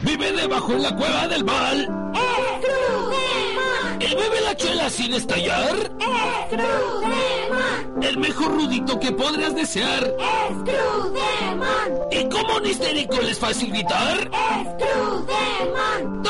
Vive 0.02 0.32
debajo 0.32 0.74
en 0.74 0.84
la 0.84 0.96
cueva 0.96 1.28
del 1.28 1.44
mal. 1.44 1.90
¿Y 4.00 4.16
bebe 4.16 4.42
la 4.42 4.56
chela 4.56 4.90
sin 4.90 5.14
estallar? 5.14 5.76
¡Screwdemon! 6.48 8.04
El 8.04 8.18
mejor 8.20 8.52
rudito 8.54 9.00
que 9.00 9.12
podrías 9.12 9.56
desear. 9.56 10.14
¡Screwdemon! 10.62 12.08
¿Y 12.12 12.30
como 12.30 12.58
un 12.58 12.66
histérico 12.66 13.20
les 13.22 13.38
fácil 13.38 13.72
gritar? 13.72 14.30
¡Screwdemon! 14.76 16.24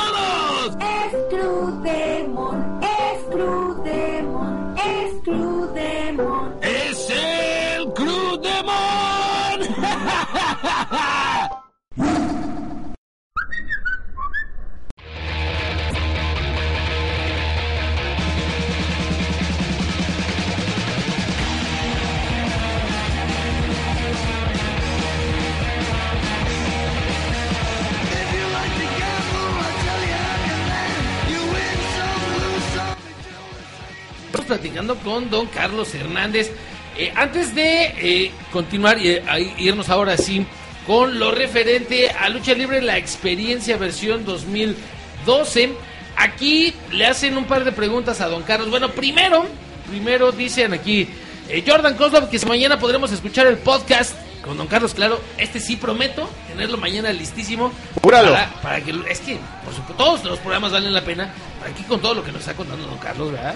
Platicando 34.48 34.96
con 34.96 35.30
don 35.30 35.46
Carlos 35.46 35.94
Hernández. 35.94 36.50
Eh, 36.96 37.12
antes 37.14 37.54
de 37.54 37.94
eh, 37.96 38.32
continuar 38.50 38.98
y 38.98 39.10
eh, 39.10 39.54
irnos 39.58 39.88
ahora 39.88 40.16
sí 40.16 40.44
con 40.88 41.18
lo 41.18 41.30
referente 41.30 42.10
a 42.10 42.30
lucha 42.30 42.54
libre, 42.54 42.80
la 42.80 42.96
experiencia 42.96 43.76
versión 43.76 44.24
2012. 44.24 45.74
Aquí 46.16 46.74
le 46.90 47.06
hacen 47.06 47.36
un 47.36 47.44
par 47.44 47.62
de 47.62 47.72
preguntas 47.72 48.22
a 48.22 48.28
don 48.28 48.42
Carlos. 48.42 48.70
Bueno, 48.70 48.90
primero, 48.90 49.44
primero 49.86 50.32
dicen 50.32 50.72
aquí 50.72 51.06
eh, 51.48 51.62
Jordan 51.66 51.94
Kozlov 51.94 52.30
que 52.30 52.38
si 52.38 52.46
mañana 52.46 52.78
podremos 52.78 53.12
escuchar 53.12 53.46
el 53.46 53.58
podcast 53.58 54.14
con 54.42 54.56
don 54.56 54.66
Carlos, 54.66 54.94
claro. 54.94 55.20
Este 55.36 55.60
sí 55.60 55.76
prometo 55.76 56.28
tenerlo 56.48 56.78
mañana 56.78 57.12
listísimo. 57.12 57.70
Júralo. 58.02 58.32
Para, 58.32 58.50
para 58.62 58.80
que 58.80 58.94
es 59.10 59.20
que 59.20 59.38
por 59.64 59.74
supuesto 59.74 60.02
todos 60.02 60.24
los 60.24 60.38
programas 60.38 60.72
valen 60.72 60.94
la 60.94 61.04
pena. 61.04 61.34
Aquí 61.70 61.82
con 61.82 62.00
todo 62.00 62.14
lo 62.14 62.24
que 62.24 62.32
nos 62.32 62.40
está 62.40 62.54
contando 62.54 62.86
don 62.86 62.98
Carlos, 62.98 63.30
¿verdad? 63.30 63.54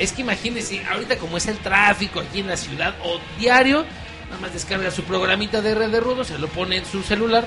Es 0.00 0.12
que 0.12 0.22
imagínense, 0.22 0.82
ahorita 0.90 1.16
como 1.18 1.36
es 1.36 1.46
el 1.46 1.58
tráfico 1.58 2.20
aquí 2.20 2.40
en 2.40 2.46
la 2.46 2.56
ciudad 2.56 2.94
o 3.04 3.20
diario, 3.38 3.84
nada 4.30 4.40
más 4.40 4.52
descarga 4.54 4.90
su 4.90 5.02
programita 5.04 5.60
de 5.60 5.74
red 5.74 5.90
de 5.90 6.00
rudo, 6.00 6.24
se 6.24 6.38
lo 6.38 6.48
pone 6.48 6.78
en 6.78 6.86
su 6.86 7.02
celular 7.02 7.44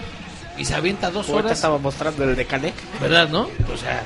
y 0.58 0.66
se 0.66 0.76
avienta 0.76 1.10
dos 1.10 1.28
Ahorita 1.30 1.48
horas. 1.48 1.58
estaba 1.58 1.80
mostrando 1.80 2.24
el 2.24 2.36
de 2.36 2.46
Canek. 2.46 2.76
¿Verdad, 3.02 3.28
no? 3.30 3.50
O 3.74 3.76
sea, 3.78 4.04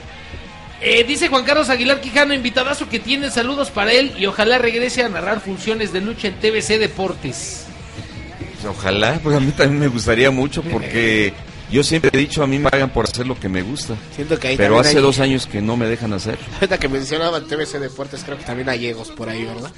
eh, 0.81 1.03
dice 1.03 1.27
Juan 1.27 1.43
Carlos 1.43 1.69
Aguilar 1.69 1.99
Quijano, 1.99 2.33
invitadazo 2.33 2.87
que 2.87 2.99
tiene 2.99 3.29
saludos 3.31 3.69
para 3.69 3.91
él 3.91 4.13
y 4.17 4.27
ojalá 4.27 4.57
regrese 4.59 5.03
a 5.03 5.09
narrar 5.09 5.41
funciones 5.41 5.91
de 5.91 5.99
lucha 5.99 6.29
en 6.29 6.35
TBC 6.35 6.79
Deportes. 6.79 7.65
Pues 8.39 8.65
ojalá, 8.65 9.19
pues 9.21 9.35
a 9.35 9.41
mí 9.41 9.51
también 9.51 9.79
me 9.79 9.87
gustaría 9.87 10.31
mucho 10.31 10.63
porque 10.63 11.33
yo 11.71 11.83
siempre 11.83 12.09
he 12.13 12.17
dicho 12.17 12.43
a 12.43 12.47
mí 12.47 12.59
me 12.59 12.69
hagan 12.71 12.89
por 12.89 13.05
hacer 13.05 13.27
lo 13.27 13.39
que 13.39 13.49
me 13.49 13.61
gusta. 13.61 13.95
Siento 14.15 14.39
que 14.39 14.49
ahí 14.49 14.57
Pero 14.57 14.79
hace 14.79 14.97
hay- 14.97 15.03
dos 15.03 15.19
años 15.19 15.47
que 15.47 15.61
no 15.61 15.75
me 15.77 15.85
dejan 15.87 16.13
hacer. 16.13 16.37
Ahorita 16.55 16.77
que 16.77 16.87
mencionaban 16.89 17.45
TBC 17.47 17.79
Deportes, 17.79 18.23
creo 18.23 18.37
que 18.37 18.43
también 18.45 18.69
hay 18.69 18.87
egos 18.87 19.09
por 19.09 19.29
ahí, 19.29 19.43
¿verdad? 19.45 19.71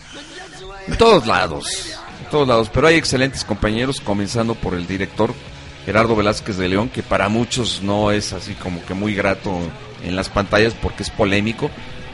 En 0.88 0.96
todos 0.98 1.26
lados, 1.28 1.96
en 2.24 2.30
todos 2.32 2.48
lados. 2.48 2.70
Pero 2.74 2.88
hay 2.88 2.96
excelentes 2.96 3.44
compañeros, 3.44 4.00
comenzando 4.02 4.56
por 4.56 4.74
el 4.74 4.88
director 4.88 5.34
Gerardo 5.86 6.16
Velázquez 6.16 6.58
de 6.58 6.68
León, 6.68 6.90
que 6.90 7.04
para 7.04 7.30
muchos 7.30 7.82
no 7.82 8.12
es 8.12 8.34
así 8.34 8.54
como 8.54 8.84
que 8.86 8.94
muy 8.94 9.16
grato 9.16 9.58
en 10.04 10.16
las 10.16 10.30
pantallas 10.30 10.74
porque 10.82 11.04
es 11.04 11.10
polémico, 11.10 11.70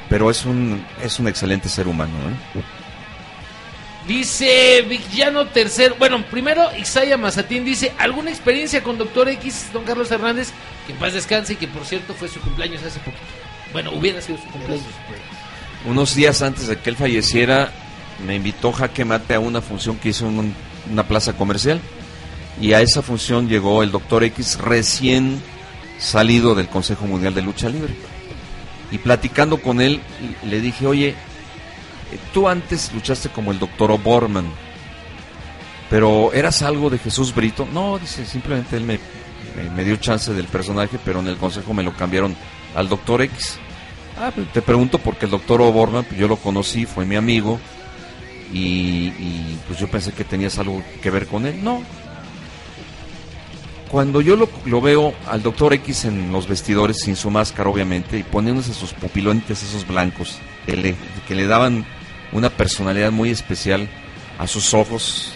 pero 0.10 0.30
es 0.32 0.46
un, 0.46 0.86
es 1.04 1.20
un 1.20 1.28
excelente 1.28 1.68
ser 1.70 1.88
humano. 1.88 2.14
¿eh? 2.56 2.62
Dice 4.08 4.84
Villano 4.88 5.48
Tercero, 5.48 5.96
bueno, 5.98 6.24
primero 6.30 6.64
Isaya 6.78 7.18
Mazatín 7.18 7.66
dice, 7.66 7.92
¿alguna 7.98 8.30
experiencia 8.30 8.84
con 8.84 9.00
Doctor 9.00 9.30
X, 9.30 9.68
don 9.74 9.84
Carlos 9.84 10.12
Hernández? 10.12 10.50
Que 10.86 10.94
en 10.94 11.00
paz 11.00 11.14
descanse 11.14 11.54
y 11.54 11.56
que 11.56 11.68
por 11.68 11.84
cierto 11.86 12.14
fue 12.14 12.28
su 12.28 12.40
cumpleaños 12.40 12.84
hace 12.84 13.00
poquito. 13.00 13.24
Bueno, 13.74 13.92
hubiera 13.94 14.22
sido 14.22 14.38
su 14.38 14.46
cumpleaños. 14.50 14.86
Unos 15.86 16.14
días 16.14 16.44
antes 16.44 16.68
de 16.68 16.78
que 16.78 16.92
él 16.92 16.96
falleciera, 16.96 17.72
me 18.26 18.36
invitó 18.36 18.72
Jaque 18.72 19.06
Mate 19.06 19.34
a 19.34 19.40
una 19.40 19.62
función 19.62 19.98
que 19.98 20.10
hizo 20.10 20.28
en 20.28 20.38
un- 20.38 20.56
una 20.92 21.08
plaza 21.08 21.34
comercial. 21.34 21.80
Y 22.62 22.74
a 22.74 22.82
esa 22.82 23.02
función 23.02 23.50
llegó 23.50 23.82
el 23.82 23.92
doctor 23.92 24.24
X 24.24 24.60
recién 24.60 25.42
salido 25.98 26.54
del 26.54 26.68
Consejo 26.68 27.06
Mundial 27.08 27.34
de 27.34 27.42
Lucha 27.42 27.70
Libre. 27.70 27.94
Y 28.92 29.00
platicando 29.00 29.58
con 29.62 29.82
él, 29.82 30.00
le 30.44 30.62
dije, 30.62 30.86
oye, 30.86 31.16
tú 32.34 32.48
antes 32.48 32.92
luchaste 32.94 33.30
como 33.30 33.52
el 33.52 33.60
doctor 33.60 33.92
O'Borman, 33.92 34.46
pero 35.90 36.34
¿eras 36.34 36.62
algo 36.62 36.90
de 36.90 36.98
Jesús 36.98 37.34
Brito? 37.34 37.68
No, 37.72 38.00
dice, 38.00 38.26
simplemente 38.26 38.78
él 38.78 38.84
me, 38.84 39.84
dio 39.84 39.96
chance 39.98 40.34
del 40.34 40.48
personaje, 40.48 41.00
pero 41.04 41.20
en 41.20 41.28
el 41.28 41.38
consejo 41.38 41.74
me 41.74 41.84
lo 41.84 41.94
cambiaron 41.94 42.36
al 42.76 42.90
doctor 42.90 43.22
X. 43.22 43.60
Ah, 44.20 44.32
te 44.54 44.62
pregunto 44.62 44.98
porque 45.00 45.26
el 45.26 45.32
doctor 45.32 45.62
O'Borman, 45.62 46.06
pues, 46.06 46.20
yo 46.20 46.28
lo 46.28 46.38
conocí, 46.38 46.86
fue 46.86 47.06
mi 47.06 47.16
amigo, 47.16 47.60
y, 48.52 49.58
pues 49.68 49.80
yo 49.80 49.88
pensé 49.88 50.14
que 50.14 50.24
tenías 50.24 50.58
algo 50.60 50.82
que 51.02 51.10
ver 51.10 51.28
con 51.28 51.46
él. 51.46 51.64
No. 51.64 51.82
Cuando 53.90 54.22
yo 54.22 54.36
lo, 54.36 54.50
lo 54.66 54.82
veo 54.82 55.14
al 55.28 55.44
doctor 55.44 55.74
X 55.74 56.06
en 56.06 56.32
los 56.32 56.48
vestidores, 56.48 57.00
sin 57.02 57.16
su 57.16 57.30
máscara 57.30 57.70
obviamente, 57.70 58.18
y 58.18 58.24
poniéndose 58.24 58.74
sus 58.74 58.94
pupilontes 58.94 59.62
esos 59.62 59.88
blancos, 59.88 60.40
que 60.66 61.36
le 61.36 61.46
daban 61.46 61.86
una 62.36 62.50
personalidad 62.50 63.12
muy 63.12 63.30
especial 63.30 63.88
a 64.38 64.46
sus 64.48 64.74
ojos, 64.74 65.32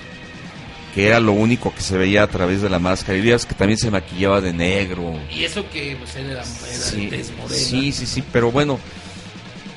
que 0.94 1.08
era 1.08 1.20
lo 1.20 1.32
único 1.32 1.74
que 1.74 1.82
se 1.82 1.98
veía 1.98 2.24
a 2.24 2.28
través 2.28 2.62
de 2.62 2.70
la 2.70 2.80
máscara, 2.80 3.18
y 3.18 3.22
veías 3.22 3.46
que 3.46 3.56
también 3.56 3.78
se 3.78 3.90
maquillaba 3.90 4.42
de 4.42 4.52
negro, 4.54 5.18
Y 5.34 5.44
eso 5.46 5.68
que 5.70 5.96
pues, 5.98 6.16
él 6.18 6.32
era, 6.32 6.42
era 6.42 6.46
Sí, 6.46 7.06
de 7.06 7.18
tez 7.18 7.32
morena. 7.38 7.56
sí, 7.56 7.92
sí, 7.92 8.06
sí, 8.06 8.24
pero 8.34 8.52
bueno, 8.52 8.80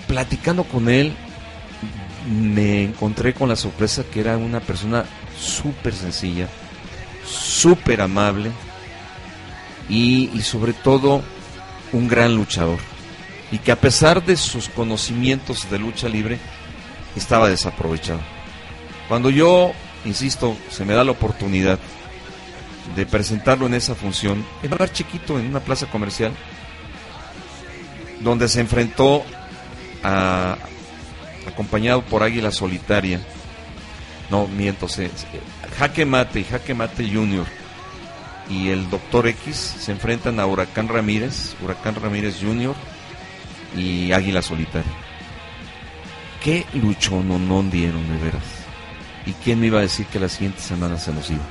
platicando 0.08 0.64
con 0.64 0.88
él, 0.88 1.12
me 2.28 2.84
encontré 2.84 3.34
con 3.34 3.48
la 3.48 3.56
sorpresa 3.56 4.04
que 4.12 4.20
era 4.20 4.36
una 4.36 4.60
persona 4.60 5.04
súper 5.40 5.94
sencilla, 5.94 6.48
súper 7.24 8.00
amable 8.00 8.50
y, 9.88 10.30
y 10.34 10.42
sobre 10.42 10.72
todo 10.72 11.22
un 11.92 12.08
gran 12.08 12.34
luchador. 12.34 12.78
Y 13.50 13.58
que 13.58 13.70
a 13.72 13.76
pesar 13.76 14.24
de 14.24 14.36
sus 14.36 14.68
conocimientos 14.70 15.68
de 15.70 15.78
lucha 15.78 16.08
libre, 16.08 16.38
estaba 17.16 17.48
desaprovechado. 17.48 18.20
Cuando 19.09 19.30
yo, 19.30 19.72
insisto, 20.05 20.56
se 20.70 20.84
me 20.84 20.94
da 20.94 21.05
la 21.05 21.12
oportunidad 21.12 21.78
de 22.97 23.06
presentarlo 23.06 23.66
en 23.66 23.74
esa 23.74 23.94
función, 23.94 24.44
en 24.62 24.72
un 24.72 24.78
lugar 24.78 24.93
chiquito, 24.93 25.39
en 25.39 25.47
una 25.47 25.60
plaza 25.60 25.86
comercial, 25.86 26.32
donde 28.20 28.48
se 28.48 28.60
enfrentó 28.60 29.24
a, 30.02 30.56
acompañado 31.47 32.02
por 32.02 32.22
Águila 32.22 32.51
Solitaria. 32.51 33.20
No, 34.30 34.47
miento, 34.47 34.86
Jaque 35.78 36.06
Mate 36.06 36.40
y 36.40 36.44
Jaque 36.44 36.74
Mate 36.74 37.09
Junior 37.12 37.47
y 38.48 38.70
el 38.70 38.89
Doctor 38.90 39.28
X 39.28 39.56
se 39.78 39.93
enfrentan 39.93 40.40
a 40.40 40.47
Huracán 40.47 40.89
Ramírez, 40.89 41.55
Huracán 41.62 41.94
Ramírez 41.94 42.39
Junior 42.40 42.74
y 43.76 44.12
Águila 44.12 44.43
Solitaria. 44.43 44.90
Qué 46.44 46.66
luchón 46.74 47.28
no, 47.28 47.39
no 47.39 47.62
dieron, 47.70 48.06
de 48.09 48.24
veras. 48.24 48.43
¿Y 49.27 49.32
quién 49.32 49.60
me 49.60 49.69
iba 49.69 49.78
a 49.78 49.82
decir 49.82 50.06
que 50.06 50.19
la 50.19 50.28
siguiente 50.28 50.60
semana 50.60 50.98
se 50.98 51.12
nos 51.12 51.31
iba? 51.31 51.43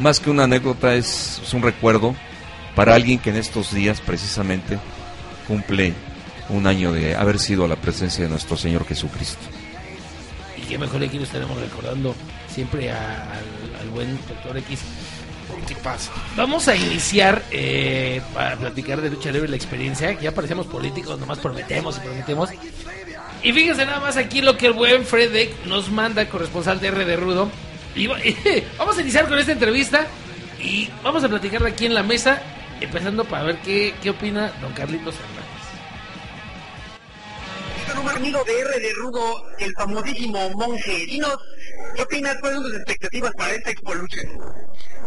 Más 0.00 0.20
que 0.20 0.30
una 0.30 0.44
anécdota, 0.44 0.94
es, 0.94 1.40
es 1.44 1.52
un 1.54 1.62
recuerdo 1.62 2.14
para 2.76 2.94
alguien 2.94 3.18
que 3.18 3.30
en 3.30 3.36
estos 3.36 3.72
días 3.74 4.00
precisamente 4.00 4.78
cumple 5.48 5.92
un 6.48 6.66
año 6.66 6.92
de 6.92 7.16
haber 7.16 7.38
sido 7.38 7.64
a 7.64 7.68
la 7.68 7.76
presencia 7.76 8.22
de 8.24 8.30
nuestro 8.30 8.56
Señor 8.56 8.86
Jesucristo. 8.86 9.42
Y 10.56 10.62
qué 10.62 10.78
mejor 10.78 11.02
aquí 11.02 11.18
lo 11.18 11.24
estaremos 11.24 11.58
recordando 11.60 12.14
siempre 12.48 12.90
a- 12.92 13.24
al, 13.32 13.80
al 13.80 13.88
buen 13.90 14.16
doctor 14.28 14.56
X. 14.58 14.80
¿Qué 15.68 15.74
pasa? 15.76 16.10
Vamos 16.36 16.68
a 16.68 16.74
iniciar 16.76 17.42
eh, 17.50 18.20
para 18.34 18.56
platicar 18.56 19.00
de 19.00 19.10
lucha 19.10 19.30
libre 19.30 19.48
la 19.48 19.56
experiencia. 19.56 20.18
Ya 20.20 20.32
parecemos 20.32 20.66
políticos, 20.66 21.18
nomás 21.18 21.38
prometemos 21.38 21.96
y 21.98 22.00
prometemos. 22.00 22.50
Y 23.44 23.52
fíjense 23.52 23.84
nada 23.86 24.00
más 24.00 24.16
aquí 24.16 24.40
lo 24.40 24.56
que 24.56 24.66
el 24.66 24.72
buen 24.72 25.04
Fredek 25.04 25.66
nos 25.66 25.90
manda, 25.90 26.28
corresponsal 26.28 26.80
de 26.80 26.88
R 26.88 27.04
de 27.04 27.16
Rudo. 27.16 27.50
Y 27.94 28.06
va- 28.08 28.18
vamos 28.78 28.98
a 28.98 29.02
iniciar 29.02 29.28
con 29.28 29.38
esta 29.38 29.52
entrevista 29.52 30.06
y 30.60 30.88
vamos 31.02 31.22
a 31.22 31.28
platicarla 31.28 31.68
aquí 31.68 31.86
en 31.86 31.94
la 31.94 32.02
mesa, 32.02 32.42
empezando 32.80 33.24
para 33.24 33.44
ver 33.44 33.56
qué, 33.58 33.94
qué 34.02 34.10
opina 34.10 34.50
don 34.60 34.72
Carlitos. 34.72 35.14
Un 38.00 38.08
amigo 38.08 38.42
de 38.44 38.60
R 38.60 38.80
de 38.80 38.92
Rudo, 38.94 39.42
el 39.58 39.72
famosísimo 39.74 40.50
monje. 40.50 41.06
Dinos, 41.06 41.36
¿qué 41.94 42.02
opinas? 42.02 42.36
¿Cuáles 42.40 42.58
son 42.58 42.66
tus 42.66 42.76
expectativas 42.76 43.32
para 43.34 43.52
esta 43.54 43.70
Expo 43.70 43.94
Lucha? 43.94 44.20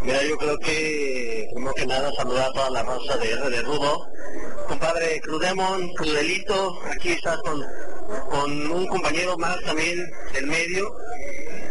Mira, 0.03 0.23
yo 0.23 0.37
creo 0.37 0.57
que, 0.59 1.49
primero 1.53 1.73
que 1.73 1.85
nada, 1.85 2.11
saludar 2.15 2.49
a 2.49 2.53
toda 2.53 2.69
la 2.69 2.83
raza 2.83 3.17
de 3.17 3.31
R 3.31 3.49
de 3.49 3.61
Rudo. 3.61 4.07
Compadre 4.67 5.19
Crudemon, 5.21 5.93
Crudelito, 5.93 6.79
aquí 6.91 7.11
estás 7.11 7.37
con, 7.41 7.63
con 8.29 8.71
un 8.71 8.87
compañero 8.87 9.37
más 9.37 9.59
también 9.61 10.09
del 10.33 10.47
medio. 10.47 10.93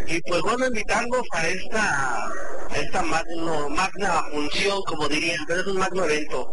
Y 0.09 0.20
pues 0.23 0.41
bueno, 0.43 0.66
invitarlos 0.66 1.23
a 1.33 1.49
esta, 1.49 2.27
a 2.27 2.77
esta 2.77 3.03
magno- 3.03 3.69
magna 3.70 4.23
función, 4.31 4.81
como 4.87 5.09
dirían, 5.09 5.39
pero 5.49 5.61
es 5.62 5.66
un 5.66 5.78
magno 5.78 6.05
evento, 6.05 6.53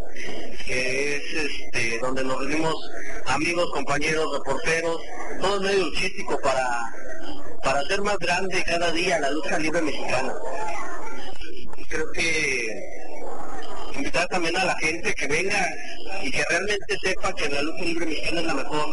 que 0.66 1.16
es 1.16 1.22
este, 1.34 1.98
donde 2.00 2.24
nos 2.24 2.38
reunimos 2.40 2.74
amigos, 3.26 3.70
compañeros, 3.72 4.26
reporteros, 4.38 5.00
todo 5.40 5.56
es 5.56 5.62
medio 5.62 5.84
luchístico 5.86 6.38
para, 6.40 6.80
para 7.62 7.80
hacer 7.80 8.02
más 8.02 8.18
grande 8.18 8.62
cada 8.64 8.90
día 8.90 9.18
la 9.20 9.30
lucha 9.30 9.58
libre 9.58 9.82
mexicana 9.82 10.34
creo 11.88 12.10
que 12.12 12.68
invitar 13.94 14.26
también 14.28 14.56
a 14.56 14.64
la 14.64 14.76
gente 14.78 15.14
que 15.14 15.26
venga 15.28 15.68
y 16.24 16.30
que 16.32 16.42
realmente 16.48 16.96
sepa 17.04 17.32
que 17.34 17.48
la 17.48 17.62
lucha 17.62 17.84
libre 17.84 18.06
mexicana 18.06 18.40
es 18.40 18.46
la 18.46 18.54
mejor. 18.54 18.88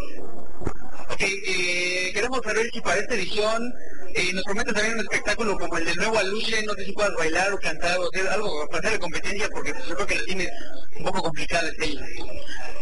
Ok, 1.10 1.22
eh, 1.22 2.12
queremos 2.14 2.42
saber 2.44 2.70
si 2.72 2.80
para 2.82 3.00
esta 3.00 3.16
edición 3.16 3.74
eh, 4.14 4.34
nos 4.34 4.44
prometen 4.44 4.74
también 4.74 4.96
un 4.96 5.02
espectáculo 5.02 5.58
como 5.58 5.78
el 5.78 5.86
de 5.86 5.96
Nuevo 5.96 6.18
Aluche, 6.18 6.64
no 6.64 6.74
sé 6.74 6.86
si 6.86 6.92
puedas 6.92 7.14
bailar 7.16 7.54
o 7.54 7.60
cantar 7.60 7.98
o 8.00 8.08
hacer 8.08 8.28
algo 8.28 8.68
para 8.70 8.88
hacer 8.88 9.00
competencia, 9.00 9.48
porque 9.50 9.74
pues, 9.74 9.88
yo 9.88 9.96
creo 9.96 10.08
que 10.08 10.16
la 10.16 10.26
tienes 10.26 10.50
un 10.98 11.04
poco 11.04 11.24
complicada 11.24 11.70
este 11.70 11.96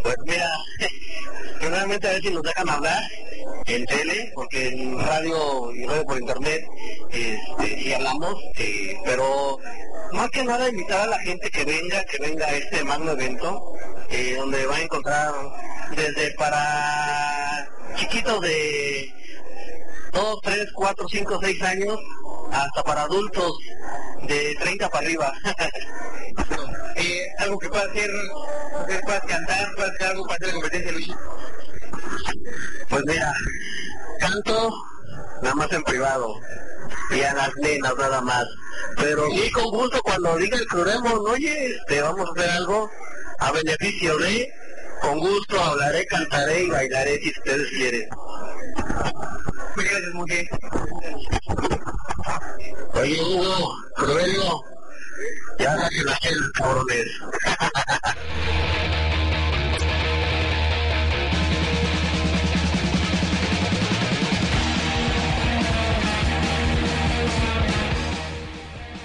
Pues 0.02 0.16
mira, 0.26 0.50
primeramente 1.60 2.08
a 2.08 2.12
ver 2.12 2.22
si 2.22 2.30
nos 2.30 2.42
dejan 2.42 2.68
hablar 2.68 3.02
en 3.66 3.86
tele, 3.86 4.32
porque 4.34 4.68
en 4.68 4.98
radio 4.98 5.72
y 5.72 5.86
radio 5.86 6.04
por 6.04 6.18
internet 6.18 6.64
este, 7.10 7.82
sí 7.82 7.92
hablamos, 7.92 8.34
eh, 8.58 8.96
pero 9.04 9.58
más 10.12 10.30
que 10.30 10.44
nada 10.44 10.68
invitar 10.68 11.00
a 11.00 11.06
la 11.06 11.18
gente 11.20 11.50
que 11.50 11.64
venga, 11.64 12.04
que 12.04 12.18
venga 12.18 12.46
a 12.46 12.56
este 12.56 12.82
magno 12.84 13.12
evento, 13.12 13.74
eh, 14.10 14.34
donde 14.36 14.66
va 14.66 14.76
a 14.76 14.82
encontrar 14.82 15.32
desde 15.94 16.32
para 16.32 17.68
chiquitos 17.96 18.40
de 18.40 19.19
2, 20.12 20.40
3, 20.42 20.68
4, 20.74 21.08
5, 21.08 21.38
6 21.42 21.62
años, 21.62 21.98
hasta 22.52 22.82
para 22.82 23.02
adultos 23.02 23.52
de 24.26 24.56
30 24.60 24.88
para 24.88 25.06
arriba. 25.06 25.32
eh, 26.96 27.26
algo 27.38 27.58
que 27.58 27.68
pueda 27.68 27.84
hacer, 27.84 28.10
puedas 29.04 29.22
cantar, 29.22 29.74
puedas 29.74 29.94
hacer 29.94 30.06
algo 30.08 30.24
para 30.24 30.36
hacer 30.36 30.46
de 30.46 30.52
competencia, 30.54 30.92
Luis. 30.92 31.08
Pues 32.88 33.04
mira, 33.06 33.32
canto 34.18 34.70
nada 35.42 35.54
más 35.54 35.72
en 35.72 35.82
privado 35.84 36.34
y 37.10 37.22
a 37.22 37.34
las 37.34 37.50
nenas 37.56 37.94
nada 37.96 38.20
más. 38.20 38.44
Pero 38.96 39.28
sí, 39.30 39.50
con 39.50 39.70
gusto 39.70 40.00
cuando 40.02 40.36
diga 40.36 40.58
el 40.58 40.66
cruremo, 40.66 41.10
oye, 41.22 41.76
este, 41.76 42.02
vamos 42.02 42.28
a 42.28 42.32
hacer 42.32 42.50
algo 42.50 42.90
a 43.38 43.52
beneficio 43.52 44.18
de, 44.18 44.52
con 45.00 45.18
gusto 45.18 45.62
hablaré, 45.62 46.06
cantaré 46.06 46.64
y 46.64 46.70
bailaré 46.70 47.20
si 47.20 47.30
ustedes 47.30 47.70
quieren. 47.70 48.08
Muchas 49.76 49.92
gracias, 49.92 50.14
mujer. 50.14 50.46
Oye, 52.94 53.22
Hugo, 53.22 53.76
Cruelio, 53.96 54.64
ya 55.58 55.76
saquen 55.78 56.06
las 56.06 56.20
chelas, 56.20 56.50
cabrones. 56.54 57.06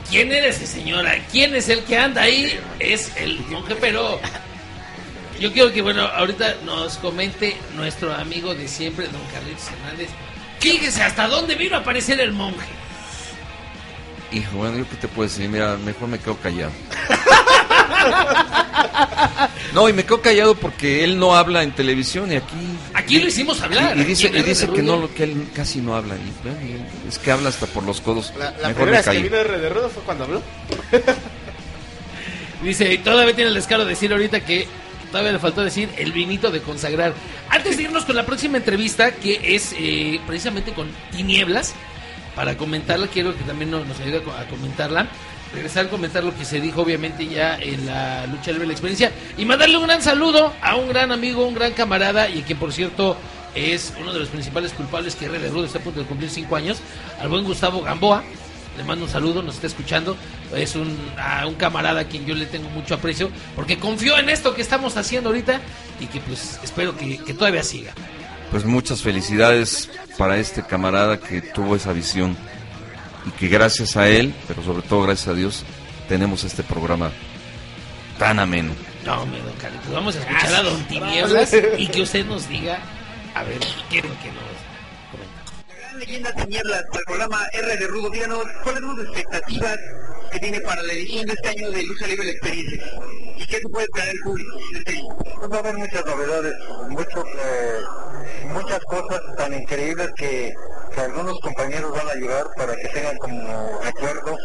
¿Quién 0.09 0.31
eres, 0.31 0.55
señora? 0.55 1.13
¿Quién 1.29 1.53
es 1.55 1.67
el 1.67 1.83
que 1.83 1.97
anda 1.97 2.21
ahí? 2.21 2.57
Es 2.79 3.11
el 3.17 3.37
monje, 3.49 3.75
pero 3.81 4.19
yo 5.39 5.51
quiero 5.51 5.71
que, 5.71 5.81
bueno, 5.81 6.03
ahorita 6.03 6.55
nos 6.65 6.97
comente 6.97 7.57
nuestro 7.75 8.13
amigo 8.13 8.53
de 8.55 8.67
siempre, 8.67 9.07
don 9.07 9.21
Carlitos 9.33 9.67
Hernández. 9.71 10.09
Fíjese 10.59 11.03
hasta 11.03 11.27
dónde 11.27 11.55
vino 11.55 11.75
a 11.75 11.79
aparecer 11.79 12.19
el 12.19 12.31
monje. 12.31 12.67
Hijo, 14.31 14.57
bueno, 14.57 14.77
yo 14.77 14.89
qué 14.89 14.95
te 14.95 15.07
puedo 15.07 15.29
decir, 15.29 15.47
mira, 15.49 15.77
mejor 15.77 16.07
me 16.07 16.19
quedo 16.19 16.37
callado. 16.37 16.71
No, 19.73 19.89
y 19.89 19.93
me 19.93 20.05
quedo 20.05 20.21
callado 20.21 20.55
porque 20.55 21.03
él 21.03 21.19
no 21.19 21.35
habla 21.35 21.61
en 21.61 21.71
televisión 21.73 22.31
y 22.31 22.37
aquí... 22.37 22.55
Aquí 22.93 23.19
lo 23.19 23.27
hicimos 23.27 23.61
hablar. 23.61 23.97
Y, 23.97 24.01
y 24.01 24.03
dice, 24.05 24.31
y 24.33 24.41
dice 24.41 24.69
que 24.69 24.81
no, 24.81 25.13
que 25.13 25.23
él 25.23 25.49
casi 25.53 25.79
no 25.79 25.95
habla. 25.95 26.15
Y, 26.15 27.09
es 27.09 27.19
que 27.19 27.31
habla 27.31 27.49
hasta 27.49 27.65
por 27.65 27.83
los 27.83 27.99
codos. 27.99 28.33
La, 28.37 28.51
la 28.51 28.69
Mejor 28.69 28.83
primera 28.83 29.03
me 29.03 29.07
vez 29.09 29.17
que 29.17 29.23
vino 29.23 29.35
R 29.35 29.59
de 29.59 29.69
Rudo 29.69 29.89
fue 29.89 30.03
cuando 30.03 30.23
habló. 30.23 30.41
Dice, 32.63 32.93
y 32.93 32.99
todavía 32.99 33.35
tiene 33.35 33.49
el 33.49 33.55
descaro 33.55 33.83
de 33.83 33.89
decir 33.89 34.13
ahorita 34.13 34.39
que 34.45 34.65
todavía 35.15 35.31
le 35.31 35.39
faltó 35.39 35.63
decir 35.63 35.87
el 35.97 36.11
vinito 36.11 36.51
de 36.51 36.59
consagrar. 36.59 37.13
Antes 37.49 37.77
de 37.77 37.83
irnos 37.83 38.03
con 38.03 38.17
la 38.17 38.25
próxima 38.25 38.57
entrevista, 38.57 39.11
que 39.11 39.55
es 39.55 39.73
eh, 39.79 40.19
precisamente 40.27 40.73
con 40.73 40.89
Tinieblas, 41.11 41.73
para 42.35 42.57
comentarla, 42.57 43.07
quiero 43.07 43.33
que 43.33 43.43
también 43.45 43.71
nos, 43.71 43.87
nos 43.87 43.97
ayude 44.01 44.17
a, 44.17 44.23
co- 44.23 44.33
a 44.33 44.43
comentarla. 44.43 45.07
Regresar 45.53 45.85
a 45.85 45.89
comentar 45.89 46.21
lo 46.21 46.35
que 46.35 46.43
se 46.43 46.59
dijo, 46.59 46.81
obviamente, 46.81 47.25
ya 47.27 47.57
en 47.57 47.85
la 47.85 48.27
lucha 48.27 48.51
libre 48.51 48.67
la 48.67 48.73
experiencia. 48.73 49.09
Y 49.37 49.45
mandarle 49.45 49.77
un 49.77 49.83
gran 49.83 50.01
saludo 50.01 50.51
a 50.61 50.75
un 50.75 50.89
gran 50.89 51.13
amigo, 51.13 51.47
un 51.47 51.55
gran 51.55 51.71
camarada, 51.71 52.27
y 52.27 52.41
quien, 52.41 52.57
por 52.59 52.73
cierto, 52.73 53.15
es 53.55 53.93
uno 53.97 54.11
de 54.11 54.19
los 54.19 54.27
principales 54.27 54.73
culpables 54.73 55.15
que 55.15 55.27
R 55.27 55.39
de 55.39 55.49
Rudo 55.49 55.63
está 55.63 55.79
a 55.79 55.81
punto 55.81 56.01
de 56.01 56.05
cumplir 56.05 56.29
cinco 56.29 56.57
años, 56.57 56.79
al 57.21 57.29
buen 57.29 57.45
Gustavo 57.45 57.81
Gamboa. 57.83 58.21
Le 58.77 58.83
mando 58.83 59.05
un 59.05 59.11
saludo, 59.11 59.41
nos 59.41 59.55
está 59.55 59.67
escuchando. 59.67 60.17
Es 60.53 60.75
un, 60.75 60.97
a 61.17 61.45
un 61.47 61.55
camarada 61.55 62.01
a 62.01 62.03
quien 62.05 62.25
yo 62.25 62.35
le 62.35 62.45
tengo 62.45 62.69
mucho 62.69 62.95
aprecio, 62.95 63.29
porque 63.55 63.77
confío 63.77 64.17
en 64.17 64.29
esto 64.29 64.53
que 64.53 64.61
estamos 64.61 64.97
haciendo 64.97 65.29
ahorita 65.29 65.61
y 65.99 66.07
que 66.07 66.19
pues 66.19 66.59
espero 66.63 66.95
que, 66.97 67.17
que 67.17 67.33
todavía 67.33 67.63
siga. 67.63 67.93
Pues 68.51 68.65
muchas 68.65 69.01
felicidades 69.01 69.89
para 70.17 70.37
este 70.37 70.63
camarada 70.63 71.19
que 71.19 71.41
tuvo 71.41 71.75
esa 71.75 71.93
visión 71.93 72.37
y 73.25 73.31
que 73.31 73.47
gracias 73.47 73.97
a 73.97 74.07
él, 74.07 74.33
pero 74.47 74.63
sobre 74.63 74.87
todo 74.87 75.03
gracias 75.03 75.27
a 75.29 75.33
Dios, 75.33 75.63
tenemos 76.07 76.43
este 76.43 76.63
programa 76.63 77.11
tan 78.17 78.39
ameno. 78.39 78.71
No, 79.05 79.25
me 79.25 79.39
don 79.39 79.53
Carlitos, 79.53 79.91
vamos 79.91 80.15
a 80.15 80.19
escuchar 80.19 80.55
a 80.55 80.63
Don 80.63 80.83
Tinieblas 80.85 81.55
y 81.77 81.87
que 81.87 82.01
usted 82.01 82.25
nos 82.25 82.47
diga, 82.49 82.79
a 83.35 83.43
ver, 83.43 83.59
qué 83.89 83.99
es 83.99 84.05
lo 84.05 84.19
que 84.19 84.31
nos 84.31 84.54
Gran 86.05 86.21
leyenda 86.21 86.33
tinieblas 86.33 86.83
para 86.83 86.99
el 86.99 87.05
programa 87.05 87.47
R 87.53 87.77
de 87.77 87.87
Rudo. 87.87 88.11
¿cuáles 88.63 88.81
son 88.81 88.97
las 88.97 89.07
expectativas 89.07 89.79
que 90.31 90.39
tiene 90.39 90.61
para 90.61 90.83
la 90.83 90.93
edición 90.93 91.25
de 91.25 91.33
este 91.33 91.49
año 91.49 91.71
de 91.71 91.83
Lucha 91.83 92.07
Libre 92.07 92.29
Experiencia? 92.29 92.83
¿Y 93.37 93.45
qué 93.47 93.59
se 93.59 93.69
puede 93.69 93.85
esperar 93.85 94.09
del 94.09 94.19
público 94.19 94.57
este? 94.75 95.03
Pues 95.39 95.51
va 95.51 95.55
a 95.55 95.59
haber 95.59 95.77
muchas 95.77 96.05
novedades, 96.05 96.53
mucho, 96.89 97.25
eh, 97.25 97.81
muchas 98.53 98.79
cosas 98.85 99.21
tan 99.35 99.53
increíbles 99.53 100.09
que, 100.15 100.53
algunos 100.95 101.39
compañeros 101.41 101.91
van 101.91 102.07
a 102.07 102.13
llevar 102.13 102.45
para 102.55 102.75
que 102.77 102.87
tengan 102.87 103.17
como 103.17 103.81
recuerdo 103.83 104.37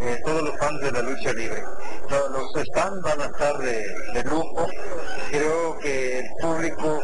eh, 0.00 0.20
todos 0.24 0.42
los 0.42 0.56
fans 0.58 0.80
de 0.80 0.92
la 0.92 1.02
lucha 1.02 1.32
libre. 1.32 1.62
Los 2.10 2.66
stands 2.66 3.02
van 3.02 3.20
a 3.20 3.26
estar 3.26 3.58
de, 3.58 4.24
lujo. 4.24 4.68
Creo 5.30 5.78
que 5.78 6.20
el 6.20 6.26
público 6.40 7.00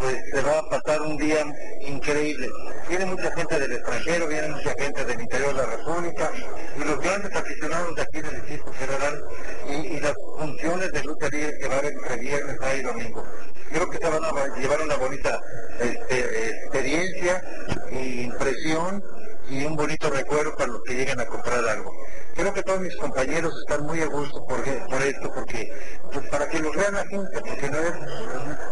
pues 0.00 0.16
se 0.32 0.40
va 0.42 0.58
a 0.58 0.68
pasar 0.68 1.02
un 1.02 1.16
día 1.16 1.44
increíble. 1.80 2.48
Viene 2.88 3.06
mucha 3.06 3.30
gente 3.32 3.58
del 3.58 3.72
extranjero, 3.72 4.26
viene 4.26 4.48
mucha 4.48 4.74
gente 4.74 5.04
del 5.04 5.20
interior 5.20 5.54
de 5.54 5.62
la 5.62 5.66
República 5.66 6.30
y 6.76 6.84
los 6.84 6.98
grandes 6.98 7.34
aficionados 7.34 7.94
de 7.94 8.02
aquí 8.02 8.20
del 8.20 8.34
Distrito 8.34 8.72
Federal 8.72 9.24
y, 9.68 9.72
y 9.72 10.00
las 10.00 10.14
funciones 10.38 10.92
de 10.92 11.04
lucha 11.04 11.28
libre 11.28 11.58
que 11.58 11.68
va 11.68 11.74
a 11.74 11.78
haber 11.78 11.92
entre 11.92 12.16
viernes, 12.16 12.56
sábado 12.58 12.78
y 12.78 12.82
domingo. 12.82 13.24
Creo 13.72 13.88
que 13.88 13.98
se 13.98 14.10
van 14.10 14.24
a 14.24 14.56
llevar 14.58 14.82
una 14.82 14.96
bonita 14.96 15.40
este, 15.80 16.50
experiencia 16.50 17.42
e 17.90 18.22
impresión 18.24 19.02
y 19.48 19.64
un 19.64 19.76
bonito 19.76 20.08
recuerdo 20.10 20.54
para 20.56 20.72
los 20.72 20.82
que 20.82 20.94
lleguen 20.94 21.20
a 21.20 21.26
comprar 21.26 21.64
algo. 21.68 21.92
Creo 22.34 22.54
que 22.54 22.62
todos 22.62 22.80
mis 22.80 22.96
compañeros 22.96 23.52
están 23.60 23.84
muy 23.84 24.00
a 24.00 24.06
gusto 24.06 24.44
por, 24.46 24.62
por 24.62 25.02
esto, 25.02 25.32
porque 25.34 25.72
pues 26.12 26.26
para 26.28 26.48
que 26.48 26.60
los 26.60 26.74
vean 26.74 26.94
la 26.94 27.06
gente, 27.06 27.40
porque 27.40 27.70
no 27.70 27.78
es 27.78 27.92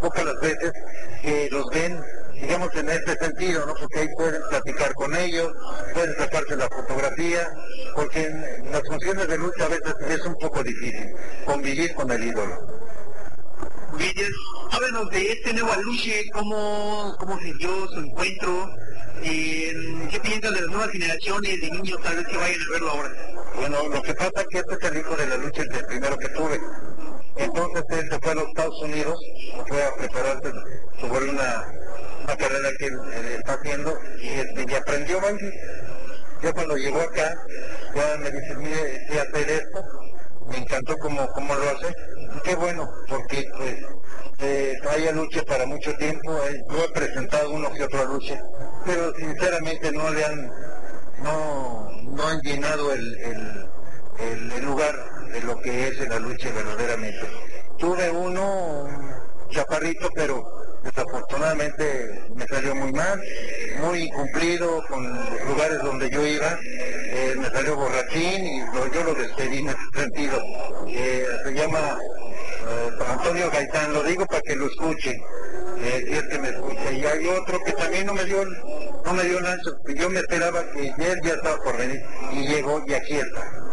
pocas 0.01 0.25
las 0.25 0.41
veces 0.41 0.73
que 1.23 1.49
los 1.51 1.69
ven, 1.71 2.01
digamos, 2.35 2.75
en 2.75 2.89
este 2.89 3.17
sentido, 3.17 3.67
¿no? 3.67 3.75
Porque 3.75 4.01
ahí 4.01 4.09
pueden 4.17 4.43
platicar 4.49 4.95
con 4.95 5.15
ellos, 5.15 5.53
pueden 5.93 6.17
sacarse 6.17 6.57
la 6.57 6.69
fotografía, 6.69 7.49
porque 7.95 8.25
en 8.25 8.73
las 8.73 8.83
funciones 8.87 9.29
de 9.29 9.39
lucha 9.39 9.65
a 9.65 9.69
veces 9.69 9.95
es 10.09 10.25
un 10.25 10.35
poco 10.37 10.63
difícil 10.63 11.15
convivir 11.45 11.95
con 11.95 12.11
el 12.11 12.25
ídolo. 12.25 12.81
Villas, 13.99 14.31
háblanos 14.71 15.11
de 15.11 15.33
este 15.33 15.53
nuevo 15.53 15.73
Aluche, 15.73 16.31
cómo, 16.33 17.17
cómo 17.19 17.37
dio 17.39 17.89
su 17.89 17.99
encuentro, 17.99 18.69
eh, 19.23 20.09
qué 20.11 20.21
piensan 20.21 20.55
de 20.55 20.61
las 20.63 20.71
nuevas 20.71 20.91
generaciones 20.91 21.61
de 21.61 21.71
niños 21.71 21.99
tal 22.03 22.17
vez 22.17 22.27
que 22.27 22.37
vayan 22.37 22.61
a 22.61 22.73
verlo 22.73 22.91
ahora. 22.91 23.11
Bueno, 23.55 23.89
lo 23.89 24.03
que 24.03 24.15
pasa 24.15 24.33
es 24.37 24.47
que 24.49 24.59
este 24.59 24.75
es 24.75 24.91
el 24.91 24.99
hijo 24.99 25.17
de 25.17 25.27
la 25.27 25.37
lucha, 25.37 25.63
el 25.63 25.87
primero 25.87 26.17
que 26.19 26.29
tuve. 26.31 26.61
Entonces 27.37 27.85
él 27.91 28.09
se 28.11 28.19
fue 28.21 28.33
a 28.33 28.35
los 28.35 28.49
Estados 28.49 28.83
Unidos, 28.83 29.19
fue 29.69 29.83
a 29.83 29.95
prepararse 29.95 30.53
sobre 31.01 31.31
una, 31.31 31.73
una 32.25 32.37
carrera 32.37 32.69
que 32.79 32.87
él, 32.87 32.99
él 33.15 33.27
está 33.39 33.55
haciendo 33.55 33.99
y, 34.21 34.29
este, 34.29 34.67
y 34.69 34.75
aprendió 34.75 35.21
baile. 35.21 35.53
Ya 36.43 36.53
cuando 36.53 36.77
llegó 36.77 37.01
acá, 37.01 37.35
ya 37.95 38.17
me 38.19 38.31
dice, 38.31 38.55
mire, 38.57 39.07
sé 39.09 39.21
hacer 39.21 39.51
esto, 39.51 39.85
me 40.49 40.57
encantó 40.59 40.97
cómo, 40.99 41.31
cómo 41.33 41.55
lo 41.55 41.71
hace. 41.71 41.95
Y 42.37 42.41
qué 42.41 42.55
bueno, 42.55 42.91
porque 43.09 43.47
pues 43.57 43.77
eh, 44.39 44.79
trae 44.83 45.13
lucha 45.13 45.43
para 45.43 45.67
mucho 45.67 45.93
tiempo, 45.97 46.35
eh, 46.45 46.63
yo 46.71 46.85
he 46.85 46.89
presentado 46.93 47.51
uno 47.51 47.71
que 47.73 47.85
otro 47.85 48.05
lucha, 48.07 48.43
pero 48.85 49.13
sinceramente 49.15 49.93
no 49.93 50.11
le 50.11 50.25
han, 50.25 50.53
no, 51.23 51.91
no 52.03 52.27
han 52.27 52.41
llenado 52.41 52.93
el, 52.93 53.17
el, 53.21 53.67
el- 54.21 54.65
lugar 54.65 54.95
de 55.33 55.41
lo 55.43 55.59
que 55.61 55.89
es 55.89 56.09
la 56.09 56.19
lucha 56.19 56.51
verdaderamente. 56.53 57.27
Tuve 57.79 58.11
uno, 58.11 58.85
un 58.85 59.15
chaparrito, 59.51 60.09
pero 60.15 60.45
desafortunadamente 60.85 62.23
me 62.35 62.47
salió 62.47 62.75
muy 62.75 62.93
mal, 62.93 63.21
muy 63.81 64.03
incumplido 64.05 64.83
con 64.89 65.09
los 65.09 65.45
lugares 65.47 65.79
donde 65.83 66.11
yo 66.11 66.25
iba, 66.27 66.59
eh, 66.63 67.35
me 67.39 67.51
salió 67.51 67.77
borrachín 67.77 68.47
y 68.47 68.61
lo- 68.75 68.87
yo 68.93 69.05
lo 69.05 69.15
despedí 69.15 69.59
en 69.59 69.69
ese 69.69 69.79
sentido. 69.95 70.39
Eh, 70.89 71.27
se 71.45 71.53
llama 71.55 71.99
eh, 72.69 72.91
Antonio 73.09 73.51
Gaitán, 73.51 73.93
lo 73.93 74.03
digo 74.05 74.27
para 74.27 74.43
que 74.43 74.57
lo 74.57 74.67
escuchen, 74.67 75.21
eh, 75.81 76.23
si 76.23 76.29
que 76.29 76.39
me 76.39 76.49
escucha. 76.49 76.93
Y 76.93 77.05
hay 77.05 77.27
otro 77.27 77.63
que 77.65 77.73
también 77.73 78.07
no 78.07 78.15
me 78.15 78.25
dio, 78.25 78.45
no 78.45 79.13
me 79.13 79.25
dio 79.25 79.39
ancho, 79.39 79.77
yo 79.95 80.11
me 80.11 80.21
esperaba 80.21 80.65
que 80.73 80.89
él 80.89 81.21
ya 81.23 81.33
estaba 81.35 81.63
por 81.63 81.77
venir 81.77 82.03
y 82.33 82.47
llegó 82.47 82.83
y 82.87 82.95
aquí 82.95 83.15
está. 83.15 83.71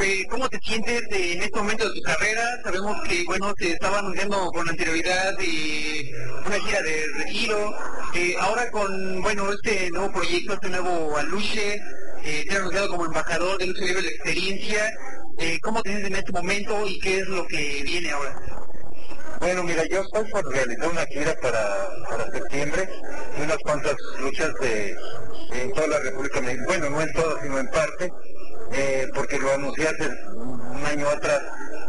Eh, 0.00 0.26
¿Cómo 0.30 0.48
te 0.48 0.58
sientes 0.60 1.02
en 1.10 1.42
este 1.42 1.58
momento 1.58 1.88
de 1.88 1.94
tu 1.94 2.02
carrera? 2.02 2.42
Sabemos 2.62 2.96
que, 3.08 3.24
bueno, 3.24 3.52
te 3.54 3.72
estaba 3.72 3.98
anunciando 3.98 4.50
con 4.52 4.68
anterioridad 4.68 5.34
eh, 5.40 6.10
una 6.46 6.60
gira 6.60 6.82
de 6.82 7.04
retiro. 7.16 7.74
Eh, 8.14 8.36
ahora 8.38 8.70
con, 8.70 9.22
bueno, 9.22 9.52
este 9.52 9.90
nuevo 9.90 10.12
proyecto, 10.12 10.54
este 10.54 10.68
nuevo 10.68 11.16
Aluche, 11.16 11.80
eh, 12.24 12.44
te 12.46 12.54
han 12.54 12.60
anunciado 12.62 12.88
como 12.90 13.06
embajador 13.06 13.58
de 13.58 13.66
Lucha 13.66 13.84
Libre 13.84 14.02
de 14.02 14.08
Experiencia. 14.08 14.92
Eh, 15.38 15.58
¿Cómo 15.62 15.82
te 15.82 15.90
sientes 15.90 16.10
en 16.10 16.16
este 16.16 16.32
momento 16.32 16.86
y 16.86 16.98
qué 17.00 17.18
es 17.18 17.26
lo 17.26 17.46
que 17.46 17.82
viene 17.84 18.10
ahora? 18.10 18.40
Bueno, 19.40 19.62
mira, 19.62 19.84
yo 19.86 20.02
estoy 20.02 20.24
por 20.30 20.52
realizar 20.52 20.88
una 20.88 21.06
gira 21.06 21.34
para, 21.40 21.88
para 22.08 22.30
septiembre 22.30 22.88
y 23.38 23.42
unas 23.42 23.58
cuantas 23.58 23.94
luchas 24.20 24.52
de, 24.60 24.96
en 25.52 25.72
toda 25.72 25.86
la 25.86 25.98
República 26.00 26.40
Mexicana. 26.40 26.66
Bueno, 26.66 26.90
no 26.90 27.00
en 27.02 27.12
todas, 27.12 27.42
sino 27.42 27.58
en 27.58 27.68
parte, 27.68 28.12
eh, 28.72 29.06
porque 29.14 29.38
lo 29.38 29.52
anuncié 29.52 29.88
hace 29.88 30.08
un 30.34 30.84
año 30.84 31.08
atrás, 31.08 31.40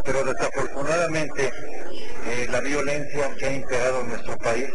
pero 0.05 0.23
desafortunadamente 0.23 1.51
eh, 2.27 2.47
la 2.51 2.59
violencia 2.61 3.35
que 3.35 3.45
ha 3.45 3.53
imperado 3.53 4.01
en 4.01 4.09
nuestro 4.09 4.37
país 4.37 4.69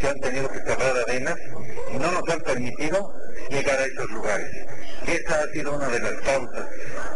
se 0.00 0.08
han 0.08 0.18
tenido 0.20 0.48
que 0.48 0.60
cerrar 0.60 0.96
arenas 0.96 1.36
y 1.92 1.98
no 1.98 2.10
nos 2.10 2.28
han 2.28 2.40
permitido 2.40 3.14
llegar 3.50 3.78
a 3.78 3.84
esos 3.84 4.10
lugares. 4.10 4.50
Esa 5.06 5.40
ha 5.40 5.52
sido 5.52 5.76
una 5.76 5.88
de 5.88 6.00
las 6.00 6.14
causas, 6.22 6.66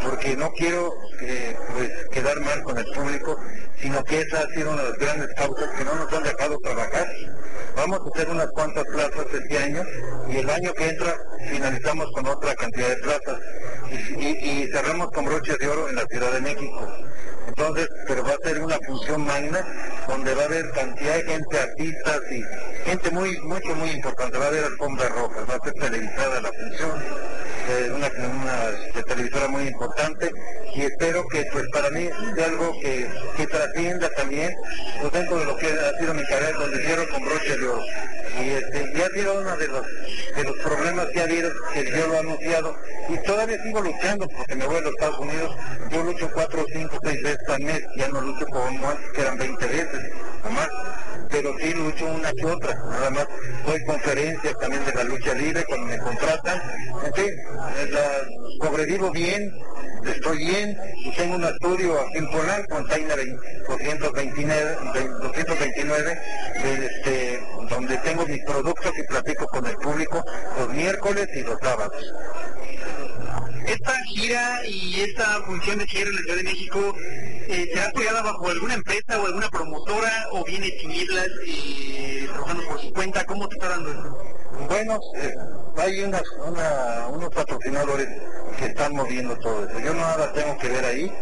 porque 0.02 0.36
no 0.36 0.52
quiero 0.52 0.92
eh, 1.22 1.56
pues, 1.74 1.90
quedar 2.10 2.38
mal 2.40 2.62
con 2.62 2.76
el 2.76 2.84
público, 2.94 3.40
sino 3.80 4.02
que 4.04 4.20
esa 4.20 4.40
ha 4.40 4.46
sido 4.54 4.72
una 4.72 4.82
de 4.82 4.88
las 4.90 4.98
grandes 4.98 5.28
causas 5.36 5.70
que 5.76 5.84
no 5.84 5.94
nos 5.94 6.12
han 6.12 6.22
dejado 6.24 6.58
trabajar. 6.58 7.06
Vamos 7.76 8.00
a 8.00 8.08
hacer 8.14 8.28
unas 8.30 8.48
cuantas 8.48 8.84
plazas 8.84 9.26
este 9.32 9.58
año 9.58 9.82
y 10.28 10.36
el 10.38 10.50
año 10.50 10.72
que 10.74 10.88
entra 10.88 11.14
finalizamos 11.48 12.10
con 12.12 12.26
otra 12.26 12.54
cantidad 12.56 12.88
de 12.88 12.96
plazas 12.96 13.38
y, 14.18 14.26
y- 14.26 14.68
cerramos 14.72 15.10
con 15.12 15.24
broches 15.24 15.58
de 15.58 15.68
oro 15.68 15.88
en 15.88 15.94
la 15.96 16.04
Ciudad 16.06 16.32
de 16.32 16.40
México. 16.40 16.88
Entonces, 17.46 17.88
pero 18.06 18.22
va 18.24 18.32
a 18.32 18.46
ser 18.48 18.60
una 18.60 18.78
función 18.86 19.24
magna 19.24 19.64
donde 20.06 20.34
va 20.34 20.42
a 20.42 20.46
haber 20.46 20.70
cantidad 20.72 21.14
de 21.14 21.22
gente, 21.24 21.58
artistas 21.58 22.20
y 22.30 22.42
gente 22.84 23.10
muy, 23.10 23.38
mucho, 23.40 23.74
muy 23.76 23.90
importante. 23.90 24.36
Va 24.38 24.44
a 24.44 24.48
haber 24.48 24.64
alfombras 24.64 25.10
rojas, 25.12 25.44
va 25.48 25.54
a 25.54 25.64
ser 25.64 25.72
televisada 25.74 26.40
la 26.42 26.50
función, 26.52 27.02
eh, 27.70 27.90
una, 27.94 28.08
una 28.08 28.68
este, 28.86 29.02
televisora 29.04 29.48
muy 29.48 29.66
importante 29.68 30.30
y 30.74 30.82
espero 30.82 31.26
que 31.28 31.46
pues 31.52 31.64
para 31.72 31.88
mí 31.90 32.08
sea 32.36 32.46
algo 32.46 32.72
que, 32.82 33.08
que 33.36 33.46
trascienda 33.72 34.08
también 34.10 34.54
pues 35.00 35.12
dentro 35.12 35.38
de 35.38 35.44
lo 35.44 35.56
que 35.56 35.66
ha 35.66 35.98
sido 35.98 36.14
mi 36.14 36.24
carrera 36.24 36.58
donde 36.58 36.84
cierro 36.84 37.08
con 37.08 37.24
broche 37.24 37.56
de 37.56 37.68
oro. 37.68 37.84
Y 38.40 38.50
este, 38.50 38.92
ya 38.96 39.08
sido 39.10 39.40
uno 39.40 39.56
de 39.56 39.68
los, 39.68 39.86
de 40.36 40.44
los 40.44 40.56
problemas 40.58 41.06
que 41.12 41.20
ha 41.20 41.24
habido, 41.24 41.50
que 41.74 41.84
yo 41.90 42.06
lo 42.06 42.14
he 42.14 42.18
anunciado. 42.18 42.76
Y 43.08 43.16
todavía 43.24 43.62
sigo 43.62 43.80
luchando 43.80 44.28
porque 44.28 44.54
me 44.54 44.66
voy 44.66 44.76
a 44.76 44.80
los 44.80 44.92
Estados 44.92 45.18
Unidos. 45.18 45.56
Yo 45.90 46.02
lucho 46.04 46.30
cuatro, 46.32 46.64
cinco, 46.72 46.98
seis 47.02 47.22
veces 47.22 47.48
al 47.48 47.62
mes. 47.62 47.82
Ya 47.96 48.08
no 48.08 48.20
lucho 48.20 48.44
como 48.46 48.88
antes, 48.88 49.10
que 49.12 49.20
eran 49.20 49.38
20 49.38 49.66
veces 49.66 50.12
o 50.44 50.50
más. 50.50 50.68
Pero 51.30 51.52
sí 51.58 51.72
lucho 51.74 52.06
una 52.06 52.32
que 52.32 52.46
otra. 52.46 52.74
Nada 52.74 53.10
más 53.10 53.26
doy 53.66 53.84
conferencias 53.84 54.54
también 54.60 54.84
de 54.84 54.92
la 54.94 55.04
lucha 55.04 55.34
libre 55.34 55.64
cuando 55.66 55.86
me 55.86 55.98
contratan. 55.98 56.62
En 57.04 57.12
fin, 57.14 57.28
eh, 57.30 57.88
la- 57.90 58.66
sobrevivo 58.66 59.10
bien, 59.10 59.52
estoy 60.06 60.38
bien 60.38 60.76
y 61.04 61.14
tengo 61.16 61.36
un 61.36 61.44
estudio 61.44 62.00
aquí 62.00 62.18
en 62.18 62.30
Polanco, 62.30 62.78
en 62.78 62.86
Taina 62.86 63.14
229, 63.68 64.76
229 65.22 66.18
este, 66.64 67.40
donde 67.68 67.96
tengo 67.98 68.24
mis 68.28 68.44
productos 68.44 68.92
y 68.98 69.02
platico 69.04 69.46
con 69.46 69.66
el 69.66 69.76
público 69.76 70.24
los 70.58 70.68
miércoles 70.68 71.28
y 71.34 71.42
los 71.42 71.58
sábados. 71.60 72.04
Esta 73.66 73.94
gira 74.04 74.66
y 74.66 75.00
esta 75.00 75.42
función 75.42 75.78
de 75.78 75.86
cierre 75.86 76.10
en 76.10 76.16
la 76.16 76.22
Ciudad 76.22 76.36
de 76.36 76.42
México, 76.44 76.94
eh, 77.48 77.68
¿será 77.72 77.88
apoyada 77.88 78.22
bajo 78.22 78.48
alguna 78.48 78.74
empresa 78.74 79.20
o 79.20 79.26
alguna 79.26 79.48
promotora 79.48 80.26
o 80.32 80.44
viene 80.44 80.70
Tinieblas 80.70 81.28
eh, 81.46 82.26
trabajando 82.32 82.64
por 82.64 82.80
su 82.80 82.92
cuenta? 82.92 83.24
¿Cómo 83.26 83.48
te 83.48 83.56
está 83.56 83.68
dando 83.68 83.90
eso? 83.90 84.37
Bueno, 84.68 84.98
eh, 85.16 85.34
hay 85.76 86.02
unas, 86.02 86.22
una- 86.46 87.06
unos 87.08 87.28
patrocinadores 87.30 88.08
que 88.58 88.66
están 88.66 88.94
moviendo 88.94 89.36
todo 89.38 89.68
eso. 89.68 89.78
Yo 89.80 89.94
nada 89.94 90.32
tengo 90.32 90.56
que 90.58 90.68
ver 90.68 90.84
ahí 90.84 91.12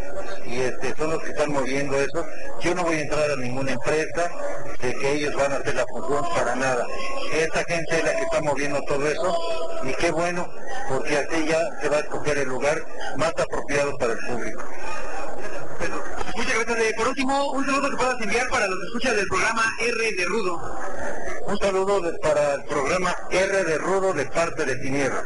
y 0.45 0.61
este, 0.61 0.95
son 0.95 1.11
los 1.11 1.21
que 1.23 1.29
están 1.31 1.51
moviendo 1.51 1.95
eso. 1.99 2.25
Yo 2.61 2.73
no 2.73 2.83
voy 2.83 2.97
a 2.97 3.01
entrar 3.01 3.31
a 3.31 3.35
ninguna 3.35 3.73
empresa 3.73 4.29
de 4.81 4.93
que 4.95 5.11
ellos 5.13 5.35
van 5.35 5.51
a 5.51 5.55
hacer 5.57 5.75
la 5.75 5.85
función 5.87 6.23
para 6.35 6.55
nada. 6.55 6.85
Esta 7.33 7.63
gente 7.65 7.97
es 7.97 8.03
la 8.05 8.15
que 8.15 8.23
está 8.23 8.41
moviendo 8.41 8.81
todo 8.83 9.07
eso 9.07 9.37
y 9.83 9.93
qué 9.95 10.11
bueno, 10.11 10.47
porque 10.89 11.17
así 11.17 11.45
ya 11.47 11.59
se 11.81 11.89
va 11.89 11.97
a 11.97 12.01
escoger 12.01 12.37
el 12.39 12.49
lugar 12.49 12.81
más 13.17 13.31
apropiado 13.37 13.95
para 13.97 14.13
el 14.13 14.19
público. 14.19 14.63
Por 16.67 17.07
último, 17.07 17.51
un 17.53 17.65
saludo 17.65 17.89
que 17.89 17.95
puedas 17.95 18.21
enviar 18.21 18.49
para 18.49 18.67
los 18.67 18.83
escuchas 18.83 19.15
del 19.15 19.25
programa 19.27 19.63
R 19.79 20.11
de 20.11 20.25
Rudo. 20.25 20.61
Un 21.47 21.57
saludo 21.59 22.19
para 22.21 22.55
el 22.55 22.63
programa 22.65 23.15
R 23.31 23.63
de 23.63 23.77
Rudo 23.77 24.13
de 24.13 24.25
parte 24.25 24.65
de 24.65 24.75
Tinieblas. 24.75 25.23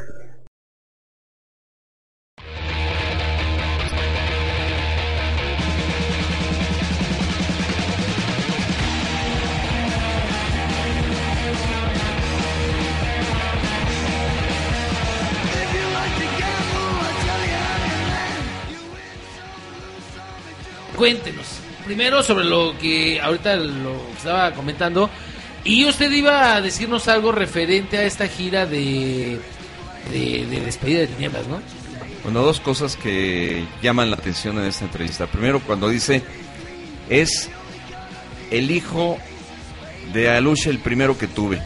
Cuéntenos. 21.02 21.48
Primero 21.84 22.22
sobre 22.22 22.46
lo 22.46 22.78
que 22.78 23.20
ahorita 23.20 23.56
lo 23.56 24.00
estaba 24.16 24.52
comentando. 24.52 25.10
Y 25.64 25.86
usted 25.86 26.12
iba 26.12 26.54
a 26.54 26.62
decirnos 26.62 27.08
algo 27.08 27.32
referente 27.32 27.98
a 27.98 28.04
esta 28.04 28.28
gira 28.28 28.68
de, 28.68 29.40
de, 30.12 30.46
de 30.46 30.60
despedida 30.60 31.00
de 31.00 31.08
tinieblas, 31.08 31.48
¿no? 31.48 31.60
Bueno, 32.22 32.44
dos 32.44 32.60
cosas 32.60 32.98
que 32.98 33.66
llaman 33.82 34.12
la 34.12 34.18
atención 34.18 34.60
en 34.60 34.66
esta 34.66 34.86
entrevista. 34.86 35.26
Primero, 35.26 35.60
cuando 35.62 35.90
dice, 35.90 36.22
es 37.10 37.50
el 38.52 38.70
hijo 38.70 39.18
de 40.14 40.30
Aluche 40.30 40.70
el 40.70 40.78
primero 40.78 41.18
que 41.18 41.26
tuve. 41.26 41.58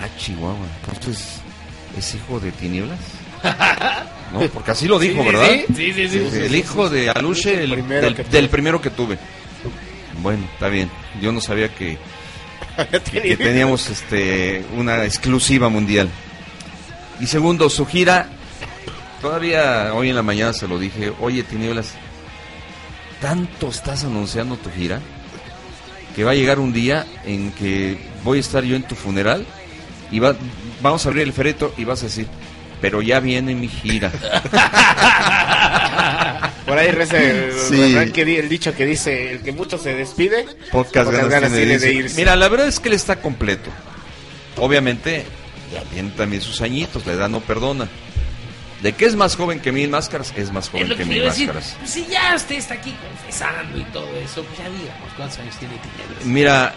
Ah, 0.00 0.08
Chihuahua. 0.18 0.66
Entonces, 0.92 1.40
¿es 1.96 2.16
hijo 2.16 2.40
de 2.40 2.50
Tinieblas? 2.50 2.98
No, 4.32 4.40
porque 4.48 4.70
así 4.70 4.88
lo 4.88 4.98
dijo, 4.98 5.22
Sí, 5.22 5.26
¿verdad? 5.26 5.48
sí, 5.76 5.92
sí, 5.92 6.08
sí, 6.08 6.28
sí. 6.30 6.38
El 6.38 6.54
hijo 6.54 6.88
de 6.88 7.10
Aluche, 7.10 7.62
el, 7.62 7.72
primero 7.72 8.10
del 8.10 8.48
primero 8.48 8.80
que 8.80 8.90
tuve. 8.90 9.18
Bueno, 10.22 10.44
está 10.54 10.68
bien. 10.68 10.90
Yo 11.20 11.32
no 11.32 11.40
sabía 11.40 11.68
que, 11.74 11.98
que 13.10 13.36
teníamos 13.36 13.90
este 13.90 14.64
una 14.76 15.04
exclusiva 15.04 15.68
mundial. 15.68 16.08
Y 17.20 17.26
segundo, 17.26 17.68
su 17.68 17.86
gira, 17.86 18.28
todavía 19.20 19.92
hoy 19.94 20.08
en 20.08 20.16
la 20.16 20.22
mañana 20.22 20.52
se 20.52 20.66
lo 20.66 20.78
dije, 20.78 21.12
oye 21.20 21.42
Tinieblas, 21.42 21.92
¿tanto 23.20 23.68
estás 23.68 24.04
anunciando 24.04 24.56
tu 24.56 24.70
gira? 24.70 25.00
Que 26.16 26.24
va 26.24 26.32
a 26.32 26.34
llegar 26.34 26.58
un 26.58 26.72
día 26.72 27.06
en 27.24 27.52
que 27.52 27.98
voy 28.24 28.38
a 28.38 28.40
estar 28.40 28.64
yo 28.64 28.76
en 28.76 28.82
tu 28.82 28.94
funeral 28.94 29.46
y 30.10 30.18
va, 30.18 30.34
vamos 30.82 31.04
a 31.06 31.08
abrir 31.08 31.22
el 31.22 31.32
fereto 31.32 31.72
y 31.76 31.84
vas 31.84 32.02
a 32.02 32.06
decir, 32.06 32.26
pero 32.82 33.00
ya 33.00 33.20
viene 33.20 33.54
mi 33.54 33.68
gira. 33.68 34.10
Por 36.66 36.78
ahí 36.78 36.90
reza 36.90 37.18
el, 37.18 37.52
Sí. 37.52 37.96
el 37.96 38.48
dicho 38.48 38.74
que 38.74 38.84
dice, 38.84 39.32
el 39.32 39.40
que 39.40 39.52
mucho 39.52 39.78
se 39.78 39.94
despide, 39.94 40.46
Pocas 40.70 41.10
ganas, 41.10 41.52
tiene 41.52 41.78
de 41.78 41.92
irse. 41.92 42.16
Mira, 42.16 42.36
la 42.36 42.48
verdad 42.48 42.68
es 42.68 42.80
que 42.80 42.88
él 42.88 42.94
está 42.94 43.20
completo. 43.20 43.70
Obviamente, 44.58 45.24
ya 45.72 45.82
tiene 45.84 46.10
también 46.10 46.42
sus 46.42 46.60
añitos, 46.60 47.06
la 47.06 47.12
edad 47.14 47.28
no 47.28 47.40
perdona. 47.40 47.88
De 48.82 48.92
que 48.94 49.04
es 49.06 49.14
más 49.14 49.36
joven 49.36 49.60
que 49.60 49.70
Mil 49.70 49.88
Máscaras, 49.88 50.34
es 50.36 50.52
más 50.52 50.68
joven 50.68 50.88
que 50.88 50.96
que 50.96 51.04
Mil 51.04 51.22
decir. 51.22 51.52
Máscaras. 51.52 51.76
Pues 51.78 51.90
si 51.90 52.04
ya 52.06 52.34
usted 52.34 52.56
está 52.56 52.74
aquí 52.74 52.94
confesando 53.08 53.78
y 53.78 53.84
todo 53.84 54.08
eso, 54.16 54.42
pues 54.42 54.58
ya 54.58 54.68
digamos 54.68 55.12
cuántos 55.16 55.38
años 55.38 55.56
tiene 55.56 55.74
tinieblas. 55.76 56.24
Mira, 56.24 56.74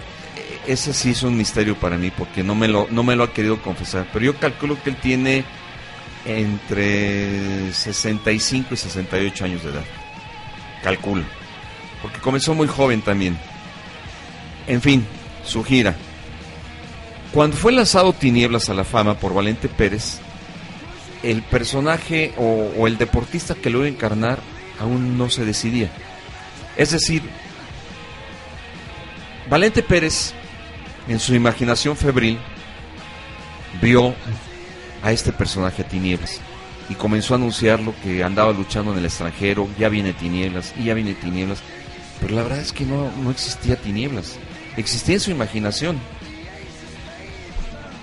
ese 0.67 0.93
sí 0.93 1.11
es 1.11 1.23
un 1.23 1.35
misterio 1.35 1.75
para 1.75 1.97
mí 1.97 2.11
porque 2.15 2.43
no 2.43 2.53
me 2.53 2.67
lo 2.67 2.87
no 2.91 3.01
me 3.03 3.15
lo 3.15 3.23
ha 3.23 3.33
querido 3.33 3.59
confesar, 3.61 4.05
pero 4.13 4.25
yo 4.25 4.35
calculo 4.37 4.77
que 4.83 4.91
él 4.91 4.97
tiene 4.97 5.43
entre 6.25 7.71
65 7.71 8.73
y 8.73 8.77
68 8.77 9.45
años 9.45 9.63
de 9.63 9.69
edad. 9.69 9.85
Calculo. 10.83 11.23
Porque 12.01 12.19
comenzó 12.19 12.53
muy 12.53 12.67
joven 12.67 13.01
también. 13.01 13.37
En 14.67 14.81
fin, 14.81 15.05
su 15.43 15.63
gira. 15.63 15.95
Cuando 17.31 17.57
fue 17.57 17.71
lanzado 17.71 18.13
Tinieblas 18.13 18.69
a 18.69 18.73
la 18.73 18.83
fama 18.83 19.15
por 19.19 19.33
Valente 19.33 19.67
Pérez, 19.67 20.19
el 21.21 21.41
personaje 21.41 22.33
o, 22.37 22.87
el 22.87 22.97
deportista 22.97 23.55
que 23.55 23.69
lo 23.69 23.79
iba 23.79 23.87
a 23.87 23.89
encarnar 23.89 24.39
aún 24.79 25.17
no 25.17 25.29
se 25.29 25.45
decidía. 25.45 25.89
Es 26.77 26.91
decir, 26.91 27.23
Valente 29.49 29.83
Pérez, 29.83 30.33
en 31.07 31.19
su 31.19 31.35
imaginación 31.35 31.97
febril, 31.97 32.39
vio 33.81 34.15
a 35.05 35.11
este 35.11 35.31
personaje 35.31 35.83
a 35.83 35.87
Tinieblas 35.87 36.41
y 36.89 36.95
comenzó 36.95 37.35
a 37.35 37.37
anunciar 37.37 37.79
lo 37.79 37.93
que 38.01 38.23
andaba 38.23 38.51
luchando 38.51 38.91
en 38.91 38.97
el 38.97 39.05
extranjero, 39.05 39.69
ya 39.77 39.87
viene 39.87 40.13
Tinieblas 40.13 40.73
y 40.79 40.85
ya 40.85 40.95
viene 40.95 41.13
Tinieblas, 41.13 41.59
pero 42.19 42.35
la 42.35 42.41
verdad 42.41 42.59
es 42.59 42.73
que 42.73 42.85
no, 42.85 43.11
no 43.21 43.29
existía 43.29 43.75
Tinieblas, 43.75 44.37
existía 44.75 45.15
en 45.15 45.21
su 45.21 45.31
imaginación. 45.31 45.99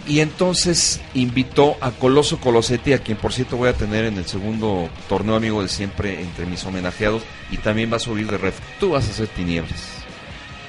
Y 0.07 0.19
entonces 0.19 1.01
invitó 1.15 1.77
a 1.81 1.93
Coloso 1.93 2.39
Colosetti, 2.39 2.93
a 2.93 2.99
quien 2.99 3.19
por 3.19 3.33
cierto 3.33 3.57
voy 3.57 3.69
a 3.69 3.73
tener 3.73 4.05
en 4.05 4.19
el 4.19 4.27
segundo 4.27 4.89
torneo 5.09 5.37
amigo 5.37 5.63
de 5.63 5.69
siempre 5.69 6.21
entre 6.21 6.47
mis 6.47 6.65
homenajeados, 6.65 7.23
y 7.51 7.57
también 7.59 7.91
va 7.93 7.97
a 7.97 8.01
subir 8.01 8.29
de 8.29 8.39
ref. 8.39 8.59
Tú 8.81 8.91
vas 8.91 9.09
a 9.09 9.13
ser 9.13 9.29
Tinieblas. 9.29 10.03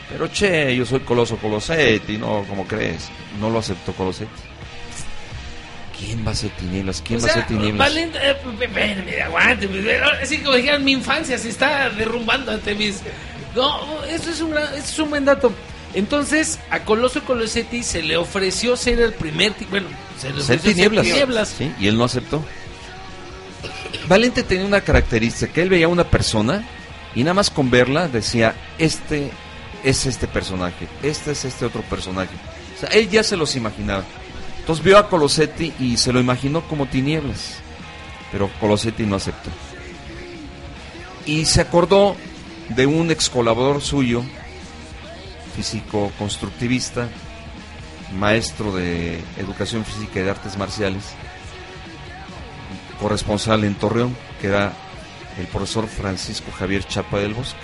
Pero 0.10 0.27
che, 0.31 0.76
yo 0.76 0.85
soy 0.85 0.99
Coloso 0.99 1.38
Colosetti, 1.38 2.18
no, 2.18 2.43
como 2.47 2.68
crees? 2.68 3.10
No 3.39 3.49
lo 3.49 3.60
aceptó 3.60 3.93
Colosetti. 3.93 4.52
¿Quién 6.05 6.25
va 6.27 6.31
a 6.31 6.35
ser 6.35 6.49
Tinieblas? 6.51 7.01
¿Quién 7.05 7.19
O 7.19 7.23
va 7.23 7.30
a 7.30 7.34
ser 7.34 7.47
Tinieblas? 7.47 7.93
Valen- 7.93 8.11
eh, 8.15 9.21
aguante. 9.21 9.69
Así 10.21 10.39
como 10.39 10.55
dijeran, 10.57 10.84
mi 10.84 10.91
infancia 10.91 11.38
se 11.38 11.49
está 11.49 11.89
derrumbando 11.89 12.51
ante 12.51 12.75
mis. 12.75 13.01
No, 13.55 14.03
eso 14.05 14.30
es 14.31 14.41
un, 14.41 14.51
gran- 14.51 14.73
eso 14.73 14.84
es 14.84 14.99
un 14.99 15.09
buen 15.09 15.25
dato. 15.25 15.53
Entonces, 15.93 16.59
a 16.71 16.80
Coloso 16.85 17.23
Colosetti 17.23 17.84
se 17.84 18.01
le 18.01 18.17
ofreció 18.17 18.75
ser 18.75 18.99
el 18.99 19.13
primer. 19.13 19.53
Bueno, 19.69 19.88
se 20.19 20.31
le 20.31 20.41
Ser 20.41 20.57
ofreció 20.57 20.73
Tinieblas. 20.73 21.05
Tinieblas. 21.05 21.49
Sí, 21.57 21.71
y 21.80 21.88
él 21.88 21.97
no 21.97 22.03
aceptó. 22.05 22.43
Valente 24.07 24.43
tenía 24.43 24.65
una 24.65 24.81
característica, 24.81 25.51
que 25.53 25.61
él 25.61 25.69
veía 25.69 25.85
a 25.85 25.89
una 25.89 26.03
persona 26.03 26.67
y 27.15 27.23
nada 27.23 27.35
más 27.35 27.49
con 27.49 27.69
verla 27.69 28.07
decía, 28.07 28.53
este 28.77 29.30
es 29.84 30.05
este 30.05 30.27
personaje, 30.27 30.88
este 31.03 31.31
es 31.31 31.45
este 31.45 31.65
otro 31.65 31.81
personaje. 31.84 32.34
O 32.75 32.80
sea, 32.80 32.89
él 32.89 33.09
ya 33.09 33.23
se 33.23 33.38
los 33.38 33.55
imaginaba. 33.55 34.03
Entonces 34.64 34.85
vio 34.85 34.98
a 34.98 35.10
Colosetti 35.10 35.73
y 35.77 35.98
se 35.98 36.14
lo 36.14 36.22
imaginó 36.22 36.65
como 36.69 36.85
tinieblas, 36.85 37.56
pero 38.31 38.49
Colosetti 38.61 39.03
no 39.03 39.18
aceptó. 39.18 39.49
Y 41.26 41.44
se 41.44 41.60
acordó 41.60 42.15
de 42.69 42.85
un 42.85 43.11
ex 43.11 43.30
colaborador 43.30 43.81
suyo, 43.81 44.23
físico 45.53 46.14
constructivista, 46.18 47.10
maestro 48.18 48.73
de 48.73 49.19
educación 49.38 49.84
física 49.84 50.22
y 50.22 50.23
de 50.23 50.30
artes 50.30 50.57
marciales, 50.57 51.03
corresponsal 53.02 53.65
en 53.65 53.76
Torreón, 53.76 54.15
que 54.40 54.48
era 54.48 54.72
el 55.38 55.48
profesor 55.48 55.90
Francisco 55.90 56.53
Javier 56.57 56.88
Chapa 56.88 57.19
del 57.19 57.34
Bosque. 57.34 57.60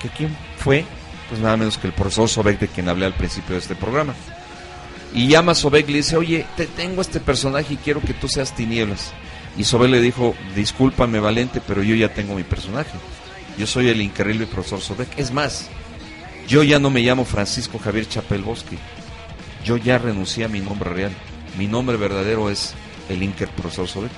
¿Que 0.00 0.08
quién 0.08 0.34
fue? 0.56 0.86
Pues 1.28 1.38
nada 1.42 1.58
menos 1.58 1.76
que 1.76 1.86
el 1.86 1.92
profesor 1.92 2.30
Sobek, 2.30 2.58
de 2.58 2.68
quien 2.68 2.88
hablé 2.88 3.04
al 3.04 3.14
principio 3.14 3.56
de 3.56 3.60
este 3.60 3.74
programa. 3.74 4.14
Y 5.14 5.28
llama 5.28 5.52
a 5.52 5.54
Sobek 5.54 5.88
y 5.88 5.92
le 5.92 5.98
dice, 5.98 6.16
oye, 6.16 6.46
te 6.56 6.66
tengo 6.66 7.02
este 7.02 7.20
personaje 7.20 7.74
y 7.74 7.76
quiero 7.76 8.00
que 8.00 8.14
tú 8.14 8.28
seas 8.28 8.54
tinieblas. 8.54 9.12
Y 9.56 9.64
Sobek 9.64 9.90
le 9.90 10.00
dijo, 10.00 10.34
discúlpame 10.56 11.20
Valente, 11.20 11.60
pero 11.66 11.82
yo 11.82 11.94
ya 11.94 12.14
tengo 12.14 12.34
mi 12.34 12.44
personaje. 12.44 12.92
Yo 13.58 13.66
soy 13.66 13.88
el 13.88 14.00
increíble 14.00 14.46
profesor 14.46 14.80
Sobek. 14.80 15.18
Es 15.18 15.32
más, 15.32 15.68
yo 16.48 16.62
ya 16.62 16.78
no 16.78 16.90
me 16.90 17.02
llamo 17.02 17.24
Francisco 17.24 17.78
Javier 17.78 18.08
Chapel 18.08 18.42
Bosque. 18.42 18.78
Yo 19.64 19.76
ya 19.76 19.98
renuncié 19.98 20.44
a 20.44 20.48
mi 20.48 20.60
nombre 20.60 20.90
real. 20.90 21.12
Mi 21.58 21.66
nombre 21.66 21.96
verdadero 21.98 22.48
es 22.48 22.74
el 23.10 23.22
Inker 23.22 23.48
Profesor 23.50 23.86
Sobek. 23.86 24.12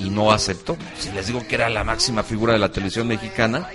Y 0.00 0.08
no 0.08 0.32
aceptó. 0.32 0.76
Si 0.98 1.12
les 1.12 1.26
digo 1.26 1.46
que 1.46 1.54
era 1.54 1.68
la 1.68 1.84
máxima 1.84 2.22
figura 2.22 2.54
de 2.54 2.58
la 2.58 2.72
televisión 2.72 3.06
mexicana, 3.06 3.68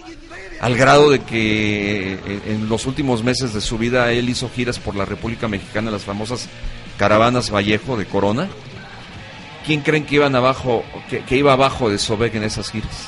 al 0.59 0.75
grado 0.75 1.09
de 1.09 1.19
que 1.19 2.13
eh, 2.13 2.41
en 2.47 2.69
los 2.69 2.85
últimos 2.85 3.23
meses 3.23 3.53
de 3.53 3.61
su 3.61 3.77
vida 3.77 4.11
él 4.11 4.29
hizo 4.29 4.49
giras 4.49 4.79
por 4.79 4.95
la 4.95 5.05
República 5.05 5.47
Mexicana, 5.47 5.91
las 5.91 6.03
famosas 6.03 6.47
caravanas 6.97 7.49
Vallejo 7.49 7.97
de 7.97 8.05
Corona. 8.05 8.47
¿Quién 9.65 9.81
creen 9.81 10.05
que 10.05 10.15
iban 10.15 10.35
abajo, 10.35 10.83
que, 11.09 11.21
que 11.21 11.37
iba 11.37 11.53
abajo 11.53 11.89
de 11.89 11.97
Sobek 11.97 12.35
en 12.35 12.43
esas 12.43 12.71
giras? 12.71 13.07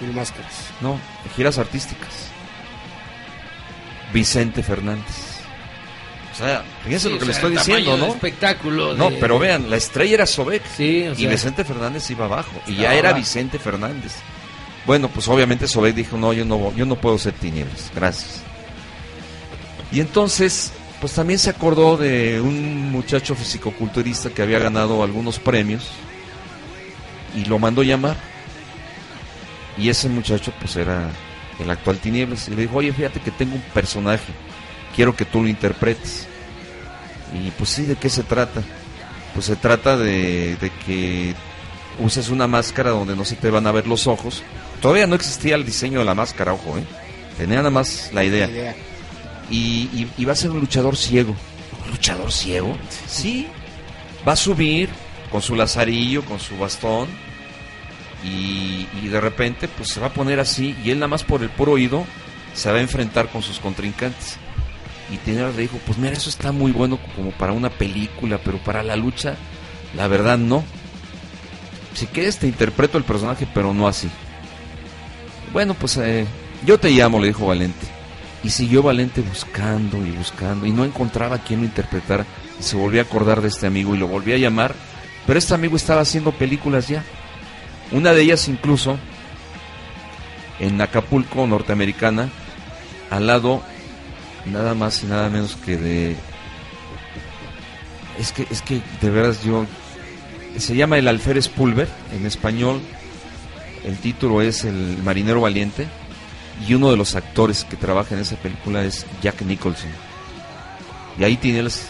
Mil 0.00 0.12
máscaras. 0.12 0.70
No, 0.80 0.98
giras 1.36 1.58
artísticas. 1.58 2.28
Vicente 4.12 4.62
Fernández. 4.62 5.28
O 6.32 6.36
sea, 6.36 6.62
fíjense 6.84 7.08
Sí, 7.08 7.12
lo 7.14 7.18
que 7.18 7.24
o 7.24 7.26
le 7.26 7.32
estoy 7.32 7.50
diciendo, 7.52 7.96
¿no? 7.96 8.06
espectáculo 8.06 8.94
No, 8.94 9.10
pero 9.20 9.38
vean, 9.40 9.68
la 9.68 9.76
estrella 9.76 10.14
era 10.14 10.26
Sobek 10.26 10.62
Sí, 10.76 11.02
o 11.08 11.14
y. 11.18 11.26
Vicente 11.26 11.64
Fernández 11.64 12.08
iba 12.10 12.26
abajo 12.26 12.62
y 12.66 12.76
ya 12.76 12.94
era 12.94 13.08
abajo. 13.10 13.20
Vicente 13.22 13.58
Fernández. 13.58 14.12
Bueno, 14.86 15.08
pues 15.08 15.28
obviamente 15.28 15.68
Sobek 15.68 15.94
dijo, 15.94 16.16
"No, 16.16 16.32
yo 16.32 16.44
no 16.44 16.74
yo 16.74 16.86
no 16.86 16.96
puedo 16.96 17.18
ser 17.18 17.34
tinieblas, 17.34 17.90
gracias." 17.94 18.42
Y 19.92 20.00
entonces, 20.00 20.72
pues 21.00 21.12
también 21.12 21.38
se 21.38 21.50
acordó 21.50 21.96
de 21.96 22.40
un 22.40 22.90
muchacho 22.90 23.34
fisicoculturista 23.34 24.30
que 24.30 24.42
había 24.42 24.58
ganado 24.58 25.02
algunos 25.02 25.38
premios 25.38 25.88
y 27.36 27.44
lo 27.44 27.58
mandó 27.58 27.82
llamar. 27.82 28.16
Y 29.76 29.88
ese 29.90 30.08
muchacho 30.08 30.52
pues 30.58 30.76
era 30.76 31.08
el 31.60 31.70
actual 31.70 31.98
Tinieblas 31.98 32.48
y 32.48 32.52
le 32.52 32.62
dijo, 32.62 32.76
"Oye, 32.76 32.92
fíjate 32.92 33.20
que 33.20 33.30
tengo 33.30 33.54
un 33.54 33.62
personaje, 33.72 34.32
quiero 34.96 35.14
que 35.14 35.24
tú 35.24 35.42
lo 35.42 35.48
interpretes." 35.48 36.26
Y 37.34 37.50
pues 37.52 37.70
sí, 37.70 37.84
¿de 37.84 37.96
qué 37.96 38.08
se 38.08 38.22
trata? 38.22 38.62
Pues 39.34 39.46
se 39.46 39.56
trata 39.56 39.96
de, 39.96 40.56
de 40.56 40.70
que 40.86 41.34
uses 41.98 42.28
una 42.30 42.46
máscara 42.46 42.90
donde 42.90 43.14
no 43.14 43.24
se 43.24 43.36
te 43.36 43.50
van 43.50 43.66
a 43.66 43.72
ver 43.72 43.86
los 43.86 44.06
ojos. 44.06 44.42
Todavía 44.80 45.06
no 45.06 45.14
existía 45.14 45.54
el 45.56 45.64
diseño 45.64 45.98
de 46.00 46.04
la 46.04 46.14
máscara, 46.14 46.52
ojo, 46.52 46.78
¿eh? 46.78 46.84
Tenía 47.36 47.56
nada 47.58 47.70
más 47.70 48.10
la 48.12 48.24
idea. 48.24 48.46
La 48.46 48.52
idea. 48.52 48.76
Y, 49.50 49.56
y- 49.92 50.10
y 50.18 50.24
va 50.24 50.32
a 50.32 50.36
ser 50.36 50.50
un 50.50 50.60
luchador 50.60 50.96
ciego. 50.96 51.34
¿Un 51.84 51.90
luchador 51.92 52.30
ciego? 52.32 52.76
Sí. 53.08 53.46
Va 54.26 54.32
a 54.32 54.36
subir 54.36 54.88
con 55.30 55.42
su 55.42 55.54
lazarillo, 55.56 56.24
con 56.24 56.38
su 56.38 56.56
bastón. 56.58 57.08
Y, 58.24 58.86
y 59.02 59.08
de 59.08 59.20
repente, 59.20 59.68
pues 59.68 59.88
se 59.90 60.00
va 60.00 60.08
a 60.08 60.12
poner 60.12 60.40
así. 60.40 60.76
Y 60.84 60.90
él 60.90 60.98
nada 60.98 61.08
más 61.08 61.24
por 61.24 61.42
el 61.42 61.50
puro 61.50 61.72
oído 61.72 62.04
se 62.54 62.70
va 62.70 62.78
a 62.78 62.80
enfrentar 62.80 63.28
con 63.28 63.42
sus 63.42 63.58
contrincantes. 63.58 64.36
Y 65.12 65.16
Tinieblas 65.18 65.54
le 65.56 65.62
dijo, 65.62 65.78
pues 65.86 65.96
mira, 65.98 66.12
eso 66.14 66.28
está 66.28 66.52
muy 66.52 66.72
bueno 66.72 66.98
como 67.16 67.30
para 67.30 67.52
una 67.52 67.70
película, 67.70 68.38
pero 68.44 68.58
para 68.58 68.82
la 68.82 68.96
lucha, 68.96 69.36
la 69.96 70.06
verdad 70.08 70.36
no. 70.36 70.62
Si 71.94 72.06
quieres 72.06 72.38
te 72.38 72.46
interpreto 72.46 72.98
el 72.98 73.04
personaje, 73.04 73.46
pero 73.54 73.72
no 73.72 73.88
así. 73.88 74.10
Bueno, 75.58 75.74
pues 75.74 75.96
eh, 75.96 76.24
yo 76.64 76.78
te 76.78 76.88
llamo, 76.88 77.18
le 77.18 77.26
dijo 77.26 77.48
Valente. 77.48 77.84
Y 78.44 78.50
siguió 78.50 78.80
Valente 78.80 79.22
buscando 79.22 80.06
y 80.06 80.12
buscando 80.12 80.66
y 80.66 80.70
no 80.70 80.84
encontraba 80.84 81.34
a 81.34 81.42
quien 81.42 81.58
lo 81.58 81.66
interpretara. 81.66 82.24
Y 82.60 82.62
se 82.62 82.76
volvió 82.76 83.00
a 83.00 83.02
acordar 83.02 83.42
de 83.42 83.48
este 83.48 83.66
amigo 83.66 83.92
y 83.92 83.98
lo 83.98 84.06
volvió 84.06 84.36
a 84.36 84.38
llamar. 84.38 84.72
Pero 85.26 85.36
este 85.36 85.54
amigo 85.54 85.74
estaba 85.74 86.02
haciendo 86.02 86.30
películas 86.30 86.86
ya. 86.86 87.02
Una 87.90 88.12
de 88.12 88.22
ellas 88.22 88.46
incluso 88.46 89.00
en 90.60 90.80
Acapulco, 90.80 91.44
norteamericana, 91.44 92.28
al 93.10 93.26
lado 93.26 93.60
nada 94.46 94.74
más 94.74 95.02
y 95.02 95.06
nada 95.06 95.28
menos 95.28 95.56
que 95.56 95.76
de... 95.76 96.16
Es 98.16 98.30
que, 98.30 98.46
es 98.48 98.62
que 98.62 98.80
de 99.00 99.10
veras 99.10 99.42
yo... 99.42 99.66
Se 100.56 100.76
llama 100.76 100.98
El 100.98 101.08
Alférez 101.08 101.48
Pulver, 101.48 101.88
en 102.16 102.26
español 102.26 102.80
el 103.84 103.96
título 103.98 104.42
es 104.42 104.64
El 104.64 104.98
Marinero 105.04 105.40
Valiente 105.40 105.86
y 106.66 106.74
uno 106.74 106.90
de 106.90 106.96
los 106.96 107.14
actores 107.14 107.64
que 107.64 107.76
trabaja 107.76 108.14
en 108.14 108.20
esa 108.20 108.36
película 108.36 108.84
es 108.84 109.06
Jack 109.22 109.42
Nicholson. 109.42 109.90
Y 111.18 111.24
ahí 111.24 111.36
Tinieblas, 111.36 111.82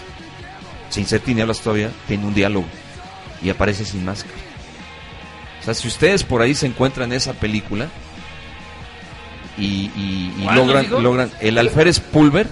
sin 0.91 1.07
ser 1.07 1.21
Tinieblas 1.21 1.61
todavía, 1.61 1.91
tiene 2.07 2.27
un 2.27 2.35
diálogo 2.35 2.67
y 3.43 3.51
aparece 3.51 3.85
sin 3.85 4.05
máscara. 4.05 4.35
O 5.61 5.65
sea, 5.65 5.75
si 5.75 5.89
ustedes 5.89 6.23
por 6.25 6.41
ahí 6.43 6.55
se 6.55 6.67
encuentran 6.67 7.13
esa 7.13 7.33
película 7.35 7.89
y, 9.57 9.91
y- 9.97 10.35
y 10.39 10.43
¿Cuál 10.45 10.57
nos 10.57 10.67
logran, 10.67 11.03
logran 11.03 11.31
El 11.41 11.59
Alférez 11.59 12.01
Pulver 12.01 12.47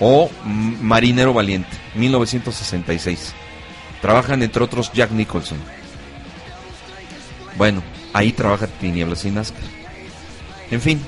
o 0.00 0.30
Marinero 0.44 1.32
Valiente, 1.32 1.68
1966. 1.94 3.32
Trabajan 4.02 4.42
entre 4.42 4.62
otros 4.62 4.92
Jack 4.92 5.10
Nicholson. 5.10 5.58
Bueno, 7.56 7.82
ahí 8.16 8.32
trabaja 8.32 8.66
Tinieblas 8.66 9.20
sin. 9.20 9.38
En 10.70 10.80
fin, 10.80 11.00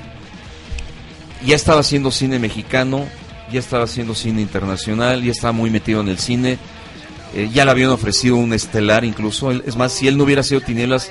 ya 1.44 1.56
estaba 1.56 1.80
haciendo 1.80 2.10
cine 2.10 2.38
mexicano, 2.38 3.06
ya 3.50 3.60
estaba 3.60 3.84
haciendo 3.84 4.14
cine 4.14 4.42
internacional, 4.42 5.22
ya 5.22 5.32
estaba 5.32 5.52
muy 5.52 5.70
metido 5.70 6.00
en 6.00 6.08
el 6.08 6.18
cine. 6.18 6.58
eh, 7.34 7.50
ya 7.52 7.64
le 7.64 7.70
habían 7.70 7.90
ofrecido 7.90 8.36
un 8.36 8.52
estelar 8.52 9.04
incluso. 9.04 9.50
Es 9.50 9.76
más, 9.76 9.92
si 9.92 10.06
él 10.06 10.16
no 10.16 10.24
hubiera 10.24 10.42
sido 10.42 10.60
Tinieblas, 10.60 11.10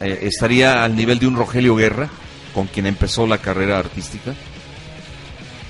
eh, 0.00 0.18
estaría 0.22 0.84
al 0.84 0.96
nivel 0.96 1.18
de 1.18 1.26
un 1.28 1.36
Rogelio 1.36 1.76
Guerra, 1.76 2.08
con 2.52 2.66
quien 2.66 2.86
empezó 2.86 3.26
la 3.26 3.38
carrera 3.38 3.78
artística. 3.78 4.34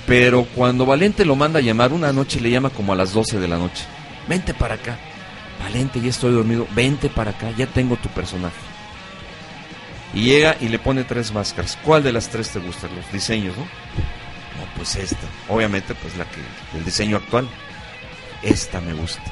Pero 0.06 0.44
cuando 0.54 0.86
Valente 0.86 1.24
lo 1.24 1.36
manda 1.36 1.58
a 1.58 1.62
llamar, 1.62 1.92
una 1.92 2.12
noche 2.12 2.40
le 2.40 2.50
llama 2.50 2.70
como 2.70 2.92
a 2.92 2.96
las 2.96 3.12
12 3.12 3.38
de 3.38 3.48
la 3.48 3.58
noche. 3.58 3.84
Vente 4.26 4.54
para 4.54 4.74
acá. 4.74 4.98
Valente, 5.62 6.00
ya 6.00 6.08
estoy 6.08 6.32
dormido. 6.32 6.66
Vente 6.74 7.08
para 7.10 7.32
acá, 7.32 7.50
ya 7.56 7.66
tengo 7.66 7.96
tu 7.96 8.08
personaje. 8.08 8.69
Y 10.14 10.24
llega 10.24 10.56
y 10.60 10.68
le 10.68 10.78
pone 10.78 11.04
tres 11.04 11.32
máscaras. 11.32 11.78
¿Cuál 11.84 12.02
de 12.02 12.12
las 12.12 12.28
tres 12.28 12.50
te 12.50 12.58
gustan? 12.58 12.94
Los 12.96 13.10
diseños, 13.12 13.56
¿no? 13.56 13.62
No, 13.62 14.66
pues 14.76 14.96
esta. 14.96 15.26
Obviamente, 15.48 15.94
pues 15.94 16.16
la 16.16 16.24
que, 16.24 16.40
el 16.76 16.84
diseño 16.84 17.16
actual. 17.16 17.48
Esta 18.42 18.80
me 18.80 18.94
gusta. 18.94 19.22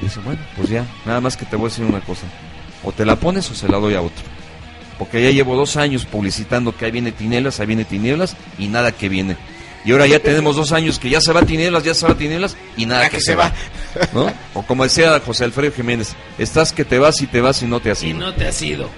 Y 0.00 0.04
dice, 0.04 0.20
bueno, 0.20 0.40
pues 0.56 0.68
ya, 0.68 0.86
nada 1.04 1.20
más 1.20 1.36
que 1.36 1.46
te 1.46 1.56
voy 1.56 1.66
a 1.66 1.68
decir 1.70 1.84
una 1.84 2.00
cosa. 2.00 2.26
O 2.84 2.92
te 2.92 3.04
la 3.04 3.16
pones 3.16 3.50
o 3.50 3.54
se 3.54 3.68
la 3.68 3.78
doy 3.78 3.94
a 3.94 4.02
otro. 4.02 4.24
Porque 4.98 5.22
ya 5.22 5.30
llevo 5.30 5.56
dos 5.56 5.76
años 5.76 6.06
publicitando 6.06 6.76
que 6.76 6.84
ahí 6.86 6.90
viene 6.90 7.12
Tinieblas, 7.12 7.60
ahí 7.60 7.66
viene 7.66 7.84
Tinieblas 7.84 8.36
y 8.58 8.68
nada 8.68 8.92
que 8.92 9.08
viene. 9.08 9.36
Y 9.86 9.92
ahora 9.92 10.06
ya 10.08 10.18
tenemos 10.18 10.56
dos 10.56 10.72
años 10.72 10.98
que 10.98 11.08
ya 11.08 11.20
se 11.20 11.32
va 11.32 11.42
Tinieblas, 11.42 11.84
ya 11.84 11.94
se 11.94 12.06
va 12.06 12.14
Tinieblas 12.16 12.56
y 12.76 12.84
nada 12.86 13.04
Ya 13.04 13.08
que, 13.10 13.16
que 13.18 13.22
se 13.22 13.36
va. 13.36 13.44
va. 13.50 14.08
¿No? 14.12 14.32
O 14.54 14.62
como 14.62 14.82
decía 14.82 15.18
José 15.24 15.44
Alfredo 15.44 15.72
Jiménez, 15.72 16.14
estás 16.38 16.72
que 16.72 16.84
te 16.84 16.98
vas 16.98 17.22
y 17.22 17.26
te 17.28 17.40
vas 17.40 17.62
y 17.62 17.66
no 17.66 17.78
te 17.80 17.92
has 17.92 18.02
Y 18.02 18.08
ido. 18.08 18.18
no 18.18 18.34
te 18.34 18.48
has 18.48 18.60
ido. 18.60 18.90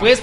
Pues, 0.00 0.22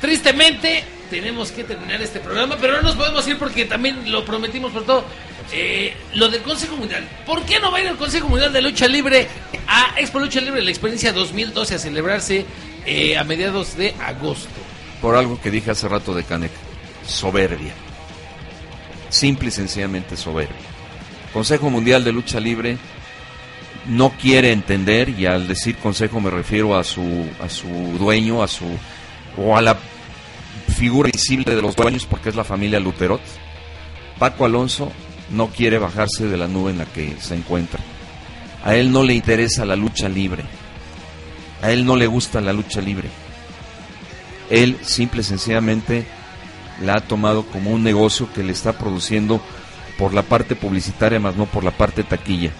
tristemente, 0.00 0.84
tenemos 1.10 1.50
que 1.52 1.64
terminar 1.64 2.00
este 2.02 2.18
programa, 2.20 2.56
pero 2.60 2.76
no 2.76 2.82
nos 2.82 2.96
podemos 2.96 3.26
ir 3.28 3.38
porque 3.38 3.64
también 3.66 4.10
lo 4.10 4.24
prometimos 4.24 4.72
por 4.72 4.84
todo. 4.84 5.04
Eh, 5.52 5.94
lo 6.14 6.28
del 6.30 6.40
Consejo 6.42 6.76
Mundial. 6.76 7.06
¿Por 7.26 7.42
qué 7.42 7.60
no 7.60 7.70
va 7.70 7.78
a 7.78 7.80
ir 7.82 7.86
el 7.88 7.96
Consejo 7.96 8.28
Mundial 8.28 8.52
de 8.52 8.62
Lucha 8.62 8.88
Libre 8.88 9.28
a 9.68 9.94
Expo 10.00 10.18
Lucha 10.18 10.40
Libre, 10.40 10.62
la 10.62 10.70
experiencia 10.70 11.12
2012, 11.12 11.74
a 11.74 11.78
celebrarse 11.78 12.46
eh, 12.86 13.18
a 13.18 13.24
mediados 13.24 13.76
de 13.76 13.94
agosto? 14.02 14.48
Por 15.02 15.14
algo 15.14 15.38
que 15.40 15.50
dije 15.50 15.70
hace 15.70 15.86
rato 15.88 16.14
de 16.14 16.24
Canek. 16.24 16.50
Soberbia. 17.06 17.74
Simple 19.14 19.46
y 19.46 19.52
sencillamente 19.52 20.16
soberbia. 20.16 20.56
Consejo 21.32 21.70
Mundial 21.70 22.02
de 22.02 22.10
Lucha 22.10 22.40
Libre 22.40 22.78
no 23.86 24.10
quiere 24.10 24.50
entender, 24.50 25.08
y 25.08 25.26
al 25.26 25.46
decir 25.46 25.76
consejo 25.76 26.20
me 26.20 26.30
refiero 26.30 26.76
a 26.76 26.82
su, 26.82 27.24
a 27.40 27.48
su 27.48 27.68
dueño, 27.96 28.42
a 28.42 28.48
su, 28.48 28.64
o 29.38 29.56
a 29.56 29.62
la 29.62 29.78
figura 30.76 31.10
visible 31.12 31.54
de 31.54 31.62
los 31.62 31.76
dueños, 31.76 32.06
porque 32.06 32.30
es 32.30 32.34
la 32.34 32.42
familia 32.42 32.80
Luterot. 32.80 33.20
Paco 34.18 34.46
Alonso 34.46 34.90
no 35.30 35.46
quiere 35.46 35.78
bajarse 35.78 36.26
de 36.26 36.36
la 36.36 36.48
nube 36.48 36.72
en 36.72 36.78
la 36.78 36.86
que 36.86 37.14
se 37.20 37.36
encuentra. 37.36 37.78
A 38.64 38.74
él 38.74 38.90
no 38.90 39.04
le 39.04 39.14
interesa 39.14 39.64
la 39.64 39.76
lucha 39.76 40.08
libre. 40.08 40.42
A 41.62 41.70
él 41.70 41.86
no 41.86 41.94
le 41.94 42.08
gusta 42.08 42.40
la 42.40 42.52
lucha 42.52 42.80
libre. 42.80 43.10
Él 44.50 44.76
simple 44.82 45.20
y 45.20 45.24
sencillamente 45.24 46.04
la 46.84 46.94
ha 46.94 47.00
tomado 47.00 47.44
como 47.46 47.70
un 47.70 47.82
negocio 47.82 48.28
que 48.32 48.42
le 48.42 48.52
está 48.52 48.78
produciendo 48.78 49.40
por 49.98 50.14
la 50.14 50.22
parte 50.22 50.56
publicitaria, 50.56 51.20
más 51.20 51.36
no 51.36 51.46
por 51.46 51.64
la 51.64 51.70
parte 51.70 52.02
taquilla. 52.04 52.50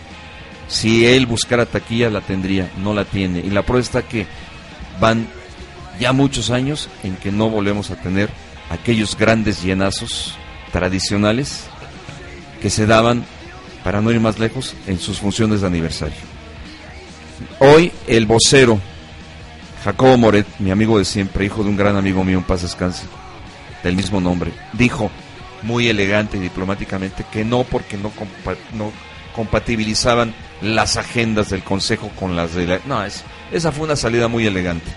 Si 0.68 1.06
él 1.06 1.26
buscara 1.26 1.66
taquilla, 1.66 2.10
la 2.10 2.20
tendría, 2.20 2.70
no 2.78 2.94
la 2.94 3.04
tiene. 3.04 3.40
Y 3.40 3.50
la 3.50 3.62
prueba 3.62 3.82
está 3.82 4.02
que 4.02 4.26
van 5.00 5.26
ya 5.98 6.12
muchos 6.12 6.50
años 6.50 6.88
en 7.02 7.16
que 7.16 7.30
no 7.30 7.50
volvemos 7.50 7.90
a 7.90 7.96
tener 7.96 8.30
aquellos 8.70 9.16
grandes 9.16 9.62
llenazos 9.62 10.34
tradicionales 10.72 11.66
que 12.60 12.70
se 12.70 12.86
daban, 12.86 13.24
para 13.84 14.00
no 14.00 14.10
ir 14.10 14.20
más 14.20 14.38
lejos, 14.38 14.74
en 14.86 14.98
sus 14.98 15.20
funciones 15.20 15.60
de 15.60 15.66
aniversario. 15.66 16.16
Hoy 17.58 17.92
el 18.06 18.26
vocero, 18.26 18.80
Jacobo 19.84 20.16
Moret, 20.16 20.46
mi 20.58 20.70
amigo 20.70 20.98
de 20.98 21.04
siempre, 21.04 21.44
hijo 21.44 21.62
de 21.62 21.68
un 21.68 21.76
gran 21.76 21.96
amigo 21.96 22.24
mío, 22.24 22.38
en 22.38 22.44
paz 22.44 22.62
descanse, 22.62 23.04
del 23.84 23.94
mismo 23.94 24.20
nombre, 24.20 24.50
dijo 24.72 25.10
muy 25.62 25.88
elegante 25.88 26.36
y 26.36 26.40
diplomáticamente 26.40 27.24
que 27.30 27.44
no 27.44 27.62
porque 27.62 27.96
no, 27.96 28.10
compa- 28.10 28.56
no 28.74 28.90
compatibilizaban 29.36 30.34
las 30.60 30.96
agendas 30.96 31.50
del 31.50 31.62
Consejo 31.62 32.10
con 32.18 32.34
las 32.36 32.54
de 32.54 32.66
la... 32.66 32.80
No, 32.86 33.04
es, 33.04 33.22
esa 33.52 33.70
fue 33.72 33.84
una 33.86 33.96
salida 33.96 34.28
muy 34.28 34.46
elegante. 34.46 34.90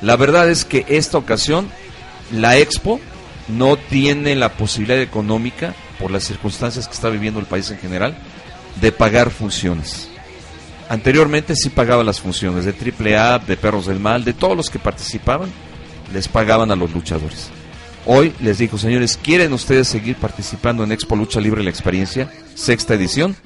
La 0.00 0.16
verdad 0.16 0.48
es 0.48 0.64
que 0.64 0.84
esta 0.88 1.18
ocasión 1.18 1.68
la 2.32 2.56
Expo 2.58 3.00
no 3.48 3.76
tiene 3.76 4.34
la 4.36 4.50
posibilidad 4.50 5.00
económica, 5.00 5.74
por 5.98 6.10
las 6.10 6.24
circunstancias 6.24 6.86
que 6.86 6.94
está 6.94 7.08
viviendo 7.08 7.40
el 7.40 7.46
país 7.46 7.70
en 7.70 7.78
general, 7.78 8.16
de 8.80 8.92
pagar 8.92 9.30
funciones. 9.30 10.08
Anteriormente 10.88 11.54
sí 11.56 11.68
pagaba 11.70 12.04
las 12.04 12.20
funciones 12.20 12.64
de 12.64 12.72
AAA, 13.16 13.40
de 13.40 13.56
Perros 13.56 13.86
del 13.86 13.98
Mal, 14.00 14.24
de 14.24 14.32
todos 14.32 14.56
los 14.56 14.70
que 14.70 14.78
participaban, 14.78 15.50
les 16.12 16.28
pagaban 16.28 16.70
a 16.70 16.76
los 16.76 16.92
luchadores. 16.92 17.50
Hoy 18.06 18.32
les 18.40 18.58
dijo, 18.58 18.78
señores, 18.78 19.18
¿quieren 19.22 19.52
ustedes 19.52 19.88
seguir 19.88 20.16
participando 20.16 20.84
en 20.84 20.92
Expo 20.92 21.16
Lucha 21.16 21.40
Libre 21.40 21.62
la 21.62 21.70
experiencia, 21.70 22.30
sexta 22.54 22.94
edición? 22.94 23.36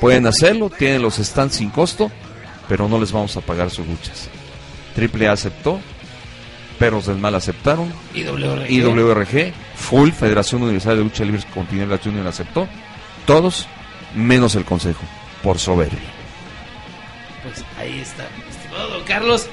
Pueden 0.00 0.26
hacerlo, 0.26 0.70
tienen 0.70 1.02
los 1.02 1.16
stands 1.16 1.56
sin 1.56 1.70
costo, 1.70 2.10
pero 2.68 2.88
no 2.88 2.98
les 2.98 3.12
vamos 3.12 3.36
a 3.36 3.40
pagar 3.40 3.70
sus 3.70 3.86
luchas. 3.86 4.28
AAA 4.96 5.32
aceptó, 5.32 5.80
Perros 6.78 7.06
del 7.06 7.18
Mal 7.18 7.34
aceptaron, 7.34 7.92
IWRG. 8.14 8.70
IWRG, 8.70 9.52
Full, 9.76 10.10
Federación 10.10 10.62
Universal 10.62 10.96
de 10.96 11.04
Lucha 11.04 11.24
Libre 11.24 11.42
con 11.52 11.66
Tinieblas 11.66 12.00
Junior 12.02 12.26
aceptó, 12.26 12.68
todos 13.26 13.66
menos 14.14 14.54
el 14.54 14.64
Consejo, 14.64 15.02
por 15.42 15.58
soberbia. 15.58 15.98
Pues 17.42 17.64
ahí 17.78 18.00
está, 18.00 18.26
estimado 18.50 18.88
don 18.88 19.04
Carlos. 19.04 19.46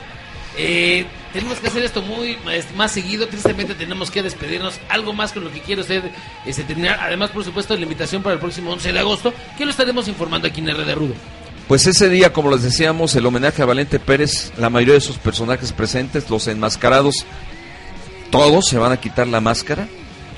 Eh, 0.58 1.06
tenemos 1.34 1.60
que 1.60 1.68
hacer 1.68 1.84
esto 1.84 2.02
muy 2.02 2.38
más, 2.76 2.92
seguido. 2.92 3.28
Tristemente 3.28 3.74
tenemos 3.76 4.12
que 4.12 4.24
despedirnos. 4.24 4.80
Algo 4.90 5.14
más 5.14 5.32
con 5.32 5.44
lo 5.44 5.52
que 5.52 5.62
quiere 5.62 5.82
usted 5.82 6.04
este, 6.46 6.64
terminar. 6.64 7.00
Además, 7.02 7.32
por 7.32 7.44
supuesto, 7.44 7.76
la 7.76 7.82
invitación 7.82 8.22
para 8.22 8.34
el 8.34 8.40
próximo 8.40 8.72
11 8.72 8.94
de 8.94 9.00
agosto, 9.00 9.34
que 9.58 9.66
lo 9.66 9.72
estaremos 9.72 10.08
informando 10.08 10.48
aquí 10.48 10.62
en 10.62 10.70
RD 10.70 10.96
Rudo. 10.96 11.14
Pues 11.68 11.88
ese 11.88 12.10
día, 12.10 12.34
como 12.34 12.52
les 12.52 12.64
decíamos, 12.64 13.16
el 13.16 13.26
homenaje 13.26 13.62
a 13.62 13.66
Valente 13.66 14.00
Pérez, 14.00 14.52
la 14.58 14.70
mayoría 14.70 14.96
de 14.96 15.02
sus 15.02 15.18
personajes 15.18 15.72
presentes, 15.72 16.30
los 16.30 16.48
enmascarados, 16.48 17.26
todos 18.30 18.66
se 18.68 18.78
van 18.78 18.92
a 18.92 18.98
quitar 18.98 19.28
la 19.28 19.40
máscara. 19.40 19.88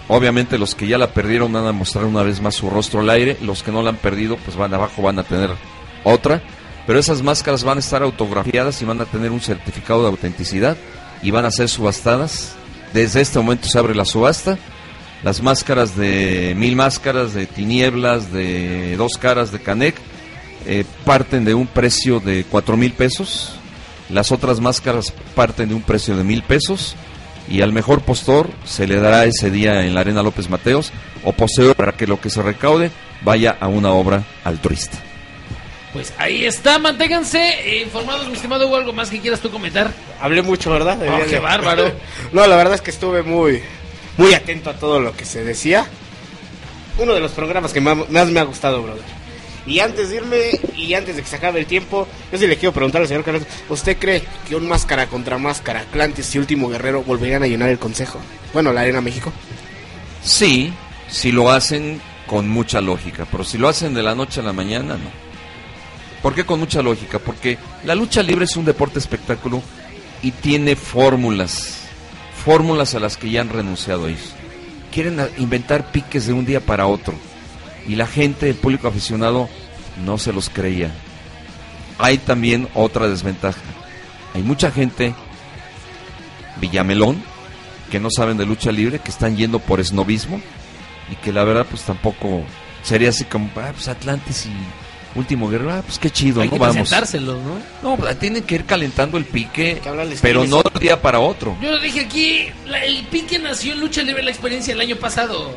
Obviamente 0.10 0.58
los 0.58 0.76
que 0.76 0.88
ya 0.88 0.98
la 0.98 1.14
perdieron 1.14 1.52
van 1.54 1.66
a 1.66 1.72
mostrar 1.72 2.06
una 2.06 2.24
vez 2.24 2.42
más 2.42 2.56
su 2.56 2.70
rostro 2.70 3.00
al 3.00 3.10
aire, 3.10 3.38
los 3.42 3.64
que 3.64 3.72
no 3.72 3.82
la 3.82 3.90
han 3.90 3.96
perdido 3.96 4.38
pues 4.38 4.58
van 4.58 4.74
abajo 4.74 5.02
van 5.02 5.18
a 5.18 5.24
tener 5.24 5.52
otra, 6.04 6.44
pero 6.86 7.00
esas 7.00 7.22
máscaras 7.22 7.64
van 7.64 7.78
a 7.78 7.80
estar 7.80 8.04
autografiadas 8.04 8.82
y 8.82 8.86
van 8.86 9.00
a 9.02 9.06
tener 9.06 9.32
un 9.32 9.42
certificado 9.42 10.02
de 10.04 10.10
autenticidad 10.10 10.78
y 11.22 11.32
van 11.32 11.46
a 11.46 11.52
ser 11.52 11.70
subastadas. 11.70 12.56
Desde 12.94 13.22
este 13.22 13.40
momento 13.40 13.68
se 13.68 13.80
abre 13.80 13.96
la 13.96 14.06
subasta. 14.06 14.58
Las 15.24 15.42
máscaras 15.42 15.96
de 15.96 16.54
mil 16.58 16.76
máscaras, 16.76 17.34
de 17.34 17.46
tinieblas, 17.46 18.34
de 18.34 18.98
dos 18.98 19.14
caras, 19.18 19.52
de 19.52 19.60
Canek, 19.60 19.96
eh, 20.66 20.84
parten 21.06 21.46
de 21.46 21.54
un 21.54 21.66
precio 21.66 22.20
de 22.20 22.44
cuatro 22.44 22.76
mil 22.76 22.92
pesos. 22.92 23.54
Las 24.10 24.34
otras 24.34 24.60
máscaras 24.60 25.14
parten 25.34 25.70
de 25.70 25.76
un 25.76 25.82
precio 25.82 26.18
de 26.18 26.26
mil 26.26 26.44
pesos. 26.44 26.96
Y 27.50 27.62
al 27.62 27.74
mejor 27.74 28.02
postor 28.02 28.50
se 28.66 28.88
le 28.88 29.00
dará 29.00 29.26
ese 29.26 29.50
día 29.50 29.86
en 29.86 29.94
la 29.94 30.02
Arena 30.02 30.24
López 30.24 30.50
Mateos 30.50 30.92
o 31.24 31.34
poseo 31.34 31.74
para 31.76 31.94
que 31.94 32.08
lo 32.08 32.20
que 32.20 32.30
se 32.30 32.42
recaude 32.42 32.92
vaya 33.22 33.58
a 33.60 33.68
una 33.68 33.92
obra 33.92 34.24
altruista. 34.44 35.13
Pues 35.94 36.12
ahí 36.18 36.44
está, 36.46 36.80
manténganse 36.80 37.84
informados, 37.84 38.28
mi 38.28 38.34
estimado 38.34 38.68
Hugo. 38.68 38.78
¿Algo 38.78 38.94
más 38.94 39.12
que 39.12 39.20
quieras 39.20 39.40
tú 39.40 39.52
comentar? 39.52 39.94
Hablé 40.20 40.42
mucho, 40.42 40.72
¿verdad? 40.72 40.98
Oh, 41.08 41.30
qué 41.30 41.38
bárbaro. 41.38 41.92
no, 42.32 42.48
la 42.48 42.56
verdad 42.56 42.74
es 42.74 42.82
que 42.82 42.90
estuve 42.90 43.22
muy, 43.22 43.62
muy 44.18 44.34
atento 44.34 44.72
a 44.72 44.74
todo 44.74 45.00
lo 45.00 45.16
que 45.16 45.26
se 45.26 45.44
decía. 45.44 45.86
Uno 46.98 47.14
de 47.14 47.20
los 47.20 47.32
programas 47.32 47.74
que 47.74 47.82
más, 47.82 48.10
más 48.10 48.28
me 48.30 48.40
ha 48.40 48.44
gustado, 48.44 48.82
brother. 48.82 49.04
Y 49.66 49.80
antes 49.80 50.10
de 50.10 50.18
irme, 50.18 50.60
y 50.76 50.94
antes 50.94 51.16
de 51.16 51.22
que 51.22 51.28
se 51.28 51.36
acabe 51.36 51.60
el 51.60 51.68
tiempo, 51.68 52.08
yo 52.32 52.38
sí 52.38 52.48
le 52.48 52.58
quiero 52.58 52.74
preguntar 52.74 53.02
al 53.02 53.08
señor 53.08 53.24
Carlos, 53.24 53.44
¿usted 53.70 53.98
cree 53.98 54.24
que 54.48 54.56
un 54.56 54.68
máscara 54.68 55.08
contra 55.08 55.38
máscara, 55.38 55.82
Atlantis 55.82 56.36
y 56.36 56.40
Último 56.40 56.70
Guerrero 56.70 57.04
volverían 57.04 57.44
a 57.44 57.48
llenar 57.48 57.70
el 57.70 57.80
consejo? 57.80 58.20
Bueno, 58.52 58.74
la 58.74 58.82
Arena 58.82 59.00
México. 59.00 59.32
Sí, 60.24 60.74
si 61.08 61.32
lo 61.32 61.52
hacen 61.52 62.02
con 62.28 62.50
mucha 62.50 62.82
lógica, 62.82 63.26
pero 63.32 63.44
si 63.44 63.58
lo 63.58 63.70
hacen 63.70 63.94
de 63.94 64.04
la 64.04 64.16
noche 64.16 64.42
a 64.42 64.44
la 64.44 64.54
mañana, 64.54 64.96
no. 64.96 65.23
¿Por 66.24 66.34
qué 66.34 66.46
con 66.46 66.62
mucha 66.62 66.82
lógica? 66.82 67.20
Porque 67.20 67.58
la 67.84 67.96
lucha 67.96 68.24
libre 68.24 68.46
es 68.46 68.56
un 68.56 68.64
deporte 68.64 68.98
espectáculo 68.98 69.62
y 70.22 70.32
tiene 70.32 70.78
fórmulas, 70.78 71.82
fórmulas 72.46 72.96
a 72.96 73.02
las 73.02 73.18
que 73.18 73.30
ya 73.30 73.42
han 73.42 73.50
renunciado 73.50 74.08
ellos. 74.08 74.34
Quieren 74.90 75.20
inventar 75.38 75.92
piques 75.92 76.26
de 76.26 76.32
un 76.32 76.46
día 76.46 76.62
para 76.62 76.88
otro 76.88 77.14
y 77.86 77.96
la 77.96 78.08
gente, 78.08 78.50
el 78.50 78.56
público 78.56 78.88
aficionado, 78.88 79.50
no 80.06 80.18
se 80.18 80.32
los 80.32 80.50
creía. 80.50 80.92
Hay 81.98 82.20
también 82.20 82.70
otra 82.74 83.10
desventaja. 83.10 83.60
Hay 84.34 84.44
mucha 84.44 84.72
gente, 84.72 85.14
Villamelón, 86.62 87.22
que 87.92 88.00
no 88.00 88.08
saben 88.10 88.38
de 88.38 88.46
lucha 88.46 88.72
libre, 88.72 89.00
que 89.00 89.12
están 89.12 89.36
yendo 89.36 89.60
por 89.60 89.82
esnovismo 89.82 90.40
y 91.12 91.18
que 91.18 91.34
la 91.34 91.44
verdad 91.44 91.68
pues 91.70 91.84
tampoco 91.84 92.44
sería 92.82 93.10
así 93.10 93.26
como, 93.26 93.50
ah, 93.58 93.72
pues 93.74 93.90
Atlantis 93.90 94.46
y 94.46 94.83
Último 95.16 95.48
Guerrero, 95.48 95.72
ah, 95.74 95.84
pues 95.86 96.00
qué 96.00 96.10
chido, 96.10 96.42
Hay 96.42 96.48
¿no? 96.48 96.54
que 96.54 96.60
Vamos. 96.60 96.92
¿no? 96.92 97.60
No, 97.84 97.98
pues, 97.98 98.18
tienen 98.18 98.42
que 98.44 98.56
ir 98.56 98.66
calentando 98.66 99.18
el 99.18 99.26
pique, 99.26 99.80
pero 100.22 100.44
no 100.46 100.64
de 100.64 100.72
un 100.74 100.80
día 100.82 101.00
para 101.02 101.20
otro. 101.20 101.56
Yo 101.62 101.72
lo 101.72 101.80
dije 101.80 102.00
aquí, 102.02 102.48
la- 102.66 102.84
el 102.84 103.04
pique 103.06 103.38
nació 103.38 103.74
en 103.74 103.80
Lucha 103.82 104.02
Libre 104.02 104.24
la 104.24 104.32
experiencia 104.32 104.74
el 104.74 104.82
año 104.82 104.96
pasado. 104.96 105.56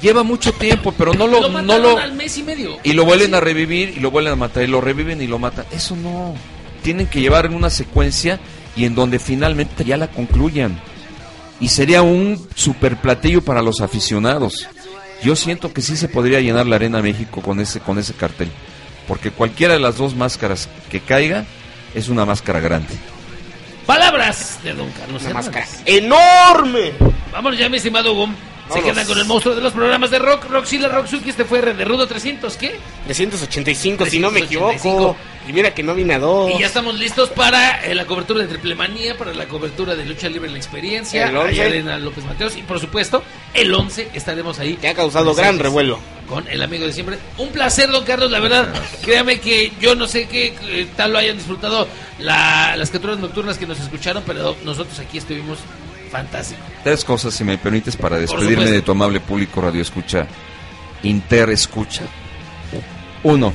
Lleva 0.00 0.22
mucho 0.22 0.52
tiempo, 0.52 0.92
pero 0.96 1.12
no 1.14 1.26
lo, 1.26 1.40
Lo 1.42 1.62
no 1.62 1.78
lo 1.78 1.98
al 1.98 2.12
mes 2.14 2.36
y 2.38 2.42
medio. 2.42 2.78
y 2.82 2.92
lo 2.94 3.04
vuelven 3.04 3.34
a 3.34 3.40
revivir 3.40 3.94
y 3.96 4.00
lo 4.00 4.10
vuelven 4.10 4.32
a 4.32 4.36
matar 4.36 4.62
y 4.62 4.66
lo 4.66 4.80
reviven 4.80 5.20
y 5.20 5.26
lo 5.26 5.38
matan. 5.38 5.66
Eso 5.70 5.94
no. 5.96 6.34
Tienen 6.82 7.06
que 7.06 7.20
llevar 7.20 7.46
en 7.46 7.54
una 7.54 7.70
secuencia 7.70 8.40
y 8.76 8.84
en 8.86 8.94
donde 8.94 9.18
finalmente 9.18 9.84
ya 9.84 9.96
la 9.96 10.08
concluyan. 10.08 10.78
Y 11.60 11.68
sería 11.68 12.02
un 12.02 12.46
super 12.54 12.96
platillo 12.96 13.42
para 13.42 13.62
los 13.62 13.80
aficionados. 13.80 14.66
Yo 15.22 15.36
siento 15.36 15.72
que 15.72 15.82
sí 15.82 15.96
se 15.96 16.08
podría 16.08 16.40
llenar 16.40 16.66
la 16.66 16.76
Arena 16.76 17.00
México 17.02 17.40
con 17.40 17.60
ese 17.60 17.80
con 17.80 17.98
ese 17.98 18.14
cartel, 18.14 18.50
porque 19.08 19.30
cualquiera 19.30 19.74
de 19.74 19.80
las 19.80 19.96
dos 19.96 20.14
máscaras 20.14 20.68
que 20.90 21.00
caiga 21.00 21.44
es 21.94 22.08
una 22.08 22.24
máscara 22.24 22.60
grande. 22.60 22.94
Palabras 23.86 24.58
de 24.62 24.72
Don 24.74 24.90
Carlos 24.92 25.22
Una 25.24 25.34
máscara 25.34 25.66
enorme. 25.84 26.92
Vámonos 27.32 27.58
ya, 27.58 27.68
mi 27.68 27.76
estimado 27.76 28.12
Hugo. 28.12 28.28
Se 28.72 28.80
quedan 28.82 29.06
con 29.06 29.18
el 29.18 29.24
monstruo 29.26 29.54
de 29.54 29.60
los 29.60 29.72
programas 29.72 30.10
de 30.10 30.18
rock, 30.18 30.44
Roxila 30.50 30.88
Rocksuki. 30.88 31.28
Este 31.30 31.44
fue 31.44 31.58
R 31.58 31.74
de 31.74 31.84
Rudo 31.84 32.06
300, 32.06 32.56
¿qué? 32.56 32.74
385, 33.06 34.06
si 34.06 34.18
no 34.18 34.30
me 34.30 34.40
385. 34.40 34.78
equivoco. 34.78 35.16
Y 35.46 35.52
mira 35.52 35.74
que 35.74 35.82
no 35.82 35.94
vine 35.94 36.14
a 36.14 36.18
dos. 36.18 36.50
Y 36.54 36.60
ya 36.60 36.66
estamos 36.66 36.94
listos 36.98 37.28
para 37.28 37.84
eh, 37.84 37.94
la 37.94 38.06
cobertura 38.06 38.40
de 38.40 38.48
Triple 38.48 38.74
Manía, 38.74 39.18
para 39.18 39.34
la 39.34 39.46
cobertura 39.46 39.94
de 39.94 40.06
Lucha 40.06 40.28
Libre 40.30 40.46
en 40.46 40.52
la 40.54 40.58
Experiencia, 40.58 41.28
El 41.28 41.36
11. 41.36 41.48
allá 41.62 41.74
en 41.76 42.04
López 42.04 42.24
Mateos. 42.24 42.56
Y 42.56 42.62
por 42.62 42.80
supuesto, 42.80 43.22
el 43.52 43.74
11 43.74 44.08
estaremos 44.14 44.58
ahí. 44.58 44.76
Que 44.76 44.88
ha 44.88 44.94
causado 44.94 45.34
gran 45.34 45.58
revuelo. 45.58 45.98
Con 46.26 46.48
el 46.48 46.62
amigo 46.62 46.86
de 46.86 46.92
siempre. 46.94 47.18
Un 47.36 47.50
placer, 47.50 47.90
don 47.90 48.04
Carlos, 48.04 48.30
la 48.30 48.40
verdad. 48.40 48.72
Créame 49.04 49.38
que 49.40 49.72
yo 49.78 49.94
no 49.94 50.06
sé 50.06 50.26
qué 50.26 50.54
eh, 50.62 50.86
tal 50.96 51.12
lo 51.12 51.18
hayan 51.18 51.36
disfrutado 51.36 51.86
la- 52.18 52.74
las 52.78 52.88
criaturas 52.88 53.18
nocturnas 53.18 53.58
que 53.58 53.66
nos 53.66 53.78
escucharon, 53.78 54.22
pero 54.26 54.56
nosotros 54.64 54.98
aquí 55.00 55.18
estuvimos 55.18 55.58
fantástico. 56.14 56.60
Tres 56.84 57.04
cosas, 57.04 57.34
si 57.34 57.42
me 57.42 57.58
permites, 57.58 57.96
para 57.96 58.18
despedirme 58.18 58.70
de 58.70 58.82
tu 58.82 58.92
amable 58.92 59.18
público 59.18 59.60
radio 59.60 59.82
escucha, 59.82 60.28
inter 61.02 61.50
escucha. 61.50 62.04
Uno, 63.24 63.52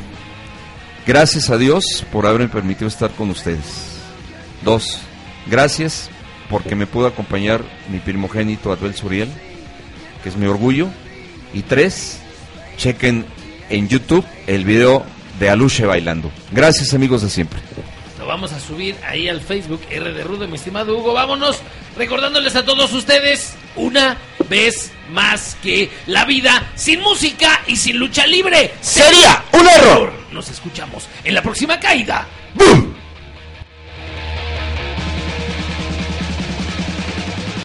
gracias 1.07 1.49
a 1.49 1.57
Dios 1.57 2.05
por 2.11 2.27
haberme 2.27 2.49
permitido 2.49 2.89
estar 2.89 3.11
con 3.11 3.29
ustedes. 3.29 3.99
Dos, 4.61 4.99
gracias 5.47 6.09
porque 6.49 6.75
me 6.75 6.85
pudo 6.85 7.07
acompañar 7.07 7.63
mi 7.89 7.99
primogénito 7.99 8.73
Adel 8.73 8.93
Suriel, 8.93 9.29
que 10.21 10.27
es 10.27 10.35
mi 10.35 10.47
orgullo. 10.47 10.89
Y 11.53 11.61
tres, 11.61 12.19
chequen 12.75 13.25
en 13.69 13.87
YouTube 13.87 14.25
el 14.47 14.65
video 14.65 15.05
de 15.39 15.49
Aluche 15.49 15.85
bailando. 15.85 16.29
Gracias 16.51 16.93
amigos 16.93 17.21
de 17.21 17.29
siempre. 17.29 17.59
Lo 18.19 18.25
vamos 18.25 18.51
a 18.51 18.59
subir 18.59 18.97
ahí 19.07 19.29
al 19.29 19.39
Facebook 19.39 19.81
R 19.89 20.11
de 20.11 20.23
Rudo, 20.25 20.45
mi 20.45 20.55
estimado 20.55 20.97
Hugo. 20.97 21.13
Vámonos 21.13 21.61
recordándoles 21.95 22.53
a 22.57 22.65
todos 22.65 22.91
ustedes 22.91 23.55
una 23.77 24.17
vez 24.49 24.91
más 25.09 25.55
que 25.63 25.89
la 26.05 26.25
vida 26.25 26.69
sin 26.75 26.99
música 26.99 27.61
y 27.65 27.77
sin 27.77 27.97
lucha 27.97 28.27
libre 28.27 28.73
Sería 28.81 29.43
un 29.53 29.65
error. 29.67 30.11
Nos 30.33 30.49
escuchamos 30.49 31.07
en 31.23 31.33
la 31.33 31.41
próxima 31.41 31.79
caída. 31.79 32.27
¡Bum! 32.55 32.88